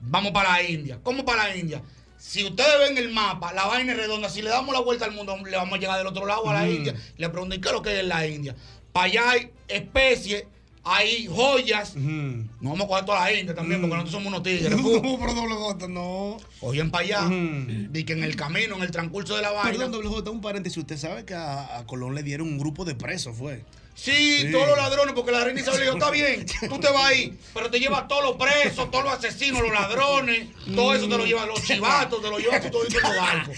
Vamos 0.00 0.32
para 0.32 0.52
la 0.52 0.62
India. 0.62 0.98
¿Cómo 1.02 1.24
para 1.24 1.48
la 1.48 1.56
India? 1.56 1.82
Si 2.16 2.44
ustedes 2.44 2.78
ven 2.80 2.98
el 2.98 3.10
mapa, 3.10 3.52
la 3.52 3.66
vaina 3.66 3.92
es 3.92 3.98
redonda. 3.98 4.28
Si 4.28 4.42
le 4.42 4.50
damos 4.50 4.72
la 4.74 4.80
vuelta 4.80 5.04
al 5.04 5.12
mundo, 5.12 5.36
le 5.44 5.56
vamos 5.56 5.74
a 5.76 5.80
llegar 5.80 5.98
del 5.98 6.06
otro 6.06 6.26
lado 6.26 6.48
a 6.48 6.54
la 6.54 6.62
Mm. 6.62 6.70
India. 6.70 6.94
Le 7.16 7.28
pregunté, 7.28 7.60
¿qué 7.60 7.68
es 7.68 7.74
lo 7.74 7.82
que 7.82 7.98
es 8.00 8.04
la 8.06 8.26
India? 8.26 8.56
Para 8.92 9.06
allá 9.06 9.30
hay 9.30 9.52
especies, 9.68 10.44
hay 10.90 11.26
joyas. 11.26 11.94
No 11.96 12.48
vamos 12.60 12.82
a 12.82 12.88
coger 12.88 13.04
toda 13.04 13.20
la 13.20 13.32
India 13.32 13.54
también, 13.54 13.80
porque 13.80 13.94
nosotros 13.96 14.12
somos 14.14 14.28
unos 14.28 14.42
tigres. 14.42 14.70
No, 14.78 15.18
pero 15.18 15.34
doble 15.34 15.54
J, 15.54 15.88
no. 15.88 16.36
Oyen 16.60 16.90
para 16.90 17.04
allá. 17.04 17.30
Y 17.30 18.04
que 18.04 18.12
en 18.12 18.22
el 18.24 18.36
camino, 18.36 18.76
en 18.76 18.82
el 18.82 18.90
transcurso 18.90 19.36
de 19.36 19.42
la 19.42 19.50
vaina. 19.50 19.70
Perdón, 19.70 19.92
doble 19.92 20.08
J, 20.08 20.30
un 20.30 20.40
paréntesis. 20.40 20.78
Usted 20.78 20.96
sabe 20.96 21.24
que 21.24 21.34
a, 21.34 21.78
a 21.78 21.86
Colón 21.86 22.14
le 22.14 22.22
dieron 22.22 22.48
un 22.48 22.58
grupo 22.58 22.84
de 22.84 22.94
presos, 22.94 23.36
fue. 23.36 23.64
Sí, 24.00 24.42
Sí. 24.42 24.52
todos 24.52 24.68
los 24.68 24.76
ladrones, 24.76 25.12
porque 25.12 25.32
la 25.32 25.42
reina 25.42 25.60
Isabel 25.60 25.80
le 25.80 25.86
dijo, 25.86 25.96
está 25.98 26.10
bien, 26.12 26.46
tú 26.68 26.78
te 26.78 26.88
vas 26.88 27.04
ahí, 27.06 27.36
pero 27.54 27.68
te 27.68 27.80
llevas 27.80 28.06
todos 28.06 28.22
los 28.22 28.36
presos, 28.36 28.90
todos 28.92 29.04
los 29.04 29.12
asesinos, 29.12 29.60
los 29.60 29.72
ladrones, 29.72 30.46
todo 30.74 30.94
eso 30.94 31.08
te 31.08 31.18
lo 31.18 31.26
llevas, 31.26 31.48
los 31.48 31.60
chivatos, 31.64 32.22
te 32.22 32.30
lo 32.30 32.38
llevas 32.38 32.62
tú 32.62 32.70
todo 32.70 32.86
en 32.86 32.92
los 32.94 33.16
barcos. 33.16 33.56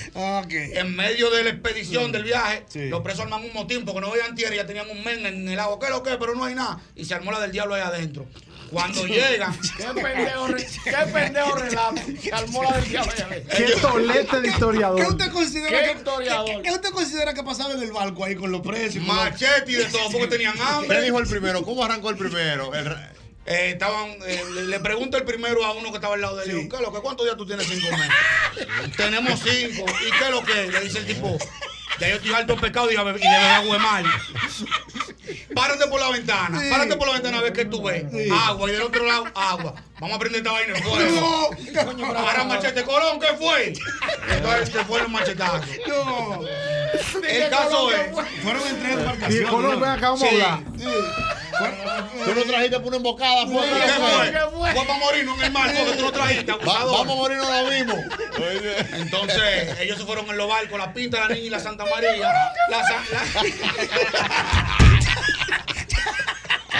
En 0.75 0.97
medio 0.97 1.29
de 1.31 1.45
la 1.45 1.51
expedición 1.51 2.11
del 2.11 2.25
viaje, 2.25 2.65
los 2.89 3.03
presos 3.03 3.21
arman 3.21 3.45
un 3.45 3.53
motín 3.53 3.85
porque 3.85 4.01
no 4.01 4.11
veían 4.11 4.35
tierra, 4.35 4.55
ya 4.57 4.67
tenían 4.67 4.89
un 4.89 5.05
men 5.05 5.27
en 5.27 5.47
el 5.47 5.61
agua, 5.61 5.79
¿qué 5.79 5.91
lo 5.91 6.03
que? 6.03 6.17
Pero 6.17 6.35
no 6.35 6.45
hay 6.45 6.55
nada. 6.55 6.81
Y 6.97 7.05
se 7.05 7.15
armó 7.15 7.33
la 7.33 7.41
del 7.41 7.53
diablo 7.53 7.75
ahí 7.75 7.83
adentro. 7.83 8.27
Cuando 8.71 9.07
llegan, 9.07 9.59
qué 9.77 9.85
pendejo, 10.01 10.47
qué 10.85 11.13
pendejo 11.13 11.57
relato. 11.57 12.01
Se 12.23 12.33
armó 12.33 12.63
la 12.63 12.77
del 12.77 12.89
diablo. 12.89 13.13
Qué 13.57 13.65
tolete 13.81 14.41
de 14.41 14.49
historiador. 14.49 15.01
¿Qué 15.01 15.07
usted 15.07 15.33
considera, 15.33 15.69
¿Qué 15.81 15.93
que, 15.93 15.99
historiador? 15.99 16.47
¿qué, 16.47 16.63
qué 16.63 16.71
usted 16.71 16.91
considera 16.91 17.35
que 17.35 17.43
pasaba 17.43 17.75
en 17.75 17.83
el 17.83 17.93
barco 17.93 18.25
ahí 18.25 18.37
con 18.37 18.53
los 18.53 18.61
presos? 18.61 19.03
Machete 19.03 19.73
y 19.73 19.75
de 19.75 19.85
todo, 19.87 20.11
porque 20.13 20.29
tenían 20.29 20.55
hambre. 20.61 20.99
¿Qué 20.99 21.05
dijo 21.05 21.19
el 21.19 21.27
primero? 21.27 21.63
¿Cómo 21.63 21.85
arrancó 21.85 22.11
el 22.11 22.17
primero? 22.17 22.73
El 22.75 22.87
Eh, 23.47 23.71
estaban, 23.73 24.11
eh, 24.27 24.45
le, 24.55 24.65
le 24.67 24.81
pregunta 24.81 25.17
el 25.19 25.25
primero 25.25 25.65
a 25.65 25.73
uno 25.73 25.91
que 25.91 25.97
estaba 25.97 26.15
al 26.15 26.21
lado 26.21 26.37
de 26.37 26.45
él, 26.45 26.69
¿qué 26.69 26.77
es 26.77 26.83
lo 26.83 26.93
que? 26.93 27.01
¿Cuántos 27.01 27.27
días 27.27 27.37
tú 27.37 27.47
tienes 27.47 27.67
sin 27.67 27.81
comer? 27.81 28.09
Tenemos 28.97 29.41
cinco. 29.41 29.87
¿Y 30.07 30.11
qué 30.11 30.25
es 30.25 30.31
lo 30.31 30.45
que? 30.45 30.67
Le 30.69 30.81
dice 30.83 30.99
el 30.99 31.07
tipo, 31.07 31.37
ya 31.99 32.09
yo 32.09 32.17
estoy 32.17 32.33
alto 32.33 32.57
pecado 32.57 32.91
y 32.91 32.97
de 32.97 33.05
beber 33.05 33.27
agua 33.27 33.77
de 33.77 33.83
mar. 33.83 34.05
Párate 35.55 35.87
por 35.87 36.01
la 36.01 36.11
ventana, 36.11 36.61
párate 36.71 36.97
por 36.97 37.09
la 37.09 37.15
ventana 37.15 37.39
a 37.39 37.43
ver 37.43 37.53
qué 37.53 37.65
tú 37.65 37.83
ves. 37.83 38.05
Agua 38.33 38.69
y 38.69 38.73
del 38.73 38.83
otro 38.83 39.05
lado, 39.05 39.27
agua. 39.35 39.75
Vamos 40.01 40.17
a 40.17 40.19
prender 40.19 40.41
esta 40.41 40.53
vaina 40.53 40.77
en 40.79 40.83
fuego. 40.83 41.51
Ahora 42.17 42.45
machete 42.45 42.83
Colón, 42.85 43.21
¿qué 43.21 43.27
fue? 43.39 43.73
Entonces 44.31 44.71
se 44.71 44.85
fueron 44.85 45.13
machetazos. 45.13 45.67
No. 45.87 46.41
El 47.29 47.51
caso 47.51 47.93
es. 47.93 48.01
Fueron 48.43 48.67
en 48.67 48.81
tres 48.81 48.91
Y 48.97 48.99
embarcaciones. 48.99 49.51
Colón, 49.51 49.73
¿no? 49.75 49.81
ven 49.81 49.91
acá, 49.91 50.11
vamos 50.11 50.23
a 50.23 50.29
Sí. 50.29 50.41
hablar. 50.41 50.61
Tú 52.25 52.35
no 52.35 52.43
trajiste 52.43 52.79
por 52.79 52.89
una 52.89 52.97
embocada, 52.97 53.47
fue. 53.47 53.67
¿Y 53.67 53.71
qué 53.71 54.39
fue? 54.51 54.73
Fue 54.73 54.87
para 54.87 54.99
morirnos 54.99 55.39
en 55.39 55.45
el 55.45 55.53
mar 55.53 55.71
porque 55.77 55.93
tú 55.97 56.03
no 56.05 56.13
trajiste, 56.13 56.53
vamos 56.65 57.01
a 57.01 57.05
morirnos 57.15 57.47
ahora 57.47 57.71
mismo. 57.71 57.95
Entonces, 58.95 59.79
ellos 59.81 59.99
se 59.99 60.05
fueron 60.07 60.29
en 60.31 60.37
los 60.39 60.49
barcos, 60.49 60.79
la 60.79 60.93
Pinta, 60.95 61.21
la 61.21 61.29
Niña 61.29 61.47
y 61.47 61.51
la 61.51 61.61
Santa 61.61 61.85
María. 61.85 62.33
La, 62.71 62.83
Sa- 62.83 63.03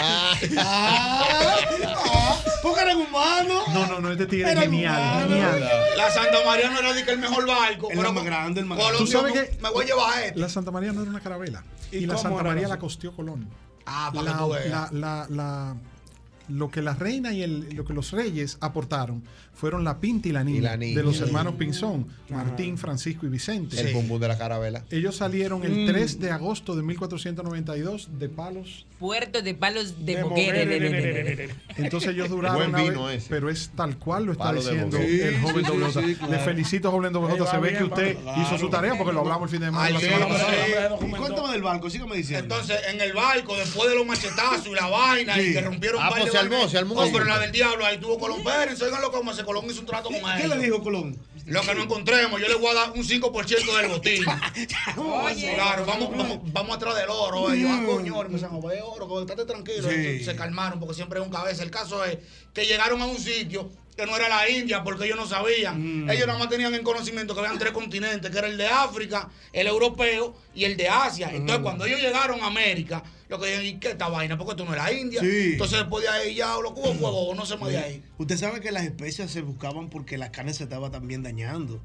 Ah, 0.03 0.33
ah, 0.57 2.37
porque 2.63 2.81
eran 2.81 2.97
humanos. 2.97 3.63
No, 3.73 3.85
no, 3.87 3.99
no, 3.99 4.11
este 4.11 4.25
tigre 4.25 4.47
es 4.47 4.51
Era 4.53 4.61
genial, 4.61 5.27
genial. 5.29 5.69
la, 5.97 6.11
Santa 6.11 6.37
María 6.45 6.69
no 6.69 6.79
era 6.79 6.93
de 6.93 7.03
que 7.05 7.11
el 7.11 7.19
mejor 7.19 7.47
barco. 7.47 7.89
El 7.91 7.97
pero 7.97 8.13
más 8.13 8.23
grande, 8.23 8.59
el 8.61 8.65
más 8.65 8.77
Colón 8.79 8.97
Tú 8.97 9.07
sabes 9.07 9.33
"No, 9.35 9.41
que 9.41 9.57
me 9.61 9.69
voy 9.69 9.83
a 9.83 9.87
llevar 9.87 10.13
a 10.17 10.25
este. 10.25 10.39
la 10.39 10.49
Santa 10.49 10.71
María 10.71 10.91
no 10.91 11.01
era 11.01 11.09
una 11.11 11.19
carabela. 11.21 11.63
Y, 11.91 11.97
¿Y 11.97 12.05
la 12.05 12.17
Santa 12.17 12.43
María 12.43 12.61
eso? 12.63 12.69
la 12.69 12.79
costeó 12.79 13.15
Colón. 13.15 13.49
Ah, 13.85 14.11
para 14.13 14.23
la, 14.25 14.31
que 14.33 14.37
tú 14.37 14.49
veas. 14.49 14.67
la- 14.67 14.89
la- 14.91 15.25
la- 15.29 15.75
lo 16.51 16.69
que 16.69 16.81
la 16.81 16.93
reina 16.93 17.33
y 17.33 17.41
el- 17.43 17.75
lo 17.75 17.85
que 17.85 17.93
los 17.93 18.11
reyes 18.11 18.57
aportaron 18.61 19.23
fueron 19.53 19.83
la 19.83 19.99
pinta 19.99 20.27
y 20.29 20.31
la 20.31 20.43
niña, 20.43 20.57
Y 20.57 20.61
la 20.61 20.77
niña. 20.77 20.97
de 20.97 21.03
los 21.03 21.19
hermanos 21.21 21.55
Pinzón, 21.55 22.07
Martín, 22.29 22.77
Francisco 22.77 23.25
y 23.25 23.29
Vicente. 23.29 23.79
El 23.79 23.93
bumbum 23.93 24.19
de 24.19 24.27
la 24.27 24.37
carabela. 24.37 24.83
Ellos 24.89 25.15
salieron 25.17 25.63
el 25.63 25.71
Mm. 25.83 25.87
3 25.87 26.19
de 26.19 26.31
agosto 26.31 26.75
de 26.75 26.83
1492 26.83 28.09
de 28.17 28.29
Palos. 28.29 28.85
Puerto 28.99 29.41
de 29.41 29.53
palos 29.55 30.05
de, 30.05 30.15
De. 30.15 31.49
Entonces 31.77 32.09
ellos 32.11 32.29
duraron 32.29 32.71
Buen 32.71 32.85
vino 32.89 33.05
vez, 33.05 33.17
ese. 33.23 33.29
pero 33.29 33.49
es 33.49 33.71
tal 33.75 33.97
cual 33.97 34.25
lo 34.25 34.31
está 34.33 34.45
Palo 34.45 34.61
diciendo 34.61 34.97
el 34.97 35.39
joven 35.41 35.65
sí, 35.65 35.71
WJ. 35.71 36.01
sí, 36.07 36.15
claro. 36.15 36.33
Le 36.33 36.39
felicito, 36.39 36.91
joven 36.91 37.13
WJ. 37.13 37.45
Se 37.51 37.57
ve 37.57 37.69
bien, 37.69 37.77
que 37.79 37.83
usted 37.85 38.17
claro. 38.21 38.41
hizo 38.41 38.57
su 38.57 38.69
tarea 38.69 38.95
porque 38.97 39.13
lo 39.13 39.21
hablamos 39.21 39.43
el 39.43 39.49
fin 39.49 39.59
de 39.61 39.65
semana. 39.67 39.89
la 39.89 39.97
Ayer, 39.97 40.09
semana 40.11 40.27
pasada. 40.27 40.53
sí. 40.99 41.05
Y 41.07 41.09
cuéntame 41.11 41.51
del 41.51 41.61
barco, 41.63 41.89
sígame 41.89 42.15
diciendo. 42.17 42.55
Entonces, 42.55 42.79
en 42.93 43.01
el 43.01 43.13
barco, 43.13 43.55
después 43.57 43.89
de 43.89 43.95
los 43.95 44.05
machetazos 44.05 44.67
y 44.67 44.71
la 44.73 44.87
vaina, 44.87 45.41
y 45.41 45.53
que 45.53 45.61
rompieron 45.61 46.01
Ah, 46.01 46.05
un 46.05 46.09
par 46.09 46.19
pues 46.21 46.33
de 46.33 46.37
armó, 46.41 46.67
se 46.69 46.77
armó 46.77 46.95
No, 46.95 47.01
un 47.01 47.11
pero 47.11 47.25
la 47.25 47.39
del 47.39 47.51
diablo, 47.51 47.85
ahí 47.85 47.97
tuvo 47.99 48.19
Colón 48.19 48.43
Pérez, 48.43 48.81
oigan 48.81 49.01
lo 49.01 49.09
que 49.09 49.17
vamos 49.17 49.31
a 49.31 49.33
hacer, 49.33 49.45
Colón 49.45 49.65
hizo 49.69 49.79
un 49.79 49.85
trato 49.85 50.09
con 50.09 50.19
¿Qué 50.19 50.45
ellos. 50.45 50.57
le 50.57 50.63
dijo 50.63 50.83
Colón? 50.83 51.17
Lo 51.45 51.61
que 51.61 51.73
no 51.73 51.83
encontremos, 51.83 52.39
yo 52.39 52.47
le 52.47 52.55
voy 52.55 52.69
a 52.69 52.73
dar 52.73 52.91
un 52.91 53.03
5% 53.03 53.77
del 53.77 53.89
botín. 53.89 54.23
Claro, 55.55 55.85
vamos, 55.85 56.15
vamos, 56.15 56.39
vamos 56.53 56.75
atrás 56.75 56.95
del 56.95 57.09
oro. 57.09 57.51
Ellos, 57.51 57.69
ah, 57.73 57.83
coño, 57.85 58.23
me 58.23 58.29
dicen, 58.29 58.49
oro, 58.51 59.21
estate 59.21 59.45
tranquilo. 59.45 59.89
Sí. 59.89 59.95
Entonces, 59.95 60.25
Se 60.25 60.35
calmaron 60.35 60.79
porque 60.79 60.95
siempre 60.95 61.19
es 61.19 61.25
un 61.25 61.31
cabeza. 61.31 61.63
El 61.63 61.71
caso 61.71 62.03
es 62.05 62.17
que 62.53 62.65
llegaron 62.65 63.01
a 63.01 63.05
un 63.05 63.17
sitio 63.17 63.69
que 64.01 64.07
no 64.07 64.17
era 64.17 64.27
la 64.27 64.49
India 64.49 64.83
porque 64.83 65.05
ellos 65.05 65.17
no 65.17 65.27
sabían. 65.27 66.09
Ellos 66.09 66.25
nada 66.25 66.39
más 66.39 66.49
tenían 66.49 66.73
en 66.73 66.83
conocimiento 66.83 67.33
que 67.33 67.41
habían 67.41 67.59
tres 67.59 67.71
continentes, 67.71 68.31
que 68.31 68.37
era 68.37 68.47
el 68.47 68.57
de 68.57 68.67
África, 68.67 69.29
el 69.53 69.67
europeo 69.67 70.35
y 70.55 70.63
el 70.63 70.75
de 70.75 70.89
Asia. 70.89 71.29
Entonces, 71.31 71.61
cuando 71.61 71.85
ellos 71.85 72.01
llegaron 72.01 72.41
a 72.41 72.47
América, 72.47 73.03
lo 73.29 73.39
que 73.39 73.45
dijeron, 73.45 73.65
¿y 73.65 73.79
qué 73.79 73.91
esta 73.91 74.09
vaina? 74.09 74.37
Porque 74.37 74.51
esto 74.51 74.65
no 74.65 74.75
la 74.75 74.91
India. 74.91 75.21
Sí. 75.21 75.51
Entonces, 75.53 75.79
después 75.79 76.03
de 76.03 76.09
ahí 76.09 76.35
ya 76.35 76.57
los 76.61 76.71
cubos 76.73 76.97
fuego 76.97 77.33
no 77.35 77.45
se 77.45 77.57
de 77.57 77.77
ahí. 77.77 78.03
Usted 78.17 78.37
sabe 78.37 78.59
que 78.59 78.71
las 78.71 78.83
especias 78.83 79.29
se 79.29 79.41
buscaban 79.41 79.89
porque 79.89 80.17
la 80.17 80.31
carne 80.31 80.53
se 80.53 80.63
estaba 80.63 80.89
también 80.89 81.21
dañando. 81.21 81.79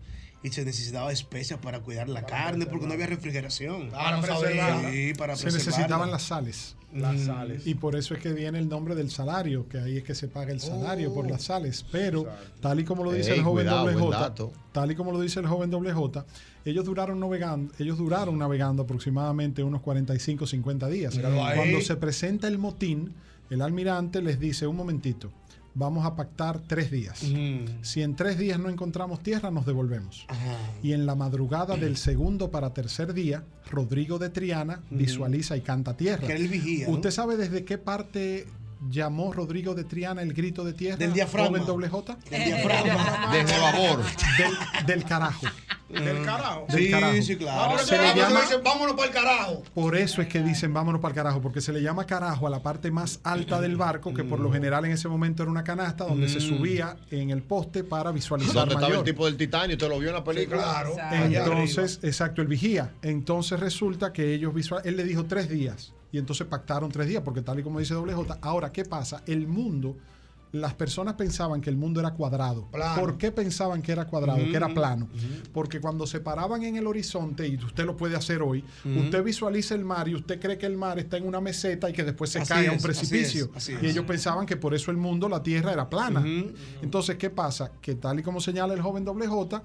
Y 0.47 0.51
se 0.51 0.65
necesitaba 0.65 1.11
especias 1.11 1.59
para 1.59 1.81
cuidar 1.81 2.09
la 2.09 2.25
carne 2.25 2.67
porque 2.67 2.87
no 2.87 2.93
había 2.93 3.09
refrigeración. 3.09 3.91
Ah, 3.93 4.17
no 4.17 4.25
sabía. 4.25 4.93
Sí, 4.93 5.13
para 5.19 5.35
Se 5.35 5.47
necesitaban 5.47 6.09
las 6.13 6.23
sales. 6.23 6.77
Las 6.95 7.23
sales. 7.23 7.67
Y 7.67 7.75
por 7.75 7.97
eso 7.97 8.15
es 8.15 8.21
que 8.21 8.33
viene 8.33 8.61
el 8.61 8.69
nombre 8.69 8.95
del 8.95 9.11
salario, 9.11 9.69
que 9.69 9.79
ahí 9.79 9.97
es 9.97 10.05
que 10.05 10.15
se 10.15 10.29
paga 10.29 10.53
el 10.53 10.61
salario 10.61 11.13
por 11.13 11.29
las 11.29 11.43
sales. 11.43 11.85
Pero, 11.91 12.29
tal 12.61 12.79
y 12.79 12.85
como 12.85 13.03
lo 13.03 13.11
dice 13.11 13.33
Ey, 13.33 13.39
el 13.39 13.45
joven 13.45 13.67
cuidado, 13.67 13.87
WJ, 13.91 14.53
tal 14.71 14.93
y 14.93 14.95
como 14.95 15.11
lo 15.11 15.21
dice 15.21 15.41
el 15.41 15.49
joven 15.49 15.69
WJ, 15.69 16.25
ellos 16.65 16.85
duraron 16.85 17.19
navegando, 17.19 17.75
ellos 17.81 17.99
duraron 17.99 18.39
navegando 18.39 18.85
aproximadamente 18.85 19.65
unos 19.65 19.81
45, 19.83 20.47
50 20.47 20.87
días. 20.87 21.19
Cuando 21.19 21.81
se 21.81 21.97
presenta 21.97 22.47
el 22.47 22.59
motín, 22.59 23.15
el 23.51 23.63
almirante 23.63 24.23
les 24.23 24.39
dice, 24.39 24.69
un 24.69 24.77
momentito, 24.77 25.33
vamos 25.77 26.07
a 26.07 26.17
pactar 26.17 26.61
tres 26.67 26.91
días. 26.91 27.23
Si 27.83 28.03
en 28.03 28.17
tres 28.17 28.39
días 28.39 28.59
no 28.59 28.69
encontramos 28.69 29.23
tierra, 29.23 29.51
nos 29.51 29.67
devolvemos. 29.67 30.27
Y 30.83 30.93
en 30.93 31.07
la 31.07 31.15
madrugada 31.15 31.77
del 31.77 31.97
segundo 31.97 32.51
para 32.51 32.73
tercer 32.73 33.13
día, 33.13 33.45
Rodrigo 33.71 34.19
de 34.19 34.31
Triana 34.31 34.81
visualiza 34.91 35.57
y 35.57 35.61
canta 35.61 35.97
tierra. 35.97 36.27
Que 36.27 36.35
el 36.35 36.49
vigía, 36.49 36.89
¿no? 36.89 36.95
¿Usted 36.95 37.11
sabe 37.11 37.37
desde 37.37 37.65
qué 37.65 37.79
parte 37.79 38.47
llamó 38.91 39.33
Rodrigo 39.33 39.75
de 39.75 39.85
Triana 39.85 40.23
el 40.23 40.33
grito 40.33 40.65
de 40.65 40.73
tierra? 40.73 40.97
Del 40.97 41.13
diafragma. 41.13 41.49
joven 41.49 41.67
doble 41.67 41.89
J? 41.89 42.17
Del 42.31 42.45
diafragma. 42.45 42.95
Babor. 43.61 44.03
Del, 44.39 44.87
del 44.87 45.05
carajo. 45.05 45.47
Del 45.89 46.23
carajo. 46.25 46.67
Del 46.69 46.91
carajo. 46.91 47.13
Por 47.71 47.79
eso 47.81 47.87
Se 47.87 47.99
le 47.99 48.15
llama- 48.15 48.41
dicen, 48.41 48.61
vámonos 48.65 48.97
para 48.97 49.09
el 49.09 49.15
carajo. 49.15 49.63
Por 49.75 49.97
eso 49.97 50.21
es 50.21 50.29
que 50.29 50.43
dicen 50.43 50.75
vámonos 50.75 51.01
para 51.01 51.13
el 51.13 51.17
carajo, 51.17 51.41
porque 51.41 51.61
se 51.61 51.73
le 51.73 51.81
llama 51.81 52.05
carajo 52.07 52.47
a 52.47 52.51
la 52.51 52.61
parte 52.63 52.91
más 52.91 53.21
alta 53.23 53.61
del 53.61 53.77
barco, 53.77 54.13
que 54.13 54.25
por 54.25 54.41
lo 54.41 54.53
general 54.53 54.85
en 54.85 54.93
ese 54.93 55.09
momento 55.09 55.43
era 55.43 55.51
una 55.53 55.63
canasta 55.65 56.05
donde 56.05 56.29
se 56.29 56.41
subía 56.41 56.97
en 57.11 57.31
el 57.31 57.43
poste 57.43 57.85
para 57.85 58.11
visualizar 58.11 58.55
Donde 58.55 58.75
estaba 58.75 58.87
el 58.89 58.93
mayor. 58.95 59.05
tipo 59.05 59.27
del 59.27 59.37
titanio, 59.37 59.77
usted 59.77 59.89
lo 59.89 59.99
vio 59.99 60.09
en 60.09 60.15
la 60.17 60.25
película. 60.25 60.59
claro. 60.63 60.97
Entonces, 61.13 62.01
exacto, 62.03 62.43
el 62.43 62.49
vigía. 62.49 62.93
Entonces 63.03 63.59
resulta 63.61 64.13
que 64.13 64.35
ellos 64.35 64.53
visual, 64.55 64.83
él 64.85 64.97
le 64.97 65.05
dijo 65.05 65.25
tres 65.25 65.49
días 65.49 65.93
y 66.17 66.19
entonces 66.19 66.47
pactaron 66.47 66.91
tres 66.91 67.07
días, 67.09 67.23
porque 67.23 67.43
tal 67.43 67.61
y 67.61 67.63
como 67.63 67.79
dice 67.79 67.93
doble 67.93 68.15
J, 68.15 68.39
ahora, 68.41 68.73
¿qué 68.73 68.85
pasa? 68.87 69.23
El 69.27 69.47
mundo, 69.47 69.97
las 70.53 70.73
personas 70.73 71.13
pensaban 71.15 71.61
que 71.61 71.69
el 71.69 71.77
mundo 71.77 72.01
era 72.01 72.13
cuadrado. 72.15 72.67
Plano. 72.71 72.99
¿Por 72.99 73.19
qué 73.19 73.31
pensaban 73.31 73.83
que 73.83 73.93
era 73.93 74.07
cuadrado, 74.07 74.39
que 74.39 74.57
era 74.57 74.73
plano? 74.73 75.09
Porque 75.53 75.79
cuando 75.81 76.07
se 76.07 76.21
paraban 76.21 76.63
en 76.63 76.77
el 76.77 76.87
horizonte, 76.87 77.47
y 77.47 77.57
usted 77.57 77.85
lo 77.85 77.95
puede 77.99 78.17
hacer 78.17 78.41
hoy, 78.41 78.65
usted 78.85 79.23
visualiza 79.23 79.75
el 79.75 79.85
mar 79.85 80.09
y 80.09 80.15
usted 80.15 80.41
cree 80.41 80.57
que 80.57 80.65
el 80.65 80.79
mar 80.79 80.99
está 80.99 81.19
en 81.19 81.27
una 81.27 81.43
meseta 81.43 81.91
y 81.91 81.93
que 81.93 82.05
después 82.05 82.31
se 82.31 82.39
Así 82.39 82.49
cae 82.49 82.69
a 82.69 82.71
un 82.71 82.77
es, 82.79 82.85
así 82.87 82.93
es, 82.93 82.99
precipicio. 83.11 83.51
así 83.55 83.73
Y 83.73 83.87
es. 83.87 83.93
ellos 83.93 84.07
pensaban 84.07 84.47
que 84.47 84.57
por 84.57 84.73
eso 84.73 84.91
el 84.91 84.97
mundo, 84.97 85.29
la 85.29 85.43
Tierra 85.43 85.73
era 85.75 85.91
plana. 85.91 86.25
Entonces, 86.81 87.17
¿qué 87.17 87.29
pasa? 87.29 87.73
Que 87.83 87.95
tal 87.97 88.21
y 88.21 88.23
como 88.23 88.41
señala 88.41 88.73
el 88.73 88.81
joven 88.81 89.05
doble 89.05 89.27
J, 89.27 89.63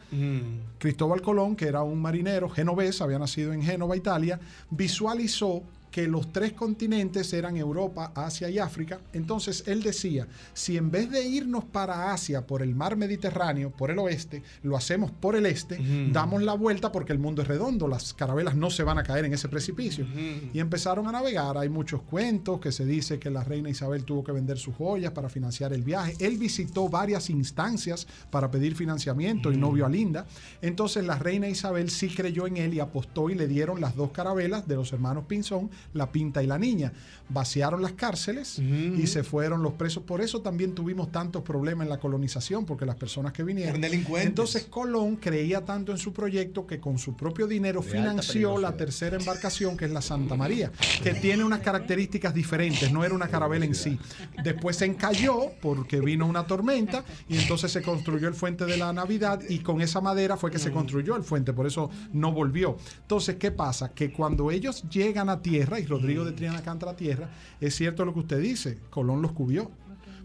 Cristóbal 0.80 1.22
Colón, 1.22 1.56
que 1.56 1.68
era 1.68 1.84
un 1.84 2.02
marinero 2.02 2.50
genovés, 2.50 3.00
había 3.02 3.20
nacido 3.20 3.54
en 3.54 3.62
Génova, 3.62 3.96
Italia, 3.96 4.40
visualizó 4.72 5.64
que 5.92 6.08
los 6.08 6.32
tres 6.32 6.54
continentes 6.54 7.34
eran 7.34 7.58
Europa, 7.58 8.12
Asia 8.16 8.50
y 8.50 8.60
África. 8.60 9.00
Entonces 9.14 9.64
él 9.68 9.84
decía, 9.84 10.28
si 10.54 10.78
en 10.78 10.90
vez 10.90 11.12
de 11.12 11.24
irnos 11.24 11.66
para 11.66 12.14
Asia 12.14 12.48
por 12.48 12.62
el 12.62 12.74
mar 12.74 12.96
Mediterráneo, 12.96 13.72
por 13.72 13.92
el 13.92 14.00
oeste, 14.00 14.42
lo 14.64 14.78
hacemos 14.78 15.12
por 15.12 15.36
el 15.36 15.46
este, 15.46 15.80
damos 16.12 16.42
la 16.42 16.54
vuelta 16.54 16.92
porque 16.92 17.14
el 17.14 17.20
mundo 17.20 17.42
es 17.42 17.48
redondo, 17.48 17.88
las 17.88 18.14
carabelas 18.14 18.56
no 18.56 18.70
se 18.70 18.84
van 18.84 18.98
a 18.98 19.04
caer 19.04 19.26
en 19.26 19.34
ese 19.34 19.50
precipicio. 19.50 20.06
Y 20.54 20.60
empezaron 20.60 21.08
a 21.08 21.12
navegar. 21.12 21.58
Hay 21.58 21.70
muchos 21.70 22.02
cuentos 22.04 22.60
que 22.60 22.72
se 22.72 22.86
dice 22.86 23.20
que 23.20 23.30
la 23.30 23.44
reina 23.44 23.70
Isabel 23.70 24.06
tuvo 24.06 24.24
que 24.24 24.32
vender 24.32 24.58
sus 24.58 24.76
joyas 24.76 25.12
para 25.12 25.30
financiar 25.30 25.74
el 25.74 25.84
viaje. 25.84 26.16
Él 26.20 26.38
visitó 26.38 26.88
varias 26.88 27.30
instancias 27.30 28.08
para 28.30 28.50
pedir 28.50 28.76
financiamiento 28.76 29.52
y 29.52 29.58
no 29.58 29.72
vio 29.72 29.86
a 29.86 29.90
Linda. 29.90 30.26
Entonces 30.62 31.06
la 31.06 31.18
reina 31.18 31.48
Isabel 31.48 31.90
sí 31.90 32.10
creyó 32.10 32.48
en 32.48 32.58
él 32.58 32.74
y 32.74 32.80
apostó 32.80 33.30
y 33.30 33.36
le 33.36 33.48
dieron 33.48 33.82
las 33.82 33.96
dos 33.96 34.12
carabelas 34.12 34.68
de 34.68 34.76
los 34.76 34.94
hermanos 34.94 35.26
Pinzón, 35.28 35.70
la 35.94 36.12
Pinta 36.12 36.44
y 36.44 36.48
la 36.48 36.58
Niña. 36.58 36.92
Vaciaron 37.30 37.82
las 37.82 37.94
cárceles 37.94 38.60
y 38.60 39.08
se 39.08 39.24
fueron 39.24 39.64
los 39.64 39.74
presos. 39.74 40.04
Por 40.04 40.22
eso 40.22 40.42
también 40.42 40.74
tuvimos 40.74 41.12
tantos 41.12 41.44
problemas 41.44 41.86
en 41.86 41.90
la 41.90 42.00
colonización, 42.00 42.66
porque 42.66 42.86
las 42.86 42.96
personas 42.96 43.32
que 43.34 43.44
vinieron. 43.44 43.80
Delincuentes. 43.80 44.28
Entonces 44.28 44.66
Colón 44.66 45.16
creía 45.16 45.64
tanto 45.64 45.92
en 45.92 45.98
su 45.98 46.14
proyecto 46.14 46.68
que 46.68 46.80
con 46.80 46.98
su 46.98 47.16
propio 47.16 47.48
dinero 47.48 47.82
De 47.82 47.90
financió 47.90 48.58
la 48.58 48.76
tercera 48.76 49.18
embarcación, 49.18 49.78
que 49.78 49.86
es 49.86 49.92
la 49.92 50.02
Santa 50.02 50.36
María, 50.36 50.72
que 51.04 51.14
tiene 51.14 51.44
unas 51.44 51.62
características 51.62 52.34
diferentes, 52.34 52.92
no 52.92 53.04
era 53.04 53.14
una 53.14 53.28
carabela 53.28 53.66
en 53.66 53.76
sí. 53.76 53.98
Después 54.44 54.78
se 54.78 54.86
encalló 54.86 55.52
porque 55.62 56.00
vino 56.02 56.26
una 56.26 56.46
tormenta 56.46 57.04
y 57.30 57.38
entonces 57.38 57.72
se 57.72 57.82
construyó 57.82 58.28
el 58.28 58.34
fuente 58.34 58.66
de 58.66 58.78
la 58.78 58.92
Navidad 58.94 59.42
y 59.48 59.60
con 59.60 59.82
esa 59.82 60.02
madera 60.02 60.38
fue 60.38 60.52
que 60.52 60.60
se 60.60 60.72
construyó 60.72 61.16
el 61.16 61.24
fuente, 61.24 61.54
por 61.54 61.68
eso 61.68 61.90
no 62.14 62.32
volvió. 62.32 62.78
Entonces, 63.02 63.36
¿qué 63.36 63.52
pasa? 63.52 63.92
Que 63.94 64.12
cuando 64.12 64.52
ellos 64.52 64.84
llegan 64.90 65.30
a 65.30 65.42
tierra, 65.42 65.71
y 65.80 65.86
Rodrigo 65.86 66.24
de 66.26 66.32
Triana 66.34 66.62
canta 66.64 66.86
la 66.86 66.96
tierra, 66.96 67.30
es 67.60 67.76
cierto 67.76 68.06
lo 68.06 68.14
que 68.14 68.20
usted 68.20 68.40
dice, 68.40 68.80
Colón 68.90 69.22
los 69.22 69.32
cubrió. 69.32 69.72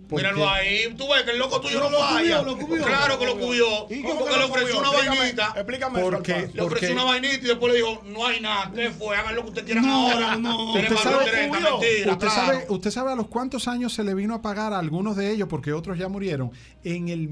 Porque- 0.09 0.25
Míralo 0.25 0.49
ahí, 0.49 0.95
tú 0.97 1.09
ves 1.13 1.25
que 1.25 1.33
el 1.33 1.39
loco 1.39 1.61
tuyo 1.61 1.81
no, 1.81 1.91
Lo 1.91 1.97
cubrió, 1.97 2.15
falla. 2.15 2.43
lo 2.43 2.57
cubrió. 2.57 2.85
Claro 2.85 3.19
que 3.19 3.27
lo 3.27 3.39
cubrió. 3.41 3.67
¿Y 3.91 4.03
¿Cómo 4.03 4.15
cómo 4.21 4.27
que 4.27 4.31
que 4.35 4.39
le 4.39 4.45
ofreció 4.45 4.79
una 4.79 4.89
Explícame, 4.91 5.19
vainita? 5.19 5.53
explícame 5.57 5.99
eso, 6.01 6.11
Porque- 6.11 6.33
Le 6.33 6.39
ofreció 6.45 6.69
porque- 6.69 6.93
una 6.93 7.03
vainita 7.05 7.35
y 7.35 7.41
después 7.41 7.73
le 7.73 7.79
dijo, 7.81 8.03
no 8.07 8.25
hay 8.27 8.41
nada. 8.41 8.71
¿Qué 8.73 8.91
fue? 8.91 9.17
Hagan 9.17 9.35
lo 9.35 9.43
que 9.43 9.49
ustedes 9.49 9.65
quieran 9.67 9.85
No, 9.85 10.13
ahora. 10.13 10.37
no. 10.37 10.75
Usted 10.75 10.97
sabe, 10.97 11.25
mentira, 11.49 11.75
usted, 11.75 12.05
claro. 12.05 12.31
sabe, 12.31 12.67
usted 12.69 12.91
sabe 12.93 13.13
a 13.13 13.17
los 13.17 13.27
cuántos 13.27 13.67
años 13.67 13.93
se 13.95 14.05
le 14.05 14.15
vino 14.15 14.33
a 14.37 14.43
pagar 14.43 14.73
a 14.73 14.79
algunos 14.79 15.17
de 15.17 15.33
ellos, 15.33 15.49
porque 15.49 15.73
otros 15.73 15.99
ya 15.99 16.07
murieron, 16.09 16.53
en 16.85 17.09
el 17.09 17.29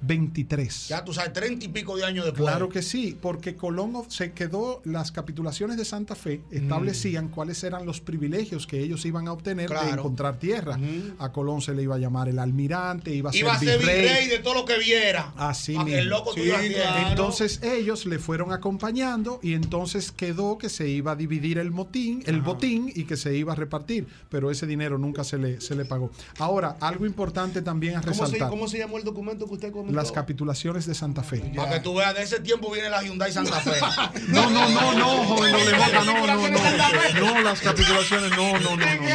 1523. 0.00 0.88
Ya 0.88 1.04
tú 1.04 1.12
sabes, 1.12 1.32
treinta 1.32 1.64
y 1.64 1.68
pico 1.68 1.96
de 1.96 2.04
años 2.04 2.24
después. 2.24 2.48
Claro 2.48 2.68
que 2.68 2.82
sí, 2.82 3.16
porque 3.20 3.56
Colón 3.56 3.94
se 4.08 4.32
quedó, 4.32 4.80
las 4.84 5.12
capitulaciones 5.12 5.76
de 5.76 5.84
Santa 5.84 6.14
Fe 6.14 6.40
establecían 6.50 7.28
cuáles 7.28 7.62
eran 7.64 7.86
los 7.86 8.00
privilegios 8.00 8.66
que 8.66 8.80
ellos 8.80 9.04
iban 9.06 9.28
a 9.28 9.32
obtener 9.32 9.70
de 9.70 9.90
encontrar 9.90 10.38
tierra. 10.38 10.78
A 11.18 11.32
Colón 11.32 11.60
se 11.62 11.74
le 11.74 11.82
iba 11.82 11.96
a 11.96 11.98
llamar 11.98 12.28
el 12.28 12.38
almirante, 12.38 13.14
iba 13.14 13.30
a 13.30 13.36
Iba 13.36 13.54
a 13.54 13.58
ser 13.58 13.68
ser 13.68 13.78
virrey. 13.80 14.02
virrey 14.02 14.28
de 14.28 14.38
todo 14.40 14.54
lo 14.54 14.64
que 14.64 14.78
viera. 14.78 15.32
Así 15.36 15.72
mismo. 15.78 15.88
el 15.88 16.08
loco 16.08 16.34
tuviera 16.34 16.60
tierra. 16.60 17.10
Entonces 17.10 17.62
ellos 17.62 18.06
le 18.06 18.18
fueron 18.18 18.52
acompañando 18.52 19.40
y 19.42 19.54
entonces 19.54 20.12
quedó 20.12 20.58
que 20.58 20.68
se 20.68 20.88
iba 20.88 21.12
a 21.12 21.16
dividir 21.16 21.58
el 21.58 21.70
motín, 21.70 22.22
el 22.26 22.42
botín 22.42 22.90
y 22.94 23.04
que 23.04 23.16
se 23.16 23.36
iba 23.36 23.52
a 23.52 23.56
repartir, 23.56 24.06
pero 24.28 24.50
ese 24.50 24.66
dinero 24.66 24.98
nunca 24.98 25.24
se 25.24 25.38
le, 25.38 25.60
se 25.60 25.74
le 25.74 25.84
pagó. 25.84 26.10
Ahora, 26.38 26.76
algo 26.80 27.06
importante 27.06 27.62
también 27.62 27.96
a 27.96 28.00
¿Cómo 28.00 28.14
se, 28.14 28.22
resaltar, 28.22 28.50
¿Cómo 28.50 28.68
se 28.68 28.78
llamó 28.78 28.98
el 28.98 29.04
documento 29.04 29.46
que 29.46 29.54
usted 29.54 29.72
comentó? 29.72 29.87
Las 29.90 30.12
capitulaciones 30.12 30.86
de 30.86 30.94
Santa 30.94 31.22
Fe. 31.22 31.38
Para 31.54 31.72
que 31.72 31.80
tú 31.80 31.94
veas, 31.94 32.14
de 32.14 32.22
ese 32.22 32.40
tiempo 32.40 32.70
viene 32.70 32.88
la 32.90 33.02
Hyundai 33.02 33.32
Santa 33.32 33.60
Fe. 33.60 33.78
No, 34.28 34.50
no, 34.50 34.68
no, 34.68 34.92
no, 34.94 35.24
joven 35.24 35.52
doble 35.52 35.76
J, 35.76 36.04
no, 36.04 36.26
no, 36.26 36.48
no. 36.48 37.32
No, 37.32 37.40
las 37.40 37.60
capitulaciones, 37.60 38.30
no, 38.32 38.58
no, 38.58 38.76
no, 38.76 38.76
no. 38.76 38.86
no. 38.86 39.08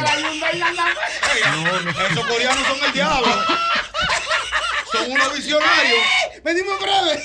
Esos 2.10 2.26
coreanos 2.26 2.66
son 2.66 2.84
el 2.84 2.92
diablo. 2.92 3.28
Son 4.92 5.10
unos 5.10 5.34
visionarios. 5.34 6.02
Venimos 6.44 6.78
breve. 6.80 7.22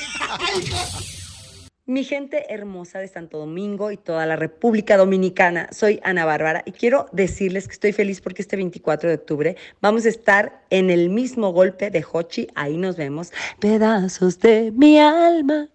Mi 1.90 2.04
gente 2.04 2.54
hermosa 2.54 3.00
de 3.00 3.08
Santo 3.08 3.40
Domingo 3.40 3.90
y 3.90 3.98
toda 3.98 4.28
la 4.28 4.36
República 4.36 4.96
Dominicana, 4.96 5.70
soy 5.72 6.00
Ana 6.04 6.24
Bárbara 6.24 6.62
y 6.64 6.72
quiero 6.72 7.08
decirles 7.14 7.68
que 7.68 7.74
estoy 7.74 7.94
feliz 7.94 8.22
porque 8.22 8.44
este 8.44 8.58
24 8.58 9.10
de 9.10 9.16
octubre 9.16 9.58
vamos 9.82 10.06
a 10.06 10.10
estar 10.10 10.64
en 10.70 10.92
el 10.92 11.10
mismo 11.10 11.52
golpe 11.52 11.90
de 11.90 12.06
Hochi, 12.12 12.48
ahí 12.54 12.78
nos 12.78 12.96
vemos, 12.96 13.34
pedazos 13.60 14.40
de 14.40 14.72
mi 14.72 15.00
alma. 15.00 15.70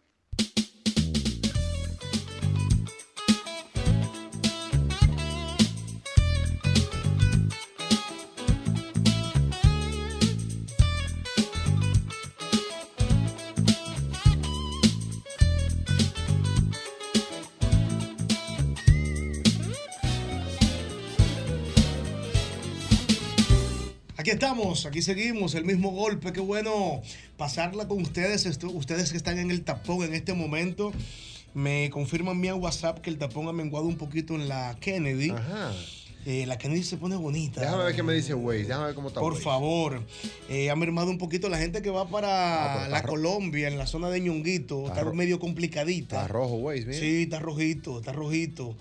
Estamos, 24.35 24.87
aquí 24.87 25.03
seguimos, 25.03 25.55
el 25.55 25.65
mismo 25.65 25.91
golpe. 25.91 26.33
Qué 26.33 26.41
bueno 26.41 27.01
pasarla 27.37 27.89
con 27.89 28.03
ustedes, 28.03 28.47
esto- 28.47 28.69
ustedes 28.71 29.11
que 29.11 29.17
están 29.17 29.39
en 29.39 29.51
el 29.51 29.63
tapón 29.63 30.03
en 30.05 30.15
este 30.15 30.35
momento. 30.35 30.93
Me 31.55 31.89
confirman 31.91 32.39
mi 32.41 32.51
WhatsApp 32.51 32.99
que 32.99 33.11
el 33.11 33.19
tapón 33.19 33.47
ha 33.49 33.53
menguado 33.53 33.87
un 33.87 33.97
poquito 33.97 34.35
en 34.35 34.49
la 34.49 34.77
Kennedy. 34.81 35.33
Eh, 36.27 36.47
la 36.47 36.57
Kennedy 36.57 36.83
se 36.83 36.97
pone 36.97 37.17
bonita. 37.17 37.61
Déjame 37.61 37.85
ver 37.85 37.95
qué 37.95 38.03
me 38.03 38.15
dice 38.15 38.33
Waze, 38.33 38.63
déjame 38.65 38.87
ver 38.87 38.95
cómo 38.95 39.09
está 39.09 39.21
Por 39.21 39.35
Waze. 39.35 39.45
favor, 39.45 40.03
eh, 40.49 40.71
ha 40.71 40.75
mermado 40.77 41.11
un 41.11 41.19
poquito 41.19 41.51
la 41.51 41.59
gente 41.59 41.83
que 41.83 41.91
va 41.91 42.09
para 42.09 42.87
Ah, 42.87 42.89
la 42.89 43.03
Colombia, 43.03 43.69
en 43.69 43.77
la 43.77 43.87
zona 43.87 44.09
de 44.09 44.21
Ñonguito, 44.21 44.87
está, 44.87 45.05
medio 45.13 45.39
complicadita. 45.39 46.23
Está 46.23 46.29
rojo 46.29 46.55
Waze, 46.55 46.87
mira. 46.87 46.99
Sí, 46.99 47.23
está 47.25 47.41
rojito, 47.41 47.99
está 47.99 48.13
rojito. 48.13 48.75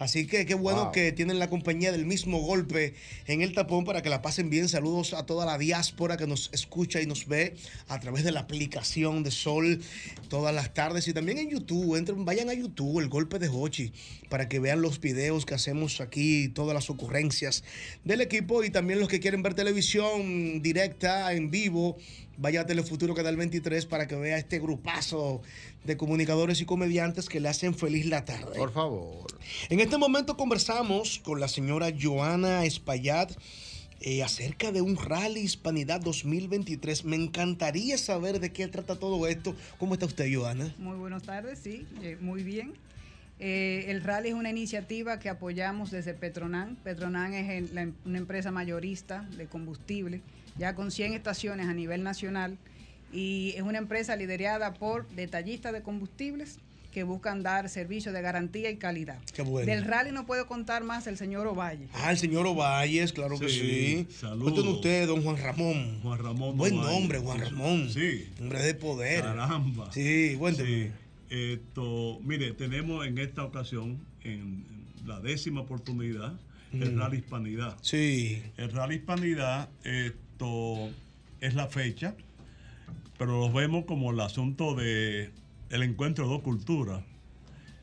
Así 0.00 0.26
que 0.26 0.46
qué 0.46 0.54
bueno 0.54 0.84
Wow. 0.84 0.92
que 0.92 1.12
tienen 1.12 1.38
la 1.38 1.50
compañía 1.50 1.92
del 1.92 2.06
mismo 2.06 2.38
golpe 2.40 2.94
en 3.26 3.42
el 3.42 3.52
tapón 3.52 3.84
para 3.84 4.00
que 4.00 4.08
la 4.08 4.22
pasen 4.22 4.48
bien. 4.48 4.66
Saludos 4.66 5.12
a 5.12 5.26
toda 5.26 5.44
la 5.44 5.58
diáspora 5.58 6.16
que 6.16 6.26
nos 6.26 6.48
escucha 6.54 7.02
y 7.02 7.06
nos 7.06 7.28
ve 7.28 7.54
a 7.86 8.00
través 8.00 8.24
de 8.24 8.32
la 8.32 8.40
aplicación 8.40 9.22
de 9.22 9.30
Sol 9.30 9.82
todas 10.28 10.54
las 10.54 10.72
tardes 10.72 11.06
y 11.06 11.12
también 11.12 11.36
en 11.36 11.50
YouTube. 11.50 11.96
Entren, 11.96 12.24
vayan 12.24 12.48
a 12.48 12.54
YouTube, 12.54 12.98
el 13.00 13.10
golpe 13.10 13.38
de 13.38 13.50
Hochi, 13.50 13.92
para 14.30 14.48
que 14.48 14.58
vean 14.58 14.80
los 14.80 15.02
videos 15.02 15.44
que 15.44 15.52
hacemos 15.54 16.00
aquí, 16.00 16.48
todas 16.48 16.72
las 16.72 16.88
ocurrencias 16.88 17.62
del 18.02 18.22
equipo 18.22 18.64
y 18.64 18.70
también 18.70 19.00
los 19.00 19.08
que 19.10 19.20
quieren 19.20 19.42
ver 19.42 19.52
televisión 19.52 20.62
directa, 20.62 21.34
en 21.34 21.50
vivo. 21.50 21.98
Vaya 22.40 22.62
a 22.62 22.66
Telefuturo 22.66 23.14
Canal 23.14 23.36
23 23.36 23.84
para 23.84 24.06
que 24.08 24.16
vea 24.16 24.38
este 24.38 24.58
grupazo 24.60 25.42
de 25.84 25.98
comunicadores 25.98 26.58
y 26.62 26.64
comediantes 26.64 27.28
que 27.28 27.38
le 27.38 27.50
hacen 27.50 27.74
feliz 27.74 28.06
la 28.06 28.24
tarde. 28.24 28.56
Por 28.56 28.72
favor. 28.72 29.26
En 29.68 29.78
este 29.78 29.98
momento 29.98 30.38
conversamos 30.38 31.18
con 31.18 31.38
la 31.38 31.48
señora 31.48 31.88
Joana 32.00 32.64
Espaillat 32.64 33.30
eh, 34.00 34.22
acerca 34.22 34.72
de 34.72 34.80
un 34.80 34.96
Rally 34.96 35.40
Hispanidad 35.40 36.00
2023. 36.00 37.04
Me 37.04 37.16
encantaría 37.16 37.98
saber 37.98 38.40
de 38.40 38.50
qué 38.50 38.66
trata 38.68 38.96
todo 38.98 39.26
esto. 39.26 39.54
¿Cómo 39.78 39.92
está 39.92 40.06
usted, 40.06 40.34
Joana? 40.34 40.74
Muy 40.78 40.96
buenas 40.96 41.24
tardes, 41.24 41.58
sí, 41.62 41.86
eh, 42.02 42.16
muy 42.22 42.42
bien. 42.42 42.72
Eh, 43.38 43.84
el 43.88 44.02
rally 44.02 44.28
es 44.30 44.34
una 44.34 44.48
iniciativa 44.48 45.18
que 45.18 45.28
apoyamos 45.28 45.90
desde 45.90 46.14
Petronan. 46.14 46.76
Petronan 46.76 47.34
es 47.34 47.50
el- 47.50 47.74
la 47.74 47.82
em- 47.82 47.94
una 48.06 48.16
empresa 48.18 48.50
mayorista 48.50 49.28
de 49.36 49.46
combustible, 49.46 50.20
ya 50.60 50.74
con 50.74 50.90
100 50.90 51.14
estaciones 51.14 51.66
a 51.68 51.72
nivel 51.74 52.02
nacional 52.04 52.58
y 53.12 53.54
es 53.56 53.62
una 53.62 53.78
empresa 53.78 54.14
liderada 54.14 54.74
por 54.74 55.08
detallistas 55.08 55.72
de 55.72 55.82
combustibles 55.82 56.58
que 56.92 57.02
buscan 57.02 57.42
dar 57.42 57.68
servicios 57.70 58.12
de 58.12 58.20
garantía 58.20 58.68
y 58.70 58.76
calidad. 58.76 59.18
Qué 59.34 59.42
bueno. 59.42 59.64
Del 59.72 59.84
rally 59.84 60.10
no 60.12 60.26
puedo 60.26 60.46
contar 60.46 60.84
más 60.84 61.06
el 61.06 61.16
señor 61.16 61.46
Ovalle. 61.46 61.86
Ah, 61.94 62.10
el 62.10 62.18
señor 62.18 62.46
Ovalles, 62.46 63.12
claro 63.12 63.38
que 63.38 63.48
sí. 63.48 64.06
Saludos. 64.10 64.42
Cuéntenos 64.52 64.74
usted, 64.74 65.06
don 65.06 65.22
Juan 65.22 65.36
Ramón. 65.38 66.00
Juan 66.02 66.18
Ramón. 66.18 66.56
Buen 66.58 66.74
Ovalle. 66.78 66.92
nombre, 66.92 67.18
Juan 67.20 67.40
Ramón. 67.40 67.88
Sí. 67.90 68.28
Hombre 68.40 68.62
de 68.62 68.74
poder. 68.74 69.22
Caramba. 69.22 69.90
Sí, 69.92 70.34
cuénteme. 70.38 70.68
Sí. 70.68 70.90
Esto, 71.30 72.18
mire, 72.22 72.52
tenemos 72.52 73.06
en 73.06 73.16
esta 73.18 73.44
ocasión, 73.44 73.98
en 74.24 74.64
la 75.06 75.20
décima 75.20 75.60
oportunidad, 75.62 76.34
el 76.72 76.92
Mm. 76.96 76.98
Rally 76.98 77.16
Hispanidad. 77.18 77.76
Sí. 77.82 78.42
El 78.56 78.72
Rally 78.72 78.96
Hispanidad, 78.96 79.68
esto 79.84 80.18
es 81.40 81.54
la 81.54 81.66
fecha, 81.68 82.14
pero 83.18 83.38
lo 83.40 83.52
vemos 83.52 83.84
como 83.84 84.10
el 84.10 84.20
asunto 84.20 84.74
de 84.74 85.30
el 85.70 85.82
encuentro 85.82 86.24
de 86.24 86.30
dos 86.30 86.42
culturas, 86.42 87.02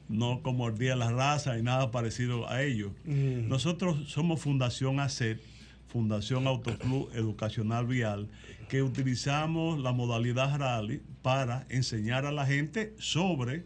no 0.09 0.41
como 0.41 0.67
el 0.67 0.77
Día 0.77 0.91
de 0.91 0.95
la 0.97 1.11
Raza 1.11 1.57
y 1.57 1.63
nada 1.63 1.91
parecido 1.91 2.49
a 2.49 2.63
ello. 2.63 2.91
Mm. 3.05 3.47
Nosotros 3.47 4.09
somos 4.11 4.41
Fundación 4.41 4.99
ACET, 4.99 5.39
Fundación 5.88 6.47
Autoclub 6.47 7.09
Educacional 7.15 7.85
Vial, 7.88 8.27
que 8.69 8.84
utilizamos 8.84 9.79
la 9.79 9.93
modalidad 9.93 10.57
rally 10.57 11.01
para 11.21 11.65
enseñar 11.69 12.25
a 12.25 12.31
la 12.31 12.45
gente 12.45 12.93
sobre 12.99 13.63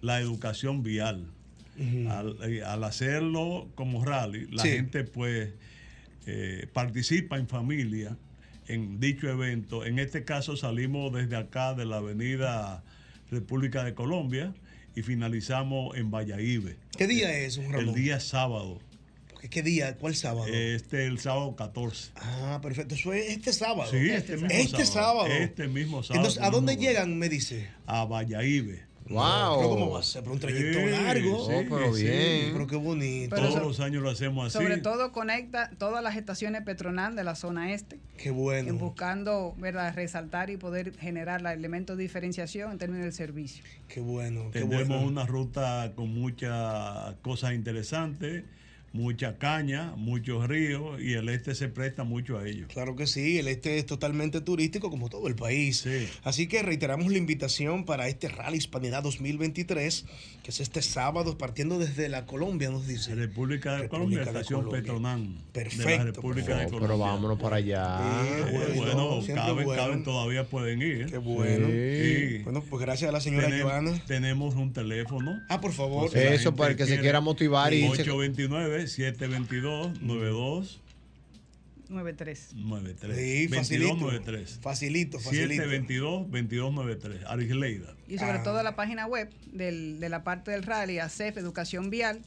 la 0.00 0.20
educación 0.20 0.82
vial. 0.82 1.26
Al, 2.08 2.38
eh, 2.44 2.62
al 2.64 2.82
hacerlo 2.84 3.68
como 3.74 4.02
rally, 4.04 4.46
la 4.50 4.62
Sí. 4.62 4.70
gente 4.70 5.04
pues 5.04 5.52
eh, 6.26 6.66
participa 6.72 7.36
en 7.36 7.48
familia 7.48 8.16
en 8.68 9.00
dicho 9.00 9.28
evento. 9.28 9.84
En 9.84 9.98
este 9.98 10.24
caso 10.24 10.56
salimos 10.56 11.12
desde 11.12 11.36
acá 11.36 11.74
de 11.74 11.86
la 11.86 11.98
avenida 11.98 12.82
República 13.30 13.84
de 13.84 13.94
Colombia 13.94 14.54
y 14.94 15.02
finalizamos 15.02 15.96
en 15.96 16.10
Valladolid. 16.10 16.70
¿Qué 16.96 17.06
día 17.06 17.36
es, 17.38 17.56
Juan 17.56 17.74
El 17.74 17.94
día 17.94 18.20
sábado. 18.20 18.80
¿Qué, 19.50 19.62
día? 19.62 19.96
¿Cuál 19.96 20.16
sábado? 20.16 20.46
Este 20.48 21.06
el 21.06 21.20
sábado 21.20 21.54
14. 21.54 22.12
Ah, 22.16 22.58
perfecto. 22.60 22.96
Eso 22.96 23.12
es 23.12 23.30
este 23.30 23.52
sábado. 23.52 23.88
Sí, 23.90 24.10
este 24.10 24.32
mismo 24.32 24.48
Este 24.50 24.84
sábado. 24.86 25.26
Este 25.26 25.68
mismo 25.68 26.02
sábado. 26.02 26.26
Entonces, 26.26 26.42
¿a 26.42 26.50
dónde 26.50 26.76
llegan, 26.76 27.16
me 27.16 27.28
dice? 27.28 27.68
A 27.86 28.04
Valladolid. 28.06 28.80
Wow. 29.08 29.56
Pero 29.58 29.68
¿cómo 29.70 29.90
va 29.90 30.00
a 30.00 30.02
ser? 30.02 30.22
Pero 30.22 30.32
un 30.34 30.40
trayecto 30.40 30.78
Sí, 30.80 30.86
largo. 30.86 31.46
sí, 31.46 31.52
Oh, 31.54 31.64
pero 31.68 31.94
Sí, 31.94 32.02
bien. 32.02 32.50
Pero 32.52 32.66
qué 32.66 32.76
bonito. 32.76 33.36
Todos 33.36 33.62
los 33.62 33.80
años 33.80 34.02
lo 34.02 34.10
hacemos 34.10 34.46
así. 34.46 34.62
Sobre 34.64 34.78
todo 34.78 35.12
conecta 35.12 35.70
todas 35.78 36.02
las 36.02 36.16
estaciones 36.16 36.62
Petronan 36.62 37.14
de 37.16 37.24
la 37.24 37.34
zona 37.36 37.72
este, 37.72 37.98
Qué 38.16 38.30
bueno. 38.30 38.68
en 38.70 38.78
buscando 38.78 39.54
¿verdad? 39.58 39.94
resaltar 39.94 40.50
y 40.50 40.56
poder 40.56 40.96
generar 40.96 41.42
la 41.42 41.52
elementos 41.52 41.96
de 41.96 42.02
diferenciación 42.02 42.72
en 42.72 42.78
términos 42.78 43.04
del 43.04 43.12
servicio. 43.12 43.62
Qué 43.88 44.00
bueno, 44.00 44.50
qué 44.50 44.60
Tenemos 44.60 44.88
bueno. 44.88 45.06
una 45.06 45.24
ruta 45.26 45.92
con 45.94 46.12
muchas 46.12 47.14
cosas 47.22 47.52
interesantes, 47.54 48.44
mucha 48.96 49.36
caña, 49.36 49.92
muchos 49.96 50.48
ríos 50.48 51.00
y 51.00 51.12
el 51.12 51.28
este 51.28 51.54
se 51.54 51.68
presta 51.68 52.02
mucho 52.02 52.38
a 52.38 52.48
ello. 52.48 52.66
Claro 52.68 52.96
que 52.96 53.06
sí, 53.06 53.38
el 53.38 53.48
este 53.48 53.78
es 53.78 53.86
totalmente 53.86 54.40
turístico 54.40 54.90
como 54.90 55.10
todo 55.10 55.28
el 55.28 55.36
país. 55.36 55.86
Así 56.24 56.46
que 56.46 56.62
reiteramos 56.62 57.12
la 57.12 57.18
invitación 57.18 57.84
para 57.84 58.08
este 58.08 58.28
Rally 58.28 58.56
Hispanidad 58.56 59.02
2023, 59.02 60.06
que 60.42 60.50
es 60.50 60.60
este 60.60 60.80
sábado 60.80 61.36
partiendo 61.36 61.78
desde 61.78 62.08
la 62.08 62.24
Colombia, 62.24 62.70
nos 62.70 62.86
dice. 62.86 63.14
República 63.14 63.76
de 63.76 63.88
Colombia, 63.88 64.20
de 64.20 64.24
estación 64.24 64.60
Colombia. 64.60 64.82
Petronán. 64.82 65.38
Perfecto. 65.52 65.88
De 65.88 65.98
la 65.98 66.04
República 66.04 66.56
de 66.56 66.64
Colombia. 66.64 66.88
Pero 66.88 66.98
vámonos 66.98 67.38
para 67.38 67.56
allá. 67.56 68.00
Eh, 68.00 68.44
eh, 68.48 68.72
bueno, 68.76 69.08
bueno, 69.08 69.34
caben, 69.34 69.64
bueno, 69.64 69.82
caben, 69.82 70.04
todavía 70.04 70.44
pueden 70.44 70.80
ir. 70.80 71.06
Qué 71.06 71.18
bueno. 71.18 71.66
Sí. 71.66 72.38
Bueno, 72.44 72.64
pues 72.68 72.80
gracias 72.80 73.10
a 73.10 73.12
la 73.12 73.20
señora 73.20 73.48
Tenem, 73.48 73.62
Joana. 73.62 74.02
Tenemos 74.06 74.54
un 74.54 74.72
teléfono. 74.72 75.38
Ah, 75.48 75.60
por 75.60 75.72
favor. 75.72 76.16
Eso, 76.16 76.54
para 76.56 76.70
el 76.70 76.76
que 76.76 76.86
se 76.86 76.98
quiera 76.98 77.20
motivar 77.20 77.74
y... 77.74 77.84
829 77.84 78.85
722-92. 78.86 80.80
93. 81.88 82.54
93. 82.54 83.16
Sí, 83.16 83.46
22, 83.46 83.58
facilito, 83.58 83.96
93. 83.96 84.58
Facilito, 84.60 85.18
facilito. 85.20 85.62
722 85.62 86.30
2293. 86.30 87.24
Arisleida. 87.26 87.94
Y 88.08 88.18
sobre 88.18 88.38
ah. 88.38 88.42
todo 88.42 88.62
la 88.62 88.74
página 88.74 89.06
web 89.06 89.30
de 89.52 90.08
la 90.08 90.24
parte 90.24 90.50
del 90.50 90.62
rally, 90.62 90.98
ACEF, 90.98 91.36
Educación 91.36 91.90
Vial. 91.90 92.20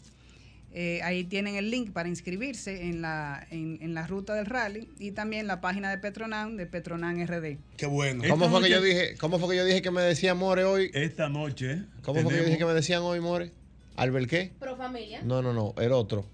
Eh, 0.72 1.02
ahí 1.02 1.23
tienen 1.23 1.56
el 1.56 1.72
link 1.72 1.91
para 1.91 2.10
inscribirse 2.10 2.84
en 2.84 3.02
la, 3.02 3.45
en, 3.49 3.94
la 3.95 4.06
ruta 4.06 4.36
del 4.36 4.45
rally 4.45 4.88
y 4.99 5.11
también 5.11 5.48
la 5.48 5.61
página 5.61 5.90
de 5.90 5.98
Petronan, 5.98 6.57
de 6.57 6.68
Petronan 6.68 7.26
RD. 7.26 7.57
Qué 7.76 7.88
bueno. 7.88 8.23
¿Cómo 8.30 8.49
fue, 8.49 8.61
que 8.61 8.69
yo 8.69 8.81
dije, 8.81 9.15
¿Cómo 9.18 9.40
fue 9.40 9.49
que 9.49 9.56
yo 9.56 9.65
dije 9.65 9.81
que 9.81 9.90
me 9.90 10.02
decía 10.02 10.36
More 10.36 10.65
hoy? 10.65 10.91
Esta 10.94 11.27
noche. 11.27 11.86
¿Cómo 12.03 12.22
fue 12.22 12.34
que 12.34 12.38
yo 12.38 12.45
dije 12.45 12.60
que 12.60 12.65
me 12.65 12.73
decían 12.73 13.02
hoy 13.02 13.19
More? 13.19 13.52
¿Albert 13.95 14.30
qué? 14.30 14.52
Pro 14.60 14.77
familia. 14.77 15.22
No, 15.23 15.41
no, 15.41 15.53
no, 15.53 15.73
el 15.81 15.91
otro. 15.91 16.26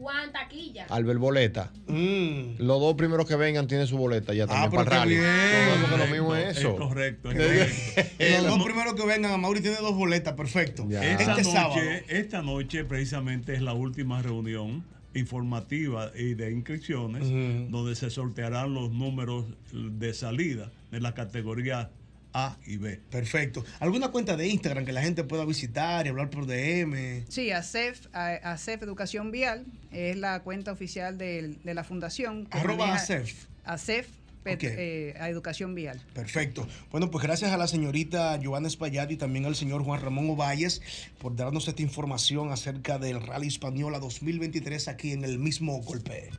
Juan 0.00 0.32
Taquilla. 0.32 0.86
Albert 0.88 1.20
Boleta. 1.20 1.70
Los 1.86 2.80
dos 2.80 2.94
primeros 2.94 3.28
que 3.28 3.36
vengan 3.36 3.66
tienen 3.66 3.86
su 3.86 3.98
boleta 3.98 4.32
ya 4.32 4.46
también 4.46 4.62
Mm. 4.62 4.64
Ah, 4.64 4.70
pero 4.70 4.84
para 4.90 5.02
el 5.02 5.10
rally. 5.10 5.80
porque 5.82 5.96
lo 5.98 6.10
mismo 6.10 6.34
es 6.34 6.48
Es 6.48 6.56
eso. 6.58 6.76
correcto, 6.76 7.30
es 7.30 7.36
Los 8.42 8.56
dos 8.56 8.64
primeros 8.64 8.94
que 8.94 9.04
vengan, 9.06 9.32
a 9.32 9.36
Mauri 9.36 9.60
tiene 9.60 9.76
dos 9.76 9.94
boletas, 9.94 10.32
perfecto. 10.34 10.86
Esta 10.90 11.32
Este 11.32 11.44
sábado. 11.44 11.74
noche, 11.76 12.04
esta 12.08 12.40
noche 12.42 12.84
precisamente 12.84 13.52
es 13.54 13.60
la 13.60 13.74
última 13.74 14.22
reunión 14.22 14.84
informativa 15.12 16.12
y 16.16 16.34
de 16.34 16.50
inscripciones 16.52 17.24
donde 17.70 17.94
se 17.94 18.10
sortearán 18.10 18.72
los 18.74 18.90
números 18.92 19.44
de 19.72 20.14
salida 20.14 20.70
de 20.90 21.00
la 21.00 21.14
categoría 21.14 21.90
A 22.32 22.56
y 22.66 22.76
B. 22.76 23.00
Perfecto. 23.10 23.64
¿Alguna 23.80 24.08
cuenta 24.08 24.36
de 24.36 24.48
Instagram 24.48 24.84
que 24.84 24.92
la 24.92 25.02
gente 25.02 25.24
pueda 25.24 25.44
visitar 25.44 26.06
y 26.06 26.10
hablar 26.10 26.30
por 26.30 26.46
DM? 26.46 27.24
Sí, 27.28 27.50
ACEF, 27.50 28.06
a- 28.12 28.52
ACEF 28.52 28.82
Educación 28.82 29.30
Vial 29.30 29.64
es 29.92 30.16
la 30.16 30.40
cuenta 30.42 30.72
oficial 30.72 31.18
de, 31.18 31.56
la 31.64 31.84
fundación. 31.84 32.46
que 32.46 32.58
Arroba 32.58 32.94
ACEF. 32.94 33.46
ACEF, 33.64 34.06
eh, 34.44 35.14
a 35.20 35.28
Educación 35.28 35.74
Vial. 35.74 36.00
Perfecto. 36.14 36.66
Bueno, 36.90 37.10
pues 37.10 37.22
gracias 37.24 37.52
a 37.52 37.56
la 37.56 37.66
señorita 37.66 38.38
Joana 38.42 38.68
Espaillat 38.68 39.10
y 39.10 39.16
también 39.16 39.44
al 39.44 39.54
señor 39.56 39.82
Juan 39.84 40.00
Ramón 40.00 40.30
Ovalles 40.30 40.80
por 41.18 41.36
darnos 41.36 41.68
esta 41.68 41.82
información 41.82 42.50
acerca 42.52 42.98
del 42.98 43.20
Rally 43.20 43.48
Española 43.48 43.98
2023 43.98 44.88
aquí 44.88 45.12
en 45.12 45.24
el 45.24 45.38
mismo 45.38 45.80
golpe. 45.82 46.30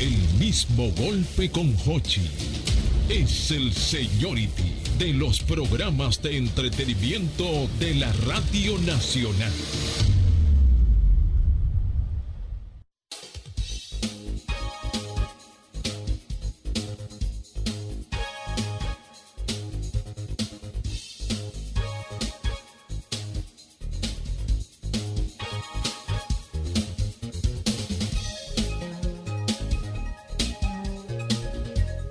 El 0.00 0.16
mismo 0.38 0.90
golpe 0.90 1.50
con 1.50 1.74
Hochi. 1.86 2.28
Es 3.08 3.50
el 3.52 3.72
Seniority 3.72 4.74
de 4.98 5.14
los 5.14 5.40
programas 5.40 6.20
de 6.20 6.36
entretenimiento 6.36 7.66
de 7.78 7.94
la 7.94 8.12
Radio 8.26 8.76
Nacional. 8.80 9.50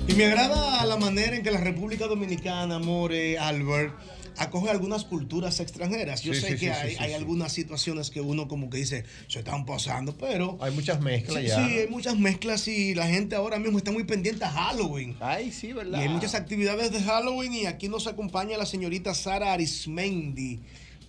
Y 0.07 0.13
me 0.13 0.25
agrada 0.25 0.66
la 0.99 1.05
manera 1.05 1.35
en 1.35 1.43
que 1.43 1.51
la 1.51 1.59
República 1.59 2.07
Dominicana, 2.07 2.79
More, 2.79 3.37
Albert, 3.37 3.93
acoge 4.37 4.69
algunas 4.69 5.03
culturas 5.03 5.59
extranjeras. 5.59 6.21
Yo 6.21 6.33
Sí, 6.33 6.41
sé 6.41 6.47
sí, 6.49 6.53
que 6.53 6.59
sí, 6.59 6.67
hay, 6.69 6.91
sí, 6.91 6.97
hay 6.99 7.09
sí. 7.09 7.15
algunas 7.15 7.51
situaciones 7.51 8.09
que 8.11 8.21
uno 8.21 8.47
como 8.47 8.69
que 8.69 8.77
dice, 8.77 9.03
se 9.27 9.39
están 9.39 9.65
pasando, 9.65 10.15
pero... 10.17 10.57
Hay 10.61 10.71
muchas 10.73 11.01
mezclas 11.01 11.41
Sí, 11.41 11.47
ya. 11.47 11.55
sí, 11.67 11.73
hay 11.79 11.87
muchas 11.87 12.17
mezclas 12.17 12.67
y 12.67 12.93
la 12.95 13.07
gente 13.07 13.35
ahora 13.35 13.57
mismo 13.59 13.77
está 13.79 13.91
muy 13.91 14.03
pendiente 14.03 14.45
a 14.45 14.49
Halloween. 14.51 15.15
Ay, 15.19 15.51
sí, 15.51 15.73
¿verdad? 15.73 15.99
Y 15.99 16.03
hay 16.03 16.09
muchas 16.09 16.35
actividades 16.35 16.91
de 16.91 17.01
Halloween 17.01 17.53
y 17.53 17.65
aquí 17.65 17.89
nos 17.89 18.05
acompaña 18.07 18.57
la 18.57 18.65
señorita 18.65 19.13
Sara 19.15 19.53
Arismendi. 19.53 20.59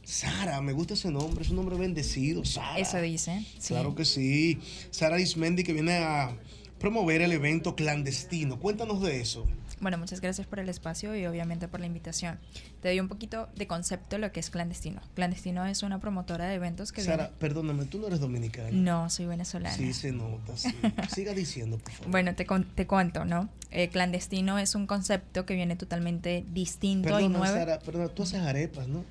Sara, 0.05 0.62
me 0.62 0.73
gusta 0.73 0.94
ese 0.94 1.10
nombre, 1.10 1.44
es 1.44 1.51
un 1.51 1.56
nombre 1.56 1.77
bendecido, 1.77 2.43
Sara. 2.47 2.78
Eso 2.78 2.98
dice. 3.02 3.44
sí. 3.59 3.69
Claro 3.74 3.94
que 3.94 4.06
sí. 4.06 4.59
Sara 4.90 5.16
Arismendi 5.16 5.65
que 5.65 5.74
viene 5.74 5.98
a 5.98 6.35
promover 6.78 7.20
el 7.20 7.32
evento 7.32 7.77
clandestino. 7.77 8.59
Cuéntanos 8.59 9.02
de 9.02 9.20
eso. 9.20 9.47
Bueno, 9.81 9.99
muchas 9.99 10.21
gracias 10.21 10.47
por 10.47 10.59
el 10.59 10.69
espacio 10.69 11.15
y 11.17 11.27
obviamente 11.27 11.69
por 11.69 11.81
la 11.81 11.87
invitación. 11.87 12.39
Te 12.83 12.89
doy 12.89 13.01
un 13.01 13.09
poquito 13.09 13.49
de 13.57 13.67
concepto 13.67 14.17
de 14.17 14.21
lo 14.21 14.33
que 14.33 14.41
es 14.41 14.51
clandestino. 14.51 15.01
Clandestino 15.15 15.65
es 15.67 15.83
una 15.83 16.01
promotora 16.01 16.47
de 16.47 16.55
eventos 16.55 16.93
que 16.93 17.03
Sara, 17.03 17.25
viene- 17.25 17.39
perdóname, 17.39 17.85
tú 17.85 17.99
no 17.99 18.07
eres 18.09 18.21
dominicana. 18.21 18.71
No, 18.73 19.09
soy 19.11 19.27
venezolana. 19.27 19.75
Sí, 19.75 19.93
se 19.93 20.13
nota, 20.13 20.57
sí. 20.57 20.69
Siga 21.15 21.33
diciendo, 21.35 21.79
por 21.79 21.93
favor. 21.93 22.11
Bueno, 22.11 22.35
te, 22.35 22.47
con- 22.47 22.65
te 22.65 22.87
cuento, 22.87 23.25
¿no? 23.25 23.49
Eh, 23.71 23.89
clandestino 23.89 24.59
es 24.59 24.75
un 24.75 24.87
concepto 24.87 25.45
que 25.47 25.55
viene 25.55 25.77
totalmente 25.77 26.45
distinto 26.53 27.21
y 27.21 27.29
nuevo. 27.29 27.45
Sara, 27.55 27.79
perdona, 27.79 28.09
tú 28.09 28.23
haces 28.23 28.41
arepas, 28.41 28.89
¿no? 28.89 29.05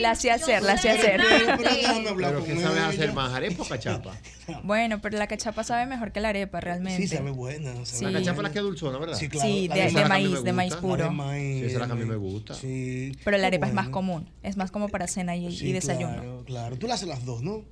La 0.00 0.16
sé 0.16 0.32
hacer, 0.32 0.62
la 0.62 0.76
sé 0.76 0.90
hacer. 0.90 1.20
Pero 1.56 2.44
¿qué 2.44 2.56
sabes 2.60 2.82
hacer 2.82 3.12
más, 3.12 3.32
arepa 3.32 3.62
o 3.62 3.68
cachapa? 3.68 4.16
Bueno, 4.64 5.00
pero 5.00 5.16
la 5.16 5.28
cachapa 5.28 5.62
sabe 5.62 5.86
mejor 5.86 6.10
que 6.10 6.18
la 6.18 6.30
arepa, 6.30 6.60
realmente. 6.60 7.06
Sí, 7.06 7.16
sabe 7.16 7.30
buena. 7.30 7.72
Sí. 7.84 8.04
La 8.04 8.12
cachapa 8.12 8.38
es 8.38 8.42
la 8.42 8.52
que 8.52 8.58
es 8.58 8.64
dulzona, 8.64 8.98
¿verdad? 8.98 9.16
Sí, 9.16 9.28
claro. 9.28 9.48
Sí, 9.48 9.68
de, 9.68 9.80
de 9.80 9.94
que 9.94 10.04
maíz, 10.06 10.42
de 10.42 10.52
maíz 10.52 10.74
puro. 10.74 11.08
Sí, 11.08 11.62
esa 11.62 11.66
es 11.66 11.78
la 11.78 11.86
que 11.86 11.92
a 11.92 11.94
mí 11.94 12.04
me 12.04 12.16
gusta. 12.16 12.54
Sí. 12.54 13.12
Pero 13.22 13.38
la 13.38 13.46
arepa 13.46 13.68
es 13.68 13.74
más 13.74 13.90
común, 13.90 14.28
es 14.42 14.56
más 14.56 14.72
como 14.72 14.88
para 14.88 15.06
cena 15.06 15.36
y, 15.36 15.56
Sí, 15.56 15.68
y 15.68 15.72
desayuno. 15.72 16.14
Claro, 16.14 16.44
claro. 16.44 16.76
Tú 16.76 16.88
la 16.88 16.94
haces 16.94 17.06
las 17.06 17.24
dos, 17.24 17.42
¿no? 17.42 17.62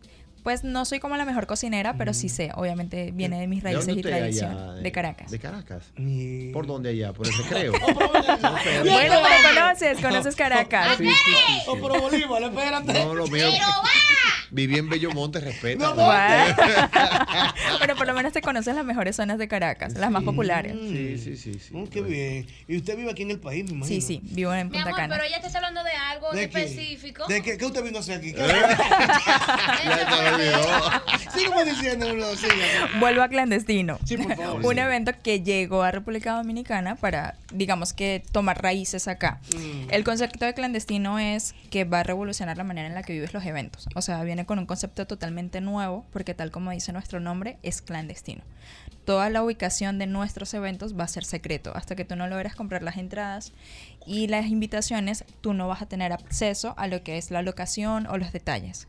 Pues 0.48 0.64
no 0.64 0.86
soy 0.86 0.98
como 0.98 1.14
la 1.18 1.26
mejor 1.26 1.46
cocinera, 1.46 1.98
pero 1.98 2.14
sí 2.14 2.30
sé, 2.30 2.52
obviamente 2.54 3.10
viene 3.12 3.38
de 3.38 3.46
mis 3.46 3.62
¿De 3.62 3.74
dónde 3.74 3.92
raíces 3.92 3.98
y 3.98 4.08
tradición. 4.08 4.50
allá? 4.50 4.72
De 4.80 4.92
Caracas. 4.92 5.30
¿De 5.30 5.38
Caracas? 5.38 5.92
¿Por 6.54 6.66
dónde 6.66 6.88
allá? 6.88 7.12
¿Por 7.12 7.26
el 7.26 7.34
recreo? 7.34 7.72
Bueno, 7.78 9.16
pero 9.22 9.54
conoces, 9.54 10.00
conoces 10.00 10.36
Caracas. 10.36 10.96
Sí, 10.96 11.04
sí, 11.04 11.12
sí, 11.12 11.32
sí. 11.32 11.62
O 11.66 11.76
por 11.76 12.00
Bolívar, 12.00 12.42
espérate. 12.44 13.04
No, 13.04 13.14
lo 13.14 13.26
mío. 13.26 13.46
Viví 14.50 14.78
en 14.78 14.88
Bellomonte, 14.88 15.40
respeta. 15.40 15.92
Bueno. 15.92 16.56
pero 17.80 17.96
por 17.96 18.06
lo 18.06 18.14
menos 18.14 18.32
te 18.32 18.40
conoces 18.40 18.74
las 18.74 18.84
mejores 18.84 19.16
zonas 19.16 19.38
de 19.38 19.48
Caracas, 19.48 19.94
las 19.94 20.10
más 20.10 20.22
populares. 20.22 20.72
Sí, 20.72 21.18
sí, 21.18 21.36
sí. 21.36 21.58
sí. 21.58 21.76
Mm, 21.76 21.86
qué 21.88 22.00
bien. 22.00 22.46
¿Y 22.66 22.78
usted 22.78 22.96
vive 22.96 23.10
aquí 23.10 23.22
en 23.22 23.32
el 23.32 23.40
país, 23.40 23.64
me 23.64 23.72
imagino? 23.72 24.00
Sí, 24.00 24.02
sí, 24.06 24.20
vivo 24.22 24.54
en 24.54 24.68
Mi 24.68 24.72
Punta 24.72 24.88
amor, 24.88 25.00
Cana. 25.00 25.14
pero 25.16 25.26
ella 25.26 25.36
está 25.36 25.58
hablando 25.58 25.84
de 25.84 25.90
algo 25.90 26.32
¿De 26.32 26.48
qué? 26.48 26.64
específico. 26.64 27.26
¿De 27.26 27.42
qué, 27.42 27.58
qué 27.58 27.66
usted 27.66 27.84
vino 27.84 27.98
a 27.98 28.00
hacer 28.00 28.18
aquí? 28.18 28.32
Olvidó. 30.38 31.30
Sígueme 31.34 31.64
diciendo, 31.64 32.12
no, 32.14 32.26
siga. 32.36 32.54
Vuelvo 33.00 33.22
a 33.22 33.28
clandestino. 33.28 33.98
Sí, 34.04 34.16
por 34.16 34.36
favor. 34.36 34.64
Un 34.64 34.74
Sí. 34.74 34.80
evento 34.80 35.12
que 35.22 35.42
llegó 35.42 35.82
a 35.82 35.90
República 35.90 36.32
Dominicana 36.32 36.96
para, 36.96 37.36
digamos 37.52 37.92
que, 37.92 38.22
tomar 38.32 38.62
raíces 38.62 39.08
acá. 39.08 39.40
Mm. 39.56 39.90
El 39.90 40.04
concepto 40.04 40.44
de 40.44 40.54
clandestino 40.54 41.18
es 41.18 41.54
que 41.70 41.84
va 41.84 42.00
a 42.00 42.02
revolucionar 42.02 42.56
la 42.56 42.64
manera 42.64 42.88
en 42.88 42.94
la 42.94 43.02
que 43.02 43.12
vives 43.12 43.34
los 43.34 43.44
eventos. 43.44 43.88
O 43.94 44.02
sea, 44.02 44.22
viene 44.22 44.46
con 44.46 44.58
un 44.58 44.66
concepto 44.66 45.06
totalmente 45.06 45.60
nuevo, 45.60 46.06
porque 46.12 46.34
tal 46.34 46.50
como 46.50 46.70
dice 46.70 46.92
nuestro 46.92 47.20
nombre, 47.20 47.58
es 47.62 47.82
clandestino. 47.82 48.42
Toda 49.04 49.30
la 49.30 49.42
ubicación 49.42 49.98
de 49.98 50.06
nuestros 50.06 50.52
eventos 50.52 50.98
va 50.98 51.04
a 51.04 51.08
ser 51.08 51.24
secreto. 51.24 51.72
Hasta 51.74 51.96
que 51.96 52.04
tú 52.04 52.14
no 52.14 52.26
logres 52.28 52.54
comprar 52.54 52.82
las 52.82 52.98
entradas 52.98 53.52
y 54.06 54.26
las 54.26 54.46
invitaciones, 54.46 55.24
tú 55.40 55.54
no 55.54 55.66
vas 55.66 55.80
a 55.80 55.86
tener 55.86 56.12
acceso 56.12 56.74
a 56.76 56.88
lo 56.88 57.02
que 57.02 57.16
es 57.16 57.30
la 57.30 57.40
locación 57.40 58.06
o 58.06 58.18
los 58.18 58.32
detalles. 58.32 58.86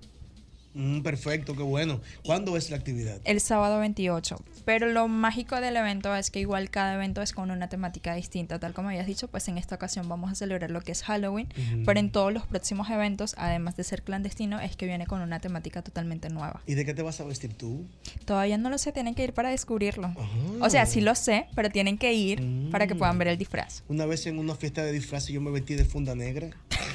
Mm, 0.79 1.01
perfecto, 1.01 1.55
qué 1.55 1.61
bueno. 1.61 1.99
¿Cuándo 2.23 2.55
es 2.55 2.69
la 2.69 2.77
actividad? 2.77 3.19
El 3.25 3.41
sábado 3.41 3.79
28. 3.79 4.37
Pero 4.63 4.87
lo 4.87 5.09
mágico 5.09 5.59
del 5.59 5.75
evento 5.75 6.15
es 6.15 6.31
que 6.31 6.39
igual 6.39 6.69
cada 6.69 6.93
evento 6.93 7.21
es 7.21 7.33
con 7.33 7.51
una 7.51 7.67
temática 7.67 8.15
distinta. 8.15 8.59
Tal 8.59 8.73
como 8.73 8.87
habías 8.87 9.05
dicho, 9.05 9.27
pues 9.27 9.49
en 9.49 9.57
esta 9.57 9.75
ocasión 9.75 10.07
vamos 10.07 10.31
a 10.31 10.35
celebrar 10.35 10.71
lo 10.71 10.79
que 10.79 10.93
es 10.93 11.03
Halloween. 11.03 11.49
Pero 11.85 11.99
en 11.99 12.11
todos 12.11 12.31
los 12.31 12.47
próximos 12.47 12.89
eventos, 12.89 13.35
además 13.37 13.75
de 13.75 13.83
ser 13.83 14.03
clandestino, 14.03 14.59
es 14.61 14.77
que 14.77 14.85
viene 14.85 15.05
con 15.05 15.21
una 15.21 15.41
temática 15.41 15.81
totalmente 15.81 16.29
nueva. 16.29 16.61
¿Y 16.65 16.75
de 16.75 16.85
qué 16.85 16.93
te 16.93 17.01
vas 17.01 17.19
a 17.19 17.25
vestir 17.25 17.53
tú? 17.53 17.85
Todavía 18.23 18.57
no 18.57 18.69
lo 18.69 18.77
sé, 18.77 18.93
tienen 18.93 19.15
que 19.15 19.25
ir 19.25 19.33
para 19.33 19.49
descubrirlo. 19.49 20.13
O 20.61 20.69
sea, 20.69 20.85
sí 20.85 21.01
lo 21.01 21.13
sé, 21.15 21.47
pero 21.55 21.69
tienen 21.69 21.97
que 21.97 22.13
ir 22.13 22.69
para 22.71 22.87
que 22.87 22.95
puedan 22.95 23.17
ver 23.17 23.27
el 23.27 23.37
disfraz. 23.37 23.83
Una 23.89 24.05
vez 24.05 24.25
en 24.27 24.39
una 24.39 24.55
fiesta 24.55 24.83
de 24.83 24.93
disfraces 24.93 25.29
yo 25.29 25.41
me 25.41 25.51
vestí 25.51 25.75
de 25.75 25.83
funda 25.83 26.15
negra. 26.15 26.51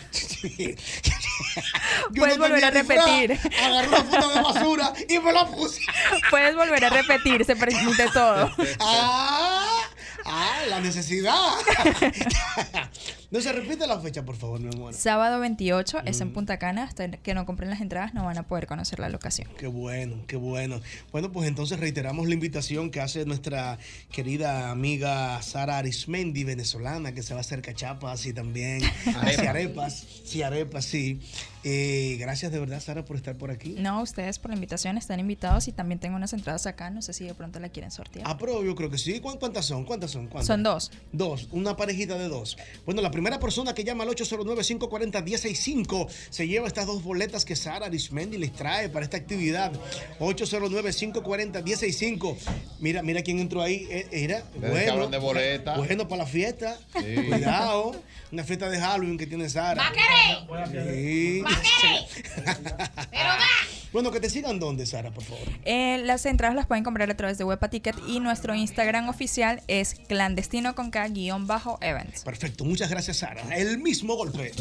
Puedes 2.17 2.39
no 2.39 2.45
volver 2.45 2.65
a 2.65 2.71
tenía 2.71 2.83
disfraz, 2.83 3.07
repetir. 3.07 3.53
Agarré 3.63 3.89
una 3.89 4.05
funda 4.05 4.29
de 4.29 4.43
basura 4.43 4.93
y 5.09 5.19
me 5.19 5.33
la 5.33 5.47
puse. 5.47 5.81
Puedes 6.31 6.55
volver 6.55 6.85
a 6.85 6.91
repetir, 6.91 7.45
se 7.45 7.57
permite 7.57 8.09
todo. 8.13 8.51
Ah, 8.81 9.83
ah, 10.27 10.54
la 10.69 10.81
necesidad. 10.81 11.35
no 13.31 13.41
se 13.41 13.53
repite 13.53 13.87
la 13.87 13.99
fecha, 14.01 14.25
por 14.25 14.37
favor, 14.37 14.61
mi 14.61 14.69
amor. 14.75 14.95
Sábado 14.95 15.41
28 15.41 16.01
es 16.05 16.19
Mm. 16.19 16.23
en 16.23 16.33
Punta 16.33 16.59
Cana. 16.59 16.85
Hasta 16.85 17.11
que 17.11 17.35
no 17.35 17.47
compren 17.47 17.71
las 17.71 17.81
entradas 17.81 18.15
no 18.15 18.25
van 18.25 18.39
a 18.39 18.45
poder 18.45 18.67
conocer 18.67 18.99
la 19.01 19.09
locación. 19.09 19.49
Qué 19.59 19.67
bueno, 19.67 20.17
qué 20.27 20.37
bueno. 20.37 20.81
Bueno, 21.13 21.33
pues 21.33 21.49
entonces 21.49 21.81
reiteramos 21.81 22.27
la 22.29 22.35
invitación 22.35 22.91
que 22.91 23.01
hace 23.01 23.25
nuestra 23.27 23.79
querida 24.11 24.71
amiga 24.71 25.41
Sara 25.43 25.79
Arismendi, 25.79 26.45
venezolana, 26.45 27.13
que 27.13 27.23
se 27.23 27.35
va 27.35 27.41
a 27.41 27.43
hacer 27.43 27.63
cachapas 27.63 28.27
y 28.27 28.33
también 28.33 28.83
Arepas. 29.17 29.35
sí, 29.37 29.47
arepas. 29.47 30.07
Sí, 30.25 30.43
arepas, 30.43 30.85
sí. 30.85 31.21
Eh, 31.67 32.19
gracias 32.21 32.53
de 32.53 32.59
verdad, 32.59 32.79
Sara, 32.79 33.07
por 33.07 33.17
estar 33.17 33.37
por 33.39 33.51
aquí. 33.51 33.77
No, 33.79 34.03
ustedes 34.03 34.39
por 34.39 34.51
la 34.51 34.55
invitación 34.57 34.99
están 34.99 35.19
invitados 35.19 35.67
y 35.67 35.73
también 35.73 35.99
tengo 35.99 36.15
unas 36.17 36.35
entradas 36.35 36.67
acá. 36.67 36.91
No 36.91 37.01
sé 37.01 37.15
si 37.15 37.25
de 37.25 37.33
pronto 37.35 37.59
la 37.59 37.71
quieren 37.71 37.91
sortear. 37.91 38.27
Ah, 38.29 38.37
pero 38.37 38.63
yo 38.63 38.75
creo 38.75 38.91
que 38.91 38.99
sí. 38.99 39.19
¿Cuán- 39.21 39.39
¿Cuántas 39.39 39.65
son? 39.65 39.85
¿Cuántas 39.85 40.11
son? 40.11 40.27
¿Cuántas? 40.27 40.47
Son 40.47 40.54
dos. 40.63 40.91
Dos, 41.13 41.49
una 41.53 41.77
parejita 41.77 42.17
de 42.17 42.29
dos. 42.29 42.57
Bueno, 42.87 43.03
la 43.03 43.11
primera 43.11 43.39
persona 43.41 43.75
que 43.75 43.85
llama 43.85 44.05
al 44.05 44.11
809-540-165 44.11 46.09
se 46.31 46.47
lleva 46.47 46.67
estas 46.67 46.87
dos 46.87 47.03
boletas 47.03 47.45
que 47.45 47.57
Sara 47.57 47.87
Arismendi 47.87 48.39
les 48.39 48.53
trae 48.53 48.89
para 48.89 49.05
esta 49.05 49.17
actividad. 49.17 49.73
809-540-165. 50.21 52.37
Mira, 52.81 53.03
mira 53.03 53.23
quién 53.23 53.41
entró 53.41 53.63
ahí. 53.63 53.87
Eh, 53.91 54.07
Era, 54.13 54.45
bueno. 54.57 54.93
hablan 54.93 55.11
de 55.11 55.19
boleta. 55.19 55.77
Bueno, 55.77 56.07
para 56.09 56.25
la 56.25 56.29
fiesta. 56.29 56.79
Sí. 56.99 57.17
Cuidado. 57.29 57.95
Una 58.33 58.45
fiesta 58.45 58.69
de 58.69 58.79
Halloween 58.79 59.19
que 59.19 59.27
tiene 59.27 59.49
Sara. 59.49 59.93
Sí. 61.01 61.43
Bueno, 63.95 64.11
que 64.11 64.19
te 64.19 64.29
sigan 64.29 64.59
dónde, 64.59 64.87
Sara, 64.87 65.13
por 65.13 65.23
favor. 65.23 65.47
Eh, 65.65 65.99
las 66.03 66.27
entradas 66.27 66.57
las 66.57 66.67
pueden 66.67 66.83
comprar 66.83 67.09
a 67.09 67.17
través 67.17 67.39
de 67.39 67.45
Wepa 67.45 67.71
Ticket 67.71 67.95
y 68.09 68.19
nuestro 68.19 68.53
Instagram 68.53 69.09
oficial 69.09 69.63
es 69.69 69.95
clandestino 69.95 70.44
con 70.75 70.91
K 70.91 71.09
guion 71.09 71.47
bajo 71.47 71.79
events. 71.81 72.23
Perfecto, 72.23 72.65
muchas 72.65 72.91
gracias, 72.91 73.19
Sara. 73.19 73.43
El 73.57 73.79
mismo 73.79 74.15
golpe. 74.15 74.53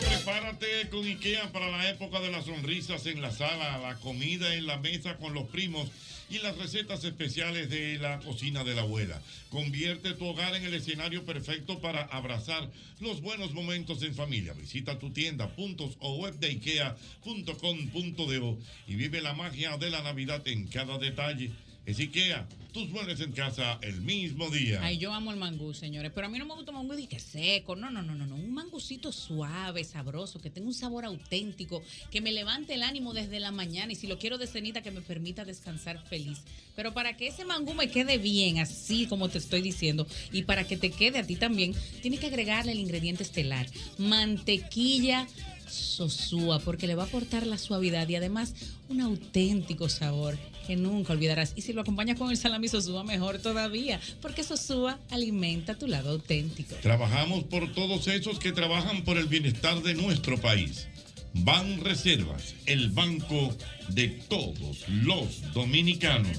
Prepárate 0.00 0.90
con 0.90 1.06
IKEA 1.06 1.50
para 1.52 1.68
la 1.68 1.88
época 1.88 2.20
de 2.20 2.30
las 2.30 2.44
sonrisas 2.44 3.06
en 3.06 3.22
la 3.22 3.30
sala, 3.30 3.78
la 3.78 3.94
comida 3.96 4.54
en 4.54 4.66
la 4.66 4.76
mesa 4.76 5.16
con 5.16 5.32
los 5.32 5.44
primos 5.48 5.90
y 6.30 6.38
las 6.38 6.56
recetas 6.56 7.04
especiales 7.04 7.68
de 7.68 7.98
la 7.98 8.20
cocina 8.20 8.62
de 8.64 8.74
la 8.74 8.82
abuela. 8.82 9.20
Convierte 9.50 10.14
tu 10.14 10.26
hogar 10.26 10.54
en 10.54 10.64
el 10.64 10.74
escenario 10.74 11.24
perfecto 11.24 11.80
para 11.80 12.02
abrazar 12.04 12.70
los 13.00 13.20
buenos 13.20 13.52
momentos 13.52 14.02
en 14.02 14.14
familia. 14.14 14.52
Visita 14.52 14.98
tu 14.98 15.10
tienda, 15.10 15.48
puntos 15.56 15.96
o 15.98 16.16
web 16.18 16.38
de 16.38 16.48
ikea.com.do 16.48 18.18
y 18.86 18.94
vive 18.94 19.20
la 19.20 19.34
magia 19.34 19.76
de 19.76 19.90
la 19.90 20.02
Navidad 20.02 20.46
en 20.46 20.68
cada 20.68 20.98
detalle. 20.98 21.50
Es 21.84 21.98
IKEA, 21.98 22.46
tus 22.72 22.88
muebles 22.88 23.20
en 23.20 23.32
casa 23.32 23.78
el 23.82 24.00
mismo 24.00 24.48
día. 24.50 24.80
Ay, 24.82 24.98
yo 24.98 25.12
amo 25.12 25.30
el 25.30 25.36
mangú, 25.36 25.74
señores. 25.74 26.12
Pero 26.14 26.26
a 26.26 26.30
mí 26.30 26.38
no 26.38 26.46
me 26.46 26.54
gusta 26.54 26.70
un 26.70 26.78
mangú 26.78 26.94
de 26.94 27.06
que 27.06 27.18
seco. 27.18 27.76
No, 27.76 27.90
no, 27.90 28.02
no, 28.02 28.14
no, 28.14 28.26
no. 28.26 28.34
Un 28.34 28.52
mangucito 28.52 29.12
suave, 29.12 29.84
sabroso, 29.84 30.40
que 30.40 30.50
tenga 30.50 30.68
un 30.68 30.74
sabor 30.74 31.04
auténtico, 31.04 31.82
que 32.10 32.20
me 32.20 32.32
levante 32.32 32.74
el 32.74 32.82
ánimo 32.82 33.12
desde 33.14 33.40
la 33.40 33.50
mañana 33.50 33.92
y 33.92 33.96
si 33.96 34.06
lo 34.06 34.18
quiero 34.18 34.38
de 34.38 34.46
cenita, 34.46 34.82
que 34.82 34.90
me 34.90 35.00
permita 35.00 35.44
descansar 35.44 36.02
feliz. 36.06 36.38
Pero 36.76 36.94
para 36.94 37.16
que 37.16 37.26
ese 37.26 37.44
mangú 37.44 37.74
me 37.74 37.90
quede 37.90 38.18
bien, 38.18 38.58
así 38.58 39.06
como 39.06 39.28
te 39.28 39.38
estoy 39.38 39.60
diciendo, 39.60 40.06
y 40.32 40.42
para 40.42 40.66
que 40.66 40.76
te 40.76 40.90
quede 40.90 41.18
a 41.18 41.26
ti 41.26 41.36
también, 41.36 41.74
tienes 42.00 42.20
que 42.20 42.26
agregarle 42.26 42.72
el 42.72 42.78
ingrediente 42.78 43.22
estelar: 43.22 43.66
mantequilla 43.98 45.26
sosúa, 45.70 46.58
porque 46.58 46.86
le 46.86 46.94
va 46.94 47.04
a 47.04 47.06
aportar 47.06 47.46
la 47.46 47.58
suavidad 47.58 48.08
y 48.08 48.16
además 48.16 48.54
un 48.88 49.00
auténtico 49.00 49.88
sabor 49.88 50.38
que 50.66 50.76
nunca 50.76 51.12
olvidarás. 51.12 51.52
Y 51.56 51.62
si 51.62 51.72
lo 51.72 51.80
acompañas 51.80 52.18
con 52.18 52.30
el 52.30 52.36
salami 52.36 52.68
sosúa, 52.68 53.04
mejor 53.04 53.38
todavía, 53.38 54.00
porque 54.20 54.44
sosúa 54.44 54.98
alimenta 55.10 55.74
tu 55.74 55.86
lado 55.86 56.10
auténtico. 56.10 56.76
Trabajamos 56.76 57.44
por 57.44 57.72
todos 57.72 58.06
esos 58.08 58.38
que 58.38 58.52
trabajan 58.52 59.02
por 59.04 59.16
el 59.18 59.26
bienestar 59.26 59.82
de 59.82 59.94
nuestro 59.94 60.38
país. 60.38 60.86
Ban 61.32 61.80
Reservas, 61.80 62.54
el 62.66 62.90
banco 62.90 63.56
de 63.88 64.08
todos 64.28 64.88
los 64.88 65.52
dominicanos. 65.52 66.38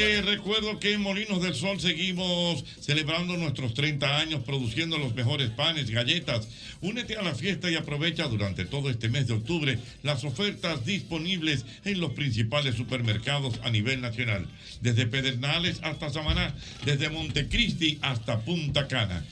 Te 0.00 0.22
recuerdo 0.22 0.80
que 0.80 0.94
en 0.94 1.02
Molinos 1.02 1.42
del 1.42 1.54
Sol 1.54 1.78
seguimos 1.78 2.64
celebrando 2.80 3.36
nuestros 3.36 3.74
30 3.74 4.16
años 4.16 4.42
produciendo 4.44 4.96
los 4.96 5.14
mejores 5.14 5.50
panes, 5.50 5.90
galletas. 5.90 6.48
Únete 6.80 7.16
a 7.16 7.22
la 7.22 7.34
fiesta 7.34 7.70
y 7.70 7.74
aprovecha 7.76 8.26
durante 8.26 8.64
todo 8.64 8.88
este 8.88 9.10
mes 9.10 9.26
de 9.26 9.34
octubre 9.34 9.78
las 10.02 10.24
ofertas 10.24 10.86
disponibles 10.86 11.66
en 11.84 12.00
los 12.00 12.12
principales 12.12 12.76
supermercados 12.76 13.60
a 13.62 13.68
nivel 13.68 14.00
nacional. 14.00 14.46
Desde 14.80 15.04
Pedernales 15.04 15.80
hasta 15.82 16.08
Samaná, 16.08 16.54
desde 16.86 17.10
Montecristi 17.10 17.98
hasta 18.00 18.40
Punta 18.40 18.88
Cana. 18.88 19.22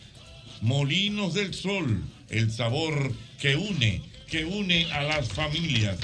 Molinos 0.60 1.32
del 1.32 1.54
Sol, 1.54 2.02
el 2.28 2.50
sabor 2.52 3.14
que 3.40 3.56
une, 3.56 4.02
que 4.26 4.44
une 4.44 4.84
a 4.92 5.02
las 5.02 5.28
familias. 5.28 5.96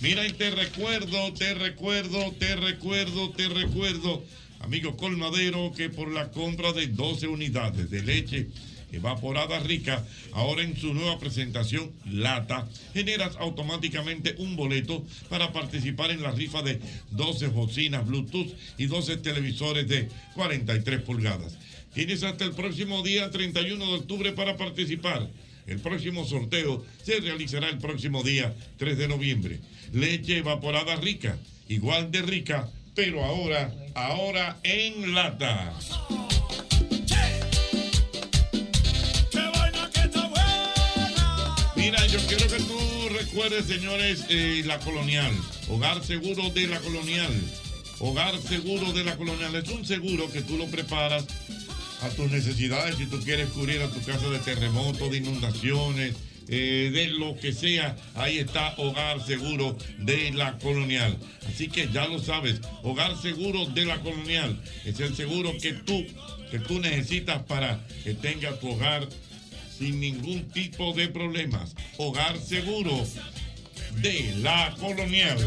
Mira 0.00 0.26
y 0.26 0.32
te 0.32 0.50
recuerdo, 0.50 1.32
te 1.34 1.52
recuerdo, 1.52 2.32
te 2.38 2.56
recuerdo, 2.56 3.30
te 3.30 3.48
recuerdo 3.48 4.24
amigo 4.60 4.96
colmadero, 4.96 5.72
que 5.76 5.90
por 5.90 6.10
la 6.10 6.30
compra 6.30 6.72
de 6.72 6.86
12 6.86 7.26
unidades 7.26 7.90
de 7.90 8.02
leche 8.02 8.48
evaporada 8.92 9.60
rica, 9.60 10.04
ahora 10.32 10.62
en 10.62 10.76
su 10.76 10.94
nueva 10.94 11.18
presentación 11.18 11.92
lata, 12.10 12.68
generas 12.92 13.36
automáticamente 13.38 14.34
un 14.38 14.56
boleto 14.56 15.04
para 15.28 15.52
participar 15.52 16.10
en 16.10 16.22
la 16.22 16.32
rifa 16.32 16.62
de 16.62 16.80
12 17.12 17.48
bocinas 17.48 18.06
Bluetooth 18.06 18.52
y 18.78 18.86
12 18.86 19.18
televisores 19.18 19.86
de 19.86 20.08
43 20.34 21.02
pulgadas. 21.02 21.56
Tienes 21.94 22.22
hasta 22.22 22.44
el 22.44 22.52
próximo 22.52 23.02
día 23.02 23.30
31 23.30 23.84
de 23.84 23.94
octubre 23.94 24.32
para 24.32 24.56
participar. 24.56 25.28
El 25.70 25.78
próximo 25.78 26.26
sorteo 26.26 26.84
se 27.04 27.20
realizará 27.20 27.68
el 27.68 27.78
próximo 27.78 28.24
día 28.24 28.52
3 28.78 28.98
de 28.98 29.06
noviembre. 29.06 29.60
Leche 29.92 30.38
evaporada 30.38 30.96
rica, 30.96 31.38
igual 31.68 32.10
de 32.10 32.22
rica, 32.22 32.68
pero 32.96 33.24
ahora, 33.24 33.72
ahora 33.94 34.58
en 34.64 35.14
lata. 35.14 35.72
Mira, 41.76 42.04
yo 42.08 42.18
quiero 42.26 42.48
que 42.48 42.58
tú 42.64 43.08
recuerdes, 43.16 43.66
señores, 43.66 44.24
eh, 44.28 44.64
la 44.66 44.80
colonial. 44.80 45.32
Hogar 45.68 46.02
seguro 46.02 46.50
de 46.50 46.66
la 46.66 46.80
colonial. 46.80 47.30
Hogar 48.00 48.36
seguro 48.40 48.92
de 48.92 49.04
la 49.04 49.16
colonial. 49.16 49.54
Es 49.54 49.68
un 49.68 49.84
seguro 49.84 50.32
que 50.32 50.42
tú 50.42 50.58
lo 50.58 50.66
preparas 50.66 51.26
a 52.02 52.08
tus 52.10 52.30
necesidades. 52.30 52.96
Si 52.96 53.06
tú 53.06 53.20
quieres 53.20 53.48
cubrir 53.50 53.82
a 53.82 53.90
tu 53.90 54.00
casa 54.02 54.28
de 54.28 54.38
terremotos, 54.38 55.10
de 55.10 55.18
inundaciones, 55.18 56.14
eh, 56.52 56.90
de 56.92 57.06
lo 57.08 57.36
que 57.36 57.52
sea, 57.52 57.96
ahí 58.16 58.38
está 58.38 58.74
Hogar 58.76 59.24
Seguro 59.24 59.76
de 59.98 60.32
la 60.32 60.58
Colonial. 60.58 61.16
Así 61.48 61.68
que 61.68 61.88
ya 61.92 62.06
lo 62.06 62.18
sabes, 62.18 62.60
Hogar 62.82 63.16
Seguro 63.16 63.66
de 63.66 63.84
la 63.84 64.00
Colonial 64.00 64.60
es 64.84 64.98
el 64.98 65.14
seguro 65.14 65.52
que 65.62 65.74
tú, 65.74 66.04
que 66.50 66.58
tú 66.58 66.80
necesitas 66.80 67.42
para 67.44 67.86
que 68.02 68.14
tenga 68.14 68.58
tu 68.58 68.70
hogar 68.70 69.08
sin 69.78 70.00
ningún 70.00 70.48
tipo 70.48 70.92
de 70.92 71.06
problemas. 71.08 71.76
Hogar 71.98 72.36
Seguro 72.38 73.06
de 74.02 74.34
la 74.38 74.74
Colonial. 74.80 75.38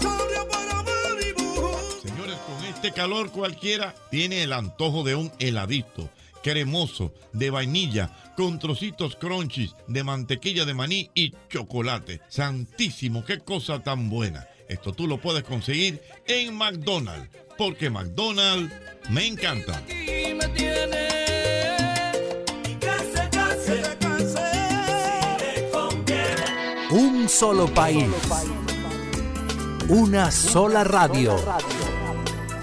Sobrio 0.00 0.48
para 0.48 0.82
Malibu. 0.82 1.70
Señores, 2.02 2.36
con 2.46 2.64
este 2.64 2.92
calor 2.92 3.30
cualquiera 3.30 3.94
tiene 4.10 4.42
el 4.42 4.54
antojo 4.54 5.04
de 5.04 5.14
un 5.14 5.30
heladito 5.38 6.08
cremoso 6.42 7.12
de 7.32 7.50
vainilla 7.50 8.10
con 8.36 8.58
trocitos 8.58 9.16
crunchies 9.16 9.74
de 9.86 10.04
mantequilla 10.04 10.64
de 10.64 10.74
maní 10.74 11.10
y 11.14 11.32
chocolate. 11.48 12.20
Santísimo, 12.28 13.24
qué 13.24 13.40
cosa 13.40 13.82
tan 13.82 14.08
buena. 14.08 14.46
Esto 14.68 14.92
tú 14.92 15.06
lo 15.06 15.20
puedes 15.20 15.42
conseguir 15.42 16.00
en 16.26 16.54
McDonald's, 16.54 17.28
porque 17.58 17.90
McDonald's 17.90 18.72
me 19.08 19.26
encanta. 19.26 19.82
Un 26.90 27.28
solo 27.28 27.66
país. 27.72 28.08
Una 29.88 30.30
sola 30.30 30.84
radio. 30.84 31.36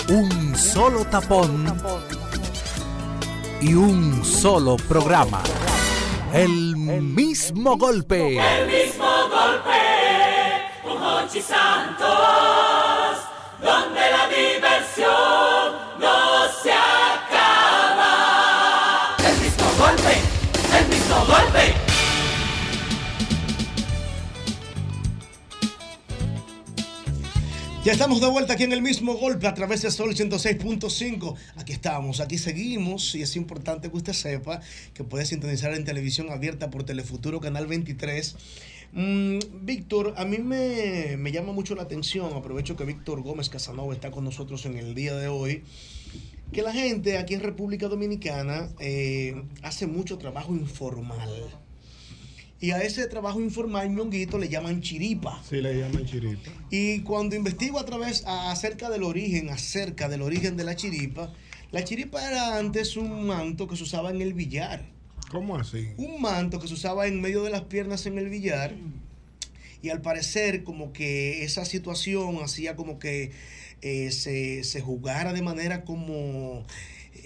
Un 0.10 0.56
solo 0.56 1.06
tapón. 1.06 2.17
Y 3.60 3.74
un 3.74 4.24
solo 4.24 4.78
programa. 4.78 5.42
El 6.32 6.76
mismo 6.76 7.76
golpe. 7.78 8.38
El 8.38 8.68
mismo 8.68 9.06
golpe 9.30 9.80
con 10.84 11.02
Hochi 11.04 11.42
Santos, 11.42 12.08
Ya 27.88 27.94
estamos 27.94 28.20
de 28.20 28.28
vuelta 28.28 28.52
aquí 28.52 28.64
en 28.64 28.74
el 28.74 28.82
mismo 28.82 29.14
golpe 29.14 29.48
a 29.48 29.54
través 29.54 29.82
de 29.82 29.92
Sol 29.92 30.14
106.5. 30.14 31.36
Aquí 31.56 31.72
estamos, 31.72 32.20
aquí 32.20 32.38
seguimos 32.38 33.16
y 33.16 33.22
es 33.22 33.38
importante 33.38 33.90
que 33.90 33.96
usted 33.96 34.12
sepa 34.12 34.60
que 34.94 35.06
puede 35.06 35.26
sintonizar 35.26 35.74
en 35.74 35.86
televisión 35.86 36.30
abierta 36.30 36.70
por 36.70 36.84
Telefuturo 36.84 37.40
Canal 37.40 37.66
23 37.66 38.36
Mm, 38.94 39.40
Víctor, 39.62 40.14
a 40.18 40.26
mí 40.26 40.38
me, 40.38 41.18
me 41.18 41.32
llama 41.32 41.52
mucho 41.52 41.76
la 41.76 41.84
atención, 41.84 42.34
aprovecho 42.34 42.76
que 42.76 42.86
Víctor 42.86 43.22
Gómez 43.22 43.50
Casanova 43.50 43.94
está 43.94 44.12
con 44.12 44.24
nosotros 44.24 44.66
en 44.66 44.78
el 44.78 44.96
día 44.96 45.16
de 45.16 45.28
hoy, 45.28 45.64
que 46.52 46.62
la 46.62 46.72
gente 46.72 47.18
aquí 47.18 47.34
en 47.34 47.42
República 47.42 47.88
Dominicana 47.88 48.70
eh, 48.80 49.44
hace 49.62 49.88
mucho 49.88 50.18
trabajo 50.18 50.54
informal. 50.56 51.30
Y 52.60 52.72
a 52.72 52.82
ese 52.82 53.06
trabajo 53.08 53.40
informal, 53.40 53.94
ñonguito, 53.94 54.38
le 54.40 54.50
llaman 54.50 54.82
chiripa. 54.82 55.42
Sí, 55.48 55.62
le 55.62 55.78
llaman 55.78 56.06
chiripa. 56.06 56.50
Y 56.72 57.02
cuando 57.02 57.36
investigo 57.36 57.80
a 57.80 57.86
través 57.86 58.26
a- 58.26 58.52
acerca 58.52 58.90
del 58.90 59.04
origen, 59.04 59.50
acerca 59.50 60.10
del 60.10 60.24
origen 60.24 60.58
de 60.58 60.64
la 60.64 60.76
chiripa, 60.76 61.32
la 61.72 61.84
chiripa 61.84 62.26
era 62.28 62.58
antes 62.58 62.98
un 62.98 63.28
manto 63.28 63.68
que 63.68 63.76
se 63.76 63.84
usaba 63.84 64.10
en 64.10 64.22
el 64.22 64.34
billar. 64.34 64.86
¿Cómo 65.30 65.56
así? 65.58 65.90
Un 65.98 66.20
manto 66.22 66.60
que 66.60 66.68
se 66.68 66.74
usaba 66.74 67.06
en 67.06 67.22
medio 67.22 67.44
de 67.44 67.52
las 67.52 67.62
piernas 67.64 68.06
en 68.08 68.18
el 68.18 68.30
billar. 68.30 68.74
Y 69.84 69.90
al 69.90 70.02
parecer 70.02 70.64
como 70.64 70.94
que 70.94 71.44
esa 71.44 71.64
situación 71.64 72.38
hacía 72.44 72.76
como 72.76 72.98
que 72.98 73.32
eh, 73.84 74.10
se, 74.12 74.64
se 74.64 74.82
jugara 74.82 75.34
de 75.34 75.44
manera 75.44 75.84
como, 75.86 76.66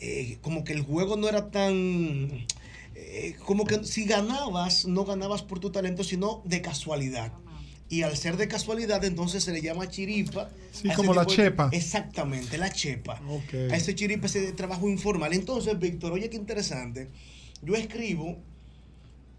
eh, 0.01 0.37
como 0.41 0.65
que 0.65 0.73
el 0.73 0.81
juego 0.81 1.15
no 1.15 1.29
era 1.29 1.49
tan... 1.51 2.45
eh, 3.03 3.35
como 3.45 3.65
que 3.65 3.83
si 3.83 4.05
ganabas, 4.05 4.85
no 4.85 5.05
ganabas 5.05 5.41
por 5.41 5.59
tu 5.59 5.71
talento, 5.71 6.03
sino 6.03 6.41
de 6.45 6.61
casualidad. 6.61 7.33
Y 7.89 8.03
al 8.03 8.15
ser 8.15 8.37
de 8.37 8.47
casualidad, 8.47 9.03
entonces 9.03 9.43
se 9.43 9.51
le 9.51 9.61
llama 9.61 9.89
chiripa. 9.89 10.49
Sí, 10.71 10.87
como 10.95 11.13
la 11.13 11.25
de- 11.25 11.35
chepa. 11.35 11.69
Exactamente, 11.73 12.57
la 12.57 12.71
chepa. 12.71 13.19
A 13.69 13.75
ese 13.75 13.95
chiripa, 13.95 14.27
ese 14.27 14.53
trabajo 14.53 14.87
informal. 14.87 15.33
Entonces, 15.33 15.77
Víctor, 15.77 16.13
oye 16.13 16.29
qué 16.29 16.37
interesante. 16.37 17.09
Yo 17.61 17.75
escribo 17.75 18.37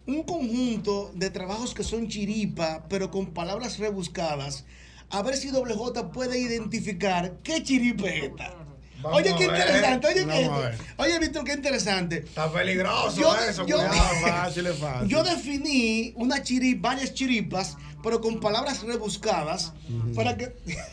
un 0.06 0.22
conjunto 0.24 1.12
de 1.14 1.30
trabajos 1.30 1.72
que 1.74 1.84
son 1.84 2.08
chiripa, 2.08 2.86
pero 2.90 3.10
con 3.10 3.32
palabras 3.32 3.78
rebuscadas. 3.78 4.64
A 5.08 5.22
ver 5.22 5.36
si 5.36 5.48
Doble 5.48 5.74
J 5.74 6.10
puede 6.10 6.38
identificar 6.38 7.38
qué 7.42 7.62
chiripa 7.62 8.08
es 8.08 8.24
esta. 8.24 8.61
Vamos 9.02 9.18
oye, 9.20 9.34
qué 9.36 9.44
interesante. 9.44 10.06
Oye, 10.06 10.26
qué- 10.26 10.50
oye, 10.96 11.18
Víctor, 11.18 11.44
qué 11.44 11.52
interesante. 11.54 12.18
Está 12.18 12.52
peligroso 12.52 13.20
Yo- 13.20 13.34
eso, 13.36 13.66
yo- 13.66 13.76
cuidado. 13.78 13.94
Fácil, 14.26 14.66
es 14.66 14.76
fácil. 14.78 15.08
Yo 15.08 15.22
definí 15.24 16.12
una 16.16 16.42
chiri, 16.42 16.74
varias 16.74 17.12
chiripas, 17.14 17.76
pero 18.02 18.20
con 18.20 18.38
palabras 18.40 18.82
rebuscadas 18.82 19.72
para 20.14 20.36
que 20.36 20.52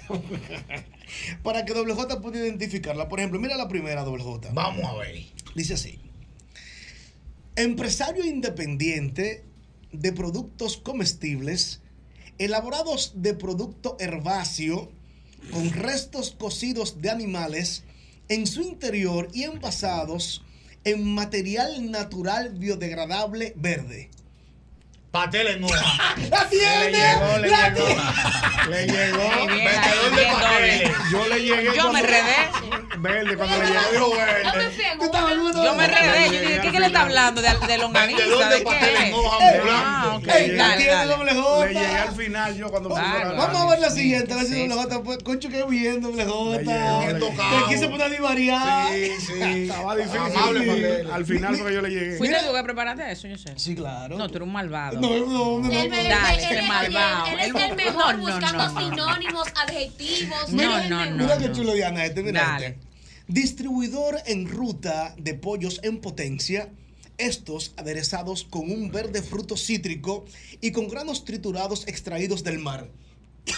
para 1.43 1.65
que 1.65 1.73
Doble 1.73 1.93
J 1.93 2.21
pueda 2.21 2.37
identificarla. 2.39 3.07
Por 3.09 3.19
ejemplo, 3.19 3.39
mira 3.39 3.55
la 3.57 3.67
primera 3.67 4.03
Doble 4.03 4.23
J. 4.23 4.49
Vamos 4.53 4.85
a 4.85 4.95
ver. 4.95 5.23
Dice 5.55 5.73
así. 5.75 5.99
Empresario 7.55 8.25
independiente 8.25 9.43
de 9.91 10.13
productos 10.13 10.77
comestibles 10.77 11.81
elaborados 12.37 13.13
de 13.15 13.33
producto 13.33 13.97
herbáceo 13.99 14.91
con 15.51 15.71
restos 15.71 16.31
cocidos 16.31 17.01
de 17.01 17.09
animales 17.09 17.83
en 18.29 18.47
su 18.47 18.61
interior 18.61 19.27
y 19.33 19.43
envasados 19.43 20.43
en 20.83 21.13
material 21.13 21.91
natural 21.91 22.51
biodegradable 22.51 23.53
verde. 23.57 24.09
Patel 25.11 25.47
en 25.47 25.63
hoja. 25.63 26.15
¡La 26.29 26.47
tiene! 26.47 26.91
Le 26.91 26.97
llegó, 26.99 27.37
le 27.39 27.49
¡La 27.49 27.69
llegó. 27.69 27.87
Le 28.69 28.85
llegó. 28.87 29.31
Muy 29.39 29.53
bien, 29.53 29.65
Vendedor 29.65 30.15
de 30.15 30.25
doble. 30.29 30.93
Yo 31.11 31.27
le 31.27 31.41
llegué. 31.41 31.75
Yo 31.75 31.91
me 31.93 31.99
enredé. 32.01 32.35
Verde, 32.99 33.37
cuando 33.37 33.57
le 33.57 33.65
Dijo 33.65 33.81
llegó. 33.91 34.15
verde. 34.15 34.43
Yo 35.63 35.75
me 35.75 35.85
enredé. 35.85 36.25
Yo 36.31 36.41
dije, 36.41 36.59
¿qué, 36.61 36.71
qué 36.71 36.79
le 36.79 36.85
está 36.87 37.01
hablando? 37.01 37.41
¿De, 37.41 37.49
de 37.67 37.77
longaniza? 37.79 38.19
Vendedor 38.19 38.49
de 38.49 38.55
¿De 38.57 38.61
pastel 38.61 38.95
en 38.97 39.13
hoja 39.13 39.37
Ah, 39.41 40.01
ambulante. 40.13 40.29
ok. 40.29 40.35
Ey, 40.35 40.47
la 40.51 40.63
Dale, 40.67 40.77
tiene 40.77 40.91
dale. 40.93 41.13
Doble 41.15 41.33
J. 41.33 41.65
Le 41.65 41.73
llegué 41.73 41.97
al 41.97 42.15
final 42.15 42.55
yo 42.57 42.69
cuando 42.69 42.89
me 42.89 42.95
puse 42.95 43.07
Bárbaro. 43.07 43.29
la- 43.31 43.37
Vamos 43.45 43.61
a 43.61 43.69
ver 43.71 43.79
la 43.79 43.89
siguiente, 43.89 44.33
a 44.33 44.35
ver 44.37 44.45
si 44.45 44.67
Doble 44.67 44.75
J. 44.75 45.23
Concho, 45.23 45.49
qué 45.49 45.63
bien, 45.63 46.01
Doble 46.01 46.25
J. 46.25 46.57
Le 46.57 46.63
llegó, 46.65 47.01
le 47.01 47.07
Que 47.07 47.13
llegó. 47.13 47.65
aquí 47.65 47.77
se 47.77 47.87
pone 47.87 48.03
a 48.03 48.09
divariar. 48.09 48.89
Sí, 48.93 49.11
sí. 49.25 49.41
Estaba 49.63 49.95
difícil. 49.95 51.09
Al 51.11 51.25
final 51.25 51.57
porque 51.57 51.73
yo 51.73 51.81
le 51.81 51.89
llegué. 51.89 52.17
¿Fuiste 52.17 52.37
tú 52.45 52.53
que 52.53 52.63
preparaste 52.63 53.11
eso? 53.11 53.27
Yo 53.27 53.37
sé. 53.37 53.53
Sí, 53.55 53.75
claro. 53.75 54.17
No, 54.17 54.27
tú 54.27 54.35
eres 54.35 54.45
un 54.47 54.53
malvado. 54.53 54.98
No, 54.99 55.25
no, 55.25 55.59
no. 55.67 55.71
Él, 55.71 55.91
él- 55.93 56.67
malvado. 56.67 57.25
él 57.27 57.39
es 57.55 57.63
el 57.69 57.75
mejor 57.75 58.17
No, 58.17 58.27
no, 58.27 58.33
buscando 58.39 58.69
no. 58.69 58.79
sinónimos, 58.91 59.47
adjetivos. 59.55 60.49
No, 60.49 60.77
es 60.79 60.89
no, 60.89 61.05
no. 61.05 61.17
Mira 61.23 61.37
qué 61.37 61.51
chulo, 61.51 61.73
Diana, 61.73 62.05
este, 62.05 62.23
mira 62.23 62.41
Dale. 62.41 62.65
este. 62.67 62.79
Distribuidor 63.27 64.17
en 64.25 64.47
ruta 64.49 65.13
de 65.17 65.33
pollos 65.35 65.79
en 65.83 65.99
potencia. 65.99 66.69
Estos 67.17 67.73
aderezados 67.77 68.43
con 68.45 68.71
un 68.71 68.91
verde 68.91 69.21
fruto 69.21 69.57
cítrico 69.57 70.25
y 70.61 70.71
con 70.71 70.87
granos 70.87 71.25
triturados 71.25 71.85
extraídos 71.87 72.43
del 72.43 72.59
mar. 72.59 72.87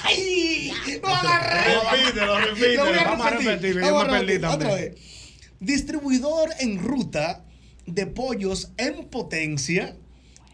¡Ay! 0.04 0.72
¡Lo 1.02 1.08
agarré! 1.08 1.74
Repítelo, 2.02 2.40
repítelo. 2.40 2.86
Lo 2.86 2.90
voy 2.92 3.00
a 3.00 3.04
Vamos 3.04 3.26
a 3.26 3.30
repetir. 3.30 3.52
repetir, 3.52 3.76
yo 3.76 3.82
Vamos 3.94 4.08
me 4.08 4.10
a 4.10 4.20
perdí 4.20 4.34
repetir. 4.38 4.46
Otra 4.56 4.74
vez. 4.76 4.96
Distribuidor 5.60 6.50
en 6.60 6.80
ruta 6.80 7.46
de 7.86 8.08
pollos 8.08 8.72
en 8.78 9.06
potencia. 9.10 9.96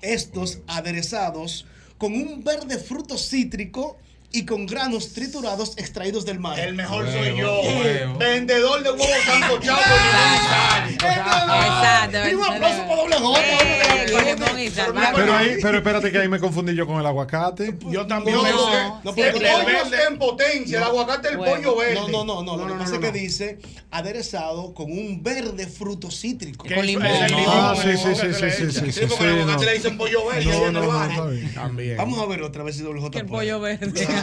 Estos 0.02 0.60
aderezados 0.68 1.65
con 1.98 2.14
un 2.14 2.44
verde 2.44 2.78
fruto 2.78 3.18
cítrico 3.18 3.98
y 4.32 4.45
con 4.45 4.66
granos 4.66 5.14
triturados 5.14 5.78
extraídos 5.78 6.26
del 6.26 6.40
mar. 6.40 6.60
El 6.60 6.76
mejor 6.76 7.06
Huevo, 7.06 7.18
soy 7.18 7.38
yo. 7.38 7.62
huevo. 7.62 8.18
Vendedor 8.18 8.84
de 8.84 8.91
huevos 8.91 9.08
sancochados 9.26 9.86
Exacto. 10.94 12.30
Y 12.30 12.34
un 12.36 12.44
aplauso 12.44 12.88
para 12.88 12.95
doble 13.02 13.16
J. 13.16 13.41
Eh, 13.41 14.36
con 14.38 14.72
sal. 14.72 14.94
Pero 15.16 15.34
ahí, 15.36 15.58
pero 15.62 15.78
espérate 15.78 16.12
que 16.12 16.18
ahí 16.20 16.28
me 16.28 16.40
confundí 16.40 16.76
yo 16.76 16.86
con 16.86 16.99
el 16.99 17.06
aguacate. 17.06 17.76
Yo 17.90 18.06
también. 18.08 18.36
No, 18.38 18.44
no, 18.44 19.02
no, 19.04 19.12
el 19.16 19.32
pollo 19.34 19.84
está 19.84 20.08
en 20.08 20.18
potencia, 20.18 20.78
el 20.78 20.84
aguacate 20.84 21.30
el 21.30 21.38
Bueno. 21.38 21.56
pollo 21.56 21.76
verde. 21.78 21.95
No, 21.95 22.08
no, 22.10 22.24
no, 22.26 22.44
no. 22.44 22.58
Lo 22.58 22.64
No, 22.64 22.68
que 22.68 22.74
no, 22.74 22.80
pasa 22.80 22.98
no, 22.98 23.06
es 23.06 23.12
que 23.12 23.20
dice 23.20 23.60
aderezado 23.91 24.74
con 24.74 24.91
un 24.91 25.24
verde 25.24 25.68
fruto 25.68 26.12
cítrico. 26.12 26.66
Que 26.66 26.76
Con 26.76 26.86
limón. 26.86 27.06
es 27.06 27.22
el 27.22 27.32
limón, 27.32 27.45
Ah, 27.49 27.76
sí, 27.82 27.90
sí, 27.98 28.16
sí, 28.16 28.34
sí, 28.34 28.41
le 28.41 28.52
sí, 28.52 28.66
sí, 28.72 28.82
Sí, 28.82 28.91
sí, 28.91 29.06
porque 29.08 29.24
el 29.26 29.40
aguacate 29.41 29.66
le 29.66 29.74
dicen 29.74 29.98
pollo 29.98 30.26
verde. 30.28 31.52
También. 31.54 31.98
Vamos 31.98 32.20
a 32.20 32.26
ver 32.26 32.41
otra 32.44 32.64
vez 32.64 32.76
si 32.76 32.84
doble 32.84 33.02
J 33.02 33.20
el 33.20 33.26
pollo 33.26 33.60
verde. 33.60 34.08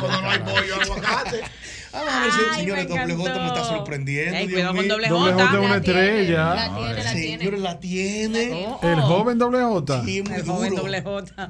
Cuando 0.00 0.22
no 0.22 0.30
hay 0.30 0.38
pollo, 0.40 0.82
aguacate. 0.82 1.42
Vamos 1.90 2.12
a 2.12 2.20
ver 2.20 2.32
si, 2.32 2.60
señores, 2.60 2.88
me 2.88 2.96
doble 2.96 3.14
J 3.14 3.38
me 3.40 3.46
está 3.46 3.64
sorprendiendo. 3.64 4.36
Ey, 4.36 4.48
cuidado 4.48 4.74
con 4.74 4.88
doble 4.88 5.08
Doble 5.08 5.32
J 5.32 5.44
es 5.44 5.58
una 5.58 5.76
estrella. 5.76 6.54
La 6.54 6.74
tiene, 6.76 7.02
la 7.02 7.12
tiene. 7.12 7.38
Señores, 7.38 7.60
la 7.60 7.80
tiene. 7.80 8.64
El 8.82 8.98
oh. 8.98 9.02
joven 9.02 9.38
doble 9.38 9.62
J. 9.62 10.02
Y 10.06 10.22
muy 10.22 10.34
El 10.34 10.42
joven 10.44 10.70
duro. 10.70 10.82
doble 10.82 11.02
J. 11.02 11.48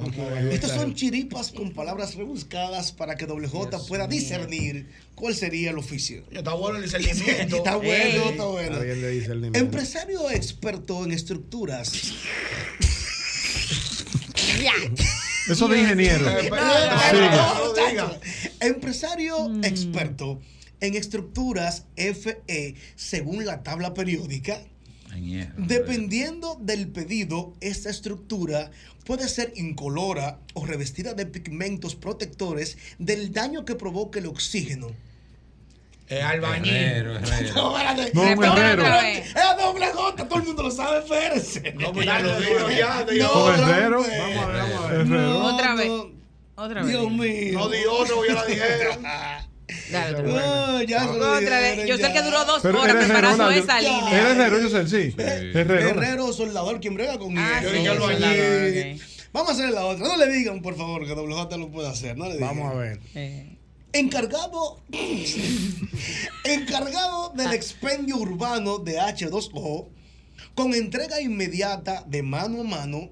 Estas 0.52 0.70
son 0.72 0.94
chiripas 0.94 1.50
con 1.50 1.72
palabras 1.72 2.14
rebuscadas 2.14 2.92
para 2.92 3.16
que 3.16 3.26
doble 3.26 3.48
J 3.48 3.78
pueda 3.88 4.06
discernir 4.06 4.88
cuál 5.16 5.34
sería 5.34 5.70
el 5.70 5.78
oficio. 5.78 6.22
Está 6.30 6.54
bueno 6.54 6.76
el 6.76 6.84
discernimiento. 6.84 7.56
Está 7.58 7.76
bueno, 7.76 7.94
Ey. 7.94 8.28
está 8.30 8.44
bueno. 8.44 8.78
Empresario 9.54 10.30
experto 10.30 11.04
en 11.04 11.12
estructuras. 11.12 11.92
Eso 15.48 15.68
de 15.68 15.80
ingeniero. 15.80 16.26
Empresario 18.60 19.60
experto 19.62 20.40
en 20.80 20.94
estructuras 20.94 21.84
FE 21.96 22.74
según 22.96 23.44
la 23.46 23.62
tabla 23.62 23.94
periódica. 23.94 24.60
Dependiendo 25.56 26.58
del 26.60 26.88
pedido, 26.88 27.54
esta 27.60 27.90
estructura 27.90 28.70
puede 29.04 29.28
ser 29.28 29.52
incolora 29.56 30.38
o 30.54 30.66
revestida 30.66 31.14
de 31.14 31.26
pigmentos 31.26 31.96
protectores 31.96 32.76
del 32.98 33.32
daño 33.32 33.64
que 33.64 33.74
provoque 33.74 34.18
el 34.18 34.26
oxígeno. 34.26 34.88
Es 36.08 36.24
albañil. 36.24 36.74
Herrero, 36.74 37.16
herrero. 37.18 37.54
No, 37.54 37.76
espérate. 37.78 38.10
No, 38.14 38.22
un 38.22 38.44
herrero. 38.44 38.84
Es 39.00 39.34
doble 39.58 39.86
J, 39.92 40.28
todo 40.28 40.38
el 40.38 40.44
mundo 40.46 40.62
lo 40.62 40.70
sabe, 40.70 40.98
espérese. 40.98 41.72
No, 41.78 41.92
pues 41.92 42.06
ya 42.06 42.18
lo 42.20 42.40
digo, 42.40 42.70
ya. 42.70 42.94
No, 43.04 43.10
digo. 43.10 43.28
¿Con 43.32 43.52
otra 43.54 43.76
herrero? 43.76 44.02
vez. 44.02 44.18
Vamos 44.18 44.44
a 44.44 44.46
ver, 44.48 44.56
vamos 44.62 44.84
a 44.84 44.86
ver. 44.88 45.26
Otra 45.26 45.74
vez. 45.74 45.88
no. 45.88 46.10
Otra 46.56 46.82
vez. 46.82 46.90
Dios 46.90 47.10
mío. 47.12 47.58
No 47.58 47.68
di 47.68 47.78
otro, 47.88 48.24
ya 48.26 48.34
la 48.34 48.44
dijeron. 48.46 49.02
Dale, 49.92 50.10
otra 50.16 50.22
vez. 50.22 50.34
No, 50.34 50.82
ya 50.82 51.04
lo 51.04 51.12
Otra 51.36 51.60
vez. 51.60 51.86
Yo 51.86 51.96
sé 51.98 52.12
que 52.12 52.22
duró 52.22 52.44
dos 52.46 52.62
Pero 52.62 52.80
horas 52.80 52.96
preparando 53.04 53.50
esa 53.50 53.80
línea. 53.80 54.10
Era 54.18 54.30
herrero, 54.32 54.60
yo 54.60 54.68
sé, 54.70 54.88
sí. 54.88 55.14
Herrero. 55.18 55.90
Herrero, 55.90 56.32
soldador, 56.32 56.80
quien 56.80 56.94
brega 56.94 57.18
con 57.18 57.36
Ah, 57.36 57.60
Yo 57.62 57.70
añadí. 57.70 58.94
ok. 58.96 59.02
Vamos 59.30 59.50
a 59.50 59.52
hacer 59.52 59.70
la 59.70 59.84
otra. 59.84 60.08
No 60.08 60.16
le 60.16 60.26
digan, 60.32 60.62
por 60.62 60.74
favor, 60.74 61.06
que 61.06 61.12
WJ 61.12 61.58
lo 61.58 61.68
puede 61.70 61.88
hacer. 61.88 62.16
No 62.16 62.26
le 62.26 62.34
digan. 62.34 62.48
Vamos 62.48 62.72
a 62.72 62.78
ver. 62.78 62.98
Encargado, 63.92 64.80
encargado 66.44 67.32
del 67.34 67.52
expendio 67.52 68.16
urbano 68.18 68.78
de 68.78 68.98
H2O, 68.98 69.88
con 70.54 70.74
entrega 70.74 71.20
inmediata 71.20 72.04
de 72.06 72.22
mano 72.22 72.60
a 72.60 72.64
mano 72.64 73.10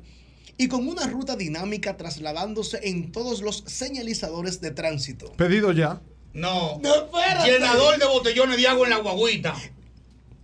y 0.58 0.68
con 0.68 0.86
una 0.88 1.06
ruta 1.06 1.36
dinámica 1.36 1.96
trasladándose 1.96 2.80
en 2.88 3.12
todos 3.12 3.40
los 3.42 3.64
señalizadores 3.66 4.60
de 4.60 4.70
tránsito. 4.70 5.32
Pedido 5.32 5.72
ya. 5.72 6.00
No. 6.32 6.78
No, 6.82 6.94
espérate. 6.94 7.50
Llenador 7.50 7.98
de 7.98 8.06
botellones 8.06 8.56
de 8.56 8.68
agua 8.68 8.86
en 8.86 8.90
la 8.90 8.98
guaguita. 8.98 9.54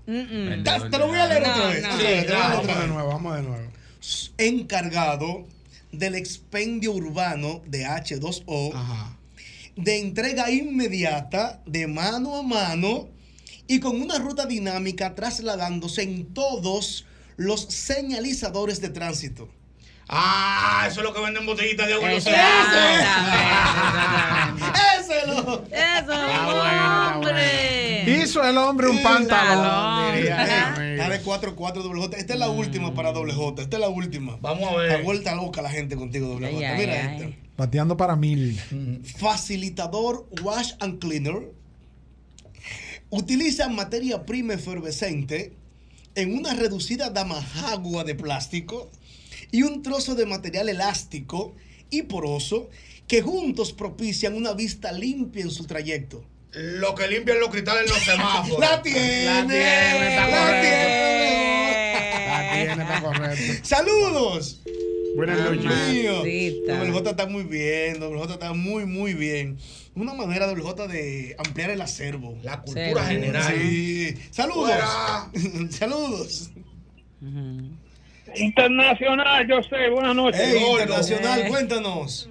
mm, 0.06 0.62
Te, 0.64 0.88
te 0.90 0.98
lo 0.98 1.06
voy 1.08 1.18
a 1.18 1.26
leer 1.26 1.42
No, 1.42 1.52
otra 1.52 1.68
vez. 1.68 1.82
no. 1.82 2.38
Vamos 2.38 2.66
de 2.80 2.86
nuevo, 2.88 3.08
vamos 3.08 3.36
de 3.36 3.42
nuevo. 3.42 3.70
encargado 4.38 5.44
del 5.92 6.14
expendio 6.14 6.92
urbano 6.92 7.60
de 7.66 7.84
H2O, 7.84 8.72
de 9.76 9.98
entrega 9.98 10.50
inmediata, 10.50 11.62
de 11.66 11.86
mano 11.86 12.36
a 12.36 12.42
mano 12.42 13.08
y 13.66 13.80
con 13.80 14.00
una 14.00 14.18
ruta 14.18 14.46
dinámica 14.46 15.14
trasladándose 15.14 16.02
en 16.02 16.34
todos 16.34 17.06
los 17.36 17.62
señalizadores 17.62 18.80
de 18.80 18.90
tránsito. 18.90 19.48
Ah, 20.08 20.84
eso 20.88 21.00
es 21.00 21.04
lo 21.04 21.14
que 21.14 21.20
venden 21.22 21.46
botellitas 21.46 21.86
de 21.86 21.94
agua 21.94 22.12
Eso, 22.12 22.28
semáforos. 22.28 22.82
¡Ese 25.00 25.18
es 25.18 25.26
lo! 25.26 25.64
¡Eso, 25.70 26.12
hombre! 27.14 28.22
Hizo 28.22 28.44
el 28.44 28.58
hombre 28.58 28.88
un 28.88 29.02
pantalón. 29.02 30.12
De 30.12 31.22
4-4 31.22 31.72
doble 31.82 32.00
J. 32.00 32.16
Esta 32.16 32.32
es 32.34 32.38
la 32.38 32.48
última 32.48 32.94
para 32.94 33.12
doble 33.12 33.32
J. 33.34 33.62
Esta 33.62 33.76
es 33.76 33.80
la 33.80 33.88
última. 33.88 34.38
Vamos 34.40 34.70
a 34.70 34.76
ver. 34.76 34.90
Está 34.90 35.02
vuelta 35.02 35.34
loca 35.34 35.60
la 35.62 35.70
gente 35.70 35.94
contigo, 35.96 36.26
doble 36.28 36.50
J. 36.52 36.68
ay, 36.70 36.78
Mira 36.78 36.92
ay. 36.92 37.16
esta. 37.16 37.28
Bateando 37.62 37.96
para 37.96 38.16
mil. 38.16 38.58
Facilitador 39.18 40.26
Wash 40.42 40.72
and 40.80 40.98
Cleaner. 40.98 41.52
Utiliza 43.08 43.68
materia 43.68 44.26
prima 44.26 44.54
efervescente 44.54 45.52
en 46.16 46.36
una 46.36 46.54
reducida 46.54 47.10
damajagua 47.10 48.02
de 48.02 48.16
plástico 48.16 48.90
y 49.52 49.62
un 49.62 49.80
trozo 49.82 50.16
de 50.16 50.26
material 50.26 50.70
elástico 50.70 51.54
y 51.88 52.02
poroso 52.02 52.68
que 53.06 53.22
juntos 53.22 53.72
propician 53.72 54.34
una 54.34 54.54
vista 54.54 54.90
limpia 54.90 55.42
en 55.44 55.52
su 55.52 55.64
trayecto. 55.64 56.24
Lo 56.50 56.96
que 56.96 57.06
limpian 57.06 57.38
los 57.38 57.50
cristales 57.50 57.84
en 57.84 57.90
los 57.90 58.02
semáforos. 58.02 58.58
¡La 58.58 58.82
tiene! 58.82 59.24
La 59.24 59.46
tiene, 59.46 60.08
está 60.08 60.28
¡La 60.28 60.36
correcto. 60.36 60.62
tiene! 60.62 62.26
La 62.26 62.52
tiene, 62.52 62.82
está 62.82 63.02
correcto. 63.02 63.52
¡Saludos! 63.62 64.62
Buenas 65.14 65.38
noches. 65.38 65.62
Doble 66.66 66.92
J 66.92 67.10
está 67.10 67.26
muy 67.26 67.42
bien, 67.44 68.00
Doble 68.00 68.18
J 68.18 68.34
está 68.34 68.52
muy, 68.52 68.86
muy 68.86 69.14
bien. 69.14 69.58
Una 69.94 70.14
manera, 70.14 70.46
Doble 70.46 70.62
J, 70.62 70.86
de 70.88 71.36
ampliar 71.38 71.70
el 71.70 71.80
acervo. 71.80 72.38
La 72.42 72.62
cultura 72.62 73.04
general. 73.04 73.54
Sí. 73.54 74.14
Saludos. 74.30 74.72
Saludos. 75.70 76.50
Internacional, 78.34 79.46
yo 79.46 79.62
sé, 79.62 79.90
buenas 79.90 80.14
noches. 80.16 80.40
Hey, 80.42 80.64
internacional, 80.70 81.48
cuéntanos. 81.48 82.30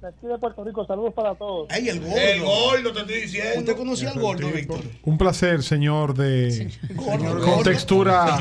De 0.00 0.06
aquí 0.06 0.28
de 0.28 0.38
Puerto 0.38 0.62
Rico, 0.62 0.86
saludos 0.86 1.12
para 1.12 1.34
todos. 1.34 1.68
Ey, 1.70 1.88
el 1.88 1.98
gordo. 1.98 2.16
El 2.16 2.40
gordo, 2.40 2.92
te 2.92 3.00
estoy 3.00 3.20
diciendo. 3.22 3.58
¿Usted 3.58 3.76
conocía 3.76 4.10
al 4.10 4.20
gordo, 4.20 4.48
Víctor? 4.48 4.78
Un 5.02 5.18
placer, 5.18 5.64
señor 5.64 6.14
de 6.14 6.70
Gordo. 6.94 7.40
con 7.40 7.64
textura 7.64 8.38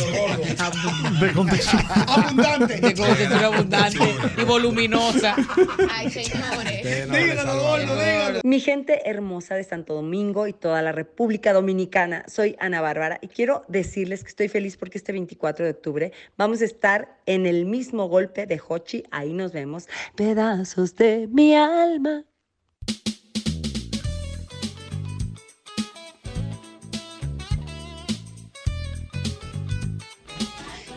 de 1.20 1.32
contextura 1.34 1.84
abundante. 2.08 2.76
De 2.76 2.94
contextura 2.94 3.48
abundante 3.48 4.16
y 4.38 4.44
voluminosa. 4.44 5.36
Ay, 5.90 6.12
señores. 6.12 7.10
Dígalo, 7.10 7.60
gordo, 7.60 7.96
dígalo. 7.96 8.40
Mi 8.44 8.60
gente 8.60 9.10
hermosa 9.10 9.56
de 9.56 9.64
Santo 9.64 9.96
Domingo 9.96 10.46
y 10.46 10.54
toda 10.54 10.84
la 10.84 10.92
República 10.92 11.54
Dominicana, 11.54 12.24
soy 12.28 12.56
Ana 12.60 12.82
Bárbara 12.82 13.18
y 13.20 13.30
quiero 13.30 13.64
decirles 13.68 14.22
que 14.22 14.30
estoy 14.30 14.48
feliz 14.48 14.78
porque 14.78 15.00
este 15.00 15.12
24 15.12 15.66
de 15.66 15.72
octubre 15.72 16.12
vamos 16.38 16.62
a 16.62 16.66
estar 16.66 17.18
en 17.26 17.48
el 17.48 17.66
mismo 17.66 18.08
golpe 18.08 18.46
de 18.46 18.62
Hochi, 18.66 19.04
ahí 19.10 19.34
nos 19.34 19.52
vemos, 19.54 19.88
pedazos 20.16 20.96
de 20.96 21.28
mi 21.32 21.47
alma. 21.56 22.26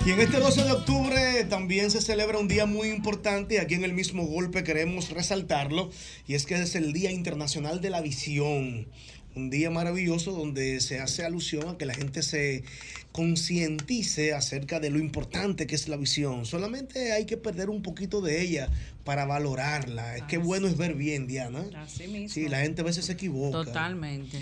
Y 0.07 0.13
en 0.13 0.21
este 0.21 0.39
12 0.39 0.65
de 0.65 0.73
octubre 0.73 1.45
también 1.51 1.91
se 1.91 2.01
celebra 2.01 2.39
un 2.39 2.49
día 2.49 2.65
muy 2.65 2.89
importante 2.89 3.61
aquí 3.61 3.75
en 3.75 3.85
el 3.85 3.93
mismo 3.93 4.27
golpe 4.27 4.65
queremos 4.65 5.11
resaltarlo 5.11 5.91
y 6.27 6.35
es 6.35 6.47
que 6.47 6.55
es 6.55 6.75
el 6.75 6.95
Día 6.95 7.13
Internacional 7.13 7.83
de 7.83 7.91
la 7.91 8.01
Visión. 8.01 8.89
Un 9.37 9.51
día 9.51 9.71
maravilloso 9.71 10.33
donde 10.33 10.81
se 10.81 10.99
hace 10.99 11.25
alusión 11.25 11.69
a 11.69 11.79
que 11.79 11.87
la 11.87 11.95
gente 11.95 12.23
se 12.23 12.65
concientice 13.13 14.33
acerca 14.33 14.81
de 14.81 14.91
lo 14.91 14.99
importante 14.99 15.67
que 15.67 15.75
es 15.75 15.87
la 15.87 15.97
visión. 15.97 16.47
Solamente 16.47 17.13
hay 17.13 17.27
que 17.27 17.37
perder 17.37 17.71
un 17.71 17.83
poquito 17.83 18.23
de 18.23 18.41
ella 18.41 18.71
para 19.05 19.25
valorarla. 19.25 20.17
Es 20.17 20.23
que 20.25 20.39
bueno 20.39 20.67
es 20.69 20.77
ver 20.77 20.95
bien, 20.95 21.27
Diana. 21.27 21.65
Así 21.83 22.07
mismo. 22.07 22.29
Sí, 22.29 22.49
la 22.49 22.61
gente 22.61 22.83
a 22.83 22.85
veces 22.85 23.07
se 23.07 23.13
equivoca. 23.13 23.65
Totalmente. 23.65 24.39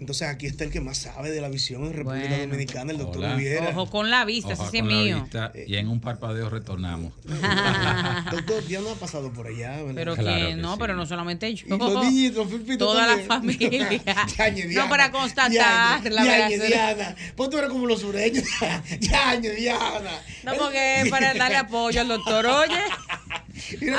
Entonces 0.00 0.28
aquí 0.28 0.46
está 0.46 0.64
el 0.64 0.70
que 0.70 0.80
más 0.80 0.98
sabe 0.98 1.30
de 1.30 1.40
la 1.40 1.48
visión 1.48 1.84
en 1.84 1.92
República 1.92 2.26
Bueno. 2.28 2.46
Dominicana, 2.46 2.92
el 2.92 2.98
doctor. 2.98 3.22
Riviera. 3.36 3.68
Ojo 3.70 3.90
con 3.90 4.10
la 4.10 4.24
vista, 4.24 4.54
ese 4.54 4.62
Ojo 4.62 4.70
sí 4.70 4.78
es 4.78 4.84
mío. 4.84 5.20
vista, 5.22 5.52
y 5.66 5.76
en 5.76 5.88
un 5.88 6.00
parpadeo 6.00 6.48
retornamos. 6.50 7.12
Doctor, 8.30 8.66
ya 8.66 8.80
no 8.80 8.90
ha 8.90 8.94
pasado 8.94 9.32
por 9.32 9.46
allá, 9.46 9.76
¿verdad? 9.76 9.92
Pero 9.94 10.16
Claro 10.16 10.48
que 10.48 10.56
no, 10.56 10.72
sí. 10.72 10.78
pero 10.80 10.96
no 10.96 11.06
solamente 11.06 11.54
yo. 11.54 11.66
Y 11.66 11.78
los 11.78 12.04
niñitos, 12.04 12.48
Toda 12.78 13.06
la 13.06 13.18
familia. 13.24 13.68
Yañe, 14.38 14.66
Diana. 14.66 14.84
no 14.84 14.90
para 14.90 15.10
constatar 15.10 15.52
Yañe, 15.52 16.10
la 16.10 16.24
Yañe, 16.24 16.58
verdad. 16.58 16.96
Diana. 16.96 17.16
Pues 17.36 17.50
tú 17.50 17.58
eres 17.58 17.70
como 17.70 17.86
los 17.86 18.00
sureños. 18.00 18.44
Yañe, 19.00 19.50
Diana. 19.50 20.10
No, 20.44 20.54
porque 20.54 21.02
es 21.02 21.08
para 21.10 21.34
darle 21.34 21.56
apoyo 21.58 22.00
al 22.00 22.08
doctor, 22.08 22.46
oye. 22.46 22.74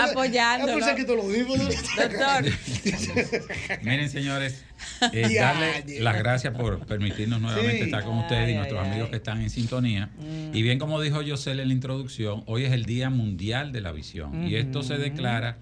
Mira, 0.02 0.12
Apoyándolo. 0.12 0.78
Es 0.78 0.86
por 0.86 0.96
que 0.96 1.06
te 1.06 1.16
lo 1.16 1.30
digo. 1.30 1.56
Doctor. 1.58 2.46
Miren, 3.84 4.10
señores, 4.10 4.64
eh, 5.14 5.36
darle 5.36 6.00
las 6.02 6.18
gracias 6.18 6.54
por 6.56 6.86
permitirnos 6.86 7.42
nuevamente 7.42 7.78
Sí. 7.80 7.84
estar 7.86 8.04
con 8.04 8.18
ustedes 8.20 8.50
y 8.50 8.54
nuestros 8.56 8.86
amigos 8.86 9.10
que 9.10 9.18
están 9.18 9.42
en 9.42 9.50
sintonía. 9.50 10.10
Y 10.54 10.62
bien, 10.62 10.80
como 10.80 11.02
dijo 11.02 11.22
José 11.28 11.52
en 11.52 11.68
la 11.68 11.74
introducción, 11.74 12.44
hoy 12.46 12.66
es 12.66 12.72
el 12.72 12.86
Día 12.86 13.10
Mundial 13.10 13.72
de 13.72 13.82
la 13.82 13.92
Visión. 13.92 14.48
Y 14.48 14.56
esto 14.56 14.84
se 14.84 14.98
declara 14.98 15.58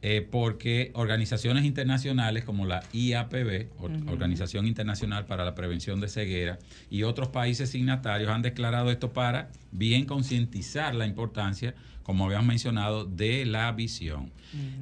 eh, 0.00 0.26
porque 0.30 0.92
organizaciones 0.94 1.64
internacionales 1.64 2.44
como 2.44 2.66
la 2.66 2.84
IAPB, 2.92 3.66
Or-. 3.78 3.90
Organización 4.08 4.66
Internacional 4.68 5.26
para 5.26 5.44
la 5.44 5.56
Prevención 5.56 6.00
de 6.00 6.08
Ceguera, 6.08 6.58
y 6.88 7.02
otros 7.02 7.28
países 7.28 7.70
signatarios 7.70 8.30
han 8.30 8.42
declarado 8.42 8.92
esto 8.92 9.12
para 9.12 9.50
bien 9.72 10.04
concientizar 10.04 10.94
la 10.94 11.04
importancia, 11.04 11.74
como 12.08 12.24
habíamos 12.24 12.46
mencionado, 12.46 13.04
de 13.04 13.44
la 13.44 13.70
visión. 13.72 14.32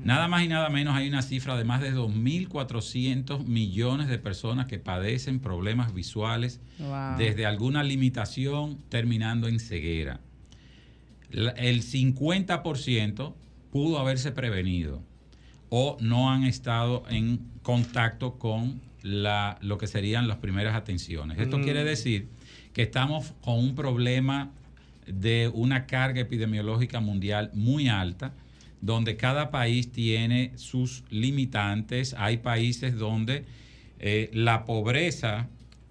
Nada 0.04 0.28
más 0.28 0.44
y 0.44 0.48
nada 0.48 0.68
menos 0.70 0.94
hay 0.94 1.08
una 1.08 1.22
cifra 1.22 1.56
de 1.56 1.64
más 1.64 1.80
de 1.80 1.92
2.400 1.92 3.44
millones 3.44 4.06
de 4.06 4.18
personas 4.20 4.66
que 4.66 4.78
padecen 4.78 5.40
problemas 5.40 5.92
visuales 5.92 6.60
Wow. 6.78 7.18
desde 7.18 7.44
alguna 7.44 7.82
limitación 7.82 8.78
terminando 8.90 9.48
en 9.48 9.58
ceguera. 9.58 10.20
La- 11.32 11.50
el 11.50 11.82
50% 11.82 13.34
pudo 13.72 13.98
haberse 13.98 14.30
prevenido 14.30 15.02
o 15.68 15.96
no 16.00 16.30
han 16.30 16.44
estado 16.44 17.02
en 17.10 17.40
contacto 17.62 18.38
con 18.38 18.80
la, 19.02 19.58
lo 19.62 19.78
que 19.78 19.88
serían 19.88 20.28
las 20.28 20.36
primeras 20.36 20.76
atenciones. 20.76 21.40
Esto 21.40 21.58
Mm. 21.58 21.64
quiere 21.64 21.82
decir 21.82 22.28
que 22.72 22.82
estamos 22.82 23.34
con 23.40 23.58
un 23.58 23.74
problema 23.74 24.52
de 25.06 25.50
una 25.52 25.86
carga 25.86 26.20
epidemiológica 26.20 27.00
mundial 27.00 27.50
muy 27.54 27.88
alta, 27.88 28.32
donde 28.80 29.16
cada 29.16 29.50
país 29.50 29.90
tiene 29.90 30.52
sus 30.56 31.04
limitantes. 31.10 32.14
Hay 32.18 32.38
países 32.38 32.96
donde 32.96 33.44
eh, 33.98 34.30
la 34.32 34.64
pobreza 34.64 35.48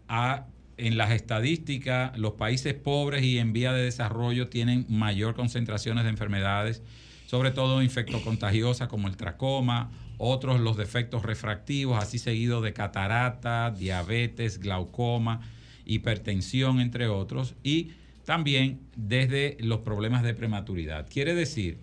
ha- 0.07 0.45
en 0.77 0.97
las 0.97 1.11
estadísticas, 1.11 2.17
los 2.17 2.33
países 2.33 2.73
pobres 2.73 3.23
y 3.23 3.39
en 3.39 3.53
vía 3.53 3.71
de 3.71 3.81
desarrollo 3.83 4.49
tienen 4.49 4.85
mayor 4.89 5.33
concentraciones 5.33 6.03
de 6.03 6.09
enfermedades, 6.09 6.83
sobre 7.25 7.51
todo 7.51 7.81
infectocontagiosas 7.81 8.87
como 8.89 9.07
el 9.07 9.15
tracoma, 9.17 9.89
otros 10.17 10.59
los 10.59 10.77
defectos 10.77 11.23
refractivos, 11.23 11.97
así 12.01 12.19
seguido 12.19 12.61
de 12.61 12.73
catarata, 12.73 13.71
diabetes, 13.71 14.59
glaucoma, 14.59 15.41
hipertensión, 15.85 16.79
entre 16.79 17.07
otros, 17.07 17.55
y 17.63 17.91
también 18.25 18.81
desde 18.95 19.57
los 19.59 19.81
problemas 19.81 20.23
de 20.23 20.33
prematuridad. 20.33 21.07
Quiere 21.09 21.33
decir 21.35 21.77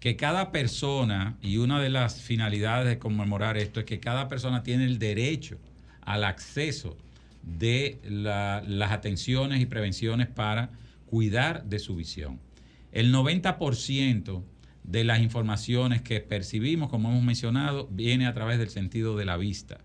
que 0.00 0.16
cada 0.16 0.52
persona, 0.52 1.38
y 1.40 1.56
una 1.56 1.80
de 1.80 1.88
las 1.88 2.20
finalidades 2.20 2.86
de 2.86 2.98
conmemorar 2.98 3.56
esto 3.56 3.80
es 3.80 3.86
que 3.86 3.98
cada 3.98 4.28
persona 4.28 4.62
tiene 4.62 4.84
el 4.84 4.98
derecho 4.98 5.58
al 6.02 6.24
acceso 6.24 6.96
de 7.42 7.98
la- 8.04 8.62
las 8.66 8.92
atenciones 8.92 9.60
y 9.60 9.66
prevenciones 9.66 10.26
para 10.26 10.70
cuidar 11.06 11.64
de 11.64 11.78
su 11.78 11.96
visión. 11.96 12.40
El 12.92 13.12
90% 13.12 14.44
de 14.84 15.04
las 15.04 15.20
informaciones 15.20 16.02
que 16.02 16.20
percibimos, 16.20 16.90
como 16.90 17.10
hemos 17.10 17.22
mencionado, 17.22 17.88
viene 17.90 18.26
a 18.26 18.34
través 18.34 18.58
del 18.58 18.68
sentido 18.70 19.16
de 19.16 19.24
la 19.24 19.36
vista. 19.36 19.78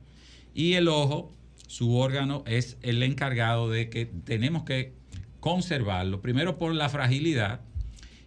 Y 0.53 0.73
el 0.73 0.87
ojo, 0.87 1.33
su 1.67 1.95
órgano, 1.95 2.43
es 2.45 2.77
el 2.81 3.01
encargado 3.01 3.69
de 3.69 3.89
que 3.89 4.05
tenemos 4.05 4.63
que 4.63 4.93
conservarlo, 5.41 6.21
primero 6.21 6.57
por 6.57 6.73
la 6.73 6.87
fragilidad, 6.87 7.59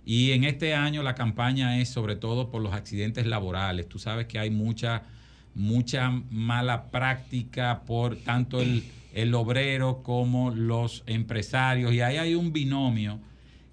y 0.05 0.33
en 0.33 0.45
este 0.45 0.75
año 0.75 1.03
la 1.03 1.15
campaña 1.15 1.81
es 1.81 1.89
sobre 1.89 2.17
todo 2.17 2.51
por 2.51 2.61
los 2.61 2.75
accidentes 2.75 3.25
laborales. 3.25 3.89
Tú 3.89 3.99
sabes 3.99 4.27
que 4.27 4.39
hay 4.39 4.51
mucha, 4.51 5.05
mucha 5.55 6.11
mala 6.11 6.91
práctica 6.91 7.85
por 7.87 8.17
tanto 8.17 8.61
el, 8.61 8.85
el 9.15 9.35
obrero 9.35 10.03
como 10.03 10.51
los 10.51 11.05
empresarios. 11.07 11.95
Y 11.95 12.03
ahí 12.03 12.19
hay 12.19 12.35
un 12.35 12.53
binomio 12.53 13.19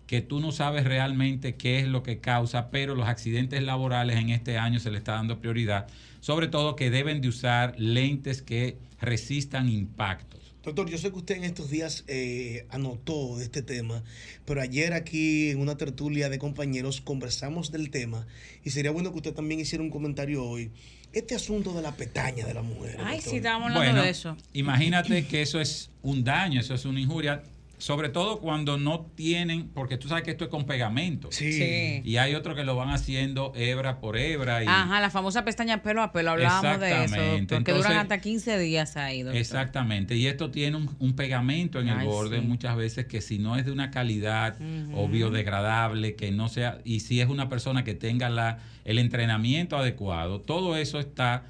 que 0.07 0.21
tú 0.21 0.39
no 0.39 0.51
sabes 0.51 0.85
realmente 0.85 1.55
qué 1.55 1.79
es 1.79 1.87
lo 1.87 2.03
que 2.03 2.19
causa, 2.19 2.69
pero 2.69 2.95
los 2.95 3.07
accidentes 3.07 3.61
laborales 3.63 4.17
en 4.17 4.29
este 4.29 4.57
año 4.57 4.79
se 4.79 4.91
le 4.91 4.97
está 4.97 5.13
dando 5.13 5.39
prioridad, 5.39 5.87
sobre 6.19 6.47
todo 6.47 6.75
que 6.75 6.89
deben 6.89 7.21
de 7.21 7.29
usar 7.29 7.75
lentes 7.77 8.41
que 8.41 8.77
resistan 8.99 9.69
impactos. 9.69 10.50
Doctor, 10.63 10.87
yo 10.89 10.97
sé 10.99 11.09
que 11.11 11.17
usted 11.17 11.37
en 11.37 11.43
estos 11.43 11.71
días 11.71 12.03
eh, 12.07 12.67
anotó 12.69 13.37
de 13.37 13.45
este 13.45 13.63
tema, 13.63 14.03
pero 14.45 14.61
ayer 14.61 14.93
aquí 14.93 15.49
en 15.49 15.59
una 15.59 15.75
tertulia 15.75 16.29
de 16.29 16.37
compañeros 16.37 17.01
conversamos 17.01 17.71
del 17.71 17.89
tema 17.89 18.27
y 18.63 18.69
sería 18.69 18.91
bueno 18.91 19.11
que 19.11 19.17
usted 19.17 19.33
también 19.33 19.59
hiciera 19.59 19.83
un 19.83 19.89
comentario 19.89 20.43
hoy. 20.45 20.69
Este 21.13 21.35
asunto 21.35 21.73
de 21.73 21.81
la 21.81 21.91
pestaña 21.93 22.45
de 22.45 22.53
la 22.53 22.61
mujer. 22.61 22.97
Ay, 23.03 23.19
sí, 23.21 23.37
estábamos 23.37 23.69
hablando 23.71 23.91
Bueno, 23.91 24.03
de 24.03 24.09
eso. 24.11 24.37
imagínate 24.53 25.25
que 25.25 25.41
eso 25.41 25.59
es 25.59 25.89
un 26.03 26.23
daño, 26.23 26.61
eso 26.61 26.75
es 26.75 26.85
una 26.85 27.01
injuria, 27.01 27.41
sobre 27.81 28.09
todo 28.09 28.39
cuando 28.39 28.77
no 28.77 29.07
tienen, 29.15 29.69
porque 29.69 29.97
tú 29.97 30.07
sabes 30.07 30.23
que 30.23 30.29
esto 30.29 30.43
es 30.43 30.51
con 30.51 30.65
pegamento. 30.67 31.29
Sí. 31.31 31.51
Sí. 31.51 32.01
Y 32.05 32.17
hay 32.17 32.35
otros 32.35 32.55
que 32.55 32.63
lo 32.63 32.75
van 32.75 32.91
haciendo 32.91 33.53
hebra 33.55 33.99
por 33.99 34.17
hebra. 34.17 34.63
Y, 34.63 34.67
Ajá, 34.67 35.01
la 35.01 35.09
famosa 35.09 35.43
pestaña 35.43 35.81
pelo 35.81 36.03
a 36.03 36.11
pelo, 36.11 36.29
hablábamos 36.29 36.79
de 36.79 36.89
eso, 36.91 37.01
Exactamente. 37.05 37.55
porque 37.55 37.71
duran 37.71 37.91
Entonces- 37.93 38.01
hasta 38.03 38.21
15 38.21 38.59
días 38.59 38.97
ahí, 38.97 39.23
doctor. 39.23 39.41
Exactamente, 39.41 40.15
y 40.15 40.27
esto 40.27 40.51
tiene 40.51 40.77
un, 40.77 40.95
un 40.99 41.15
pegamento 41.15 41.79
en 41.79 41.87
el 41.89 41.97
Ay, 41.97 42.05
borde 42.05 42.39
sí. 42.39 42.45
muchas 42.45 42.75
veces 42.75 43.07
que 43.07 43.19
si 43.19 43.39
no 43.39 43.57
es 43.57 43.65
de 43.65 43.71
una 43.71 43.89
calidad 43.89 44.57
o 44.93 45.07
biodegradable, 45.07 46.15
que 46.15 46.31
no 46.31 46.49
sea, 46.49 46.77
y 46.85 46.99
si 46.99 47.19
es 47.19 47.29
una 47.29 47.49
persona 47.49 47.83
que 47.83 47.95
tenga 47.95 48.29
la, 48.29 48.59
el 48.85 48.99
entrenamiento 48.99 49.75
adecuado, 49.75 50.39
todo 50.41 50.77
eso 50.77 50.99
está 50.99 51.45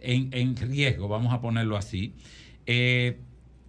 en, 0.00 0.28
en 0.32 0.56
riesgo, 0.56 1.08
vamos 1.08 1.32
a 1.34 1.40
ponerlo 1.40 1.76
así. 1.76 2.14
Eh, 2.66 3.18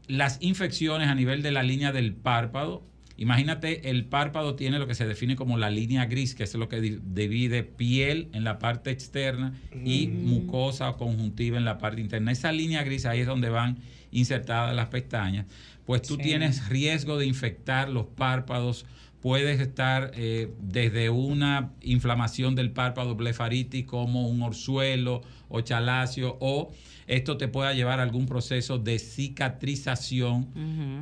las 0.08 0.38
infecciones 0.42 1.08
a 1.08 1.16
nivel 1.16 1.42
de 1.42 1.52
la 1.52 1.64
línea 1.64 1.92
del 1.92 2.14
párpado, 2.14 2.84
imagínate, 3.18 3.90
el 3.90 4.06
párpado 4.06 4.56
tiene 4.56 4.80
lo 4.80 4.88
que 4.88 4.96
se 4.96 5.06
define 5.08 5.36
como 5.36 5.58
la 5.58 5.70
línea 5.70 6.06
gris, 6.06 6.36
que 6.36 6.44
es 6.44 6.54
lo 6.56 6.68
que 6.68 6.82
di- 6.82 7.00
divide 7.04 7.64
piel 7.64 8.28
en 8.34 8.44
la 8.44 8.60
parte 8.60 8.90
externa 8.92 9.54
y 9.86 10.08
mucosa 10.08 10.90
o 10.90 10.98
conjuntiva 10.98 11.58
en 11.58 11.66
la 11.66 11.78
parte 11.78 12.02
interna. 12.02 12.32
Esa 12.32 12.52
línea 12.52 12.84
gris 12.84 13.06
ahí 13.06 13.22
es 13.22 13.28
donde 13.28 13.50
van 13.50 13.78
insertadas 14.12 14.76
las 14.76 14.88
pestañas. 14.88 15.46
Pues 15.86 16.02
tú 16.02 16.16
Sí. 16.16 16.24
tienes 16.24 16.70
riesgo 16.70 17.18
de 17.18 17.26
infectar 17.26 17.90
los 17.90 18.06
párpados. 18.08 18.86
Puedes 19.22 19.60
estar 19.62 20.12
eh, 20.16 20.50
desde 20.62 21.10
una 21.10 21.72
inflamación 21.82 22.56
del 22.56 22.72
párpado 22.72 23.16
blefaritis 23.16 23.86
como 23.86 24.28
un 24.28 24.42
orzuelo 24.42 25.22
o 25.50 25.62
chalacio 25.62 26.38
o 26.42 26.72
esto 27.08 27.38
te 27.38 27.48
pueda 27.48 27.74
llevar 27.74 28.00
a 28.00 28.04
algún 28.04 28.26
proceso 28.26 28.78
de 28.78 29.00
cicatrización 29.00 30.48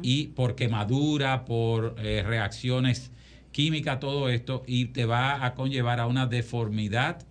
y 0.02 0.28
por 0.28 0.56
quemadura, 0.56 1.46
por 1.46 1.96
eh, 2.00 2.24
reacciones 2.26 3.12
químicas, 3.52 4.00
todo 4.00 4.30
esto, 4.30 4.64
y 4.66 4.86
te 4.86 5.06
va 5.06 5.46
a 5.46 5.54
conllevar 5.56 6.00
a 6.00 6.08
una 6.08 6.26
deformidad, 6.26 7.26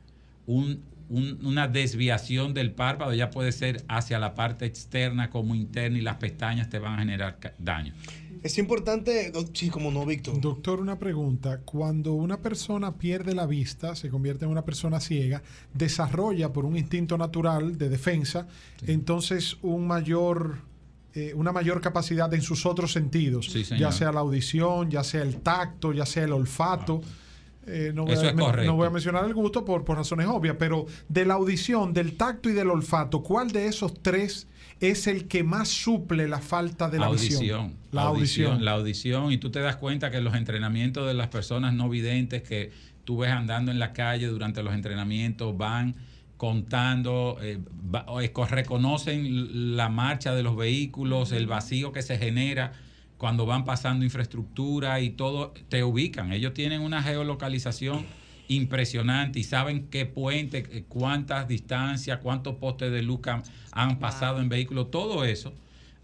un- 0.46 0.82
un- 1.08 1.38
una 1.44 1.66
desviación 1.66 2.54
del 2.54 2.70
párpado, 2.72 3.12
ya 3.14 3.30
puede 3.30 3.52
ser 3.52 3.82
hacia 3.88 4.18
la 4.18 4.34
parte 4.34 4.64
externa 4.66 5.30
como 5.30 5.54
interna 5.54 5.98
y 5.98 6.02
las 6.02 6.16
pestañas 6.16 6.68
te 6.68 6.78
van 6.78 6.94
a 6.94 6.98
generar 6.98 7.38
daño. 7.58 7.94
Es 8.42 8.56
importante, 8.58 9.32
sí, 9.52 9.68
como 9.68 9.90
no, 9.90 10.06
Víctor. 10.06 10.40
Doctor, 10.40 10.80
una 10.80 10.98
pregunta. 10.98 11.60
Cuando 11.64 12.14
una 12.14 12.38
persona 12.38 12.96
pierde 12.96 13.34
la 13.34 13.46
vista, 13.46 13.94
se 13.94 14.08
convierte 14.08 14.44
en 14.46 14.50
una 14.50 14.64
persona 14.64 14.98
ciega, 15.00 15.42
desarrolla 15.74 16.52
por 16.52 16.64
un 16.64 16.76
instinto 16.76 17.18
natural 17.18 17.76
de 17.76 17.88
defensa, 17.90 18.46
entonces 18.86 19.58
un 19.62 19.86
mayor, 19.86 20.58
eh, 21.14 21.32
una 21.34 21.52
mayor 21.52 21.80
capacidad 21.80 22.32
en 22.32 22.42
sus 22.42 22.64
otros 22.66 22.92
sentidos, 22.92 23.46
Sí, 23.46 23.62
ya 23.78 23.92
sea 23.92 24.10
la 24.12 24.20
audición, 24.20 24.90
ya 24.90 25.04
sea 25.04 25.22
el 25.22 25.36
tacto, 25.42 25.92
ya 25.92 26.06
sea 26.06 26.24
el 26.24 26.32
olfato. 26.32 27.02
Eh, 27.66 27.92
no, 27.94 28.04
voy 28.04 28.14
Eso 28.14 28.22
a, 28.22 28.28
es 28.30 28.34
men- 28.34 28.46
correcto. 28.46 28.70
no 28.70 28.76
voy 28.76 28.86
a 28.86 28.90
mencionar 28.90 29.24
el 29.26 29.34
gusto 29.34 29.64
por, 29.66 29.84
por 29.84 29.98
razones 29.98 30.26
obvias, 30.26 30.56
pero 30.58 30.86
de 31.08 31.26
la 31.26 31.34
audición, 31.34 31.92
del 31.92 32.16
tacto 32.16 32.48
y 32.48 32.52
del 32.52 32.70
olfato, 32.70 33.22
¿cuál 33.22 33.50
de 33.50 33.66
esos 33.66 34.02
tres 34.02 34.46
es 34.80 35.06
el 35.06 35.28
que 35.28 35.44
más 35.44 35.68
suple 35.68 36.26
la 36.28 36.38
falta 36.40 36.88
de 36.88 36.98
la 36.98 37.06
audición. 37.06 37.40
visión? 37.40 37.74
La 37.92 38.02
audición. 38.02 38.64
La 38.64 38.72
audición. 38.72 39.30
Y 39.32 39.38
tú 39.38 39.50
te 39.50 39.60
das 39.60 39.76
cuenta 39.76 40.10
que 40.10 40.20
los 40.20 40.34
entrenamientos 40.34 41.06
de 41.06 41.14
las 41.14 41.28
personas 41.28 41.74
no 41.74 41.88
videntes 41.88 42.42
que 42.42 42.70
tú 43.04 43.18
ves 43.18 43.30
andando 43.30 43.70
en 43.72 43.78
la 43.78 43.92
calle 43.92 44.26
durante 44.26 44.62
los 44.62 44.72
entrenamientos 44.74 45.56
van 45.56 45.94
contando, 46.36 47.36
eh, 47.42 47.58
va- 47.94 48.06
es- 48.22 48.32
reconocen 48.50 49.76
la 49.76 49.88
marcha 49.90 50.34
de 50.34 50.42
los 50.42 50.56
vehículos, 50.56 51.32
el 51.32 51.46
vacío 51.46 51.92
que 51.92 52.00
se 52.02 52.16
genera 52.16 52.72
cuando 53.18 53.44
van 53.44 53.66
pasando 53.66 54.04
infraestructura 54.06 55.00
y 55.00 55.10
todo, 55.10 55.52
te 55.68 55.84
ubican. 55.84 56.32
Ellos 56.32 56.54
tienen 56.54 56.80
una 56.80 57.02
geolocalización 57.02 58.06
impresionante 58.50 59.38
y 59.38 59.44
saben 59.44 59.86
qué 59.90 60.06
puente, 60.06 60.66
eh, 60.70 60.84
cuántas 60.88 61.46
distancias, 61.48 62.18
cuántos 62.22 62.56
postes 62.56 62.90
de 62.90 63.02
luz 63.02 63.20
han, 63.26 63.42
han 63.72 63.98
pasado 63.98 64.40
en 64.40 64.48
vehículos, 64.48 64.90
todo 64.90 65.24
eso 65.24 65.52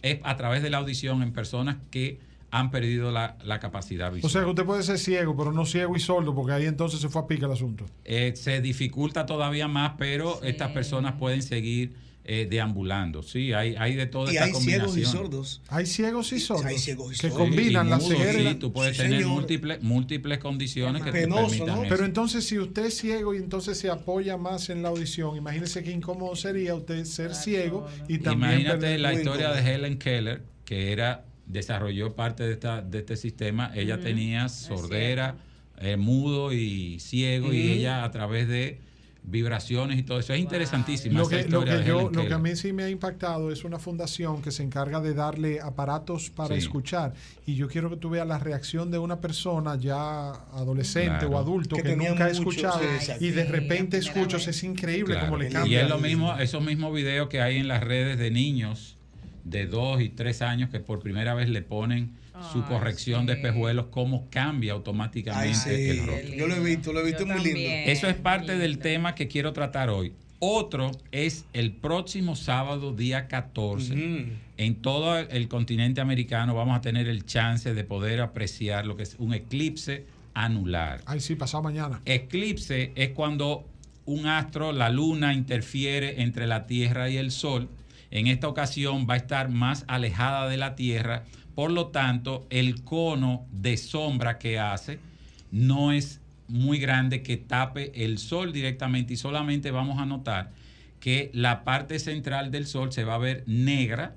es 0.03 0.21
a 0.23 0.37
través 0.37 0.63
de 0.63 0.71
la 0.71 0.79
audición 0.79 1.23
en 1.23 1.33
personas 1.33 1.77
que 1.91 2.19
han 2.53 2.71
perdido 2.71 3.11
la, 3.11 3.37
la 3.45 3.59
capacidad 3.59 4.11
O 4.11 4.15
visual. 4.15 4.31
sea 4.31 4.43
que 4.43 4.49
usted 4.49 4.65
puede 4.65 4.83
ser 4.85 4.99
ciego, 4.99 5.37
pero 5.37 5.51
no 5.53 5.67
ciego 5.67 5.97
y 5.97 6.01
sordo, 6.01 6.35
porque 6.35 6.53
ahí 6.53 6.67
entonces 6.67 7.01
se 7.01 7.09
fue 7.09 7.23
a 7.23 7.27
pica 7.27 7.47
el 7.47 7.53
asunto. 7.53 7.85
Eh, 8.05 8.33
se 8.37 8.61
dificulta 8.61 9.27
todavía 9.27 9.67
más, 9.67 9.95
pero 9.99 10.41
estas 10.45 10.71
personas 10.71 11.15
pueden 11.15 11.43
seguir 11.43 11.95
eh, 12.29 12.47
deambulando. 12.51 13.23
Sí, 13.23 13.53
hay, 13.53 13.77
hay 13.79 13.95
de 13.95 14.07
toda 14.07 14.33
Y 14.33 14.35
esta 14.35 14.47
hay 14.47 14.53
combinación. 14.53 14.93
ciegos 14.95 15.09
y 15.15 15.17
sordos. 15.17 15.63
Hay 15.69 15.87
ciegos 15.87 16.33
y 16.33 16.41
sordos. 16.41 16.65
Hay 16.67 16.79
ciegos 16.79 17.07
y 17.13 17.21
que 17.21 17.31
sordos. 17.31 17.39
combinan 17.39 17.87
Y 17.87 17.91
la 17.91 17.97
mudos, 17.99 18.09
ceguera. 18.19 18.41
y 18.41 18.45
la- 18.45 18.51
Sí, 18.53 18.57
tú 18.59 18.73
puedes 18.73 18.97
Sí, 18.97 19.03
tener 19.05 19.27
múltiples, 19.27 19.83
múltiples 19.83 20.39
condiciones 20.39 21.03
que 21.03 21.13
Penoso, 21.13 21.43
te 21.43 21.49
permitan 21.51 21.67
¿no? 21.77 21.83
eso. 21.85 21.89
Pero 21.95 22.05
entonces, 22.05 22.45
si 22.47 22.59
usted 22.59 22.87
es 22.87 22.97
ciego 22.99 23.35
y 23.35 23.39
entonces 23.39 23.79
se 23.79 23.89
apoya 23.91 24.37
más 24.37 24.69
en 24.71 24.83
la 24.83 24.89
audición, 24.89 25.37
imagínese 25.37 25.83
qué 25.83 25.93
incómodo 25.93 26.35
sería 26.37 26.75
usted 26.75 27.05
ser 27.05 27.35
ciego 27.35 27.87
y 28.09 28.19
también. 28.19 28.53
Imagínate 28.61 28.99
la 28.99 29.13
historia 29.13 29.47
incómodo. 29.47 29.63
de 29.65 29.75
Helen 29.75 29.99
Keller, 29.99 30.43
que 30.65 30.93
era 30.93 31.25
desarrolló 31.47 32.15
parte 32.17 32.43
de, 32.43 32.53
esta, 32.55 32.83
de 32.83 32.99
este 32.99 33.17
sistema. 33.17 33.71
Ella 33.75 34.01
tenía 34.01 34.49
sordera, 34.49 35.37
eh, 35.79 35.97
mudo 35.97 36.53
y 36.53 36.99
ciego, 36.99 37.53
y 37.53 37.71
ella 37.71 38.03
a 38.03 38.11
través 38.11 38.49
de 38.49 38.81
vibraciones 39.29 39.99
y 39.99 40.03
todo 40.05 40.21
eso. 40.21 40.33
Es 40.33 40.41
interesantísima 40.41 41.19
Lo 41.19 41.23
esa 41.27 41.31
que, 41.31 41.43
lo, 41.49 41.59
historia 41.59 41.83
que 41.83 41.89
yo, 41.89 42.11
lo 42.11 42.27
que 42.29 42.33
a 42.35 42.39
mí 42.39 42.55
sí 42.55 42.73
me 42.73 42.85
ha 42.85 42.89
impactado 42.91 43.51
es 43.51 43.65
una 43.65 43.79
fundación 43.79 44.41
que 44.41 44.53
se 44.53 44.63
encarga 44.63 45.01
de 45.01 45.15
darle 45.15 45.61
aparatos 45.61 46.31
para 46.31 46.55
Sí. 46.55 46.61
escuchar. 46.61 47.13
Y 47.45 47.57
yo 47.57 47.69
quiero 47.69 47.91
que 47.91 47.97
tú 47.97 48.09
veas 48.11 48.27
la 48.27 48.39
reacción 48.39 48.91
de 48.91 48.99
una 48.99 49.21
persona 49.21 49.77
ya 49.77 50.31
adolescente 50.53 51.19
Claro. 51.27 51.31
o 51.31 51.39
adulto 51.39 51.77
Que 51.77 51.97
nunca 51.97 52.27
ha 52.27 52.31
escuchado 52.31 52.79
sí, 53.01 53.13
y 53.21 53.31
de 53.31 53.45
Sí, 53.47 53.51
repente 53.53 53.97
escuchas. 53.99 54.47
Es 54.47 54.63
increíble 54.63 55.15
Claro. 55.15 55.27
cómo 55.27 55.39
le 55.43 55.49
Y 55.49 55.53
cambia. 55.53 55.83
es 55.83 55.89
lo 55.89 55.99
mismo, 55.99 56.37
esos 56.39 56.63
mismos 56.63 56.95
videos 56.95 57.29
que 57.29 57.41
hay 57.41 57.57
en 57.59 57.67
las 57.69 57.83
redes 57.83 58.19
de 58.19 58.31
niños 58.31 58.97
de 59.45 59.67
dos 59.67 60.01
y 60.01 60.09
tres 60.09 60.41
años 60.43 60.71
que 60.71 60.81
por 60.81 61.01
primera 61.01 61.35
vez 61.35 61.49
le 61.49 61.63
ponen 61.63 62.15
su 62.53 62.65
corrección 62.65 63.27
de 63.27 63.35
espejuelos, 63.35 63.87
cómo 63.91 64.29
cambia 64.31 64.73
automáticamente 64.73 65.49
Ay, 65.49 65.55
sí. 65.55 65.99
el 65.99 66.07
rostro. 66.07 66.35
Yo 66.35 66.47
lo 66.47 66.55
he 66.55 66.61
visto, 66.61 66.93
lo 66.93 67.01
he 67.01 67.05
visto 67.05 67.27
muy 67.27 67.43
lindo. 67.43 67.61
Eso 67.61 68.09
es 68.09 68.17
parte 68.17 68.57
del 68.59 68.79
tema 68.79 69.15
que 69.15 69.29
quiero 69.29 69.53
tratar 69.53 69.91
hoy. 69.91 70.13
Otro 70.39 70.91
es 71.13 71.47
el 71.55 71.73
próximo 71.73 72.37
sábado, 72.37 72.93
día 72.93 73.27
14. 73.27 74.27
En 74.59 74.75
todo 74.77 75.19
el 75.19 75.49
continente 75.49 76.01
americano 76.01 76.55
vamos 76.55 76.77
a 76.77 76.81
tener 76.83 77.09
el 77.09 77.25
chance 77.25 77.73
de 77.73 77.85
poder 77.85 78.21
apreciar 78.21 78.87
lo 78.87 78.97
que 78.97 79.05
es 79.05 79.17
un 79.19 79.33
eclipse 79.33 80.05
anular. 80.35 81.01
Ay, 81.07 81.21
sí, 81.21 81.35
pasado 81.35 81.63
mañana. 81.63 82.03
Eclipse 82.05 82.93
es 82.95 83.11
cuando 83.11 83.67
un 84.05 84.27
astro, 84.27 84.73
la 84.73 84.91
luna, 84.91 85.33
interfiere 85.33 86.23
entre 86.23 86.47
la 86.47 86.67
Tierra 86.67 87.09
y 87.09 87.17
el 87.17 87.31
Sol. 87.31 87.69
En 88.11 88.27
esta 88.27 88.47
ocasión 88.47 89.07
va 89.09 89.15
a 89.15 89.17
estar 89.17 89.49
más 89.49 89.85
alejada 89.89 90.49
de 90.49 90.59
la 90.59 90.75
Tierra, 90.77 91.25
por 91.57 91.73
lo 91.73 91.89
tanto, 91.89 92.47
el 92.51 92.85
cono 92.85 93.47
de 93.51 93.77
sombra 93.79 94.39
que 94.39 94.61
hace 94.61 95.01
no 95.51 95.91
es 95.91 96.21
muy 96.49 96.79
grande 96.79 97.23
que 97.25 97.37
tape 97.39 98.05
el 98.05 98.19
Sol 98.19 98.53
directamente 98.53 99.15
y 99.15 99.17
solamente 99.17 99.73
vamos 99.73 99.99
a 99.99 100.07
notar 100.07 100.53
que 101.01 101.31
la 101.33 101.65
parte 101.65 101.99
central 101.99 102.53
del 102.53 102.67
Sol 102.67 102.93
se 102.93 103.03
va 103.03 103.15
a 103.15 103.19
ver 103.19 103.43
negra 103.47 104.15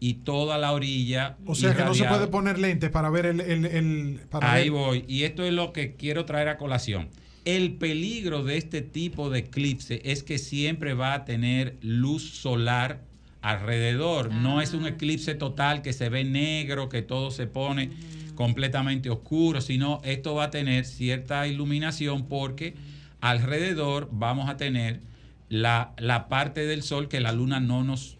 y 0.00 0.14
toda 0.14 0.56
la 0.58 0.72
orilla. 0.72 1.36
O 1.46 1.54
sea 1.54 1.74
que 1.76 1.84
no 1.84 1.92
se 1.94 2.04
puede 2.04 2.26
poner 2.28 2.58
lentes 2.58 2.90
para 2.90 3.10
ver 3.10 3.26
el. 3.26 3.40
el- 3.42 3.66
el- 3.66 4.20
para 4.30 4.50
Ahí 4.52 4.64
ver- 4.70 4.72
voy. 4.72 5.04
Y 5.08 5.24
esto 5.24 5.44
es 5.44 5.52
lo 5.52 5.72
que 5.72 5.94
quiero 5.94 6.24
traer 6.24 6.48
a 6.48 6.56
colación. 6.56 7.08
El 7.44 7.74
peligro 7.74 8.42
de 8.44 8.56
este 8.56 8.80
tipo 8.82 9.28
de 9.30 9.40
eclipse 9.40 10.00
es 10.04 10.22
que 10.22 10.38
siempre 10.38 10.94
va 10.94 11.14
a 11.14 11.24
tener 11.24 11.76
luz 11.82 12.30
solar 12.30 13.02
alrededor. 13.42 14.32
No 14.32 14.60
es 14.60 14.74
un 14.74 14.86
eclipse 14.86 15.34
total 15.34 15.82
que 15.82 15.92
se 15.92 16.08
ve 16.08 16.24
negro, 16.24 16.88
que 16.88 17.02
todo 17.02 17.30
se 17.30 17.46
pone 17.46 17.90
completamente 18.34 19.10
oscuro, 19.10 19.60
sino 19.60 20.00
esto 20.04 20.34
va 20.34 20.44
a 20.44 20.50
tener 20.50 20.84
cierta 20.84 21.46
iluminación 21.46 22.26
porque 22.26 22.74
alrededor 23.20 24.08
vamos 24.12 24.48
a 24.48 24.56
tener 24.56 25.00
la, 25.48 25.92
la 25.98 26.28
parte 26.28 26.66
del 26.66 26.82
sol 26.82 27.08
que 27.08 27.20
la 27.20 27.32
luna 27.32 27.58
no 27.58 27.84
nos 27.84 28.16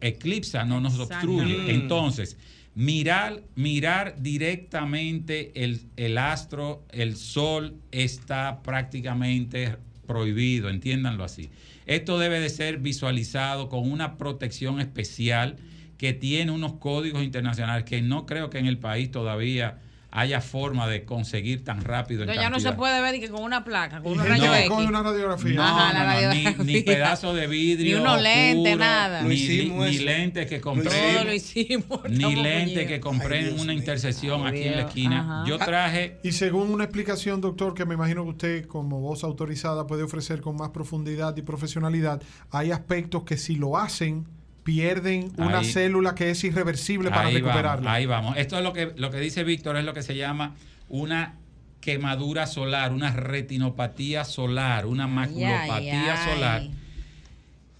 eclipsa, 0.00 0.64
no 0.64 0.80
nos 0.80 0.98
obstruye. 0.98 1.42
Exactamente. 1.42 1.74
Entonces, 1.74 2.36
mirar, 2.74 3.42
mirar 3.54 4.16
directamente 4.20 5.52
el, 5.64 5.80
el 5.96 6.18
astro, 6.18 6.84
el 6.90 7.16
sol, 7.16 7.74
está 7.92 8.62
prácticamente 8.62 9.76
prohibido, 10.06 10.68
entiéndanlo 10.68 11.24
así. 11.24 11.50
Esto 11.86 12.18
debe 12.18 12.40
de 12.40 12.48
ser 12.48 12.78
visualizado 12.78 13.68
con 13.68 13.90
una 13.90 14.18
protección 14.18 14.80
especial 14.80 15.56
que 15.98 16.12
tiene 16.12 16.52
unos 16.52 16.74
códigos 16.74 17.22
internacionales 17.22 17.84
que 17.84 18.02
no 18.02 18.26
creo 18.26 18.50
que 18.50 18.58
en 18.58 18.66
el 18.66 18.78
país 18.78 19.10
todavía 19.10 19.78
haya 20.18 20.40
forma 20.40 20.88
de 20.88 21.04
conseguir 21.04 21.62
tan 21.62 21.82
rápido. 21.82 22.22
Entonces 22.22 22.42
ya 22.42 22.48
no 22.48 22.58
se 22.58 22.72
puede 22.72 23.02
ver 23.02 23.12
ni 23.12 23.20
que 23.20 23.28
con 23.28 23.42
una 23.42 23.64
placa, 23.64 24.00
con 24.00 24.18
rayos 24.18 24.48
que 24.48 24.58
X. 24.60 24.68
coge 24.70 24.86
una 24.86 25.02
radiografía. 25.02 25.54
No, 25.56 25.62
Ajá, 25.62 25.92
no, 25.92 26.22
no, 26.28 26.64
ni- 26.64 26.72
ni, 26.72 26.80
pedazo 26.80 27.34
de 27.34 27.46
vidrio. 27.46 27.96
Ni 27.98 28.02
unos 28.02 28.22
lentes, 28.22 28.78
nada. 28.78 29.22
Ni, 29.22 29.34
hicimos 29.34 29.86
ni 29.90 29.98
lentes 29.98 30.46
que 30.46 30.58
compré. 30.58 31.12
Todo 31.12 31.24
lo 31.24 31.34
hicimos. 31.34 32.00
Ni 32.08 32.34
lentes 32.34 32.86
que 32.86 32.98
compré 32.98 33.50
en 33.50 33.60
una 33.60 33.74
intersección 33.74 34.46
aquí 34.46 34.62
en 34.62 34.76
la 34.76 34.82
esquina. 34.82 35.44
Yo 35.46 35.58
traje. 35.58 36.16
Y 36.22 36.32
según 36.32 36.72
una 36.72 36.84
explicación, 36.84 37.42
doctor, 37.42 37.74
que 37.74 37.84
me 37.84 37.92
imagino 37.92 38.24
que 38.24 38.30
usted 38.30 38.66
como 38.66 39.00
voz 39.00 39.22
autorizada 39.22 39.86
puede 39.86 40.02
ofrecer 40.02 40.40
con 40.40 40.56
más 40.56 40.70
profundidad 40.70 41.36
y 41.36 41.42
profesionalidad, 41.42 42.22
hay 42.50 42.70
aspectos 42.70 43.24
que 43.24 43.36
si 43.36 43.56
lo 43.56 43.76
hacen 43.76 44.26
pierden 44.66 45.30
una 45.36 45.60
Ahí- 45.60 45.64
célula 45.64 46.16
que 46.16 46.28
es 46.30 46.42
irreversible 46.42 47.08
para 47.10 47.28
ahí 47.28 47.34
recuperarla. 47.34 47.70
Vamos, 47.76 47.92
ahí 47.92 48.06
vamos. 48.06 48.36
Esto 48.36 48.58
es 48.58 48.64
lo 48.64 48.72
que, 48.72 48.92
lo 48.96 49.12
que 49.12 49.20
dice 49.20 49.44
Víctor, 49.44 49.76
es 49.76 49.84
lo 49.84 49.94
que 49.94 50.02
se 50.02 50.16
llama 50.16 50.56
una 50.88 51.36
quemadura 51.80 52.48
solar, 52.48 52.92
una 52.92 53.12
retinopatía 53.12 54.24
solar, 54.24 54.86
una 54.86 55.06
maculopatía 55.06 56.20
ay. 56.20 56.34
solar. 56.34 56.62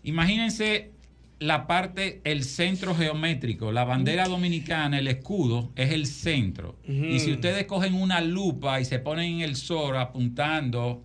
Imagínense 0.04 0.92
la 1.40 1.66
parte, 1.66 2.20
el 2.22 2.44
centro 2.44 2.94
geométrico, 2.94 3.72
la 3.72 3.82
bandera 3.84 4.28
dominicana, 4.28 5.00
el 5.00 5.08
escudo, 5.08 5.72
es 5.74 5.90
el 5.90 6.06
centro. 6.06 6.76
Y 6.86 7.18
si 7.18 7.32
ustedes 7.32 7.64
cogen 7.66 7.94
una 7.94 8.20
lupa 8.20 8.80
y 8.80 8.84
se 8.84 9.00
ponen 9.00 9.34
en 9.34 9.40
el 9.40 9.56
sol 9.56 9.96
apuntando 9.96 11.02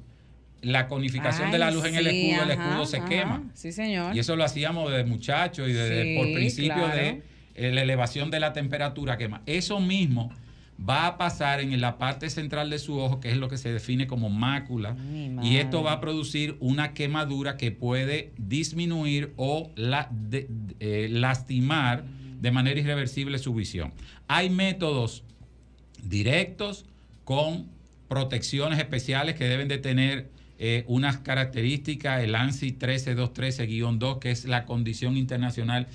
la 0.61 0.88
conificación 0.88 1.51
de 1.51 1.57
la 1.57 1.71
luz 1.71 1.85
en 1.85 1.95
el 1.95 2.07
escudo, 2.07 2.43
el 2.43 2.51
escudo 2.51 2.85
se 2.85 2.97
ajá. 2.97 3.09
quema. 3.09 3.43
Sí, 3.53 3.71
señor. 3.71 4.15
Y 4.15 4.19
eso 4.19 4.35
lo 4.35 4.43
hacíamos 4.43 4.91
de 4.91 5.03
muchachos 5.03 5.67
y 5.69 5.73
de, 5.73 6.03
Sí, 6.03 6.15
por 6.17 6.33
principio 6.33 6.73
claro. 6.75 6.95
de 6.95 7.21
eh, 7.55 7.71
la 7.71 7.81
elevación 7.81 8.29
de 8.31 8.39
la 8.39 8.53
temperatura 8.53 9.17
quema. 9.17 9.41
Eso 9.45 9.79
mismo 9.79 10.31
va 10.79 11.05
a 11.07 11.17
pasar 11.17 11.59
en 11.61 11.79
la 11.79 11.97
parte 11.97 12.29
central 12.29 12.69
de 12.71 12.79
su 12.79 12.97
ojo, 12.99 13.19
que 13.19 13.29
es 13.29 13.38
lo 13.38 13.49
que 13.49 13.57
se 13.57 13.71
define 13.71 14.07
como 14.07 14.29
mácula. 14.29 14.95
Y 15.43 15.57
esto 15.57 15.83
va 15.83 15.93
a 15.93 15.99
producir 16.01 16.57
una 16.59 16.93
quemadura 16.93 17.55
que 17.57 17.71
puede 17.71 18.31
disminuir 18.38 19.33
o 19.38 19.69
la- 19.75 20.09
de- 20.11 20.47
de- 20.49 21.05
eh, 21.05 21.09
lastimar 21.09 22.03
de 22.39 22.51
manera 22.51 22.79
irreversible 22.79 23.38
su 23.38 23.53
visión. 23.53 23.93
Hay 24.27 24.49
métodos 24.49 25.23
directos 26.03 26.85
con 27.23 27.67
protecciones 28.07 28.79
especiales 28.79 29.35
que 29.35 29.45
deben 29.45 29.67
de 29.67 29.77
tener 29.77 30.29
eh, 30.63 30.83
unas 30.88 31.17
características, 31.17 32.23
el 32.23 32.35
ANSI 32.35 32.77
13213-2, 32.77 34.19
que 34.19 34.29
es 34.29 34.45
la 34.45 34.65
condición 34.65 35.17
internacional. 35.17 35.88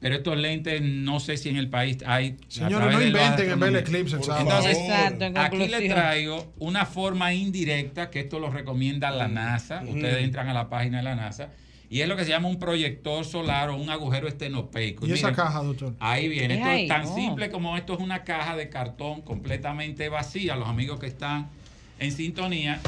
Pero 0.00 0.16
estos 0.16 0.36
lentes 0.36 0.82
no 0.82 1.20
sé 1.20 1.36
si 1.36 1.48
en 1.48 1.56
el 1.56 1.68
país 1.68 1.98
hay... 2.04 2.36
Señores, 2.48 2.92
no 2.92 3.00
inventen 3.02 3.50
en 3.50 3.60
ver 3.60 3.68
el 3.70 3.76
eclipse 3.76 4.16
el 4.16 4.24
sábado. 4.24 4.42
Entonces, 4.44 4.76
Exacto, 4.78 5.24
en 5.24 5.38
aquí 5.38 5.56
le 5.56 5.62
conclusión. 5.68 5.94
traigo 5.94 6.52
una 6.58 6.84
forma 6.84 7.32
indirecta, 7.32 8.10
que 8.10 8.20
esto 8.20 8.40
lo 8.40 8.50
recomienda 8.50 9.10
la 9.12 9.28
NASA. 9.28 9.82
Ustedes 9.86 10.20
Mm. 10.20 10.24
entran 10.24 10.48
a 10.48 10.52
la 10.54 10.68
página 10.68 10.98
de 10.98 11.04
la 11.04 11.14
NASA. 11.14 11.50
Y 11.90 12.00
es 12.00 12.08
lo 12.08 12.16
que 12.16 12.24
se 12.24 12.30
llama 12.30 12.48
un 12.48 12.58
proyector 12.58 13.24
solar 13.24 13.70
o 13.70 13.76
un 13.76 13.88
agujero 13.88 14.26
estenopeico. 14.28 15.06
¿Y 15.06 15.12
esa 15.12 15.28
Miren, 15.28 15.34
caja, 15.44 15.62
doctor? 15.62 15.94
Ahí 16.00 16.28
viene. 16.28 16.54
Es 16.54 16.60
Esto 16.60 16.70
es 16.72 16.88
tan 16.88 17.04
oh. 17.06 17.14
simple 17.14 17.50
como 17.50 17.76
esto 17.76 17.94
es 17.94 18.00
una 18.00 18.24
caja 18.24 18.56
de 18.56 18.68
cartón 18.68 19.22
completamente 19.22 20.08
vacía. 20.08 20.54
Los 20.56 20.68
amigos 20.68 20.98
que 21.00 21.06
están 21.06 21.48
en 21.98 22.12
sintonía. 22.12 22.78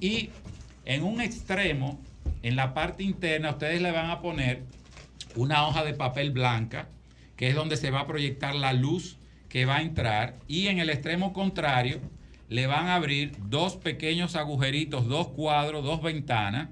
Y 0.00 0.30
en 0.88 1.04
un 1.04 1.20
extremo, 1.20 2.00
en 2.42 2.56
la 2.56 2.72
parte 2.72 3.04
interna, 3.04 3.50
ustedes 3.50 3.82
le 3.82 3.92
van 3.92 4.10
a 4.10 4.22
poner 4.22 4.62
una 5.36 5.66
hoja 5.66 5.84
de 5.84 5.92
papel 5.92 6.30
blanca, 6.30 6.88
que 7.36 7.48
es 7.48 7.54
donde 7.54 7.76
se 7.76 7.90
va 7.90 8.00
a 8.00 8.06
proyectar 8.06 8.54
la 8.54 8.72
luz 8.72 9.18
que 9.50 9.66
va 9.66 9.76
a 9.76 9.82
entrar. 9.82 10.38
Y 10.48 10.68
en 10.68 10.78
el 10.78 10.88
extremo 10.88 11.34
contrario, 11.34 12.00
le 12.48 12.66
van 12.66 12.86
a 12.86 12.94
abrir 12.94 13.32
dos 13.50 13.76
pequeños 13.76 14.34
agujeritos, 14.34 15.06
dos 15.06 15.28
cuadros, 15.28 15.84
dos 15.84 16.00
ventanas. 16.02 16.70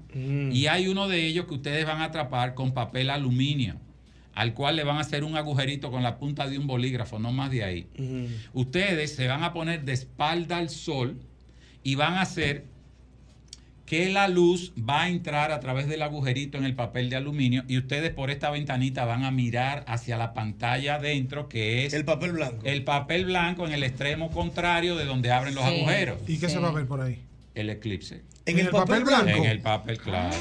Y 0.51 0.65
hay 0.65 0.87
uno 0.87 1.07
de 1.07 1.27
ellos 1.27 1.45
que 1.45 1.53
ustedes 1.53 1.85
van 1.85 2.01
a 2.01 2.05
atrapar 2.05 2.55
con 2.55 2.73
papel 2.73 3.11
aluminio, 3.11 3.75
al 4.33 4.55
cual 4.55 4.77
le 4.77 4.83
van 4.83 4.97
a 4.97 5.01
hacer 5.01 5.23
un 5.23 5.37
agujerito 5.37 5.91
con 5.91 6.01
la 6.01 6.17
punta 6.17 6.47
de 6.47 6.57
un 6.57 6.65
bolígrafo, 6.65 7.19
no 7.19 7.31
más 7.31 7.51
de 7.51 7.63
ahí. 7.63 7.87
Ustedes 8.53 9.15
se 9.15 9.27
van 9.27 9.43
a 9.43 9.53
poner 9.53 9.85
de 9.85 9.93
espalda 9.93 10.57
al 10.57 10.69
sol 10.69 11.19
y 11.83 11.93
van 11.93 12.15
a 12.15 12.21
hacer 12.21 12.65
que 13.87 14.09
la 14.09 14.27
luz 14.27 14.73
va 14.77 15.03
a 15.03 15.09
entrar 15.09 15.51
a 15.53 15.61
través 15.61 15.87
del 15.87 16.01
agujerito 16.01 16.57
en 16.57 16.65
el 16.65 16.75
papel 16.75 17.09
de 17.09 17.15
aluminio 17.15 17.63
y 17.69 17.77
ustedes 17.77 18.11
por 18.11 18.29
esta 18.29 18.49
ventanita 18.51 19.05
van 19.05 19.23
a 19.23 19.31
mirar 19.31 19.85
hacia 19.87 20.17
la 20.17 20.33
pantalla 20.33 20.95
adentro 20.95 21.47
que 21.47 21.85
es 21.85 21.93
el 21.93 22.03
papel 22.03 22.33
blanco. 22.33 22.59
El 22.65 22.83
papel 22.83 23.23
blanco 23.25 23.65
en 23.65 23.71
el 23.71 23.83
extremo 23.83 24.29
contrario 24.29 24.97
de 24.97 25.05
donde 25.05 25.31
abren 25.31 25.55
los 25.55 25.63
Sí. 25.63 25.77
agujeros. 25.77 26.19
¿Y 26.27 26.37
qué 26.37 26.49
se 26.49 26.59
va 26.59 26.67
a 26.67 26.71
ver 26.73 26.85
por 26.85 26.99
ahí? 26.99 27.21
El 27.55 27.69
eclipse. 27.69 28.21
¿En 28.45 28.59
el 28.59 28.69
papel 28.69 29.03
blanco? 29.05 29.29
En 29.29 29.45
el 29.45 29.61
papel, 29.61 29.97
claro. 29.99 30.35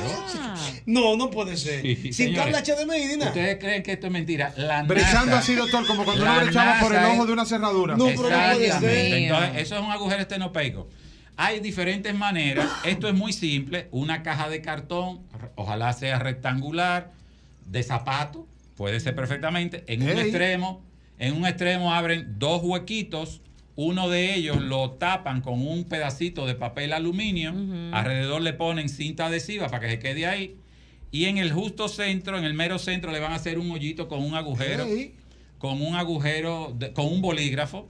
No, 0.85 1.16
no 1.16 1.31
puede 1.31 1.56
ser. 1.56 1.82
Sí, 1.82 2.12
Sin 2.12 2.35
cable 2.35 2.56
HDMI 2.59 3.06
ni 3.06 3.16
nada. 3.16 3.27
¿Ustedes 3.31 3.59
creen 3.59 3.82
que 3.82 3.93
esto 3.93 4.06
es 4.09 4.12
mentira? 4.12 4.52
La 4.56 4.82
Brechando 4.82 5.32
NASA- 5.32 5.39
así, 5.39 5.55
doctor, 5.55 5.86
como 5.86 6.05
cuando 6.05 6.24
uno 6.24 6.36
brechaba 6.43 6.81
por 6.81 6.94
el 6.94 7.05
ojo 7.05 7.23
es- 7.23 7.27
de 7.28 7.32
una 7.32 7.44
cerradura. 7.47 7.94
Exactamente. 7.94 9.16
Entonces, 9.27 9.62
eso 9.62 9.77
es 9.77 9.81
un 9.82 9.90
agujero 9.93 10.20
estenopeico. 10.23 10.89
Hay 11.37 11.61
diferentes 11.61 12.15
maneras. 12.15 12.69
Esto 12.85 13.09
es 13.09 13.15
muy 13.15 13.33
simple. 13.33 13.89
Una 13.91 14.23
caja 14.23 14.49
de 14.49 14.61
cartón, 14.63 15.21
ojalá 15.55 15.93
sea 15.93 16.19
rectangular, 16.19 17.13
de 17.67 17.83
zapato, 17.83 18.47
puede 18.77 19.01
ser 19.01 19.15
perfectamente. 19.15 19.85
En 19.87 20.03
un 20.03 20.09
extremo, 20.23 20.83
en 21.19 21.35
un 21.35 21.47
extremo 21.47 21.93
abren 21.93 22.39
dos 22.39 22.63
huequitos. 22.63 23.41
Uno 23.75 24.09
de 24.09 24.35
ellos 24.35 24.63
lo 24.63 24.93
tapan 24.93 25.43
con 25.43 25.67
un 25.67 25.85
pedacito 25.85 26.47
de 26.47 26.55
papel 26.55 26.93
aluminio. 26.95 27.53
Alrededor 27.93 28.41
le 28.41 28.55
ponen 28.55 28.89
cinta 28.89 29.27
adhesiva 29.27 29.67
para 29.69 29.81
que 29.81 29.91
se 29.91 29.99
quede 29.99 30.27
ahí. 30.27 30.57
Y 31.11 31.27
en 31.27 31.37
el 31.39 31.53
justo 31.53 31.89
centro, 31.89 32.39
en 32.39 32.45
el 32.45 32.55
mero 32.55 32.79
centro, 32.79 33.13
le 33.13 33.21
van 33.21 33.33
a 33.33 33.37
hacer 33.37 33.59
un 33.59 33.71
hoyito 33.71 34.09
con 34.09 34.23
un 34.23 34.35
agujero. 34.35 34.85
Con 35.59 35.81
un 35.83 35.95
agujero, 35.97 36.75
de- 36.79 36.93
con 36.93 37.07
un 37.07 37.21
bolígrafo. 37.21 37.89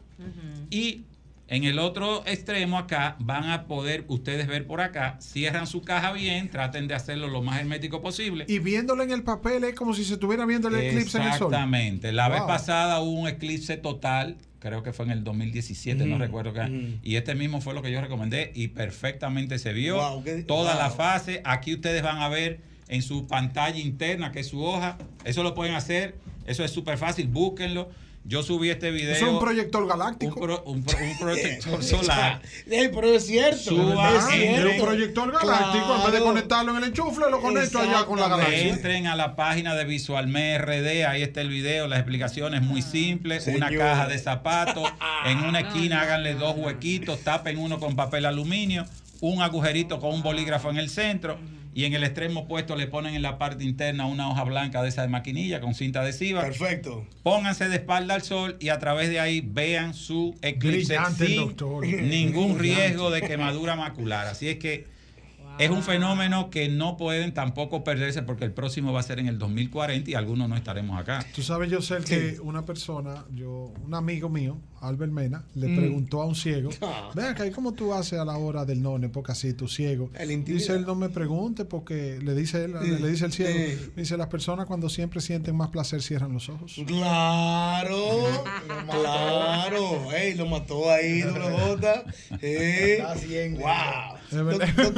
Y 0.70 1.02
en 1.48 1.64
el 1.64 1.78
otro 1.78 2.24
extremo 2.26 2.76
acá 2.78 3.16
van 3.20 3.44
a 3.50 3.66
poder 3.66 4.04
ustedes 4.08 4.46
ver 4.48 4.66
por 4.66 4.80
acá, 4.80 5.16
cierran 5.20 5.66
su 5.66 5.82
caja 5.82 6.12
bien, 6.12 6.48
traten 6.50 6.88
de 6.88 6.94
hacerlo 6.94 7.28
lo 7.28 7.40
más 7.42 7.60
hermético 7.60 8.02
posible. 8.02 8.44
Y 8.48 8.58
viéndolo 8.58 9.02
en 9.04 9.12
el 9.12 9.22
papel 9.22 9.62
es 9.64 9.74
como 9.74 9.94
si 9.94 10.04
se 10.04 10.14
estuviera 10.14 10.44
viendo 10.46 10.68
el 10.68 10.74
eclipse 10.76 11.18
en 11.18 11.24
el 11.24 11.32
sol. 11.34 11.46
Exactamente. 11.52 12.10
La 12.12 12.28
vez 12.28 12.42
pasada 12.42 13.00
hubo 13.00 13.12
un 13.20 13.28
eclipse 13.28 13.76
total, 13.76 14.38
creo 14.58 14.82
que 14.82 14.92
fue 14.92 15.04
en 15.04 15.12
el 15.12 15.22
2017, 15.22 16.04
no 16.06 16.16
Ujú, 16.16 16.24
recuerdo 16.24 16.52
qué. 16.52 16.96
Y 17.04 17.14
este 17.14 17.36
mismo 17.36 17.60
fue 17.60 17.74
lo 17.74 17.82
que 17.82 17.92
yo 17.92 18.00
recomendé 18.00 18.50
y 18.54 18.68
perfectamente 18.68 19.58
se 19.60 19.72
vio. 19.72 19.96
Wow, 19.96 20.24
qué- 20.24 20.42
toda 20.42 20.72
wow. 20.72 20.82
la 20.82 20.90
fase. 20.90 21.42
Aquí 21.44 21.74
ustedes 21.74 22.02
van 22.02 22.18
a 22.18 22.28
ver 22.28 22.58
en 22.88 23.02
su 23.02 23.28
pantalla 23.28 23.78
interna, 23.78 24.32
que 24.32 24.40
es 24.40 24.48
su 24.48 24.64
hoja. 24.64 24.98
Eso 25.24 25.44
lo 25.44 25.54
pueden 25.54 25.74
hacer. 25.76 26.16
Eso 26.46 26.64
es 26.64 26.72
súper 26.72 26.98
fácil. 26.98 27.28
Búsquenlo. 27.28 27.88
Yo 28.28 28.42
subí 28.42 28.70
este 28.70 28.90
video. 28.90 29.12
Eso 29.12 29.26
es 29.26 29.32
un 29.32 29.38
proyector 29.38 29.86
galáctico. 29.86 30.40
Un, 30.40 30.46
pro- 30.46 30.62
un 30.64 30.82
pro- 30.82 30.98
un 30.98 31.18
proyector 31.18 31.82
solar. 31.84 32.42
Ey, 32.70 32.88
pero 32.92 33.06
es 33.14 33.24
cierto. 33.26 33.56
Suba, 33.70 34.16
es 34.16 34.24
cierto. 34.26 34.68
un 34.70 34.80
proyector 34.80 35.30
galáctico. 35.32 35.94
En 35.94 36.02
vez 36.02 36.04
de 36.06 36.10
Claro. 36.10 36.24
conectarlo 36.24 36.70
en 36.72 36.78
el 36.78 36.84
enchufle, 36.90 37.30
lo 37.30 37.40
conecto 37.40 37.78
allá 37.78 38.04
con 38.04 38.18
la 38.18 38.28
galaxia. 38.28 38.68
Entren 38.68 39.06
a 39.06 39.14
la 39.14 39.36
página 39.36 39.76
de 39.76 39.84
Visualme 39.84 40.58
RD, 40.58 41.04
ahí 41.06 41.22
está 41.22 41.40
el 41.40 41.50
video, 41.50 41.86
las 41.86 42.00
explicaciones 42.00 42.62
muy 42.62 42.82
simples, 42.82 43.46
una 43.46 43.70
caja 43.70 44.08
de 44.08 44.18
zapatos, 44.18 44.90
en 45.26 45.38
una 45.44 45.60
esquina 45.60 46.00
háganle 46.02 46.34
dos 46.34 46.56
huequitos, 46.56 47.20
tapen 47.20 47.58
uno 47.58 47.78
con 47.78 47.94
papel 47.94 48.26
aluminio, 48.26 48.86
un 49.20 49.40
agujerito 49.40 50.00
con 50.00 50.12
un 50.12 50.22
bolígrafo 50.22 50.70
en 50.70 50.78
el 50.78 50.90
centro 50.90 51.38
y 51.76 51.84
en 51.84 51.92
el 51.92 52.04
extremo 52.04 52.40
opuesto 52.40 52.74
le 52.74 52.86
ponen 52.86 53.14
en 53.14 53.20
la 53.20 53.36
parte 53.36 53.62
interna 53.62 54.06
una 54.06 54.30
hoja 54.30 54.44
blanca 54.44 54.82
de 54.82 54.88
esa 54.88 55.02
de 55.02 55.08
maquinilla 55.08 55.60
con 55.60 55.74
cinta 55.74 56.00
adhesiva. 56.00 56.40
Perfecto. 56.40 57.06
Pónganse 57.22 57.68
de 57.68 57.76
espalda 57.76 58.14
al 58.14 58.22
sol 58.22 58.56
y 58.60 58.70
a 58.70 58.78
través 58.78 59.10
de 59.10 59.20
ahí 59.20 59.42
vean 59.42 59.92
su 59.92 60.34
eclipse 60.40 60.94
Brillante 60.96 61.26
sin 61.26 61.36
doctor. 61.36 61.86
ningún 62.02 62.56
Brillante. 62.56 62.86
riesgo 62.86 63.10
de 63.10 63.20
quemadura 63.20 63.76
macular. 63.76 64.26
Así 64.26 64.48
es 64.48 64.56
que 64.56 64.86
Es 65.58 65.68
un 65.68 65.82
fenómeno 65.82 66.48
que 66.48 66.70
no 66.70 66.96
pueden 66.96 67.34
tampoco 67.34 67.84
perderse 67.84 68.22
porque 68.22 68.44
el 68.44 68.52
próximo 68.52 68.94
va 68.94 69.00
a 69.00 69.02
ser 69.02 69.18
en 69.18 69.26
el 69.28 69.38
2040 69.38 70.10
y 70.10 70.14
algunos 70.14 70.48
no 70.48 70.56
estaremos 70.56 70.98
acá. 70.98 71.26
Tú 71.34 71.42
sabes, 71.42 71.70
yo 71.70 71.82
sé 71.82 71.98
que 72.06 72.38
una 72.40 72.64
persona, 72.64 73.26
yo, 73.34 73.74
un 73.84 73.94
amigo 73.94 74.30
mío, 74.30 74.56
Albert 74.80 75.12
Mena, 75.12 75.44
le 75.54 75.68
Mm. 75.68 75.76
preguntó 75.76 76.22
a 76.22 76.26
un 76.26 76.34
ciego, 76.34 76.70
Ah. 76.82 77.10
ven 77.14 77.26
acá, 77.26 77.46
¿y 77.46 77.50
cómo 77.50 77.72
tú 77.72 77.92
haces 77.94 78.18
a 78.18 78.24
la 78.24 78.36
hora 78.36 78.64
del 78.64 78.82
none? 78.82 79.08
Porque 79.08 79.32
así 79.32 79.52
tú 79.54 79.68
ciego. 79.68 80.10
El. 80.18 80.44
Dice 80.44 80.74
él, 80.74 80.84
no 80.86 80.94
me 80.94 81.08
pregunte 81.08 81.64
porque 81.64 82.18
le 82.22 82.34
dice 82.34 82.64
él, 82.64 82.74
Sí, 82.82 82.90
le 83.02 83.10
dice 83.10 83.24
el 83.26 83.32
ciego, 83.32 83.52
sí. 83.58 83.90
dice 83.96 84.16
las 84.16 84.28
personas 84.28 84.66
cuando 84.66 84.88
siempre 84.88 85.20
sienten 85.20 85.56
más 85.56 85.68
placer 85.70 86.02
cierran 86.02 86.32
los 86.32 86.48
ojos. 86.48 86.74
Claro, 86.86 87.96
claro. 88.90 90.12
Ey, 90.12 90.34
lo 90.34 90.46
mató 90.46 90.90
ahí, 90.90 91.22
WJ. 91.22 92.04
Eh, 92.42 93.02
wow. 93.58 94.16
Doctor, 94.30 94.94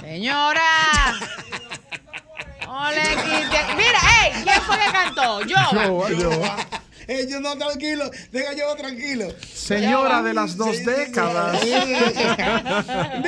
Señora. 0.00 0.60
Ole, 2.68 3.00
Mira, 3.76 4.00
ey, 4.24 4.42
¿quién 4.44 4.60
fue 4.62 4.76
que 4.78 4.92
cantó? 4.92 5.40
Yo. 5.42 5.56
Yo, 5.72 6.08
yo. 6.18 6.30
Eh, 7.08 7.26
yo 7.28 7.40
no, 7.40 7.58
tranquilo. 7.58 8.08
Deja 8.30 8.54
yo 8.54 8.74
tranquilo. 8.76 9.26
Señora 9.52 10.22
de 10.22 10.32
las 10.32 10.56
dos 10.56 10.76
Sí, 10.76 10.84
sí, 10.84 10.90
décadas. 10.90 11.60
sí. 11.60 11.72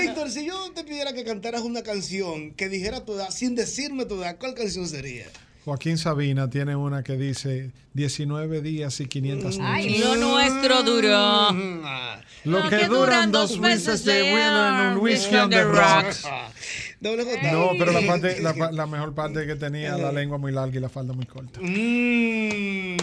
Víctor, 0.00 0.30
si 0.30 0.46
yo 0.46 0.70
te 0.72 0.84
pidiera 0.84 1.12
que 1.12 1.24
cantaras 1.24 1.62
una 1.62 1.82
canción 1.82 2.52
que 2.54 2.68
dijera 2.68 3.04
tu 3.04 3.14
edad 3.14 3.30
sin 3.30 3.54
decirme 3.56 4.04
tu 4.06 4.22
edad, 4.22 4.36
¿cuál 4.38 4.54
canción 4.54 4.88
sería? 4.88 5.26
Joaquín 5.64 5.96
Sabina 5.96 6.50
tiene 6.50 6.76
una 6.76 7.02
que 7.02 7.16
dice 7.16 7.70
19 7.94 8.60
días 8.60 9.00
y 9.00 9.06
500 9.06 9.58
noches. 9.58 9.60
Ay, 9.62 9.98
lo 9.98 10.16
nuestro 10.16 10.82
duró. 10.82 11.50
Lo 12.44 12.68
que 12.68 12.86
duran 12.86 13.32
dos 13.32 13.58
meses 13.58 14.04
de 14.04 14.30
bueno 14.30 14.68
en 14.68 14.92
un 14.92 14.98
whisky 14.98 15.36
on 15.36 15.48
the 15.48 15.64
rocks. 15.64 16.26
No, 17.00 17.70
pero 17.78 17.92
la, 17.92 18.06
parte, 18.06 18.40
la, 18.42 18.52
la 18.72 18.86
mejor 18.86 19.14
parte 19.14 19.46
que 19.46 19.56
tenía 19.56 19.96
la 19.96 20.12
lengua 20.12 20.36
muy 20.36 20.52
larga 20.52 20.76
y 20.76 20.80
la 20.80 20.88
falda 20.90 21.14
muy 21.14 21.24
corta. 21.24 21.60
Mm. 21.60 22.96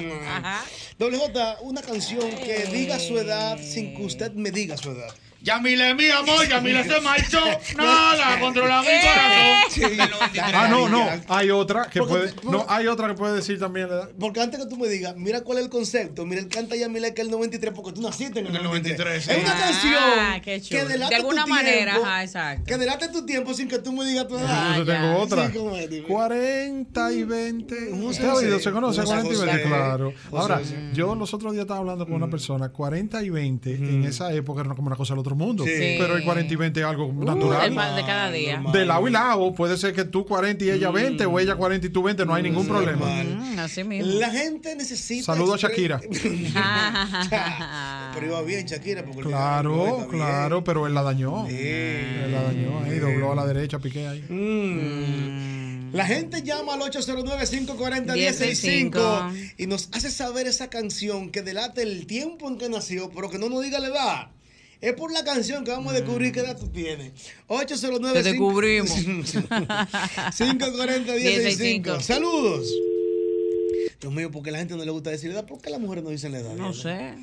Doble 0.99 1.17
J, 1.17 1.57
una 1.61 1.81
canción 1.81 2.29
que 2.29 2.65
diga 2.71 2.99
su 2.99 3.17
edad 3.17 3.59
sin 3.59 3.95
que 3.95 4.03
usted 4.03 4.33
me 4.33 4.51
diga 4.51 4.77
su 4.77 4.91
edad. 4.91 5.13
Yamile, 5.43 5.95
mi 5.95 6.09
amor, 6.09 6.47
Yamile 6.47 6.83
se 6.83 7.01
marchó. 7.01 7.39
Nada, 7.77 8.39
controla 8.39 8.81
mi 8.81 8.87
corazón. 8.87 10.11
Ah, 10.53 10.67
no, 10.69 10.87
no. 10.89 11.07
Hay 11.29 11.49
otra 11.49 11.87
que 11.89 12.01
puede. 12.01 12.33
No, 12.43 12.65
hay 12.69 12.87
otra 12.87 13.07
que 13.07 13.13
puede 13.15 13.35
decir 13.35 13.59
también 13.59 13.89
la 13.89 13.95
edad. 13.95 14.09
Porque 14.19 14.41
antes 14.41 14.59
que 14.59 14.65
tú 14.67 14.77
me 14.77 14.87
digas, 14.87 15.15
mira 15.17 15.41
cuál 15.41 15.57
es 15.59 15.63
el 15.65 15.69
concepto. 15.69 16.25
Mira, 16.25 16.41
él 16.41 16.47
canta 16.47 16.75
Yamile 16.75 17.13
que 17.13 17.21
es 17.21 17.27
el 17.27 17.31
93 17.31 17.73
porque 17.73 17.91
tú 17.93 18.01
naciste 18.01 18.39
en 18.39 18.47
el 18.47 18.61
93. 18.63 19.27
Es 19.27 19.37
una 19.37 19.51
Ah, 19.51 20.41
canción 20.41 20.41
qué 20.43 20.61
que 20.61 20.85
delata 20.85 21.09
De 21.09 21.15
alguna 21.15 21.43
tu 21.43 21.49
manera, 21.49 21.91
tiempo, 21.93 22.07
ajá, 22.07 22.23
exacto. 22.23 22.63
Que 22.65 22.77
delate 22.77 23.07
tu 23.09 23.25
tiempo 23.25 23.53
sin 23.53 23.67
que 23.67 23.79
tú 23.79 23.91
me 23.93 24.05
digas 24.05 24.27
tu 24.27 24.37
edad. 24.37 24.47
Ah, 24.49 24.75
Yo 24.77 24.85
tengo 24.85 25.17
otra. 25.17 25.47
Sí, 25.47 25.57
¿cómo 25.57 25.75
es? 25.75 25.89
Dime. 25.89 26.07
40 26.07 27.11
y 27.13 27.23
20. 27.23 27.93
¿Usted 27.93 28.25
ha 28.25 28.33
oído? 28.35 28.59
¿Se 28.59 28.71
conoce 28.71 29.01
José 29.01 29.13
40 29.13 29.33
y 29.33 29.37
20? 29.37 29.53
José. 29.63 29.67
Claro. 29.67 30.13
José 30.29 30.41
Ahora, 30.41 30.57
José. 30.59 30.75
yo 30.93 31.15
los 31.15 31.33
otros 31.33 31.53
días 31.53 31.63
estaba 31.63 31.79
hablando 31.79 32.05
con 32.05 32.15
una 32.15 32.29
persona. 32.29 32.69
40 32.69 33.23
y 33.23 33.29
20 33.29 33.73
en 33.75 34.03
esa 34.05 34.31
época 34.33 34.61
era 34.61 34.75
como 34.75 34.87
una 34.87 34.95
cosa 34.95 35.13
del 35.13 35.19
otro 35.19 35.30
mundo. 35.35 35.63
Sí. 35.65 35.95
Pero 35.99 36.15
el 36.17 36.23
40 36.23 36.53
y 36.53 36.57
20 36.57 36.79
es 36.79 36.85
algo 36.85 37.05
Uh, 37.07 37.23
natural. 37.23 37.69
el 37.69 37.75
pan 37.75 37.95
de 37.95 38.01
cada 38.05 38.31
día. 38.31 38.61
De 38.71 38.85
lado 38.85 39.07
y 39.07 39.11
lado. 39.11 39.53
Puede 39.53 39.77
ser 39.77 39.93
que 39.93 40.05
tú 40.05 40.25
40 40.25 40.63
y 40.65 40.71
ella 40.71 40.91
20 40.91 41.25
o 41.25 41.39
ella 41.39 41.55
40 41.55 41.87
y 41.87 41.89
tú 41.89 42.03
20. 42.03 42.25
No 42.25 42.33
hay 42.33 42.43
ningún 42.43 42.67
problema. 42.67 43.05
Mm, 43.05 43.59
así 43.59 43.83
mismo. 43.83 44.11
La 44.19 44.29
gente 44.29 44.75
necesita. 44.75 45.25
Saludos 45.25 45.63
a 45.63 45.67
Shakira. 45.67 45.99
Pero 48.13 48.25
iba 48.27 48.41
bien, 48.41 48.65
Shakira. 48.65 49.03
Porque 49.05 49.21
Claro, 49.29 50.07
claro, 50.09 50.63
pero 50.63 50.87
él 50.87 50.93
la 50.93 51.03
dañó. 51.03 51.47
Él 51.47 52.31
la 52.31 52.43
dañó 52.43 52.79
ahí, 52.83 52.99
dobló 52.99 53.31
a 53.31 53.35
la 53.35 53.45
derecha, 53.47 53.79
piqué 53.79 54.07
ahí. 54.07 54.23
Mm. 54.29 55.93
La 55.95 56.05
gente 56.05 56.41
llama 56.43 56.73
al 56.75 56.81
809-540-165 56.81 59.53
y 59.57 59.67
nos 59.67 59.89
hace 59.91 60.09
saber 60.09 60.47
esa 60.47 60.69
canción 60.69 61.29
que 61.31 61.41
delata 61.41 61.81
el 61.81 62.05
tiempo 62.07 62.47
en 62.47 62.57
que 62.57 62.69
nació, 62.69 63.09
pero 63.13 63.29
que 63.29 63.37
no 63.37 63.49
nos 63.49 63.61
diga 63.63 63.79
la 63.79 63.87
edad. 63.87 64.27
Es 64.81 64.93
por 64.93 65.11
la 65.11 65.23
canción 65.23 65.63
que 65.63 65.69
vamos 65.69 65.93
a 65.93 65.95
descubrir 65.95 66.31
qué 66.33 66.39
edad 66.39 66.57
tú 66.57 66.67
tienes. 66.67 67.11
809 67.47 68.23
Te 68.23 68.29
descubrimos. 68.29 68.89
540-165. 69.05 72.01
Saludos. 72.01 72.67
Dios 73.99 74.11
mío, 74.11 74.31
porque 74.31 74.49
la 74.49 74.57
gente 74.57 74.75
no 74.75 74.83
le 74.83 74.89
gusta 74.89 75.11
decir 75.11 75.29
la 75.29 75.35
edad. 75.39 75.45
¿Por 75.47 75.61
qué 75.61 75.69
las 75.69 75.79
mujeres 75.79 76.03
no 76.03 76.09
dicen 76.09 76.31
la 76.31 76.39
edad? 76.39 76.55
No 76.55 76.73
sé. 76.73 77.13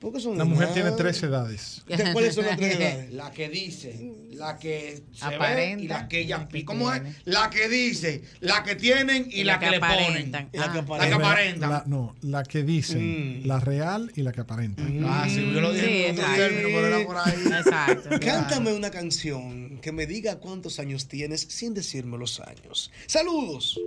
¿Por 0.00 0.14
qué 0.14 0.20
son 0.20 0.38
La 0.38 0.44
mujer 0.44 0.68
nada? 0.68 0.74
tiene 0.74 0.90
tres 0.92 1.22
edades. 1.22 1.82
¿De 1.86 2.12
¿Cuáles 2.14 2.34
son 2.34 2.46
las 2.46 2.56
tres 2.56 2.76
edades? 2.80 3.12
La 3.12 3.30
que 3.32 3.48
dice, 3.50 4.12
la 4.32 4.56
que 4.58 5.02
se 5.12 5.24
Aparenta. 5.26 5.76
ve 5.76 5.84
y 5.84 5.88
la 5.88 6.08
que 6.08 6.20
ella 6.20 6.48
¿Cómo 6.64 6.92
es? 6.94 7.02
La 7.26 7.50
que 7.50 7.68
dice, 7.68 8.22
la 8.40 8.62
que 8.64 8.76
tienen 8.76 9.28
y, 9.30 9.44
la, 9.44 9.58
que, 9.58 9.70
le 9.70 9.78
ponen. 9.78 9.92
aparentan. 9.98 10.48
Y 10.52 10.56
la 10.56 10.72
que 10.72 10.78
Ah. 10.78 10.80
aparentan. 10.80 11.10
La 11.10 11.16
que 11.18 11.22
aparentan. 11.26 11.70
La- 11.70 11.84
no, 11.86 12.16
la 12.22 12.42
que 12.44 12.62
dicen, 12.62 13.42
la 13.46 13.60
real 13.60 14.10
y 14.16 14.22
la 14.22 14.32
que 14.32 14.40
aparenta. 14.40 14.82
Ah, 15.04 15.26
sí, 15.28 15.50
yo 15.52 15.60
lo 15.60 15.70
dije 15.72 15.86
Sí, 15.86 16.04
en 16.06 16.16
término, 16.16 16.68
pero 16.68 16.86
era 16.86 17.06
por 17.06 17.16
ahí. 17.18 17.34
Exacto. 17.44 18.08
Cántame 18.24 18.72
una 18.72 18.90
canción 18.90 19.78
que 19.82 19.92
me 19.92 20.06
diga 20.06 20.36
cuántos 20.36 20.78
años 20.78 21.08
tienes 21.08 21.42
sin 21.42 21.74
decirme 21.74 22.16
los 22.16 22.40
años. 22.40 22.90
Saludos. 23.06 23.78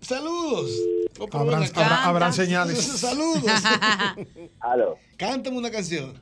Saludos. 0.00 0.70
Oh, 1.18 1.28
Habrán, 1.32 1.62
habrá- 1.64 2.04
habrán 2.04 2.32
señales. 2.32 2.78
Saludos. 2.82 3.42
Aló. 4.60 4.96
Cántame 5.16 5.58
una 5.58 5.70
canción. 5.70 6.14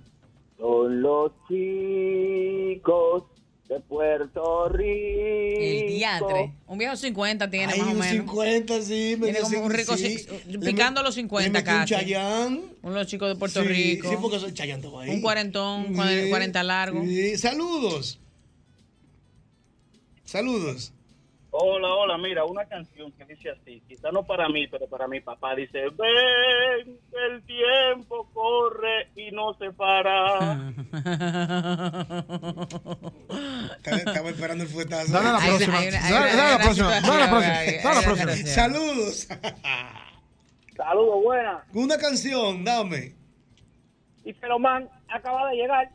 Son 0.59 1.03
los 1.03 1.33
chicos 1.49 3.25
de 3.69 3.81
Puerto 3.81 4.69
Rico. 4.71 5.59
El 5.61 5.89
diatre. 5.89 6.55
Un 6.67 6.79
viejo 6.79 6.97
50 6.97 7.51
tiene 7.51 7.73
Ay, 7.75 7.81
más 7.81 7.89
o 7.89 7.93
un 7.93 7.99
menos. 7.99 8.17
50, 8.17 8.81
sí. 8.83 8.87
Tiene 8.89 9.17
medio 9.19 9.43
como 9.43 9.65
un 9.65 9.71
rico, 9.71 9.97
sí. 9.97 10.27
picando 10.65 11.03
los 11.03 11.15
50 11.17 11.47
le 11.47 11.53
metí 11.53 11.71
un 11.71 11.77
casi. 11.81 11.95
Chayán. 11.95 12.63
Uno 12.83 12.95
de 12.95 13.01
los 13.01 13.07
chicos 13.09 13.29
de 13.29 13.35
Puerto 13.37 13.61
Sí, 13.63 13.69
Rico. 13.69 14.09
Sí, 14.09 14.17
porque 14.23 14.39
soy 14.41 14.55
Chayán 14.55 14.81
todo 14.81 15.01
ahí. 15.01 15.11
Un 15.11 15.21
cuarentón, 15.21 15.89
Sí, 15.89 16.31
40 16.31 16.63
largo. 16.63 17.03
sí. 17.03 17.37
Saludos. 17.37 18.19
Saludos. 20.25 20.93
Hola, 21.59 21.89
hola, 21.89 22.19
mira, 22.19 22.45
una 22.45 22.67
canción 22.67 23.11
que 23.13 23.25
dice 23.25 23.49
así, 23.49 23.83
quizá 23.89 24.13
no 24.13 24.25
para 24.25 24.47
mí, 24.51 24.69
pero 24.69 24.87
para 24.89 25.09
mi 25.09 25.23
papá, 25.23 25.55
dice, 25.55 25.85
ven, 25.89 26.99
que 27.11 27.17
el 27.31 27.43
tiempo 27.45 28.29
corre 28.35 29.09
y 29.17 29.31
no 29.31 29.55
se 29.55 29.73
para. 29.73 30.75
Estaba, 33.83 34.29
esperando 34.29 34.65
el 34.65 34.71
fuetazo. 34.71 35.11
Dale 35.11 35.29
a 35.29 35.33
la 35.33 35.39
próxima. 35.39 35.81
Dale 35.81 36.51
la 36.51 36.59
próxima. 36.59 37.01
Dale 37.01 37.23
a 37.23 37.25
la 37.25 37.33
situación, 37.33 37.73
próxima. 38.03 38.27
Dale 38.27 38.43
la. 38.43 38.53
Saludos. 38.53 39.27
Saludos, 40.77 41.25
buenas. 41.25 41.63
Una 41.73 41.97
canción, 41.97 42.65
dame. 42.65 43.15
Y 44.25 44.35
Feloman 44.35 44.91
acaba 45.09 45.49
de 45.49 45.57
llegar. 45.57 45.91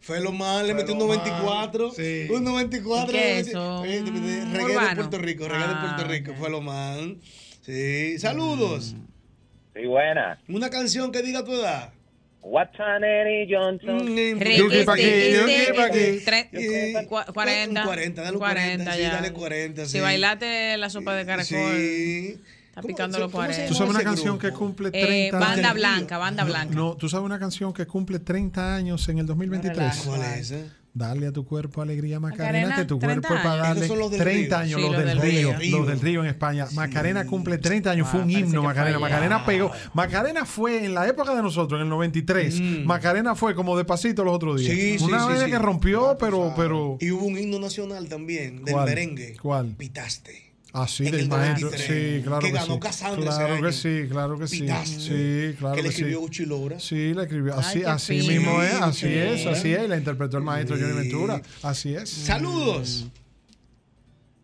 Feloman 0.00 0.66
le 0.66 0.74
metió 0.74 0.92
un 0.94 1.00
94. 1.00 1.92
Un 2.30 2.44
94. 2.44 3.08
¿Y 3.08 3.12
qué 3.12 3.18
le 3.18 3.38
es 3.40 3.46
metió- 3.46 3.50
eso? 3.50 3.84
Eh, 3.84 4.02
de- 4.02 4.10
de- 4.10 4.46
Mm, 4.46 4.54
Reggae 4.54 4.88
de. 4.88 4.94
Puerto 4.96 5.18
Rico. 5.18 5.48
Reggae 5.48 5.68
de 5.68 5.74
Ah, 5.74 5.94
Puerto 5.96 6.12
Rico. 6.12 6.34
Feloman. 6.42 7.18
Sí. 7.62 8.18
Saludos. 8.18 8.94
Sí, 9.74 9.86
buena. 9.86 10.40
Una 10.48 10.70
canción 10.70 11.12
que 11.12 11.22
diga 11.22 11.44
tu 11.44 11.52
edad. 11.52 11.92
Watson 12.40 13.04
Eddie 13.04 13.46
Johnson. 13.54 13.98
Yuki 14.16 14.84
pa' 14.84 14.94
aquí, 14.94 15.02
yuki 15.02 15.72
pa' 15.76 15.84
aquí. 15.86 16.24
Tre- 16.24 16.48
Y- 16.52 17.06
cua- 17.06 17.26
40. 17.34 17.80
Un 17.82 17.86
40, 17.86 18.22
dale 18.22 18.32
un 18.36 18.38
40, 18.38 18.94
sí, 18.94 19.00
ya. 19.02 19.10
dale 19.10 19.32
40, 19.32 19.84
sí. 19.84 19.92
Si 19.92 20.00
bailaste 20.00 20.76
la 20.78 20.88
sopa 20.88 21.14
de 21.14 21.26
caracol, 21.26 21.76
Sí. 21.76 22.40
Está 22.78 22.88
picando 22.88 23.18
los 23.18 23.30
40. 23.32 23.66
¿Tú 23.66 23.74
sabes 23.74 23.90
una 23.94 24.02
canción 24.04 24.38
grupo? 24.38 24.48
que 24.48 24.52
cumple 24.52 24.88
Eh, 24.92 25.30
30 25.30 25.38
banda 25.38 25.54
años? 25.70 25.74
blanca, 25.74 26.18
banda 26.18 26.44
blanca. 26.44 26.74
No, 26.74 26.96
¿tú 26.96 27.08
sabes 27.08 27.24
una 27.24 27.38
canción 27.38 27.72
que 27.72 27.86
cumple 27.86 28.18
30 28.18 28.74
años 28.74 29.08
en 29.08 29.18
el 29.18 29.26
2023? 29.26 30.02
¿Cuál 30.06 30.22
es 30.22 30.50
esa? 30.52 30.74
Dale 30.94 31.28
a 31.28 31.32
tu 31.32 31.44
cuerpo 31.44 31.80
alegría, 31.80 32.18
Macarena, 32.18 32.46
Macarena, 32.70 32.76
que 32.76 32.84
tu 32.86 32.98
30 32.98 33.28
cuerpo 33.28 33.34
es 33.38 33.46
para 33.46 33.56
darle 33.68 33.86
son 33.86 33.98
los 34.00 34.10
del 34.10 34.20
30 34.20 34.48
Río. 34.48 34.56
años, 34.58 34.80
Sí, 34.80 34.82
los 34.82 34.90
los 34.90 34.98
del 34.98 35.06
del 35.06 35.20
río, 35.20 35.56
Río. 35.56 35.78
los 35.78 35.86
del 35.86 36.00
río 36.00 36.20
en 36.22 36.26
España. 36.30 36.66
Macarena 36.72 37.24
cumple 37.24 37.58
30 37.58 37.90
años, 37.92 38.08
fue 38.08 38.20
un 38.20 38.26
parece 38.32 38.40
himno, 38.48 38.62
Macarena. 38.64 38.98
fue 38.98 39.08
Macarena 39.08 39.46
pegó. 39.46 39.70
Macarena 39.94 40.44
fue 40.44 40.84
en 40.86 40.94
la 40.94 41.06
época 41.06 41.36
de 41.36 41.42
nosotros, 41.42 41.78
en 41.78 41.84
el 41.84 41.88
93. 41.90 42.60
Macarena 42.84 43.36
fue 43.36 43.54
como 43.54 43.76
de 43.76 43.84
pasito 43.84 44.24
los 44.24 44.34
otros 44.34 44.60
días. 44.60 44.74
Mm. 44.74 44.76
Sí, 44.76 44.98
sí, 44.98 45.04
Una 45.04 45.22
sí, 45.24 45.28
vez 45.34 45.42
sí. 45.44 45.50
que 45.50 45.58
rompió, 45.60 46.16
pero, 46.18 46.52
pero. 46.56 46.96
Y 47.00 47.12
hubo 47.12 47.26
un 47.26 47.38
himno 47.38 47.60
nacional 47.60 48.08
también, 48.08 48.64
del 48.64 48.72
¿Cuál? 48.74 48.86
merengue. 48.86 49.36
¿Cuál? 49.40 49.66
Pitaste. 49.78 50.47
Ah, 50.72 50.86
sí, 50.86 51.06
en 51.06 51.12
del 51.12 51.20
el 51.22 51.28
maestro. 51.28 51.70
93, 51.70 51.86
Sí, 52.18 52.22
claro 52.24 52.40
que 52.40 52.46
que, 52.48 52.52
ganó 52.52 52.74
sí. 52.74 52.80
Casandra 52.80 53.30
ese 53.30 53.38
Claro 53.38 53.54
año. 53.54 53.62
que 53.66 53.72
sí, 53.72 54.02
claro 54.10 54.38
que 54.38 54.46
sí. 54.48 54.60
Pitaste. 54.60 55.00
Sí, 55.00 55.56
claro 55.58 55.76
que 55.76 55.82
le 55.82 55.88
escribió. 55.88 56.20
Uchi 56.20 56.44
Lora. 56.44 56.78
Sí, 56.80 57.14
la 57.14 57.22
escribió. 57.22 57.54
Así, 57.58 57.80
qué 57.80 57.86
así 57.86 58.28
mismo 58.28 58.62
es, 58.62 58.74
así 58.74 59.00
Sí. 59.06 59.14
es, 59.14 59.46
así 59.46 59.72
es. 59.72 59.88
La 59.88 59.96
interpretó 59.96 60.36
el 60.36 60.44
maestro 60.44 60.76
Johnny 60.78 60.92
Ventura. 60.92 61.40
Así 61.62 61.94
es. 61.94 62.10
Saludos. 62.10 63.06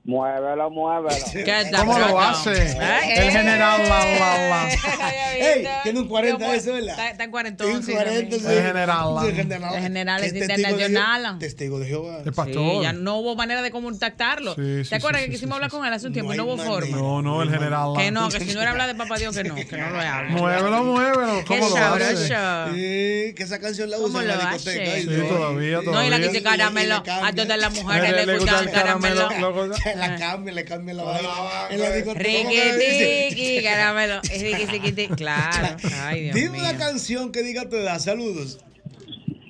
Muévelo, 0.07 0.69
muévelo. 0.71 1.17
¿Cómo 1.79 1.99
lo 1.99 2.21
hace? 2.21 2.53
El 2.53 3.31
general 3.31 3.83
la, 3.89 4.05
la, 4.05 4.49
la. 4.49 4.69
Ey, 5.35 5.67
tiene 5.83 6.01
un 6.01 6.09
40 6.09 6.55
ese, 6.55 6.73
¿verdad? 6.73 7.11
Está, 7.11 7.25
en 7.25 7.31
cuarentón. 7.31 7.83
Sí, 7.83 7.93
40, 7.93 8.37
sí. 8.37 8.43
El 8.47 8.63
general 8.63 9.15
la. 9.15 9.25
El 9.25 9.35
general. 9.35 9.75
El 9.75 9.83
general 9.83 10.21
¿Qué 10.21 10.27
es 10.27 10.35
internacional. 10.35 11.39
Testigo 11.39 11.79
de 11.79 11.87
Jehová. 11.87 12.19
El 12.25 12.33
pastor. 12.35 12.55
Sí, 12.55 12.83
ya 12.83 12.93
no 12.93 13.17
hubo 13.17 13.35
manera 13.35 13.63
de 13.63 13.71
contactarlo. 13.71 14.55
Sí, 14.57 14.85
sí, 14.85 14.91
¿Te 14.91 14.97
acuerdas 14.97 15.23
sí, 15.23 15.27
que 15.29 15.33
sí, 15.33 15.37
quisimos 15.39 15.55
hablar 15.57 15.71
con 15.71 15.87
él 15.87 15.93
hace 15.95 16.07
un 16.07 16.13
tiempo 16.13 16.35
y 16.35 16.37
No 16.37 16.45
hubo 16.45 16.59
forma? 16.59 16.97
No, 16.97 17.23
no, 17.23 17.43
el 17.43 17.51
general 17.51 17.95
la. 17.95 17.99
Que 17.99 18.11
no, 18.11 18.29
que 18.29 18.41
si 18.41 18.53
no 18.55 18.61
era 18.61 18.73
hablar 18.73 18.89
de 18.89 18.95
papá 18.95 19.17
Dios, 19.17 19.35
que 19.35 19.45
no, 19.45 19.55
que 19.55 19.65
no 19.77 19.89
lo 19.91 20.01
hable. 20.01 20.31
Muévelo, 20.33 20.85
muévelo. 20.85 21.45
¿Cómo 21.47 21.67
lo 21.71 21.77
hace? 21.77 23.33
que 23.35 23.43
esa 23.43 23.59
canción 23.59 23.89
la 23.91 23.97
¿Cómo 23.97 24.09
usan 24.09 24.23
en 24.23 24.29
lo 24.29 24.35
la 24.37 24.51
hace? 24.51 24.71
discoteca. 24.81 25.15
Sí, 25.23 25.29
todavía, 25.35 25.81
No, 25.83 26.05
y 26.05 26.11
la 26.11 26.19
que 26.19 26.27
todavía. 26.27 26.29
dice 26.29 26.43
caramelo. 26.43 27.03
A 27.07 27.33
todas 27.33 27.59
las 27.59 27.73
mujeres 27.75 28.11
Le- 28.11 28.17
le 28.19 28.27
le 28.27 28.39
gusta 28.39 28.61
el 28.61 28.71
caramelo. 28.71 29.29
La 29.97 30.17
cambia, 30.17 30.53
le 30.53 30.65
cambia 30.65 30.95
la 30.95 31.03
vaina. 31.05 31.29
En 31.71 31.81
la 31.81 31.91
discoteca. 31.93 32.29
Riquitiqui, 32.29 33.63
caramelo. 33.63 34.21
Riqui, 34.23 34.67
riquiti. 34.67 35.09
Claro. 35.17 35.77
Ay, 36.03 36.23
Dios 36.25 36.35
Dime 36.35 36.51
mío. 36.51 36.61
una 36.61 36.77
canción 36.77 37.31
que 37.33 37.43
diga 37.43 37.69
tu 37.69 37.77
edad. 37.77 37.99
Saludos. 37.99 38.59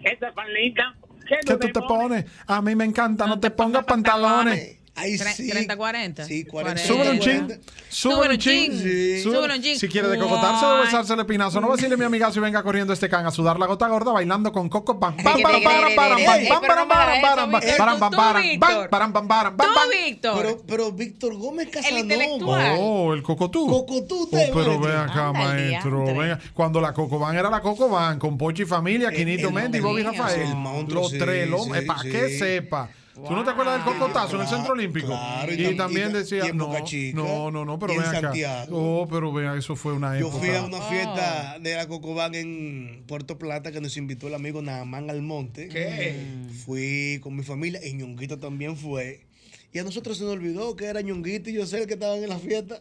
Esta 0.05 0.33
panita. 0.33 0.95
¿Qué 1.27 1.37
tú 1.47 1.59
te 1.59 1.81
pones? 1.81 2.27
A 2.47 2.61
mí 2.61 2.75
me 2.77 2.85
encanta, 2.85 3.27
no 3.27 3.41
te 3.41 3.51
pongas 3.51 3.85
pantalones. 3.85 4.74
Ahí 4.97 5.17
Tre- 5.17 5.35
sí. 5.35 5.49
30, 5.49 5.77
40. 5.77 6.25
Sí, 6.25 6.45
40. 6.45 6.83
Súbelo 6.87 7.11
un 7.11 7.19
chin. 7.19 7.61
Súbelo 7.89 8.31
un 8.33 8.39
chin. 8.39 8.73
Sí. 8.79 9.23
Súbelo. 9.23 9.41
Súbelo 9.41 9.55
un 9.57 9.63
chin. 9.63 9.79
Si 9.79 9.89
quiere 9.89 10.07
decocotarse 10.07 10.65
o 10.65 10.81
besarse 10.83 11.15
el 11.15 11.21
espinazo, 11.21 11.61
no 11.61 11.69
vacile 11.69 11.97
mi 11.97 12.05
amigazo 12.05 12.39
y 12.39 12.43
venga 12.43 12.63
corriendo 12.63 12.93
este 12.93 13.09
can 13.09 13.27
a 13.27 13.33
sudar 13.33 13.59
la 13.59 13.67
gota 13.67 13.89
gorda 13.89 14.13
bailando 14.13 14.53
con 14.53 14.69
coco 14.69 15.01
pam 15.01 15.17
pam 15.17 15.25
pam 15.43 15.43
pam 15.43 15.63
pam 15.63 15.97
pam 15.97 15.97
pam 15.97 15.97
pam 15.97 16.17
me 16.17 16.27
hagas 16.27 17.37
pam 17.37 17.51
pam 17.51 17.63
eso, 17.63 17.77
pam 17.77 17.99
pam 17.99 18.11
Tú, 18.11 18.17
pam 18.17 18.43
Víctor. 18.43 18.89
pam 18.89 19.13
pam 19.13 19.29
pam 19.29 19.57
pam 19.57 19.57
Tú, 19.57 19.75
pam 19.75 19.91
Víctor. 19.91 20.63
Pero, 20.67 20.93
Víctor 20.93 21.35
Gómez 21.35 21.69
Casanova. 21.71 22.75
Oh, 22.79 23.15
el 23.15 23.23
cocotú. 23.23 23.67
Cocotú, 23.67 24.29
Oh, 24.33 24.51
pero 24.55 24.79
ven 24.79 24.97
acá, 24.97 25.33
maestro. 25.33 26.05
Cuando 26.53 26.81
la 26.81 26.93
Cocoban 26.93 27.37
era 27.37 27.51
la 27.51 27.61
Cocoban, 27.61 28.19
con 28.19 28.39
Pochi 28.39 28.63
y 28.63 28.67
familia, 28.67 29.11
Quinito 29.11 29.51
Mendy, 29.51 29.81
Bobby 29.81 30.05
monstruo, 30.05 30.27
Rafael. 30.29 31.51
Los 31.51 31.69
tres, 31.73 31.85
para 31.87 32.03
que 32.03 32.39
sepa. 32.39 32.89
¿Tú 33.15 33.33
no 33.35 33.45
te 33.45 33.51
acuerdas 33.51 33.85
del 33.85 33.95
cocotazo 33.95 34.35
en 34.37 34.43
el 34.43 34.49
Centro 34.49 34.73
Olímpico? 34.73 35.07
Claro, 35.09 35.53
y 35.53 35.55
y, 35.55 35.65
tam- 35.69 35.77
también 35.77 36.11
y- 36.11 36.13
decía, 36.15 36.47
y 36.47 36.49
en 36.49 36.57
no, 36.57 36.67
Boca 36.67 36.83
Chica, 36.85 37.17
no, 37.17 37.51
no, 37.53 37.65
no, 37.65 37.79
pero 37.79 37.93
y 37.93 37.97
en 37.97 38.03
ven 38.03 38.11
acá. 38.11 38.21
Santiago. 38.23 39.03
Oh, 39.03 39.09
pero 39.09 39.33
vea, 39.33 39.55
eso 39.57 39.77
fue 39.77 39.93
una 39.93 40.19
Yo 40.19 40.27
época. 40.29 40.39
fui 40.45 40.55
a 40.55 40.63
una 40.63 40.81
fiesta 40.81 41.59
de 41.61 41.75
la 41.77 41.87
Cocobán 41.87 42.35
en 42.35 43.05
Puerto 43.07 43.39
Plata 43.39 43.71
que 43.71 43.81
nos 43.81 43.97
invitó 43.97 44.27
el 44.29 44.35
amigo 44.35 44.63
Naamán 44.63 45.11
Almonte. 45.11 45.69
¿Qué? 45.69 46.17
Fui 46.65 47.21
con 47.23 47.37
mi 47.37 47.43
familia 47.45 47.81
y 47.87 47.93
Ñonguito 47.95 48.39
también 48.39 48.77
fue. 48.77 49.27
Y 49.75 49.81
a 49.81 49.83
nosotros 49.83 50.17
se 50.17 50.23
nos 50.23 50.35
olvidó 50.35 50.77
que 50.77 50.85
era 50.85 51.01
Ñonguito 51.01 51.51
y 51.51 51.55
yo 51.55 51.67
sé 51.67 51.81
el 51.81 51.89
que 51.89 51.95
estaban 51.95 52.23
en 52.23 52.29
la 52.29 52.39
fiesta. 52.39 52.81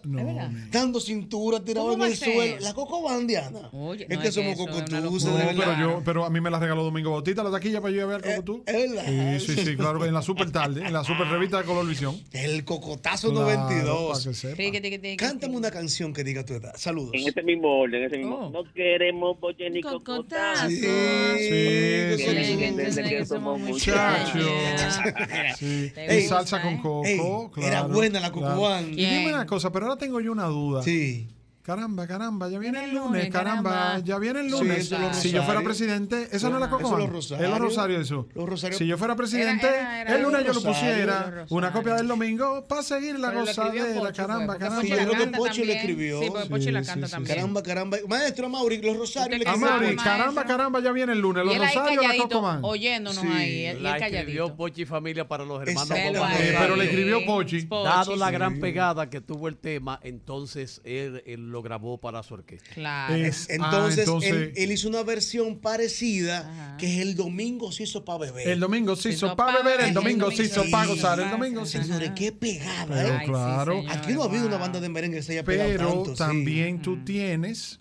Dando 0.72 1.00
cintura, 1.00 1.60
tirado 1.66 1.88
¿Cómo 1.90 2.06
en 2.06 2.12
el 2.12 2.18
suelo. 2.18 2.58
La 2.60 2.76
Cocobán, 2.76 3.26
Diana. 3.26 3.68
Oye, 3.72 4.06
es 4.08 4.16
no, 4.16 4.22
que 4.22 4.28
es 4.28 4.34
somos 4.36 4.56
cocotuces, 4.56 5.26
No, 5.26 5.38
pero 5.58 5.80
yo, 5.80 6.02
pero 6.06 6.24
a 6.24 6.30
mí 6.30 6.40
me 6.40 6.52
la 6.52 6.60
regaló 6.60 6.84
Domingo 6.84 7.10
Bautista 7.10 7.42
la 7.44 7.50
taquilla 7.50 7.82
para 7.82 7.90
yo 7.92 7.98
ir 7.98 8.04
a 8.04 8.06
ver 8.06 8.16
al 8.18 8.22
Cocotú. 8.36 8.64
Es 8.68 8.92
verdad. 8.92 9.40
Sí, 9.40 9.56
sí, 9.56 9.66
sí, 9.66 9.76
claro, 9.76 10.06
en 10.06 10.14
la 10.14 10.22
super 10.22 10.52
tarde, 10.52 10.86
en 10.86 10.94
la 10.94 11.04
super 11.04 11.28
revista 11.28 11.58
de 11.58 11.64
Color 11.64 11.88
Visión. 11.88 12.16
El 12.32 12.64
cocotazo 12.64 13.32
Claro, 13.32 13.48
92. 13.48 14.12
para 14.12 14.24
que 14.30 14.34
sepa. 14.36 14.56
Riqui, 14.56 14.80
tiqui, 14.82 15.00
tiqui. 15.00 15.18
Cántame 15.18 15.58
una 15.58 15.72
canción 15.72 16.14
que 16.14 16.24
diga 16.24 16.46
tu 16.46 16.54
edad. 16.54 16.74
Saludos. 16.78 17.10
En 17.16 17.28
ese 17.28 17.42
mismo 17.42 17.70
orden, 17.80 18.02
en 18.02 18.08
ese 18.08 18.18
mismo. 18.20 18.36
Oh. 18.36 18.50
No 18.52 18.72
queremos 18.72 19.40
boche 19.40 19.68
ni 19.72 19.82
cocotazo. 19.82 20.70
Sí, 20.70 20.78
Sí, 20.78 22.64
entienden 22.64 23.10
que 23.10 23.26
somos 23.26 23.60
Muchacho. 23.60 24.38
muchachos. 24.38 25.58
Sí. 25.58 25.92
¿Te 25.96 26.20
Y 26.20 26.22
salsa 26.28 26.62
con 26.62 26.74
eh? 26.76 26.80
Coco, 26.84 27.52
claro. 27.52 27.68
era 27.68 27.82
buena 27.84 28.20
la 28.20 28.32
claro. 28.32 28.56
Cocobán. 28.56 28.94
Y 28.94 29.06
dime 29.06 29.34
una 29.34 29.46
cosa, 29.46 29.72
pero 29.72 29.88
ahora 29.88 29.98
tengo 29.98 30.20
yo 30.20 30.32
una 30.32 30.46
duda. 30.46 30.84
Sí. 30.84 31.28
Caramba, 31.64 32.06
caramba, 32.08 32.50
ya 32.50 32.60
viene 32.60 32.80
el 32.84 32.84
Viene 32.84 32.90
el 32.90 32.96
lunes, 33.06 33.22
lunes, 33.24 33.32
caramba, 33.32 33.70
caramba. 33.72 34.00
ya 34.06 34.18
viene 34.20 34.40
el 34.42 34.50
lunes. 34.52 34.92
si 35.14 35.32
yo 35.32 35.44
fuera 35.44 35.62
presidente, 35.62 36.28
eso 36.30 36.50
no 36.50 36.58
es 36.58 36.60
la 36.60 36.66
Eso 36.68 36.76
es 36.76 36.82
los 36.92 37.04
Es 37.08 37.10
rosarios. 37.10 37.50
los 37.50 37.60
rosarios 37.60 38.02
eso. 38.02 38.28
Los 38.36 38.50
rosarios. 38.50 38.78
Si 38.80 38.86
yo 38.86 38.98
fuera 38.98 39.16
presidente, 39.16 39.66
Era- 39.68 40.02
era- 40.02 40.16
el 40.18 40.24
lunes 40.24 40.46
yo 40.46 40.52
lo 40.52 40.62
pusiera 40.62 41.46
una 41.50 41.72
copia 41.72 41.94
del 41.96 42.08
domingo 42.10 42.66
para 42.68 42.84
seguir 42.84 43.18
la 43.18 43.32
gozadera, 43.32 43.98
Pocho, 43.98 44.14
caramba, 44.14 44.58
caramba. 44.58 44.82
Sí, 44.82 44.90
yo 44.90 44.98
creo 44.98 45.12
que 45.12 45.28
Pocho 45.38 45.64
le 45.64 45.74
escribió. 45.78 46.20
Sí, 46.22 46.30
Pocho 46.50 46.64
Sí, 46.64 46.72
la 46.72 46.84
canta 46.84 47.08
sí, 47.08 47.12
también. 47.14 47.36
Caramba, 47.38 47.64
caramba. 47.64 47.98
Maestro 48.10 48.50
Mauri, 48.50 48.82
los 48.82 48.98
rosarios 48.98 49.40
le 49.40 49.46
maestro. 49.46 50.04
caramba, 50.04 50.44
caramba, 50.44 50.80
ya 50.82 50.92
viene 50.92 51.14
el 51.14 51.20
lunes. 51.20 51.46
Los 51.46 51.58
rosarios, 51.58 51.96
la 51.96 52.02
calladito, 52.02 52.24
Cocobán. 52.28 52.60
oyéndonos 52.62 53.24
ahí, 53.24 53.66
él- 53.68 53.78
él 53.78 53.86
escribió 53.86 54.00
calladito. 54.00 54.56
Pochi 54.58 54.84
Familia 54.86 55.26
para 55.30 55.46
los 55.46 55.62
hermanos. 55.66 55.92
Eh, 55.92 56.56
pero 56.60 56.76
le 56.76 56.84
escribió 56.84 57.26
Pochi. 57.26 57.62
Dado 57.70 58.18
la 58.18 58.32
gran 58.32 58.60
pegada 58.60 59.10
que 59.10 59.22
tuvo 59.22 59.48
el 59.48 59.56
tema, 59.56 60.02
entonces 60.04 60.82
él, 60.84 61.24
él 61.26 61.53
lo 61.54 61.62
grabó 61.62 61.98
para 62.00 62.22
su 62.24 62.34
orquesta. 62.34 62.70
Claro. 62.74 63.16
Es- 63.16 63.48
ah, 63.50 63.54
Entonces, 63.54 64.08
Él, 64.24 64.52
él 64.56 64.72
hizo 64.74 64.90
una 64.90 65.04
versión 65.04 65.60
parecida 65.60 66.76
que 66.78 66.96
es 66.96 67.00
el 67.02 67.16
domingo 67.16 67.72
se 67.72 67.84
hizo 67.84 68.04
para 68.04 68.20
beber. 68.20 68.48
El 68.50 68.60
domingo 68.60 68.96
se 68.98 69.10
hizo 69.10 69.28
hizo 69.28 69.36
para 69.38 69.54
pa' 69.60 69.64
beber, 69.64 69.86
el 69.88 69.94
domingo 69.94 70.30
se 70.32 70.44
hizo 70.44 70.64
para 70.72 70.88
gozar, 70.88 71.20
hizo 71.20 71.26
el 71.26 71.32
domingo 71.32 71.66
se 71.66 71.82
Señores, 71.84 72.12
qué 72.16 72.32
pegada, 72.32 73.04
¿eh? 73.08 73.12
Ay, 73.20 73.26
sí, 73.26 73.32
claro. 73.32 73.78
señor, 73.80 73.98
Aquí 73.98 74.14
no 74.14 74.24
ha 74.24 74.26
habido 74.26 74.48
una 74.48 74.58
banda 74.58 74.80
de 74.82 74.90
merengue 74.90 75.18
que 75.18 75.24
se 75.24 75.32
haya 75.34 75.44
pegado 75.44 75.70
Pero 75.70 75.88
tanto. 75.88 76.12
sí. 76.12 76.18
también 76.18 76.82
tú 76.82 77.04
tienes, 77.06 77.80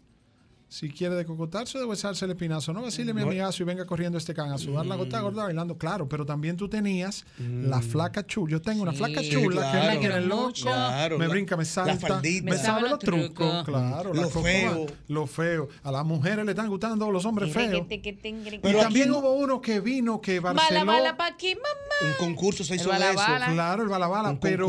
si 0.73 0.89
quiere 0.89 1.15
decocotarse 1.15 1.77
o 1.77 1.83
de 1.83 1.87
besarse 1.87 2.25
el 2.25 2.31
espinazo, 2.31 2.73
no 2.73 2.81
vacile 2.81 3.13
mi 3.13 3.21
amigazo 3.21 3.63
y 3.63 3.67
venga 3.67 3.85
corriendo 3.85 4.17
este 4.17 4.33
can 4.33 4.51
a 4.53 4.57
sudar 4.57 4.87
la 4.87 4.97
gota 4.97 5.21
gorda 5.21 5.45
bailando, 5.45 5.77
claro, 5.77 6.09
pero 6.09 6.25
también 6.25 6.57
tú 6.57 6.67
tenías 6.67 7.27
la 7.39 7.83
flaca 7.83 8.27
chula. 8.27 8.53
Yo 8.53 8.63
tengo 8.63 8.83
una 8.83 8.95
flaca 8.95 9.21
sí, 9.21 9.29
chula 9.31 9.71
que 9.71 9.79
claro. 9.79 9.93
me 9.93 9.99
tiene 9.99 10.21
loco, 10.23 10.53
Claro, 10.63 11.19
me 11.19 11.27
la- 11.27 11.31
brinca, 11.33 11.59
me 11.59 11.67
salta, 11.67 12.23
me 12.43 12.57
sabe 12.57 12.89
los 12.89 12.99
trucos, 13.01 13.65
claro, 13.65 14.15
la 14.15 14.23
Lo 14.23 14.31
feo. 14.31 14.87
lo 15.09 15.27
feo. 15.27 15.69
A 15.83 15.93
las 15.93 16.07
mujeres 16.07 16.45
le 16.47 16.53
están 16.53 16.69
gustando 16.71 17.11
los 17.11 17.25
hombres 17.27 17.53
feos. 17.53 17.87
Y 17.91 18.59
Pero 18.63 18.81
también 18.81 19.11
aquí- 19.11 19.19
hubo 19.19 19.33
uno 19.35 19.61
que 19.61 19.81
vino 19.81 20.23
que 20.23 20.41
Barcelona 20.41 20.85
bala 20.85 21.17
pa' 21.19 21.27
aquí, 21.27 21.55
mamá. 21.55 22.13
Un 22.19 22.27
concurso 22.27 22.65
se 22.65 22.75
El 22.75 22.81
hizo 22.81 22.91
de 22.91 22.99
balabala. 22.99 23.45
eso. 23.45 23.53
Claro, 23.55 23.83
el 23.83 23.89
balabala, 23.91 24.39
pero, 24.41 24.69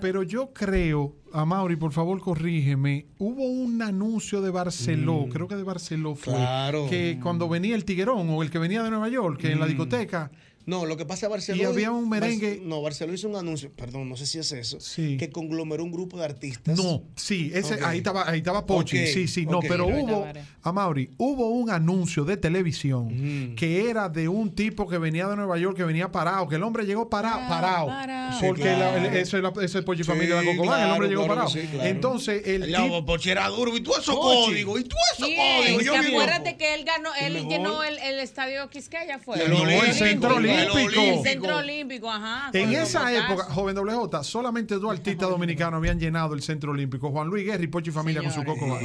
pero 0.00 0.22
yo 0.22 0.52
creo, 0.52 1.16
a 1.34 1.44
Mauri, 1.44 1.74
por 1.76 1.90
favor, 1.92 2.20
corrígeme. 2.20 3.06
Hubo 3.18 3.44
un 3.44 3.82
anuncio 3.82 4.40
de 4.40 4.50
Barceló, 4.50 5.26
creo 5.32 5.48
que 5.48 5.56
de 5.56 5.64
Barceló 5.64 6.14
fue, 6.14 6.32
Mm. 6.32 6.36
Claro. 6.36 6.86
que 6.88 7.18
cuando 7.20 7.48
venía 7.48 7.74
el 7.74 7.84
Tiguerón 7.84 8.28
o 8.30 8.42
el 8.42 8.50
que 8.50 8.58
venía 8.60 8.82
de 8.84 8.90
Nueva 8.90 9.08
York, 9.08 9.40
que 9.40 9.50
en 9.50 9.58
la 9.58 9.66
Mm. 9.66 9.68
discoteca, 9.70 10.30
No, 10.66 10.86
lo 10.86 10.96
que 10.96 11.04
pasa 11.04 11.26
es 11.26 11.30
Barcelona. 11.30 11.62
Y 11.62 11.66
había 11.72 11.90
un 11.90 12.08
merengue- 12.10 12.60
no, 12.62 12.80
Barcelona 12.82 13.16
hizo 13.16 13.28
un 13.28 13.36
anuncio, 13.36 13.70
perdón, 13.72 14.08
no 14.08 14.16
sé 14.16 14.26
si 14.26 14.38
es 14.38 14.50
eso, 14.52 14.80
Sí. 14.80 15.16
que 15.18 15.30
conglomeró 15.30 15.84
un 15.84 15.92
grupo 15.92 16.18
de 16.18 16.24
artistas. 16.24 16.76
no, 16.78 17.02
sí, 17.16 17.50
ese, 17.54 17.84
ahí 17.84 17.98
estaba, 17.98 18.28
ahí 18.28 18.38
estaba 18.38 18.64
Pochi, 18.66 19.06
sí, 19.06 19.28
sí, 19.28 19.44
no, 19.46 19.60
pero 19.60 19.86
hubo, 19.86 20.26
a 20.62 20.72
Mauri, 20.72 21.10
hubo 21.18 21.50
un 21.50 21.70
anuncio 21.70 22.24
de 22.24 22.36
televisión 22.36 23.52
Mm. 23.52 23.54
que 23.56 23.90
era 23.90 24.08
de 24.08 24.28
un 24.28 24.54
tipo 24.54 24.88
que 24.88 24.98
venía 24.98 25.26
de 25.28 25.36
Nueva 25.36 25.58
York, 25.58 25.76
que 25.76 25.84
venía 25.84 26.10
parado, 26.10 26.48
que 26.48 26.56
el 26.56 26.62
hombre 26.62 26.84
llegó 26.86 27.08
parado, 27.10 27.40
parado, 27.48 27.86
parado. 27.86 28.38
Sí, 28.40 28.46
porque 28.46 28.62
claro. 28.62 29.00
la- 29.00 29.08
el- 29.08 29.16
eso 29.16 29.38
es 29.60 29.74
el 29.74 29.84
Pochi 29.84 30.02
Sí, 30.02 30.08
Familia 30.10 30.36
de 30.36 30.44
la 30.44 30.56
Cocobán, 30.56 30.82
el 30.84 30.90
hombre 30.92 31.08
llegó 31.08 31.24
claro 31.24 31.40
parado. 31.40 31.54
que 31.54 31.62
sí, 31.62 31.68
claro. 31.68 31.88
Entonces, 31.88 32.46
el 32.46 32.66
tipo, 32.74 33.04
Pochi 33.04 33.30
era 33.30 33.48
duro. 33.48 33.76
Y 33.76 33.80
tú 33.80 33.92
esos 33.92 34.14
Pochi. 34.14 34.46
códigos. 34.46 34.80
Y 34.80 34.84
tú 34.84 34.96
esos 35.14 35.28
¿Quién? 35.28 35.62
códigos. 35.62 35.84
Yo 35.84 35.92
¿Te 35.92 36.00
vivo- 36.00 36.20
acuerdas 36.20 36.44
de 36.44 36.56
que 36.56 36.74
él 36.74 36.84
ganó, 36.84 37.10
él 37.20 37.46
llenó 37.48 37.82
el, 37.84 37.98
el 37.98 38.18
estadio 38.20 38.68
Quisqueya 38.70 39.18
fue? 39.18 39.42
El 39.44 39.50
no, 39.50 39.68
el 39.68 39.92
Centro 39.92 40.40
Olímpico. 40.54 41.00
El 41.00 41.22
centro 41.22 41.56
olímpico, 41.58 42.10
ajá. 42.10 42.50
En 42.52 42.72
esa 42.72 43.12
época, 43.12 43.44
joven 43.44 43.74
doble 43.74 43.92
J, 43.94 44.22
solamente 44.24 44.76
dos 44.76 44.90
artistas 44.90 45.28
dominicanos 45.28 45.78
habían 45.78 45.98
llenado 45.98 46.34
el 46.34 46.42
centro 46.42 46.72
olímpico: 46.72 47.10
Juan 47.10 47.28
Luis 47.28 47.44
Guerra 47.44 47.62
y 47.62 47.66
Pochi 47.66 47.90
Familia 47.90 48.22
con 48.22 48.32
su 48.32 48.44
coco. 48.44 48.78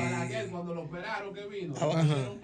cuando 0.52 0.74
lo 0.74 0.82
operaron 0.84 1.34
que 1.34 1.48
vino. 1.48 1.76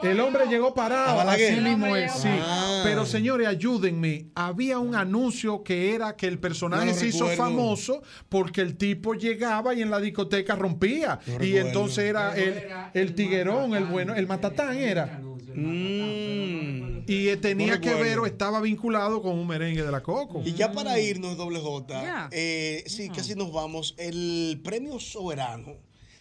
El 0.03 0.19
hombre 0.19 0.47
llegó 0.47 0.69
¿A 0.69 0.73
parado, 0.75 1.29
así 1.29 1.55
mismo 1.61 1.95
es. 1.95 2.11
Sí. 2.13 2.27
parado. 2.27 2.83
Pero 2.83 3.05
señores, 3.05 3.47
ayúdenme. 3.47 4.27
Había 4.35 4.79
un 4.79 4.95
anuncio 4.95 5.63
que 5.63 5.93
era 5.93 6.15
que 6.15 6.27
el 6.27 6.39
personaje 6.39 6.87
No 6.87 6.93
se 6.93 7.07
hizo 7.07 7.27
famoso 7.29 8.01
porque 8.29 8.61
el 8.61 8.77
tipo 8.77 9.13
llegaba 9.13 9.73
y 9.73 9.81
en 9.81 9.89
la 9.89 9.99
discoteca 9.99 10.55
rompía. 10.55 11.19
No 11.27 11.43
y 11.43 11.57
entonces 11.57 12.05
era 12.05 12.35
el, 12.35 12.63
el 12.93 13.15
tiguerón, 13.15 13.75
el 13.75 13.85
bueno, 13.85 14.15
el 14.15 14.27
matatán 14.27 14.77
era. 14.77 15.21
Mm. 15.53 16.94
Y 17.07 17.27
eh, 17.29 17.37
tenía 17.37 17.75
No 17.75 17.81
que 17.81 17.93
ver 17.93 18.19
o 18.19 18.25
estaba 18.25 18.59
vinculado 18.61 19.21
con 19.21 19.33
un 19.37 19.47
merengue 19.47 19.83
de 19.83 19.91
la 19.91 20.01
Coco. 20.01 20.41
Y 20.45 20.53
ya 20.53 20.71
para 20.71 20.99
irnos, 20.99 21.37
doble 21.37 21.59
J, 21.59 22.29
eh, 22.31 22.83
sí, 22.87 23.09
casi 23.09 23.35
nos 23.35 23.51
vamos. 23.51 23.93
El 23.97 24.59
premio 24.63 24.99
Soberano 24.99 25.73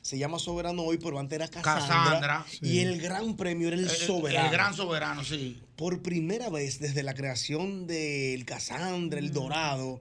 se 0.02 0.18
llama 0.18 0.38
Soberano 0.38 0.82
hoy, 0.82 0.98
pero 0.98 1.18
antes 1.18 1.36
era 1.36 1.48
Casandra. 1.48 1.80
Casandra. 1.86 2.46
Y 2.60 2.80
el 2.80 3.00
gran 3.00 3.36
premio 3.36 3.68
era 3.68 3.76
el, 3.76 3.84
El- 3.84 3.90
Soberano. 3.90 4.46
El 4.48 4.52
gran 4.52 4.74
soberano, 4.74 5.24
sí. 5.24 5.58
Por 5.76 6.02
primera 6.02 6.50
vez 6.50 6.78
desde 6.78 7.02
la 7.02 7.14
creación 7.14 7.86
del 7.86 8.44
Casandra, 8.44 9.18
el 9.18 9.32
Dorado, 9.32 10.00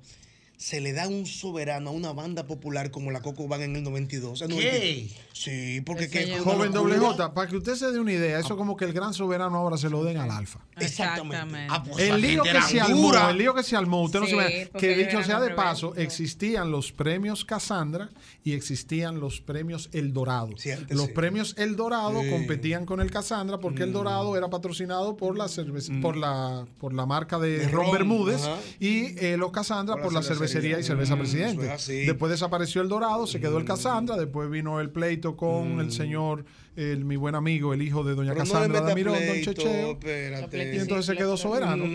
se 0.57 0.79
le 0.79 0.93
da 0.93 1.07
un 1.07 1.25
soberano 1.25 1.89
a 1.89 1.93
una 1.93 2.13
banda 2.13 2.45
popular 2.47 2.89
como 2.91 3.11
la 3.11 3.21
Coco 3.21 3.47
Van 3.47 3.61
en 3.63 3.75
el 3.75 3.83
92. 3.83 4.41
en 4.43 4.47
¿Qué? 4.49 4.55
92. 4.55 5.11
Sí, 5.33 5.81
porque 5.81 6.09
que 6.09 6.37
Joven 6.39 6.71
doble 6.71 6.97
J, 6.97 7.33
para 7.33 7.49
que 7.49 7.57
usted 7.57 7.75
se 7.75 7.91
dé 7.91 7.99
una 7.99 8.13
idea, 8.13 8.39
eso 8.39 8.55
como 8.55 8.77
que 8.77 8.85
el 8.85 8.93
gran 8.93 9.13
soberano 9.13 9.57
ahora 9.57 9.77
se 9.77 9.89
lo 9.89 10.03
den 10.03 10.17
al 10.17 10.29
alfa. 10.31 10.59
Exactamente. 10.77 11.67
Ah, 11.69 11.83
pues 11.83 11.99
El 12.07 12.21
lío, 12.21 12.43
que 12.43 12.61
se 12.61 12.79
armó, 12.79 13.29
el 13.29 13.37
lío 13.37 13.53
que 13.53 13.63
se 13.63 13.75
armó, 13.75 14.03
usted 14.03 14.19
no 14.21 14.25
se 14.27 14.69
porque 14.71 14.87
Que 14.95 14.95
dicho 14.95 15.23
sea 15.23 15.39
de 15.39 15.49
paso, 15.51 15.95
existían 15.95 16.71
los 16.71 16.91
premios 16.91 17.43
Cassandra 17.45 18.09
y 18.43 18.53
existían 18.53 19.19
los 19.19 19.41
premios 19.41 19.89
El 19.91 20.13
Dorado. 20.13 20.49
los 20.89 21.05
sí. 21.07 21.11
premios 21.13 21.55
El 21.57 21.75
Dorado 21.75 22.21
Sí. 22.21 22.29
competían 22.29 22.85
con 22.85 23.01
el 23.01 23.09
Cassandra 23.11 23.57
porque 23.57 23.83
El 23.83 23.89
Mm. 23.89 23.93
Dorado 23.93 24.37
era 24.37 24.49
patrocinado 24.49 25.17
por 25.17 25.37
la 25.37 25.47
cerveza, 25.47 25.91
por 26.01 26.15
la 26.15 26.65
por 26.79 26.93
la 26.93 27.05
marca 27.05 27.39
de, 27.39 27.59
De 27.59 27.67
Ron 27.69 27.85
ron, 27.85 27.91
Bermúdez 27.93 28.43
ajá. 28.43 28.57
y 28.79 29.17
eh, 29.17 29.35
los 29.37 29.51
Cassandra 29.51 29.95
Por 29.95 30.03
por, 30.03 30.13
la 30.13 30.19
la 30.21 30.25
cervecería 30.47 30.79
y 30.79 30.83
cerveza 30.83 31.15
Mm, 31.15 31.19
Presidente. 31.19 31.67
Después 32.05 32.31
desapareció 32.31 32.81
El 32.81 32.89
Dorado, 32.89 33.27
se 33.27 33.39
quedó 33.39 33.57
el 33.57 33.65
Cassandra, 33.65 34.17
después 34.17 34.49
vino 34.49 34.79
el 34.79 34.89
pleito 34.89 35.35
con 35.35 35.79
el 35.79 35.91
señor, 35.91 36.45
el, 36.75 37.05
mi 37.05 37.15
buen 37.15 37.35
amigo, 37.35 37.73
el 37.73 37.81
hijo 37.81 38.03
de 38.03 38.15
doña. 38.15 38.33
Pero 38.33 38.45
no 38.45 38.45
le 38.45 38.51
Cassandra 38.51 38.81
meta 38.81 38.89
de 38.89 38.95
Mirón, 38.95 39.15
don 39.27 39.41
Checheo. 39.41 39.91
espérate. 39.91 40.75
Y 40.75 40.79
entonces 40.79 41.05
se 41.05 41.15
quedó 41.15 41.37
soberano. 41.37 41.85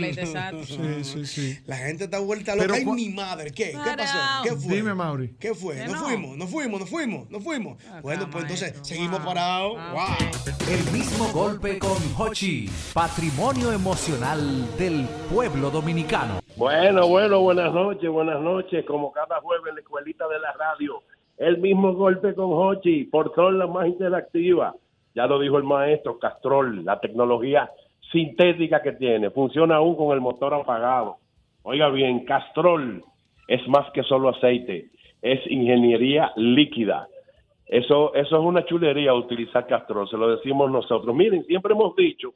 Sí, 0.65 1.05
sí, 1.05 1.27
sí. 1.27 1.59
La 1.67 1.77
gente 1.77 2.05
está 2.05 2.19
vuelta 2.19 2.53
Pero 2.55 2.69
loca. 2.69 2.79
Ay, 2.79 2.85
mi 2.87 3.09
madre, 3.11 3.51
¿qué? 3.51 3.73
¿Qué 3.73 3.97
pasó? 3.97 4.19
¿Qué 4.45 4.57
fue? 4.57 4.77
Dime, 4.77 4.95
Mauri. 4.95 5.35
¿Qué 5.39 5.55
fue? 5.55 5.87
No. 5.87 6.05
fuimos, 6.05 6.37
nos 6.37 6.51
fuimos, 6.51 6.81
nos 6.81 6.91
fuimos, 6.91 7.31
nos 7.31 7.43
fuimos. 7.45 7.83
Bueno, 8.03 8.29
pues 8.31 8.45
entonces 8.45 8.75
seguimos 8.83 9.21
parados. 9.21 9.77
Ah, 9.79 10.17
Wow. 10.19 10.69
El 10.69 10.93
mismo 10.93 11.29
golpe 11.33 11.79
con 11.79 11.97
Hochi, 12.17 12.71
patrimonio 12.95 13.73
emocional 13.73 14.69
del 14.79 15.07
pueblo 15.33 15.71
dominicano. 15.71 16.41
Bueno, 16.57 17.07
bueno, 17.09 17.41
buenas 17.41 17.73
noches, 17.73 18.09
buenas 18.11 18.41
noches. 18.41 18.85
Como 18.87 19.13
cada 19.13 19.41
jueves 19.41 19.67
en 19.69 19.75
la 19.77 19.81
escuelita 19.81 20.27
de 20.29 20.39
la 20.41 20.53
radio, 20.53 21.03
el 21.39 21.59
mismo 21.59 21.95
golpe 21.95 22.35
con 22.35 22.51
Hochi, 22.53 23.05
por 23.05 23.35
Sol 23.35 23.59
la 23.59 23.67
más 23.67 23.87
interactiva. 23.87 24.75
Ya 25.15 25.27
lo 25.27 25.39
dijo 25.39 25.57
el 25.57 25.65
maestro 25.65 26.19
Castrol, 26.19 26.85
la 26.85 27.01
tecnología 27.01 27.71
sintética 28.13 28.83
que 28.83 28.93
tiene, 28.93 29.31
funciona 29.31 29.77
aún 29.77 29.97
con 29.97 30.13
el 30.13 30.21
motor 30.21 30.55
apagado. 30.55 31.17
Oiga 31.63 31.89
bien, 31.91 32.25
Castrol 32.25 33.03
es 33.47 33.67
más 33.69 33.91
que 33.93 34.03
solo 34.03 34.31
aceite, 34.31 34.91
es 35.23 35.41
ingeniería 35.51 36.33
líquida. 36.37 37.09
Eso, 37.67 38.15
eso 38.15 38.37
es 38.37 38.43
una 38.43 38.65
chulería 38.65 39.13
utilizar 39.15 39.67
Castrol, 39.67 40.09
se 40.09 40.17
lo 40.17 40.37
decimos 40.37 40.71
nosotros. 40.71 41.15
Miren, 41.15 41.45
siempre 41.45 41.73
hemos 41.73 41.95
dicho 41.97 42.35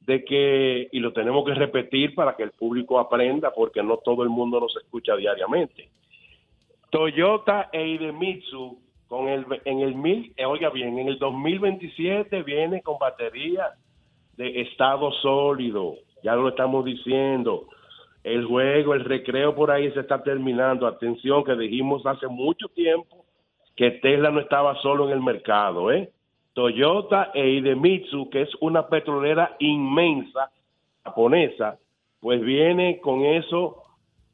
de 0.00 0.24
que, 0.24 0.88
y 0.92 0.98
lo 0.98 1.12
tenemos 1.12 1.44
que 1.44 1.54
repetir 1.54 2.14
para 2.14 2.36
que 2.36 2.42
el 2.42 2.50
público 2.50 2.98
aprenda, 2.98 3.52
porque 3.52 3.82
no 3.82 3.98
todo 3.98 4.22
el 4.22 4.28
mundo 4.28 4.60
nos 4.60 4.76
escucha 4.76 5.16
diariamente. 5.16 5.88
Toyota 6.90 7.68
e 7.72 7.86
Idemitsu 7.86 8.78
con 9.06 9.28
el, 9.28 9.44
en 9.64 9.80
el 9.80 9.94
mil, 9.94 10.32
eh, 10.36 10.44
oiga 10.44 10.70
bien, 10.70 10.98
en 10.98 11.08
el 11.08 11.18
2027 11.18 12.42
viene 12.42 12.82
con 12.82 12.98
batería 12.98 13.70
de 14.36 14.60
estado 14.60 15.10
sólido, 15.12 15.96
ya 16.22 16.34
lo 16.34 16.48
estamos 16.48 16.84
diciendo. 16.84 17.66
El 18.22 18.44
juego, 18.44 18.94
el 18.94 19.04
recreo 19.04 19.54
por 19.54 19.70
ahí 19.70 19.90
se 19.92 20.00
está 20.00 20.22
terminando. 20.22 20.86
Atención, 20.86 21.42
que 21.42 21.54
dijimos 21.56 22.04
hace 22.04 22.28
mucho 22.28 22.68
tiempo 22.68 23.24
que 23.76 23.92
Tesla 23.92 24.30
no 24.30 24.40
estaba 24.40 24.74
solo 24.82 25.06
en 25.06 25.12
el 25.12 25.22
mercado, 25.22 25.90
¿eh? 25.90 26.10
Toyota 26.52 27.30
e 27.32 27.48
Idemitsu, 27.48 28.28
que 28.28 28.42
es 28.42 28.50
una 28.60 28.88
petrolera 28.88 29.56
inmensa 29.58 30.50
japonesa, 31.04 31.78
pues 32.20 32.40
viene 32.42 33.00
con 33.00 33.24
eso 33.24 33.79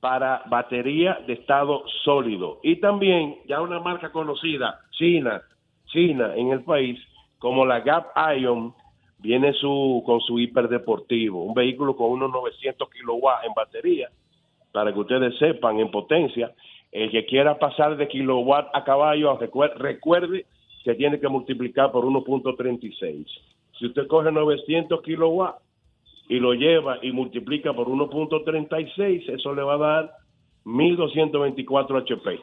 para 0.08 0.42
batería 0.46 1.18
de 1.26 1.32
estado 1.32 1.82
sólido. 2.04 2.60
Y 2.62 2.76
también 2.76 3.38
ya 3.48 3.60
una 3.60 3.80
marca 3.80 4.12
conocida, 4.12 4.78
China, 4.92 5.42
China 5.86 6.32
en 6.36 6.52
el 6.52 6.62
país, 6.62 6.96
como 7.40 7.66
la 7.66 7.80
Gap 7.80 8.12
Ion, 8.38 8.72
viene 9.18 9.52
su, 9.54 10.04
con 10.06 10.20
su 10.20 10.38
hiperdeportivo, 10.38 11.42
un 11.42 11.54
vehículo 11.54 11.96
con 11.96 12.12
unos 12.12 12.30
900 12.30 12.88
kilowatts 12.88 13.46
en 13.48 13.54
batería, 13.54 14.08
para 14.70 14.92
que 14.92 15.00
ustedes 15.00 15.36
sepan 15.38 15.80
en 15.80 15.90
potencia. 15.90 16.52
El 16.92 17.10
que 17.10 17.26
quiera 17.26 17.58
pasar 17.58 17.96
de 17.96 18.06
kilowatt 18.06 18.68
a 18.74 18.84
caballo, 18.84 19.36
recuer- 19.40 19.74
recuerde 19.76 20.46
que 20.84 20.94
tiene 20.94 21.18
que 21.18 21.26
multiplicar 21.28 21.90
por 21.90 22.04
1.36. 22.04 23.26
Si 23.76 23.86
usted 23.86 24.06
coge 24.06 24.30
900 24.30 25.02
kilowatts 25.02 25.60
y 26.28 26.38
lo 26.38 26.54
lleva 26.54 26.98
y 27.02 27.12
multiplica 27.12 27.72
por 27.72 27.88
1.36, 27.88 29.28
eso 29.28 29.54
le 29.54 29.62
va 29.62 29.74
a 29.74 29.78
dar 29.78 30.12
1224 30.64 31.98
HP. 31.98 32.40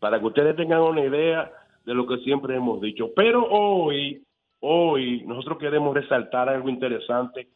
Para 0.00 0.18
que 0.18 0.26
ustedes 0.26 0.56
tengan 0.56 0.80
una 0.80 1.04
idea 1.04 1.52
de 1.84 1.94
lo 1.94 2.06
que 2.06 2.18
siempre 2.18 2.56
hemos 2.56 2.80
dicho. 2.80 3.10
Pero 3.14 3.46
hoy, 3.48 4.22
hoy 4.60 5.22
nosotros 5.26 5.58
queremos 5.58 5.94
resaltar 5.94 6.48
algo 6.48 6.68
interesante 6.68 7.48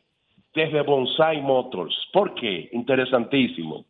desde 0.54 0.82
Bonsai 0.82 1.40
Motors. 1.40 1.94
¿Por 2.12 2.34
qué? 2.34 2.68
Interesantísimo. 2.72 3.84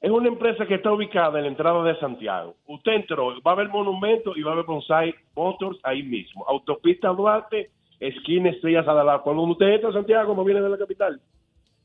Es 0.00 0.10
una 0.10 0.28
empresa 0.28 0.66
que 0.66 0.74
está 0.74 0.92
ubicada 0.92 1.38
en 1.38 1.44
la 1.44 1.50
entrada 1.50 1.82
de 1.84 1.98
Santiago. 2.00 2.56
Usted 2.66 2.92
entró, 2.92 3.40
va 3.42 3.52
a 3.52 3.54
haber 3.54 3.68
monumento 3.68 4.36
y 4.36 4.42
va 4.42 4.50
a 4.50 4.54
haber 4.54 4.66
Bonsai 4.66 5.14
Motors 5.36 5.78
ahí 5.84 6.02
mismo. 6.02 6.44
Autopista 6.48 7.08
Duarte, 7.10 7.70
esquina 8.08 8.50
Estrellas 8.50 8.86
Adalá. 8.86 9.18
Cuando 9.20 9.42
usted 9.42 9.66
entra 9.66 9.90
a 9.90 9.92
Santiago, 9.92 10.28
como 10.28 10.44
viene 10.44 10.60
de 10.60 10.68
la 10.68 10.78
capital, 10.78 11.20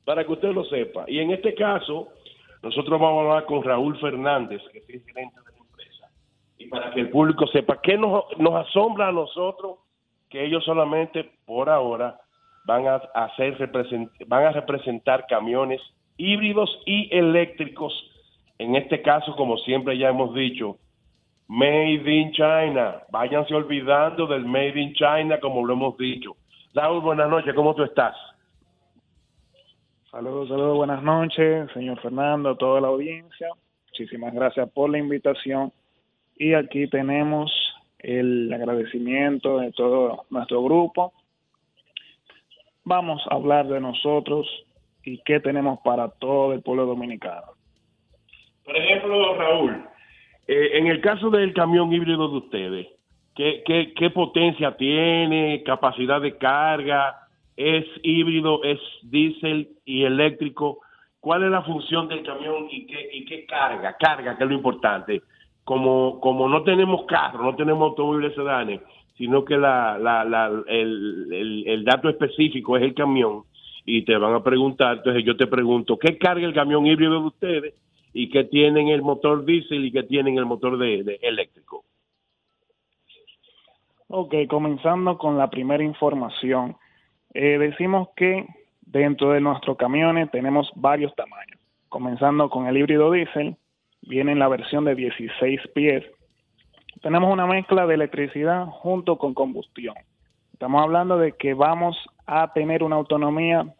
para 0.05 0.23
que 0.25 0.31
usted 0.31 0.49
lo 0.49 0.63
sepa. 0.65 1.05
Y 1.07 1.19
en 1.19 1.31
este 1.31 1.53
caso, 1.53 2.09
nosotros 2.63 2.99
vamos 2.99 3.19
a 3.19 3.29
hablar 3.29 3.45
con 3.45 3.63
Raúl 3.63 3.97
Fernández, 3.99 4.61
que 4.71 4.79
es 4.79 4.85
gerente 4.87 5.15
de 5.15 5.51
la 5.51 5.57
empresa. 5.57 6.09
Y 6.57 6.67
para 6.67 6.91
que 6.91 7.01
el 7.01 7.09
público 7.09 7.45
sepa 7.47 7.79
qué 7.81 7.97
nos, 7.97 8.23
nos 8.37 8.55
asombra 8.55 9.09
a 9.09 9.11
nosotros, 9.11 9.79
que 10.29 10.43
ellos 10.45 10.63
solamente 10.65 11.29
por 11.45 11.69
ahora 11.69 12.19
van 12.65 12.87
a 12.87 12.95
hacer 13.13 13.57
represent- 13.57 14.11
van 14.27 14.45
a 14.45 14.51
representar 14.51 15.25
camiones 15.27 15.81
híbridos 16.17 16.81
y 16.85 17.09
eléctricos. 17.15 17.93
En 18.57 18.75
este 18.75 19.01
caso, 19.01 19.35
como 19.35 19.57
siempre 19.57 19.97
ya 19.97 20.09
hemos 20.09 20.33
dicho, 20.33 20.77
Made 21.47 22.09
in 22.11 22.31
China. 22.33 23.01
Váyanse 23.09 23.53
olvidando 23.53 24.27
del 24.27 24.45
Made 24.45 24.79
in 24.79 24.93
China, 24.93 25.39
como 25.39 25.65
lo 25.65 25.73
hemos 25.73 25.97
dicho. 25.97 26.35
Raúl, 26.73 27.01
buenas 27.01 27.29
noches, 27.29 27.53
¿cómo 27.55 27.73
tú 27.73 27.83
estás? 27.83 28.15
Saludos, 30.11 30.49
saludos, 30.49 30.77
buenas 30.77 31.03
noches, 31.03 31.71
señor 31.73 31.99
Fernando, 32.01 32.49
a 32.49 32.57
toda 32.57 32.81
la 32.81 32.87
audiencia. 32.87 33.49
Muchísimas 33.87 34.33
gracias 34.33 34.69
por 34.71 34.89
la 34.89 34.97
invitación. 34.97 35.71
Y 36.37 36.53
aquí 36.53 36.87
tenemos 36.87 37.51
el 37.99 38.51
agradecimiento 38.53 39.59
de 39.59 39.71
todo 39.71 40.25
nuestro 40.29 40.61
grupo. 40.63 41.13
Vamos 42.83 43.21
a 43.29 43.35
hablar 43.35 43.67
de 43.67 43.79
nosotros 43.79 44.47
y 45.03 45.21
qué 45.23 45.39
tenemos 45.39 45.79
para 45.83 46.09
todo 46.09 46.53
el 46.53 46.61
pueblo 46.61 46.85
dominicano. 46.85 47.47
Por 48.63 48.75
ejemplo, 48.75 49.35
Raúl, 49.35 49.87
eh, 50.47 50.69
en 50.73 50.87
el 50.87 51.01
caso 51.01 51.29
del 51.29 51.53
camión 51.53 51.91
híbrido 51.91 52.27
de 52.29 52.37
ustedes, 52.37 52.87
¿qué, 53.35 54.11
potencia 54.13 54.77
tiene? 54.77 55.63
¿Capacidad 55.63 56.21
de 56.21 56.37
carga? 56.37 57.15
¿Es 57.55 57.85
híbrido? 58.03 58.63
¿Es 58.63 58.79
diésel 59.03 59.69
y 59.85 60.03
eléctrico? 60.03 60.79
¿Cuál 61.19 61.43
es 61.43 61.51
la 61.51 61.63
función 61.63 62.07
del 62.07 62.23
camión 62.23 62.67
y 62.71 62.85
qué, 62.87 63.09
y 63.13 63.25
qué 63.25 63.45
carga? 63.45 63.95
Carga, 63.99 64.37
que 64.37 64.43
es 64.43 64.49
lo 64.49 64.55
importante. 64.55 65.21
Como, 65.63 66.21
no 66.47 66.63
tenemos 66.63 67.05
carro, 67.07 67.43
no 67.43 67.55
tenemos 67.55 67.89
automóviles 67.89 68.33
sedanes, 68.35 68.79
sino 69.17 69.43
que 69.43 69.57
la, 69.57 69.97
la, 69.97 70.23
la, 70.23 70.49
el 70.69 71.83
dato 71.83 72.07
específico 72.07 72.77
es 72.77 72.83
el 72.83 72.93
camión 72.93 73.43
y 73.85 74.03
te 74.03 74.17
van 74.17 74.33
a 74.33 74.43
preguntar, 74.43 74.97
entonces 74.97 75.23
yo 75.23 75.35
te 75.37 75.47
pregunto, 75.47 75.97
¿qué 75.97 76.17
carga 76.17 76.45
el 76.45 76.53
camión 76.53 76.85
híbrido 76.85 77.13
de 77.13 77.27
ustedes 77.27 77.73
y 78.13 78.29
qué 78.29 78.43
tienen 78.45 78.87
el 78.87 79.01
motor 79.01 79.45
diésel 79.45 79.85
y 79.85 79.91
qué 79.91 80.03
tienen 80.03 80.37
el 80.37 80.45
motor 80.45 80.77
de, 80.77 81.19
eléctrico? 81.21 81.83
Ok, 84.07 84.33
comenzando 84.49 85.17
con 85.17 85.37
la 85.37 85.49
primera 85.49 85.83
información. 85.83 86.77
Eh, 87.33 87.57
decimos 87.57 88.09
que 88.15 88.45
dentro 88.81 89.31
de 89.31 89.41
nuestros 89.41 89.77
camiones 89.77 90.31
tenemos 90.31 90.71
varios 90.75 91.13
tamaños. 91.15 91.59
Comenzando 91.89 92.49
con 92.49 92.67
el 92.67 92.77
híbrido 92.77 93.11
diésel, 93.11 93.57
viene 94.01 94.31
en 94.31 94.39
la 94.39 94.47
versión 94.47 94.85
de 94.85 94.95
16 94.95 95.61
pies. 95.75 96.03
Tenemos 97.01 97.31
una 97.31 97.45
mezcla 97.45 97.85
de 97.85 97.95
electricidad 97.95 98.65
junto 98.67 99.17
con 99.17 99.33
combustión. 99.33 99.95
Estamos 100.53 100.81
hablando 100.81 101.17
de 101.17 101.33
que 101.33 101.53
vamos 101.53 101.97
a 102.25 102.51
tener 102.53 102.83
una 102.83 102.95
autonomía 102.95 103.75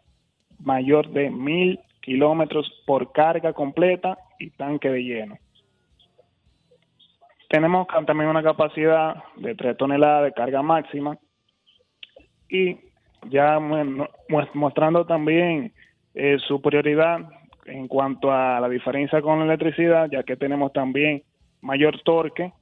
mayor 0.60 1.08
de 1.08 1.30
mil 1.30 1.80
kilómetros 2.08 2.66
por 2.86 3.12
carga 3.12 3.52
completa 3.52 4.16
y 4.38 4.48
tanque 4.48 4.88
de 4.88 5.04
lleno. 5.04 5.38
Tenemos 7.50 7.86
también 8.06 8.30
una 8.30 8.42
capacidad 8.42 9.22
de 9.36 9.54
3 9.54 9.76
toneladas 9.76 10.24
de 10.24 10.32
carga 10.32 10.62
máxima 10.62 11.18
y 12.48 12.78
ya 13.28 13.58
mostrando 14.54 15.04
también 15.04 15.74
eh, 16.14 16.38
superioridad 16.48 17.28
en 17.66 17.88
cuanto 17.88 18.32
a 18.32 18.58
la 18.58 18.70
diferencia 18.70 19.20
con 19.20 19.40
la 19.40 19.44
electricidad, 19.44 20.08
ya 20.10 20.22
que 20.22 20.36
tenemos 20.38 20.72
también 20.72 21.22
mayor 21.60 22.00
torque, 22.04 22.54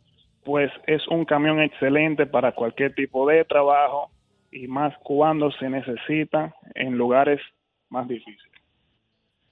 pues 0.45 0.73
es 0.89 1.07
un 1.07 1.25
camión 1.25 1.61
excelente 1.61 2.27
para 2.27 2.51
cualquier 2.51 2.97
tipo 2.97 3.29
de 3.29 3.45
trabajo 3.45 4.11
y 4.51 4.67
más 4.67 4.93
cuando 5.05 5.53
se 5.53 5.71
necesita 5.71 6.53
en 6.75 6.99
lugares 6.99 7.41
más 7.91 8.09
difíciles. 8.09 8.46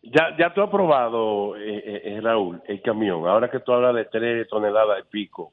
Ya, 0.06 0.36
ya 0.38 0.52
tú 0.52 0.62
has 0.62 0.68
probado, 0.68 1.56
eh, 1.56 1.82
eh, 1.84 2.02
eh, 2.04 2.20
Raúl, 2.20 2.60
el 2.66 2.82
camión. 2.82 3.26
Ahora 3.26 3.50
que 3.50 3.60
tú 3.60 3.72
hablas 3.72 3.94
de 3.94 4.04
tres 4.04 4.46
toneladas 4.48 5.00
y 5.00 5.10
pico, 5.10 5.52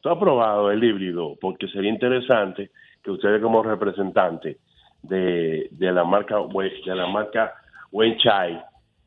tú 0.00 0.08
has 0.08 0.18
probado 0.18 0.72
el 0.72 0.82
híbrido, 0.82 1.36
porque 1.40 1.68
sería 1.68 1.90
interesante 1.90 2.70
que 3.02 3.12
ustedes 3.12 3.40
como 3.40 3.62
representantes 3.62 4.58
de, 5.02 5.68
de 5.70 5.92
la 5.92 6.04
marca 6.04 6.36
de 6.36 6.94
la 6.94 7.06
marca 7.06 7.54
Wenchai, 7.92 8.60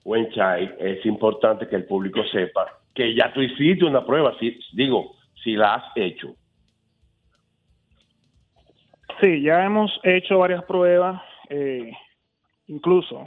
Wenchai, 0.06 0.76
es 0.80 1.06
importante 1.06 1.68
que 1.68 1.76
el 1.76 1.86
público 1.86 2.24
sepa 2.32 2.68
que 2.94 3.14
ya 3.14 3.34
tú 3.34 3.42
hiciste 3.42 3.84
una 3.84 4.06
prueba, 4.06 4.34
si, 4.40 4.58
digo, 4.72 5.16
si 5.44 5.56
la 5.56 5.76
has 5.76 5.84
hecho. 5.98 6.36
Sí, 9.20 9.42
ya 9.42 9.66
hemos 9.66 9.92
hecho 10.04 10.40
varias 10.40 10.64
pruebas, 10.64 11.22
eh, 11.50 11.92
incluso 12.68 13.24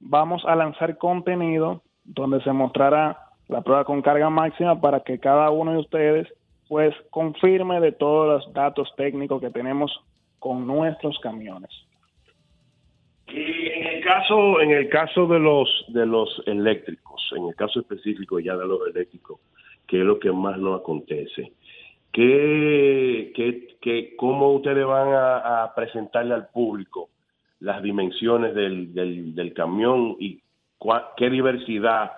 vamos 0.00 0.42
a 0.46 0.56
lanzar 0.56 0.98
contenido 0.98 1.82
donde 2.04 2.42
se 2.42 2.52
mostrará 2.52 3.18
la 3.48 3.60
prueba 3.62 3.84
con 3.84 4.02
carga 4.02 4.30
máxima 4.30 4.80
para 4.80 5.00
que 5.00 5.18
cada 5.18 5.50
uno 5.50 5.72
de 5.72 5.78
ustedes 5.78 6.28
pues 6.68 6.94
confirme 7.10 7.80
de 7.80 7.92
todos 7.92 8.26
los 8.44 8.52
datos 8.54 8.92
técnicos 8.96 9.40
que 9.40 9.50
tenemos 9.50 9.92
con 10.38 10.66
nuestros 10.66 11.18
camiones. 11.18 11.70
Y 13.26 13.66
en 13.68 13.86
el 13.86 14.04
caso, 14.04 14.60
en 14.60 14.70
el 14.70 14.88
caso 14.88 15.26
de 15.26 15.38
los 15.38 15.68
de 15.88 16.06
los 16.06 16.42
eléctricos, 16.46 17.20
en 17.36 17.46
el 17.48 17.54
caso 17.54 17.80
específico 17.80 18.38
ya 18.40 18.56
de 18.56 18.66
los 18.66 18.80
eléctricos, 18.88 19.38
¿qué 19.86 19.98
es 19.98 20.04
lo 20.04 20.18
que 20.18 20.32
más 20.32 20.58
nos 20.58 20.80
acontece? 20.80 21.52
¿Qué, 22.12 23.32
qué, 23.36 23.76
qué- 23.80 24.14
cómo 24.16 24.52
ustedes 24.52 24.84
van 24.84 25.08
a 25.12 25.72
presentarle 25.76 26.34
al 26.34 26.48
público 26.48 27.08
las 27.60 27.82
dimensiones 27.82 28.54
del, 28.54 28.92
del, 28.94 29.54
camión 29.54 30.16
y 30.18 30.40
cua- 30.78 31.10
qué 31.16 31.30
diversidad, 31.30 32.12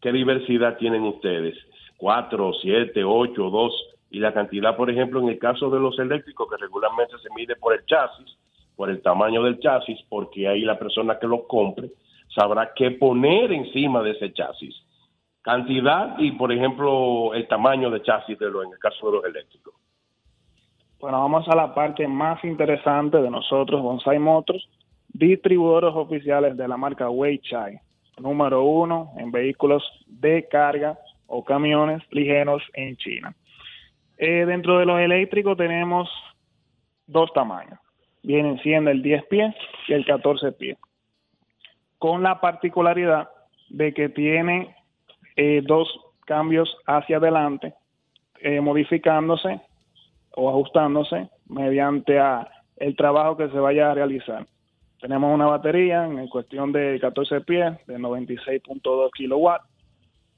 qué 0.00 0.12
diversidad 0.12 0.76
tienen 0.78 1.02
ustedes? 1.02 1.56
Cuatro, 1.96 2.52
siete, 2.62 3.04
ocho, 3.04 3.50
dos 3.50 3.72
y 4.10 4.20
la 4.20 4.32
cantidad, 4.32 4.76
por 4.76 4.90
ejemplo, 4.90 5.20
en 5.20 5.28
el 5.28 5.38
caso 5.38 5.68
de 5.70 5.80
los 5.80 5.98
eléctricos 5.98 6.48
que 6.48 6.56
regularmente 6.56 7.18
se 7.18 7.28
mide 7.34 7.56
por 7.56 7.74
el 7.74 7.84
chasis, 7.86 8.38
por 8.76 8.88
el 8.88 9.02
tamaño 9.02 9.42
del 9.42 9.58
chasis, 9.58 9.98
porque 10.08 10.46
ahí 10.46 10.60
la 10.60 10.78
persona 10.78 11.18
que 11.18 11.26
lo 11.26 11.46
compre 11.46 11.90
sabrá 12.34 12.72
qué 12.74 12.92
poner 12.92 13.52
encima 13.52 14.02
de 14.02 14.12
ese 14.12 14.32
chasis. 14.32 14.74
Cantidad 15.42 16.16
y, 16.18 16.32
por 16.32 16.52
ejemplo, 16.52 17.34
el 17.34 17.46
tamaño 17.48 17.90
de 17.90 18.02
chasis 18.02 18.38
de 18.38 18.50
lo, 18.50 18.62
en 18.62 18.72
el 18.72 18.78
caso 18.78 19.06
de 19.06 19.16
los 19.16 19.24
eléctricos. 19.24 19.74
Bueno, 21.00 21.18
vamos 21.20 21.46
a 21.48 21.54
la 21.54 21.74
parte 21.74 22.08
más 22.08 22.42
interesante 22.44 23.20
de 23.20 23.30
nosotros, 23.30 23.82
Bonsai 23.82 24.18
Motors, 24.18 24.66
distribuidores 25.14 25.94
oficiales 25.94 26.56
de 26.56 26.68
la 26.68 26.76
marca 26.76 27.08
Weichai, 27.08 27.80
número 28.18 28.64
uno 28.64 29.12
en 29.16 29.30
vehículos 29.30 29.82
de 30.06 30.46
carga 30.48 30.98
o 31.26 31.44
camiones 31.44 32.02
ligeros 32.10 32.62
en 32.74 32.96
China. 32.96 33.34
Eh, 34.18 34.44
dentro 34.44 34.78
de 34.78 34.86
los 34.86 35.00
eléctricos 35.00 35.56
tenemos 35.56 36.10
dos 37.06 37.32
tamaños, 37.32 37.78
vienen 38.22 38.58
siendo 38.58 38.90
el 38.90 39.02
10 39.02 39.24
pies 39.26 39.54
y 39.88 39.92
el 39.92 40.04
14 40.04 40.52
pies, 40.52 40.76
con 41.98 42.22
la 42.22 42.40
particularidad 42.40 43.28
de 43.68 43.94
que 43.94 44.08
tiene 44.08 44.74
eh, 45.36 45.62
dos 45.64 45.88
cambios 46.26 46.76
hacia 46.86 47.18
adelante, 47.18 47.74
eh, 48.40 48.60
modificándose 48.60 49.60
o 50.36 50.50
ajustándose 50.50 51.28
mediante 51.48 52.18
el 52.76 52.96
trabajo 52.96 53.36
que 53.36 53.48
se 53.48 53.58
vaya 53.58 53.90
a 53.90 53.94
realizar. 53.94 54.46
Tenemos 55.00 55.34
una 55.34 55.46
batería 55.46 56.04
en 56.04 56.28
cuestión 56.28 56.70
de 56.72 56.98
14 57.00 57.40
pies 57.42 57.74
de 57.86 57.98
96.2 57.98 59.10
kilowatts 59.12 59.66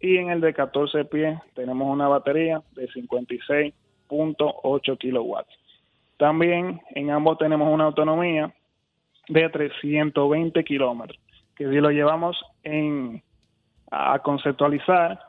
y 0.00 0.16
en 0.16 0.30
el 0.30 0.40
de 0.40 0.52
14 0.52 1.04
pies 1.06 1.38
tenemos 1.54 1.88
una 1.88 2.08
batería 2.08 2.60
de 2.72 2.88
56.8 2.88 4.98
kilowatts. 4.98 5.56
También 6.16 6.80
en 6.94 7.10
ambos 7.10 7.38
tenemos 7.38 7.72
una 7.72 7.84
autonomía 7.84 8.52
de 9.28 9.48
320 9.48 10.64
kilómetros, 10.64 11.20
que 11.54 11.68
si 11.68 11.76
lo 11.76 11.90
llevamos 11.90 12.36
en, 12.62 13.22
a 13.90 14.18
conceptualizar, 14.20 15.20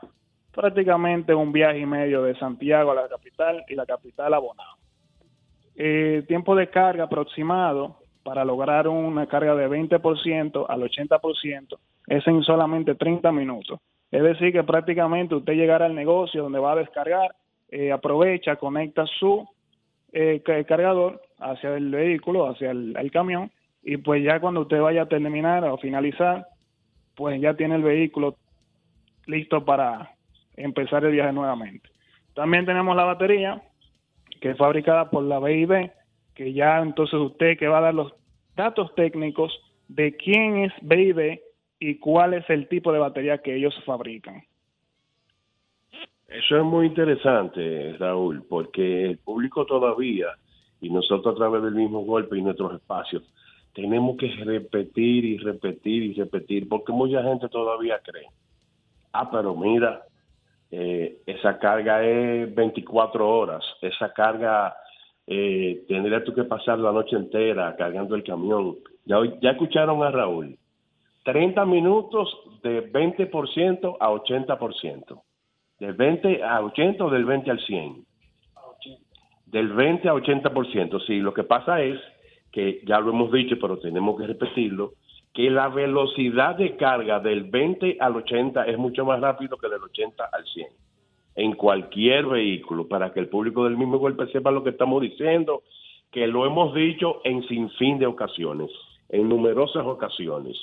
prácticamente 0.52 1.34
un 1.34 1.52
viaje 1.52 1.80
y 1.80 1.86
medio 1.86 2.22
de 2.22 2.36
Santiago 2.38 2.90
a 2.90 2.94
la 2.94 3.08
capital 3.08 3.64
y 3.68 3.74
la 3.74 3.86
capital 3.86 4.34
a 4.34 4.38
Bonao. 4.38 4.76
Eh, 5.76 6.24
tiempo 6.26 6.56
de 6.56 6.68
carga 6.68 7.04
aproximado 7.04 7.98
para 8.28 8.44
lograr 8.44 8.86
una 8.88 9.26
carga 9.26 9.54
de 9.54 9.66
20% 9.66 10.66
al 10.68 10.82
80% 10.82 11.78
es 12.08 12.26
en 12.26 12.42
solamente 12.42 12.94
30 12.94 13.32
minutos. 13.32 13.80
Es 14.10 14.22
decir, 14.22 14.52
que 14.52 14.62
prácticamente 14.64 15.34
usted 15.34 15.54
llegará 15.54 15.86
al 15.86 15.94
negocio 15.94 16.42
donde 16.42 16.58
va 16.58 16.72
a 16.72 16.76
descargar, 16.76 17.34
eh, 17.70 17.90
aprovecha, 17.90 18.56
conecta 18.56 19.06
su 19.06 19.48
eh, 20.12 20.42
ca- 20.44 20.62
cargador 20.64 21.22
hacia 21.38 21.74
el 21.74 21.90
vehículo, 21.90 22.46
hacia 22.50 22.70
el, 22.70 22.94
el 22.98 23.10
camión, 23.10 23.50
y 23.82 23.96
pues 23.96 24.22
ya 24.22 24.40
cuando 24.40 24.60
usted 24.60 24.78
vaya 24.78 25.02
a 25.04 25.08
terminar 25.08 25.64
o 25.64 25.78
finalizar, 25.78 26.48
pues 27.16 27.40
ya 27.40 27.54
tiene 27.54 27.76
el 27.76 27.82
vehículo 27.82 28.36
listo 29.24 29.64
para 29.64 30.10
empezar 30.54 31.02
el 31.06 31.12
viaje 31.12 31.32
nuevamente. 31.32 31.88
También 32.34 32.66
tenemos 32.66 32.94
la 32.94 33.04
batería, 33.04 33.62
que 34.42 34.50
es 34.50 34.58
fabricada 34.58 35.08
por 35.08 35.22
la 35.22 35.38
BID, 35.38 35.88
que 36.38 36.52
ya 36.52 36.78
entonces 36.78 37.18
usted 37.18 37.58
que 37.58 37.66
va 37.66 37.78
a 37.78 37.82
dar 37.82 37.94
los 37.94 38.12
datos 38.54 38.94
técnicos 38.94 39.52
de 39.88 40.16
quién 40.16 40.58
es 40.58 40.72
BID 40.82 41.40
y 41.80 41.96
cuál 41.96 42.34
es 42.34 42.48
el 42.48 42.68
tipo 42.68 42.92
de 42.92 43.00
batería 43.00 43.38
que 43.38 43.56
ellos 43.56 43.74
fabrican. 43.84 44.44
Eso 46.28 46.58
es 46.58 46.62
muy 46.62 46.86
interesante, 46.86 47.96
Raúl, 47.98 48.44
porque 48.48 49.06
el 49.06 49.18
público 49.18 49.66
todavía, 49.66 50.28
y 50.80 50.90
nosotros 50.90 51.34
a 51.34 51.38
través 51.38 51.62
del 51.62 51.74
mismo 51.74 52.04
golpe 52.04 52.38
y 52.38 52.42
nuestros 52.42 52.74
espacios, 52.74 53.24
tenemos 53.74 54.16
que 54.16 54.28
repetir 54.44 55.24
y 55.24 55.38
repetir 55.38 56.02
y 56.04 56.14
repetir, 56.14 56.68
porque 56.68 56.92
mucha 56.92 57.20
gente 57.24 57.48
todavía 57.48 57.98
cree, 58.04 58.28
ah, 59.12 59.28
pero 59.28 59.56
mira, 59.56 60.02
eh, 60.70 61.18
esa 61.26 61.58
carga 61.58 62.04
es 62.04 62.54
24 62.54 63.28
horas, 63.28 63.64
esa 63.80 64.12
carga 64.12 64.76
eh, 65.30 65.84
tendrías 65.86 66.24
tú 66.24 66.32
que 66.32 66.44
pasar 66.44 66.78
la 66.78 66.90
noche 66.90 67.14
entera 67.14 67.76
cargando 67.76 68.14
el 68.14 68.24
camión. 68.24 68.76
Ya, 69.04 69.18
ya 69.42 69.50
escucharon 69.50 70.02
a 70.02 70.10
Raúl, 70.10 70.56
30 71.24 71.66
minutos 71.66 72.34
de 72.62 72.90
20% 72.90 73.96
a 74.00 74.10
80%. 74.10 75.22
Del 75.78 75.92
20 75.92 76.42
a 76.42 76.62
80 76.62 77.04
o 77.04 77.10
del 77.10 77.26
20 77.26 77.50
al 77.50 77.60
100. 77.60 78.04
Del 79.46 79.68
20 79.68 80.08
a 80.08 80.14
80%. 80.14 81.06
Sí, 81.06 81.18
lo 81.20 81.34
que 81.34 81.44
pasa 81.44 81.82
es 81.82 82.00
que 82.50 82.80
ya 82.86 82.98
lo 82.98 83.10
hemos 83.10 83.30
dicho, 83.30 83.56
pero 83.60 83.78
tenemos 83.78 84.18
que 84.18 84.26
repetirlo, 84.26 84.94
que 85.34 85.50
la 85.50 85.68
velocidad 85.68 86.56
de 86.56 86.76
carga 86.76 87.20
del 87.20 87.44
20 87.44 87.98
al 88.00 88.16
80 88.16 88.64
es 88.64 88.78
mucho 88.78 89.04
más 89.04 89.20
rápido 89.20 89.58
que 89.58 89.68
del 89.68 89.82
80 89.82 90.24
al 90.32 90.44
100 90.46 90.87
en 91.38 91.52
cualquier 91.52 92.26
vehículo 92.26 92.88
para 92.88 93.12
que 93.12 93.20
el 93.20 93.28
público 93.28 93.62
del 93.62 93.76
mismo 93.76 93.98
golpe 93.98 94.26
sepa 94.32 94.50
lo 94.50 94.64
que 94.64 94.70
estamos 94.70 95.00
diciendo, 95.00 95.62
que 96.10 96.26
lo 96.26 96.44
hemos 96.44 96.74
dicho 96.74 97.20
en 97.22 97.46
sinfín 97.46 98.00
de 98.00 98.06
ocasiones, 98.06 98.68
en 99.08 99.28
numerosas 99.28 99.86
ocasiones. 99.86 100.56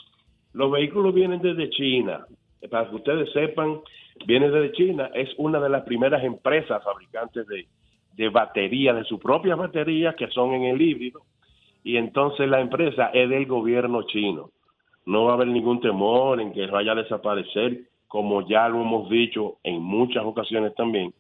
Los 0.52 0.70
vehículos 0.70 1.14
vienen 1.14 1.42
desde 1.42 1.70
China, 1.70 2.26
para 2.70 2.90
que 2.90 2.96
ustedes 2.98 3.32
sepan, 3.32 3.80
viene 4.26 4.50
desde 4.50 4.74
China, 4.74 5.10
es 5.14 5.30
una 5.38 5.62
de 5.62 5.70
las 5.70 5.84
primeras 5.84 6.22
empresas 6.26 6.84
fabricantes 6.84 7.48
de, 7.48 7.68
de 8.18 8.28
baterías, 8.28 8.98
de 8.98 9.06
sus 9.06 9.22
propias 9.22 9.58
baterías 9.58 10.14
que 10.16 10.28
son 10.28 10.56
en 10.56 10.64
el 10.64 10.82
híbrido, 10.82 11.22
y 11.86 11.96
entonces 11.96 12.50
la 12.50 12.60
empresa 12.60 13.12
es 13.14 13.30
del 13.30 13.46
gobierno 13.46 14.04
chino. 14.08 14.50
No 15.06 15.24
va 15.24 15.32
a 15.32 15.36
haber 15.36 15.48
ningún 15.48 15.80
temor 15.80 16.42
en 16.42 16.52
que 16.52 16.68
vaya 16.68 16.92
a 16.92 16.96
desaparecer, 16.96 17.84
como 18.08 18.48
ya 18.48 18.68
lo 18.70 18.82
hemos 18.82 19.10
dicho 19.10 19.58
en 19.64 19.82
muchas 19.82 20.24
ocasiones 20.24 20.74
también, 20.76 21.14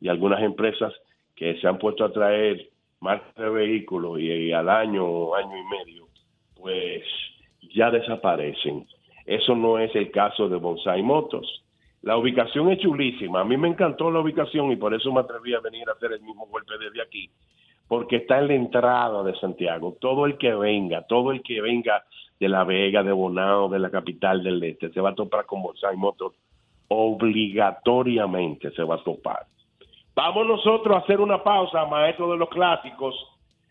y 0.00 0.08
algunas 0.08 0.42
empresas 0.42 0.92
que 1.36 1.58
se 1.60 1.68
han 1.68 1.78
puesto 1.78 2.04
a 2.04 2.12
traer 2.12 2.68
marcas 3.00 3.34
de 3.34 3.50
vehículos 3.50 4.20
y, 4.20 4.52
al 4.52 4.68
año, 4.68 5.34
año 5.34 5.56
y 5.56 5.64
medio, 5.64 6.06
pues 6.54 7.02
ya 7.74 7.90
desaparecen. 7.90 8.86
Eso 9.26 9.54
no 9.54 9.78
es 9.78 9.94
el 9.94 10.10
caso 10.10 10.48
de 10.48 10.56
Bonsai 10.56 11.02
Motors. 11.02 11.64
La 12.02 12.16
ubicación 12.16 12.70
es 12.70 12.78
chulísima. 12.78 13.40
A 13.40 13.44
mí 13.44 13.56
me 13.56 13.68
encantó 13.68 14.10
la 14.10 14.20
ubicación 14.20 14.72
y 14.72 14.76
por 14.76 14.92
eso 14.94 15.12
me 15.12 15.20
atreví 15.20 15.54
a 15.54 15.60
venir 15.60 15.88
a 15.88 15.92
hacer 15.92 16.12
el 16.12 16.22
mismo 16.22 16.46
golpe 16.46 16.74
desde 16.78 17.02
aquí, 17.02 17.30
porque 17.86 18.16
está 18.16 18.40
en 18.40 18.48
la 18.48 18.54
entrada 18.54 19.22
de 19.22 19.34
Santiago. 19.36 19.96
Todo 20.00 20.26
el 20.26 20.36
que 20.38 20.54
venga, 20.54 21.02
todo 21.06 21.30
el 21.30 21.42
que 21.42 21.60
venga 21.60 22.04
de 22.42 22.48
La 22.48 22.64
Vega, 22.64 23.04
de 23.04 23.12
Bonao, 23.12 23.68
de 23.68 23.78
la 23.78 23.88
capital 23.88 24.42
del 24.42 24.60
este. 24.64 24.90
Se 24.90 25.00
va 25.00 25.10
a 25.10 25.14
topar 25.14 25.46
con 25.46 25.62
Bonsai 25.62 25.96
Motors 25.96 26.34
obligatoriamente 26.88 28.70
se 28.72 28.82
va 28.82 28.96
a 28.96 29.04
topar. 29.04 29.46
Vamos 30.14 30.46
nosotros 30.46 30.94
a 30.94 30.98
hacer 30.98 31.20
una 31.20 31.42
pausa, 31.42 31.86
maestro 31.86 32.30
de 32.32 32.36
los 32.36 32.48
clásicos. 32.48 33.14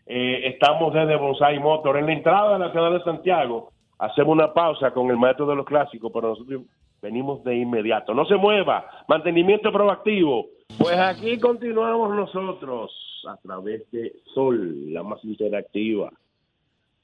Eh, 0.06 0.40
estamos 0.46 0.92
desde 0.92 1.16
Bonsai 1.16 1.58
Motor 1.58 1.98
en 1.98 2.06
la 2.06 2.12
entrada 2.14 2.54
de 2.54 2.58
la 2.64 2.72
ciudad 2.72 2.90
de 2.90 3.04
Santiago. 3.04 3.70
Hacemos 3.98 4.32
una 4.32 4.52
pausa 4.52 4.90
con 4.90 5.10
el 5.10 5.18
maestro 5.18 5.46
de 5.46 5.54
los 5.54 5.66
clásicos, 5.66 6.10
pero 6.12 6.30
nosotros 6.30 6.62
venimos 7.02 7.44
de 7.44 7.56
inmediato. 7.56 8.14
No 8.14 8.24
se 8.24 8.36
mueva, 8.36 8.86
mantenimiento 9.06 9.70
proactivo. 9.70 10.46
Pues 10.78 10.98
aquí 10.98 11.38
continuamos 11.38 12.14
nosotros 12.16 12.90
a 13.28 13.36
través 13.36 13.88
de 13.92 14.14
Sol, 14.34 14.92
la 14.92 15.02
más 15.02 15.22
interactiva. 15.24 16.10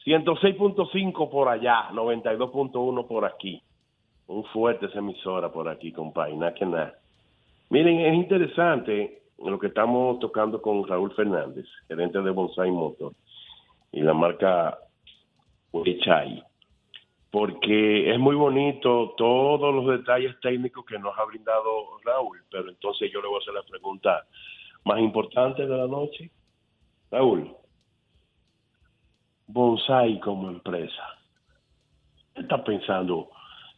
106.5 0.04 1.30
por 1.30 1.48
allá, 1.48 1.90
92.1 1.90 3.06
por 3.06 3.24
aquí. 3.24 3.62
Un 4.26 4.44
fuerte 4.44 4.86
esa 4.86 4.98
emisora 4.98 5.50
por 5.50 5.68
aquí, 5.68 5.92
compadre, 5.92 6.36
nada 6.36 6.54
que 6.54 6.66
nada. 6.66 6.94
Miren, 7.70 8.00
es 8.00 8.14
interesante 8.14 9.22
lo 9.38 9.58
que 9.58 9.68
estamos 9.68 10.18
tocando 10.20 10.60
con 10.60 10.86
Raúl 10.86 11.14
Fernández, 11.14 11.66
gerente 11.86 12.20
de 12.20 12.30
Bonsai 12.30 12.70
Motor 12.70 13.12
y 13.92 14.00
la 14.00 14.14
marca 14.14 14.78
Weichai, 15.72 16.42
porque 17.30 18.12
es 18.12 18.18
muy 18.18 18.34
bonito 18.34 19.14
todos 19.16 19.74
los 19.74 19.86
detalles 19.98 20.38
técnicos 20.40 20.84
que 20.84 20.98
nos 20.98 21.16
ha 21.18 21.24
brindado 21.24 21.98
Raúl, 22.04 22.42
pero 22.50 22.68
entonces 22.70 23.10
yo 23.12 23.20
le 23.20 23.28
voy 23.28 23.36
a 23.36 23.42
hacer 23.42 23.54
la 23.54 23.62
pregunta 23.62 24.26
más 24.84 24.98
importante 24.98 25.66
de 25.66 25.76
la 25.76 25.86
noche. 25.86 26.30
Raúl, 27.10 27.54
Bonsai 29.48 30.20
como 30.20 30.50
empresa, 30.50 31.02
¿qué 32.34 32.42
está 32.42 32.62
pensando 32.62 33.30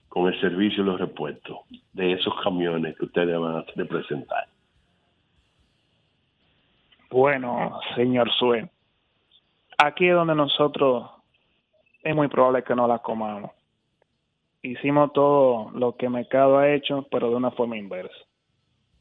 con 0.09 0.27
el 0.27 0.39
servicio 0.41 0.83
y 0.83 0.87
los 0.87 0.99
repuestos 0.99 1.59
de 1.93 2.13
esos 2.13 2.35
camiones 2.43 2.97
que 2.99 3.05
ustedes 3.05 3.39
van 3.39 3.59
a 3.59 3.65
representar? 3.77 4.49
Bueno, 7.09 7.79
señor 7.95 8.31
Sue, 8.33 8.69
aquí 9.79 10.09
es 10.09 10.15
donde 10.15 10.35
nosotros 10.35 11.09
es 12.03 12.17
muy 12.17 12.27
probable 12.27 12.65
que 12.65 12.75
no 12.75 12.89
la 12.89 12.99
comamos. 12.99 13.53
Hicimos 14.63 15.13
todo 15.13 15.71
lo 15.73 15.97
que 15.97 16.09
Mercado 16.09 16.59
ha 16.59 16.69
hecho, 16.69 17.07
pero 17.11 17.31
de 17.31 17.37
una 17.37 17.53
forma 17.53 17.79
inversa. 17.79 18.15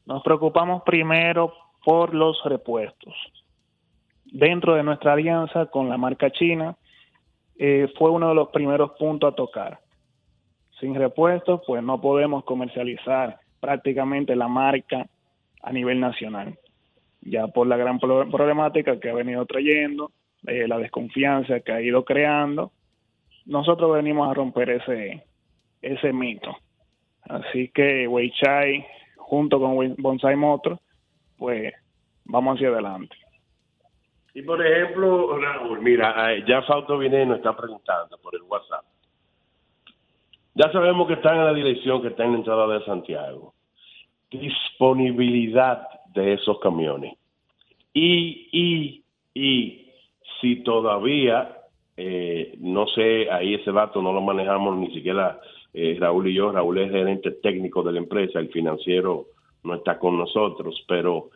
Nos 0.06 0.22
preocupamos 0.22 0.82
primero 0.82 1.52
por 1.84 2.14
los 2.14 2.42
repuestos. 2.44 3.14
Dentro 4.32 4.74
de 4.74 4.82
nuestra 4.82 5.14
alianza 5.14 5.66
con 5.66 5.88
la 5.88 5.96
marca 5.96 6.30
china, 6.30 6.76
eh, 7.58 7.92
fue 7.98 8.10
uno 8.10 8.28
de 8.28 8.34
los 8.34 8.48
primeros 8.50 8.92
puntos 8.92 9.32
a 9.32 9.36
tocar. 9.36 9.80
Sin 10.78 10.94
repuestos, 10.94 11.60
pues 11.66 11.82
no 11.82 12.00
podemos 12.00 12.44
comercializar 12.44 13.38
prácticamente 13.60 14.34
la 14.34 14.48
marca 14.48 15.06
a 15.62 15.72
nivel 15.72 16.00
nacional 16.00 16.56
ya 17.22 17.48
por 17.48 17.66
la 17.66 17.76
gran 17.76 17.98
pro- 17.98 18.28
problemática 18.30 18.98
que 18.98 19.10
ha 19.10 19.14
venido 19.14 19.44
trayendo, 19.46 20.12
eh, 20.46 20.66
la 20.66 20.78
desconfianza 20.78 21.60
que 21.60 21.72
ha 21.72 21.80
ido 21.80 22.04
creando, 22.04 22.72
nosotros 23.46 23.92
venimos 23.92 24.28
a 24.30 24.34
romper 24.34 24.70
ese, 24.70 25.22
ese 25.82 26.12
mito. 26.12 26.56
Así 27.22 27.68
que 27.68 28.08
Weichai, 28.08 28.86
junto 29.16 29.60
con 29.60 29.94
Bonsai 29.98 30.36
Motor, 30.36 30.78
pues 31.36 31.72
vamos 32.24 32.56
hacia 32.56 32.68
adelante. 32.68 33.16
Y 34.34 34.42
por 34.42 34.64
ejemplo, 34.64 35.36
Raúl, 35.38 35.80
mira, 35.80 36.32
eh, 36.32 36.44
ya 36.46 36.62
Fausto 36.62 36.98
Vineno 36.98 37.34
está 37.34 37.56
preguntando 37.56 38.16
por 38.18 38.34
el 38.34 38.42
WhatsApp. 38.42 38.84
Ya 40.54 40.70
sabemos 40.72 41.06
que 41.08 41.14
están 41.14 41.36
en 41.38 41.44
la 41.46 41.54
dirección 41.54 42.02
que 42.02 42.08
está 42.08 42.24
en 42.24 42.32
la 42.32 42.38
entrada 42.38 42.66
de 42.66 42.84
Santiago. 42.84 43.54
Disponibilidad 44.30 45.86
de 46.14 46.34
esos 46.34 46.58
camiones. 46.60 47.14
Y, 47.92 48.48
y, 48.52 49.04
y 49.34 49.92
si 50.40 50.62
todavía, 50.62 51.56
eh, 51.96 52.54
no 52.58 52.86
sé, 52.88 53.30
ahí 53.30 53.54
ese 53.54 53.72
dato 53.72 54.00
no 54.00 54.12
lo 54.12 54.20
manejamos 54.20 54.76
ni 54.76 54.92
siquiera 54.94 55.40
eh, 55.72 55.96
Raúl 55.98 56.28
y 56.28 56.34
yo. 56.34 56.52
Raúl 56.52 56.78
es 56.78 56.90
gerente 56.90 57.32
técnico 57.32 57.82
de 57.82 57.92
la 57.92 57.98
empresa, 57.98 58.38
el 58.38 58.50
financiero 58.50 59.26
no 59.62 59.74
está 59.74 59.98
con 59.98 60.16
nosotros, 60.16 60.84
pero 60.88 61.30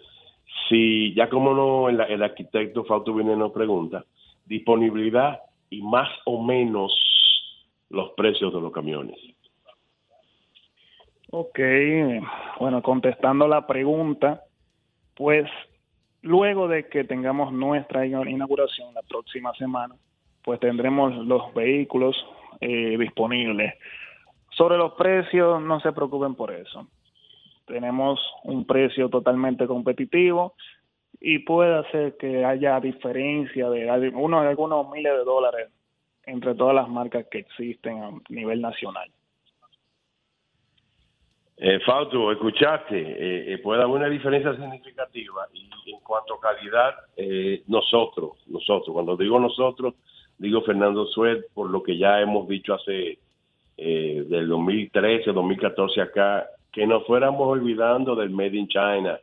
si 0.69 1.15
ya 1.15 1.29
como 1.29 1.55
no 1.55 1.89
el, 1.89 2.23
arquitecto 2.23 2.85
Fausto 2.85 3.15
Vine 3.15 3.37
nos 3.37 3.53
pregunta, 3.53 4.05
disponibilidad 4.47 5.41
y 5.71 5.83
más 5.83 6.09
o 6.25 6.43
menos 6.43 6.93
los 7.91 8.11
precios 8.13 8.53
de 8.53 8.61
los 8.61 8.73
camiones. 8.73 9.17
Ok, 11.31 11.59
bueno, 12.61 12.83
contestando 12.83 13.49
la 13.49 13.67
pregunta, 13.67 14.43
pues 15.17 15.51
luego 16.23 16.69
de 16.69 16.89
que 16.89 17.05
tengamos 17.05 17.53
nuestra 17.53 18.07
ina- 18.07 18.29
inauguración 18.29 18.95
la 18.95 19.03
próxima 19.03 19.53
semana, 19.55 19.97
pues 20.43 20.61
tendremos 20.61 21.17
los 21.27 21.53
vehículos 21.55 22.17
eh, 22.61 22.97
disponibles. 22.99 23.75
Sobre 24.51 24.77
los 24.77 24.93
precios, 24.93 25.61
no 25.61 25.81
se 25.81 25.93
preocupen 25.93 26.35
por 26.37 26.53
eso. 26.53 26.87
Tenemos 27.67 28.21
un 28.45 28.67
precio 28.67 29.09
totalmente 29.09 29.67
competitivo 29.67 30.55
y 31.21 31.39
puede 31.41 31.75
hacer 31.77 32.17
que 32.17 32.45
haya 32.45 32.79
diferencia 32.81 33.71
de 33.71 33.89
al- 33.89 34.15
uno 34.15 34.43
de 34.43 34.49
algunos 34.49 34.91
miles 34.91 35.13
de 35.13 35.25
dólares 35.25 35.69
entre 36.27 36.55
todas 36.55 36.75
las 36.75 36.89
marcas 36.89 37.27
que 37.31 37.39
existen 37.39 38.03
a 38.03 38.11
nivel 38.29 38.61
nacional. 38.61 39.11
Eh, 41.57 41.79
Fausto, 41.87 42.33
escuchaste, 42.33 42.99
eh, 43.01 43.55
eh, 43.55 43.59
puede 43.59 43.81
haber 43.83 43.95
una 43.97 44.09
diferencia 44.09 44.55
significativa 44.57 45.47
y 45.53 45.69
en 45.93 46.01
cuanto 46.01 46.35
a 46.35 46.41
calidad, 46.41 46.95
eh, 47.17 47.63
nosotros, 47.69 48.33
nosotros, 48.49 48.93
cuando 48.93 49.17
digo 49.17 49.39
nosotros, 49.39 49.95
digo 50.37 50.63
Fernando 50.63 51.07
Suet, 51.07 51.45
por 51.55 51.71
lo 51.71 51.83
que 51.83 51.97
ya 51.97 52.21
hemos 52.21 52.49
dicho 52.49 52.75
hace 52.75 53.19
del 53.77 54.49
2013, 54.49 55.33
2014 55.33 56.01
acá, 56.01 56.47
que 56.75 56.87
nos 56.87 57.07
fuéramos 57.07 57.47
olvidando 57.47 58.17
del 58.17 58.31
Made 58.31 58.57
in 58.57 58.69
China. 58.69 59.19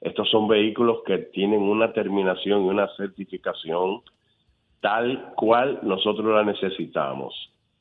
Estos 0.00 0.28
son 0.28 0.48
vehículos 0.48 0.98
que 1.06 1.18
tienen 1.18 1.62
una 1.62 1.92
terminación 1.92 2.64
y 2.64 2.68
una 2.68 2.88
certificación 2.96 4.00
tal 4.80 5.32
cual 5.36 5.78
nosotros 5.82 6.26
la 6.34 6.42
necesitamos. 6.42 7.34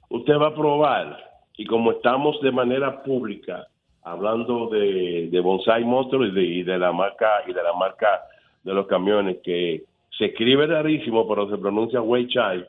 Usted 0.09 0.37
va 0.37 0.47
a 0.47 0.55
probar 0.55 1.17
y 1.57 1.65
como 1.65 1.91
estamos 1.91 2.39
de 2.41 2.51
manera 2.51 3.01
pública 3.03 3.67
hablando 4.03 4.67
de, 4.67 5.29
de 5.31 5.39
Bonsai 5.39 5.83
Motors 5.83 6.29
y 6.29 6.31
de, 6.31 6.43
y 6.43 6.63
de 6.63 6.77
la 6.77 6.91
marca 6.91 7.43
y 7.47 7.53
de 7.53 7.63
la 7.63 7.73
marca 7.73 8.21
de 8.63 8.73
los 8.73 8.85
camiones 8.87 9.37
que 9.43 9.83
se 10.17 10.25
escribe 10.25 10.67
rarísimo 10.67 11.27
pero 11.27 11.49
se 11.49 11.57
pronuncia 11.57 12.01
Weichai 12.01 12.65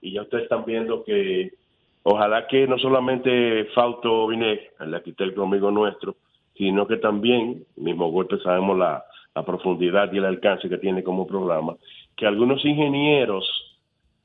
y 0.00 0.12
ya 0.12 0.22
ustedes 0.22 0.44
están 0.44 0.64
viendo 0.64 1.04
que 1.04 1.52
ojalá 2.02 2.46
que 2.46 2.66
no 2.66 2.78
solamente 2.78 3.66
Fausto 3.74 4.26
Vine, 4.26 4.70
el 4.80 4.94
arquitecto 4.94 5.42
amigo 5.42 5.70
nuestro, 5.70 6.16
sino 6.56 6.86
que 6.86 6.96
también, 6.96 7.64
mismo 7.76 8.10
golpe 8.10 8.38
sabemos 8.38 8.78
la, 8.78 9.04
profundidad 9.46 10.12
y 10.12 10.18
el 10.18 10.26
alcance 10.26 10.68
que 10.68 10.76
tiene 10.76 11.02
como 11.02 11.26
programa, 11.26 11.74
que 12.16 12.26
algunos 12.26 12.62
ingenieros, 12.66 13.46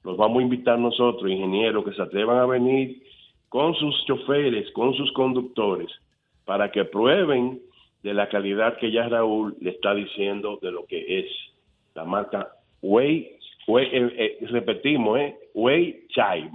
los 0.04 0.18
vamos 0.18 0.40
a 0.40 0.44
invitar 0.44 0.78
nosotros, 0.78 1.32
ingenieros 1.32 1.86
que 1.86 1.94
se 1.94 2.02
atrevan 2.02 2.38
a 2.38 2.46
venir 2.46 3.02
con 3.48 3.74
sus 3.76 4.06
choferes, 4.06 4.70
con 4.72 4.94
sus 4.96 5.10
conductores, 5.14 5.90
para 6.44 6.72
que 6.72 6.84
prueben 6.84 7.62
de 8.04 8.14
la 8.14 8.28
calidad 8.28 8.78
que 8.78 8.92
ya 8.92 9.08
Raúl 9.08 9.56
le 9.62 9.70
está 9.72 9.94
diciendo 9.94 10.60
de 10.62 10.72
lo 10.72 10.86
que 10.86 11.20
es 11.20 11.32
la 11.96 12.04
marca 12.04 12.50
Way 12.82 13.38
eh, 13.68 14.38
eh, 14.42 14.48
repetimos, 14.48 15.20
eh, 15.20 15.36
Way 15.58 16.06
Chai. 16.10 16.52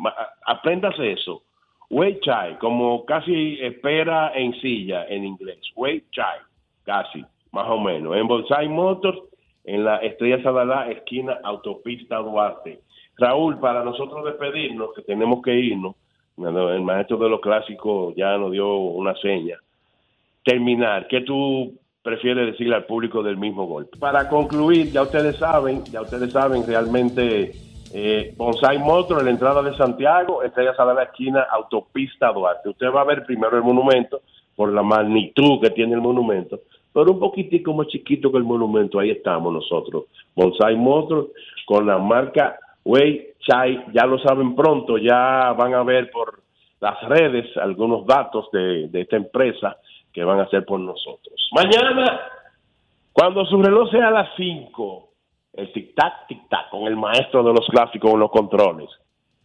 Apréndase 0.47 1.13
eso. 1.13 1.43
Way 1.91 2.21
Chai, 2.21 2.57
como 2.59 3.05
casi 3.05 3.59
espera 3.61 4.33
en 4.33 4.55
silla 4.61 5.07
en 5.09 5.25
inglés. 5.25 5.59
Way 5.75 6.05
Chai, 6.13 6.39
casi, 6.85 7.25
más 7.51 7.69
o 7.69 7.81
menos. 7.81 8.17
En 8.17 8.29
Bonsai 8.29 8.69
Motors, 8.69 9.19
en 9.65 9.85
la 9.85 9.97
Estrella 9.97 10.41
Sadalá, 10.45 10.89
esquina 10.89 11.41
Autopista 11.43 12.19
Duarte. 12.19 12.81
Raúl, 13.19 13.59
para 13.59 13.83
nosotros 13.83 14.25
despedirnos, 14.25 14.95
que 14.95 15.03
tenemos 15.03 15.43
que 15.43 15.53
irnos, 15.53 15.97
el 16.39 16.83
maestro 16.83 17.17
de 17.19 17.29
los 17.29 17.41
clásicos 17.41 18.15
ya 18.17 18.39
nos 18.39 18.53
dio 18.53 18.73
una 18.73 19.17
seña. 19.17 19.57
Terminar, 20.45 21.09
¿qué 21.09 21.23
tú 21.23 21.75
prefieres 22.03 22.53
decirle 22.53 22.77
al 22.77 22.87
público 22.87 23.23
del 23.23 23.37
mismo 23.37 23.67
golpe? 23.67 23.99
Para 23.99 24.29
concluir, 24.29 24.93
ya 24.93 25.03
ustedes 25.03 25.37
saben, 25.37 25.85
ya 25.87 26.03
ustedes 26.03 26.33
saben 26.33 26.65
realmente 26.65 27.53
eh, 27.95 28.35
Bonsai 28.37 28.79
Motor 28.79 29.21
en 29.21 29.27
la 29.27 29.31
entrada 29.31 29.63
de 29.63 29.77
Santiago, 29.77 30.43
Estrella 30.43 30.75
Sala 30.75 30.95
la 30.95 31.05
esquina, 31.05 31.47
autopista 31.51 32.33
Duarte. 32.33 32.71
Usted 32.71 32.87
va 32.87 33.03
a 33.03 33.05
ver 33.05 33.25
primero 33.25 33.57
el 33.57 33.63
monumento 33.63 34.23
por 34.57 34.73
la 34.73 34.83
magnitud 34.83 35.61
que 35.61 35.71
tiene 35.71 35.95
el 35.95 36.01
monumento, 36.01 36.61
pero 36.93 37.13
un 37.13 37.21
poquitico 37.21 37.73
más 37.75 37.89
chiquito 37.89 38.31
que 38.31 38.39
el 38.39 38.45
monumento, 38.45 38.99
ahí 38.99 39.11
estamos 39.11 39.53
nosotros. 39.53 40.05
Bonsai 40.35 40.77
Motor 40.77 41.31
con 41.67 41.87
la 41.87 41.99
marca 41.99 42.59
Way 42.85 43.35
Chai, 43.41 43.85
ya 43.93 44.07
lo 44.07 44.19
saben 44.19 44.55
pronto, 44.55 44.99
ya 44.99 45.53
van 45.53 45.75
a 45.75 45.83
ver 45.83 46.11
por 46.11 46.41
las 46.81 47.01
redes 47.09 47.57
algunos 47.57 48.07
datos 48.07 48.49
de, 48.53 48.89
de 48.89 49.03
esta 49.03 49.17
empresa 49.17 49.77
que 50.13 50.25
van 50.25 50.41
a 50.41 50.45
hacer 50.45 50.65
por 50.65 50.81
nosotros. 50.81 51.49
Mañana, 51.53 52.21
cuando 53.13 53.45
su 53.47 53.63
reloj 53.63 53.91
sea 53.91 54.09
a 54.09 54.11
las 54.11 54.29
5, 54.37 55.09
el 55.55 55.73
tic-tac, 55.73 56.27
tic-tac, 56.29 56.71
con 56.71 56.87
el 56.87 56.97
maestro 56.97 57.43
de 57.43 57.53
los 57.53 57.67
clásicos 57.67 58.13
en 58.13 58.21
los 58.21 58.31
controles, 58.31 58.89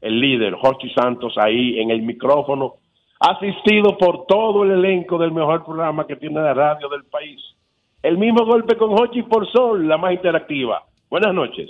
el 0.02 0.20
líder, 0.20 0.56
Jorge 0.56 0.90
Santos, 0.94 1.36
ahí 1.38 1.80
en 1.80 1.92
el 1.92 2.02
micrófono, 2.02 2.76
asistido 3.20 3.98
por 3.98 4.26
todo 4.26 4.64
el 4.64 4.72
elenco 4.72 5.18
del 5.18 5.32
mejor 5.32 5.66
programa 5.66 6.06
que 6.06 6.16
tiene 6.16 6.40
la 6.40 6.54
radio 6.54 6.88
del 6.90 7.04
país. 7.06 7.42
El 8.04 8.18
mismo 8.18 8.46
golpe 8.46 8.78
con 8.78 8.92
Hochi 8.94 9.24
por 9.24 9.50
Sol, 9.52 9.88
la 9.88 9.98
más 9.98 10.14
interactiva. 10.14 10.84
Buenas 11.10 11.34
noches. 11.34 11.70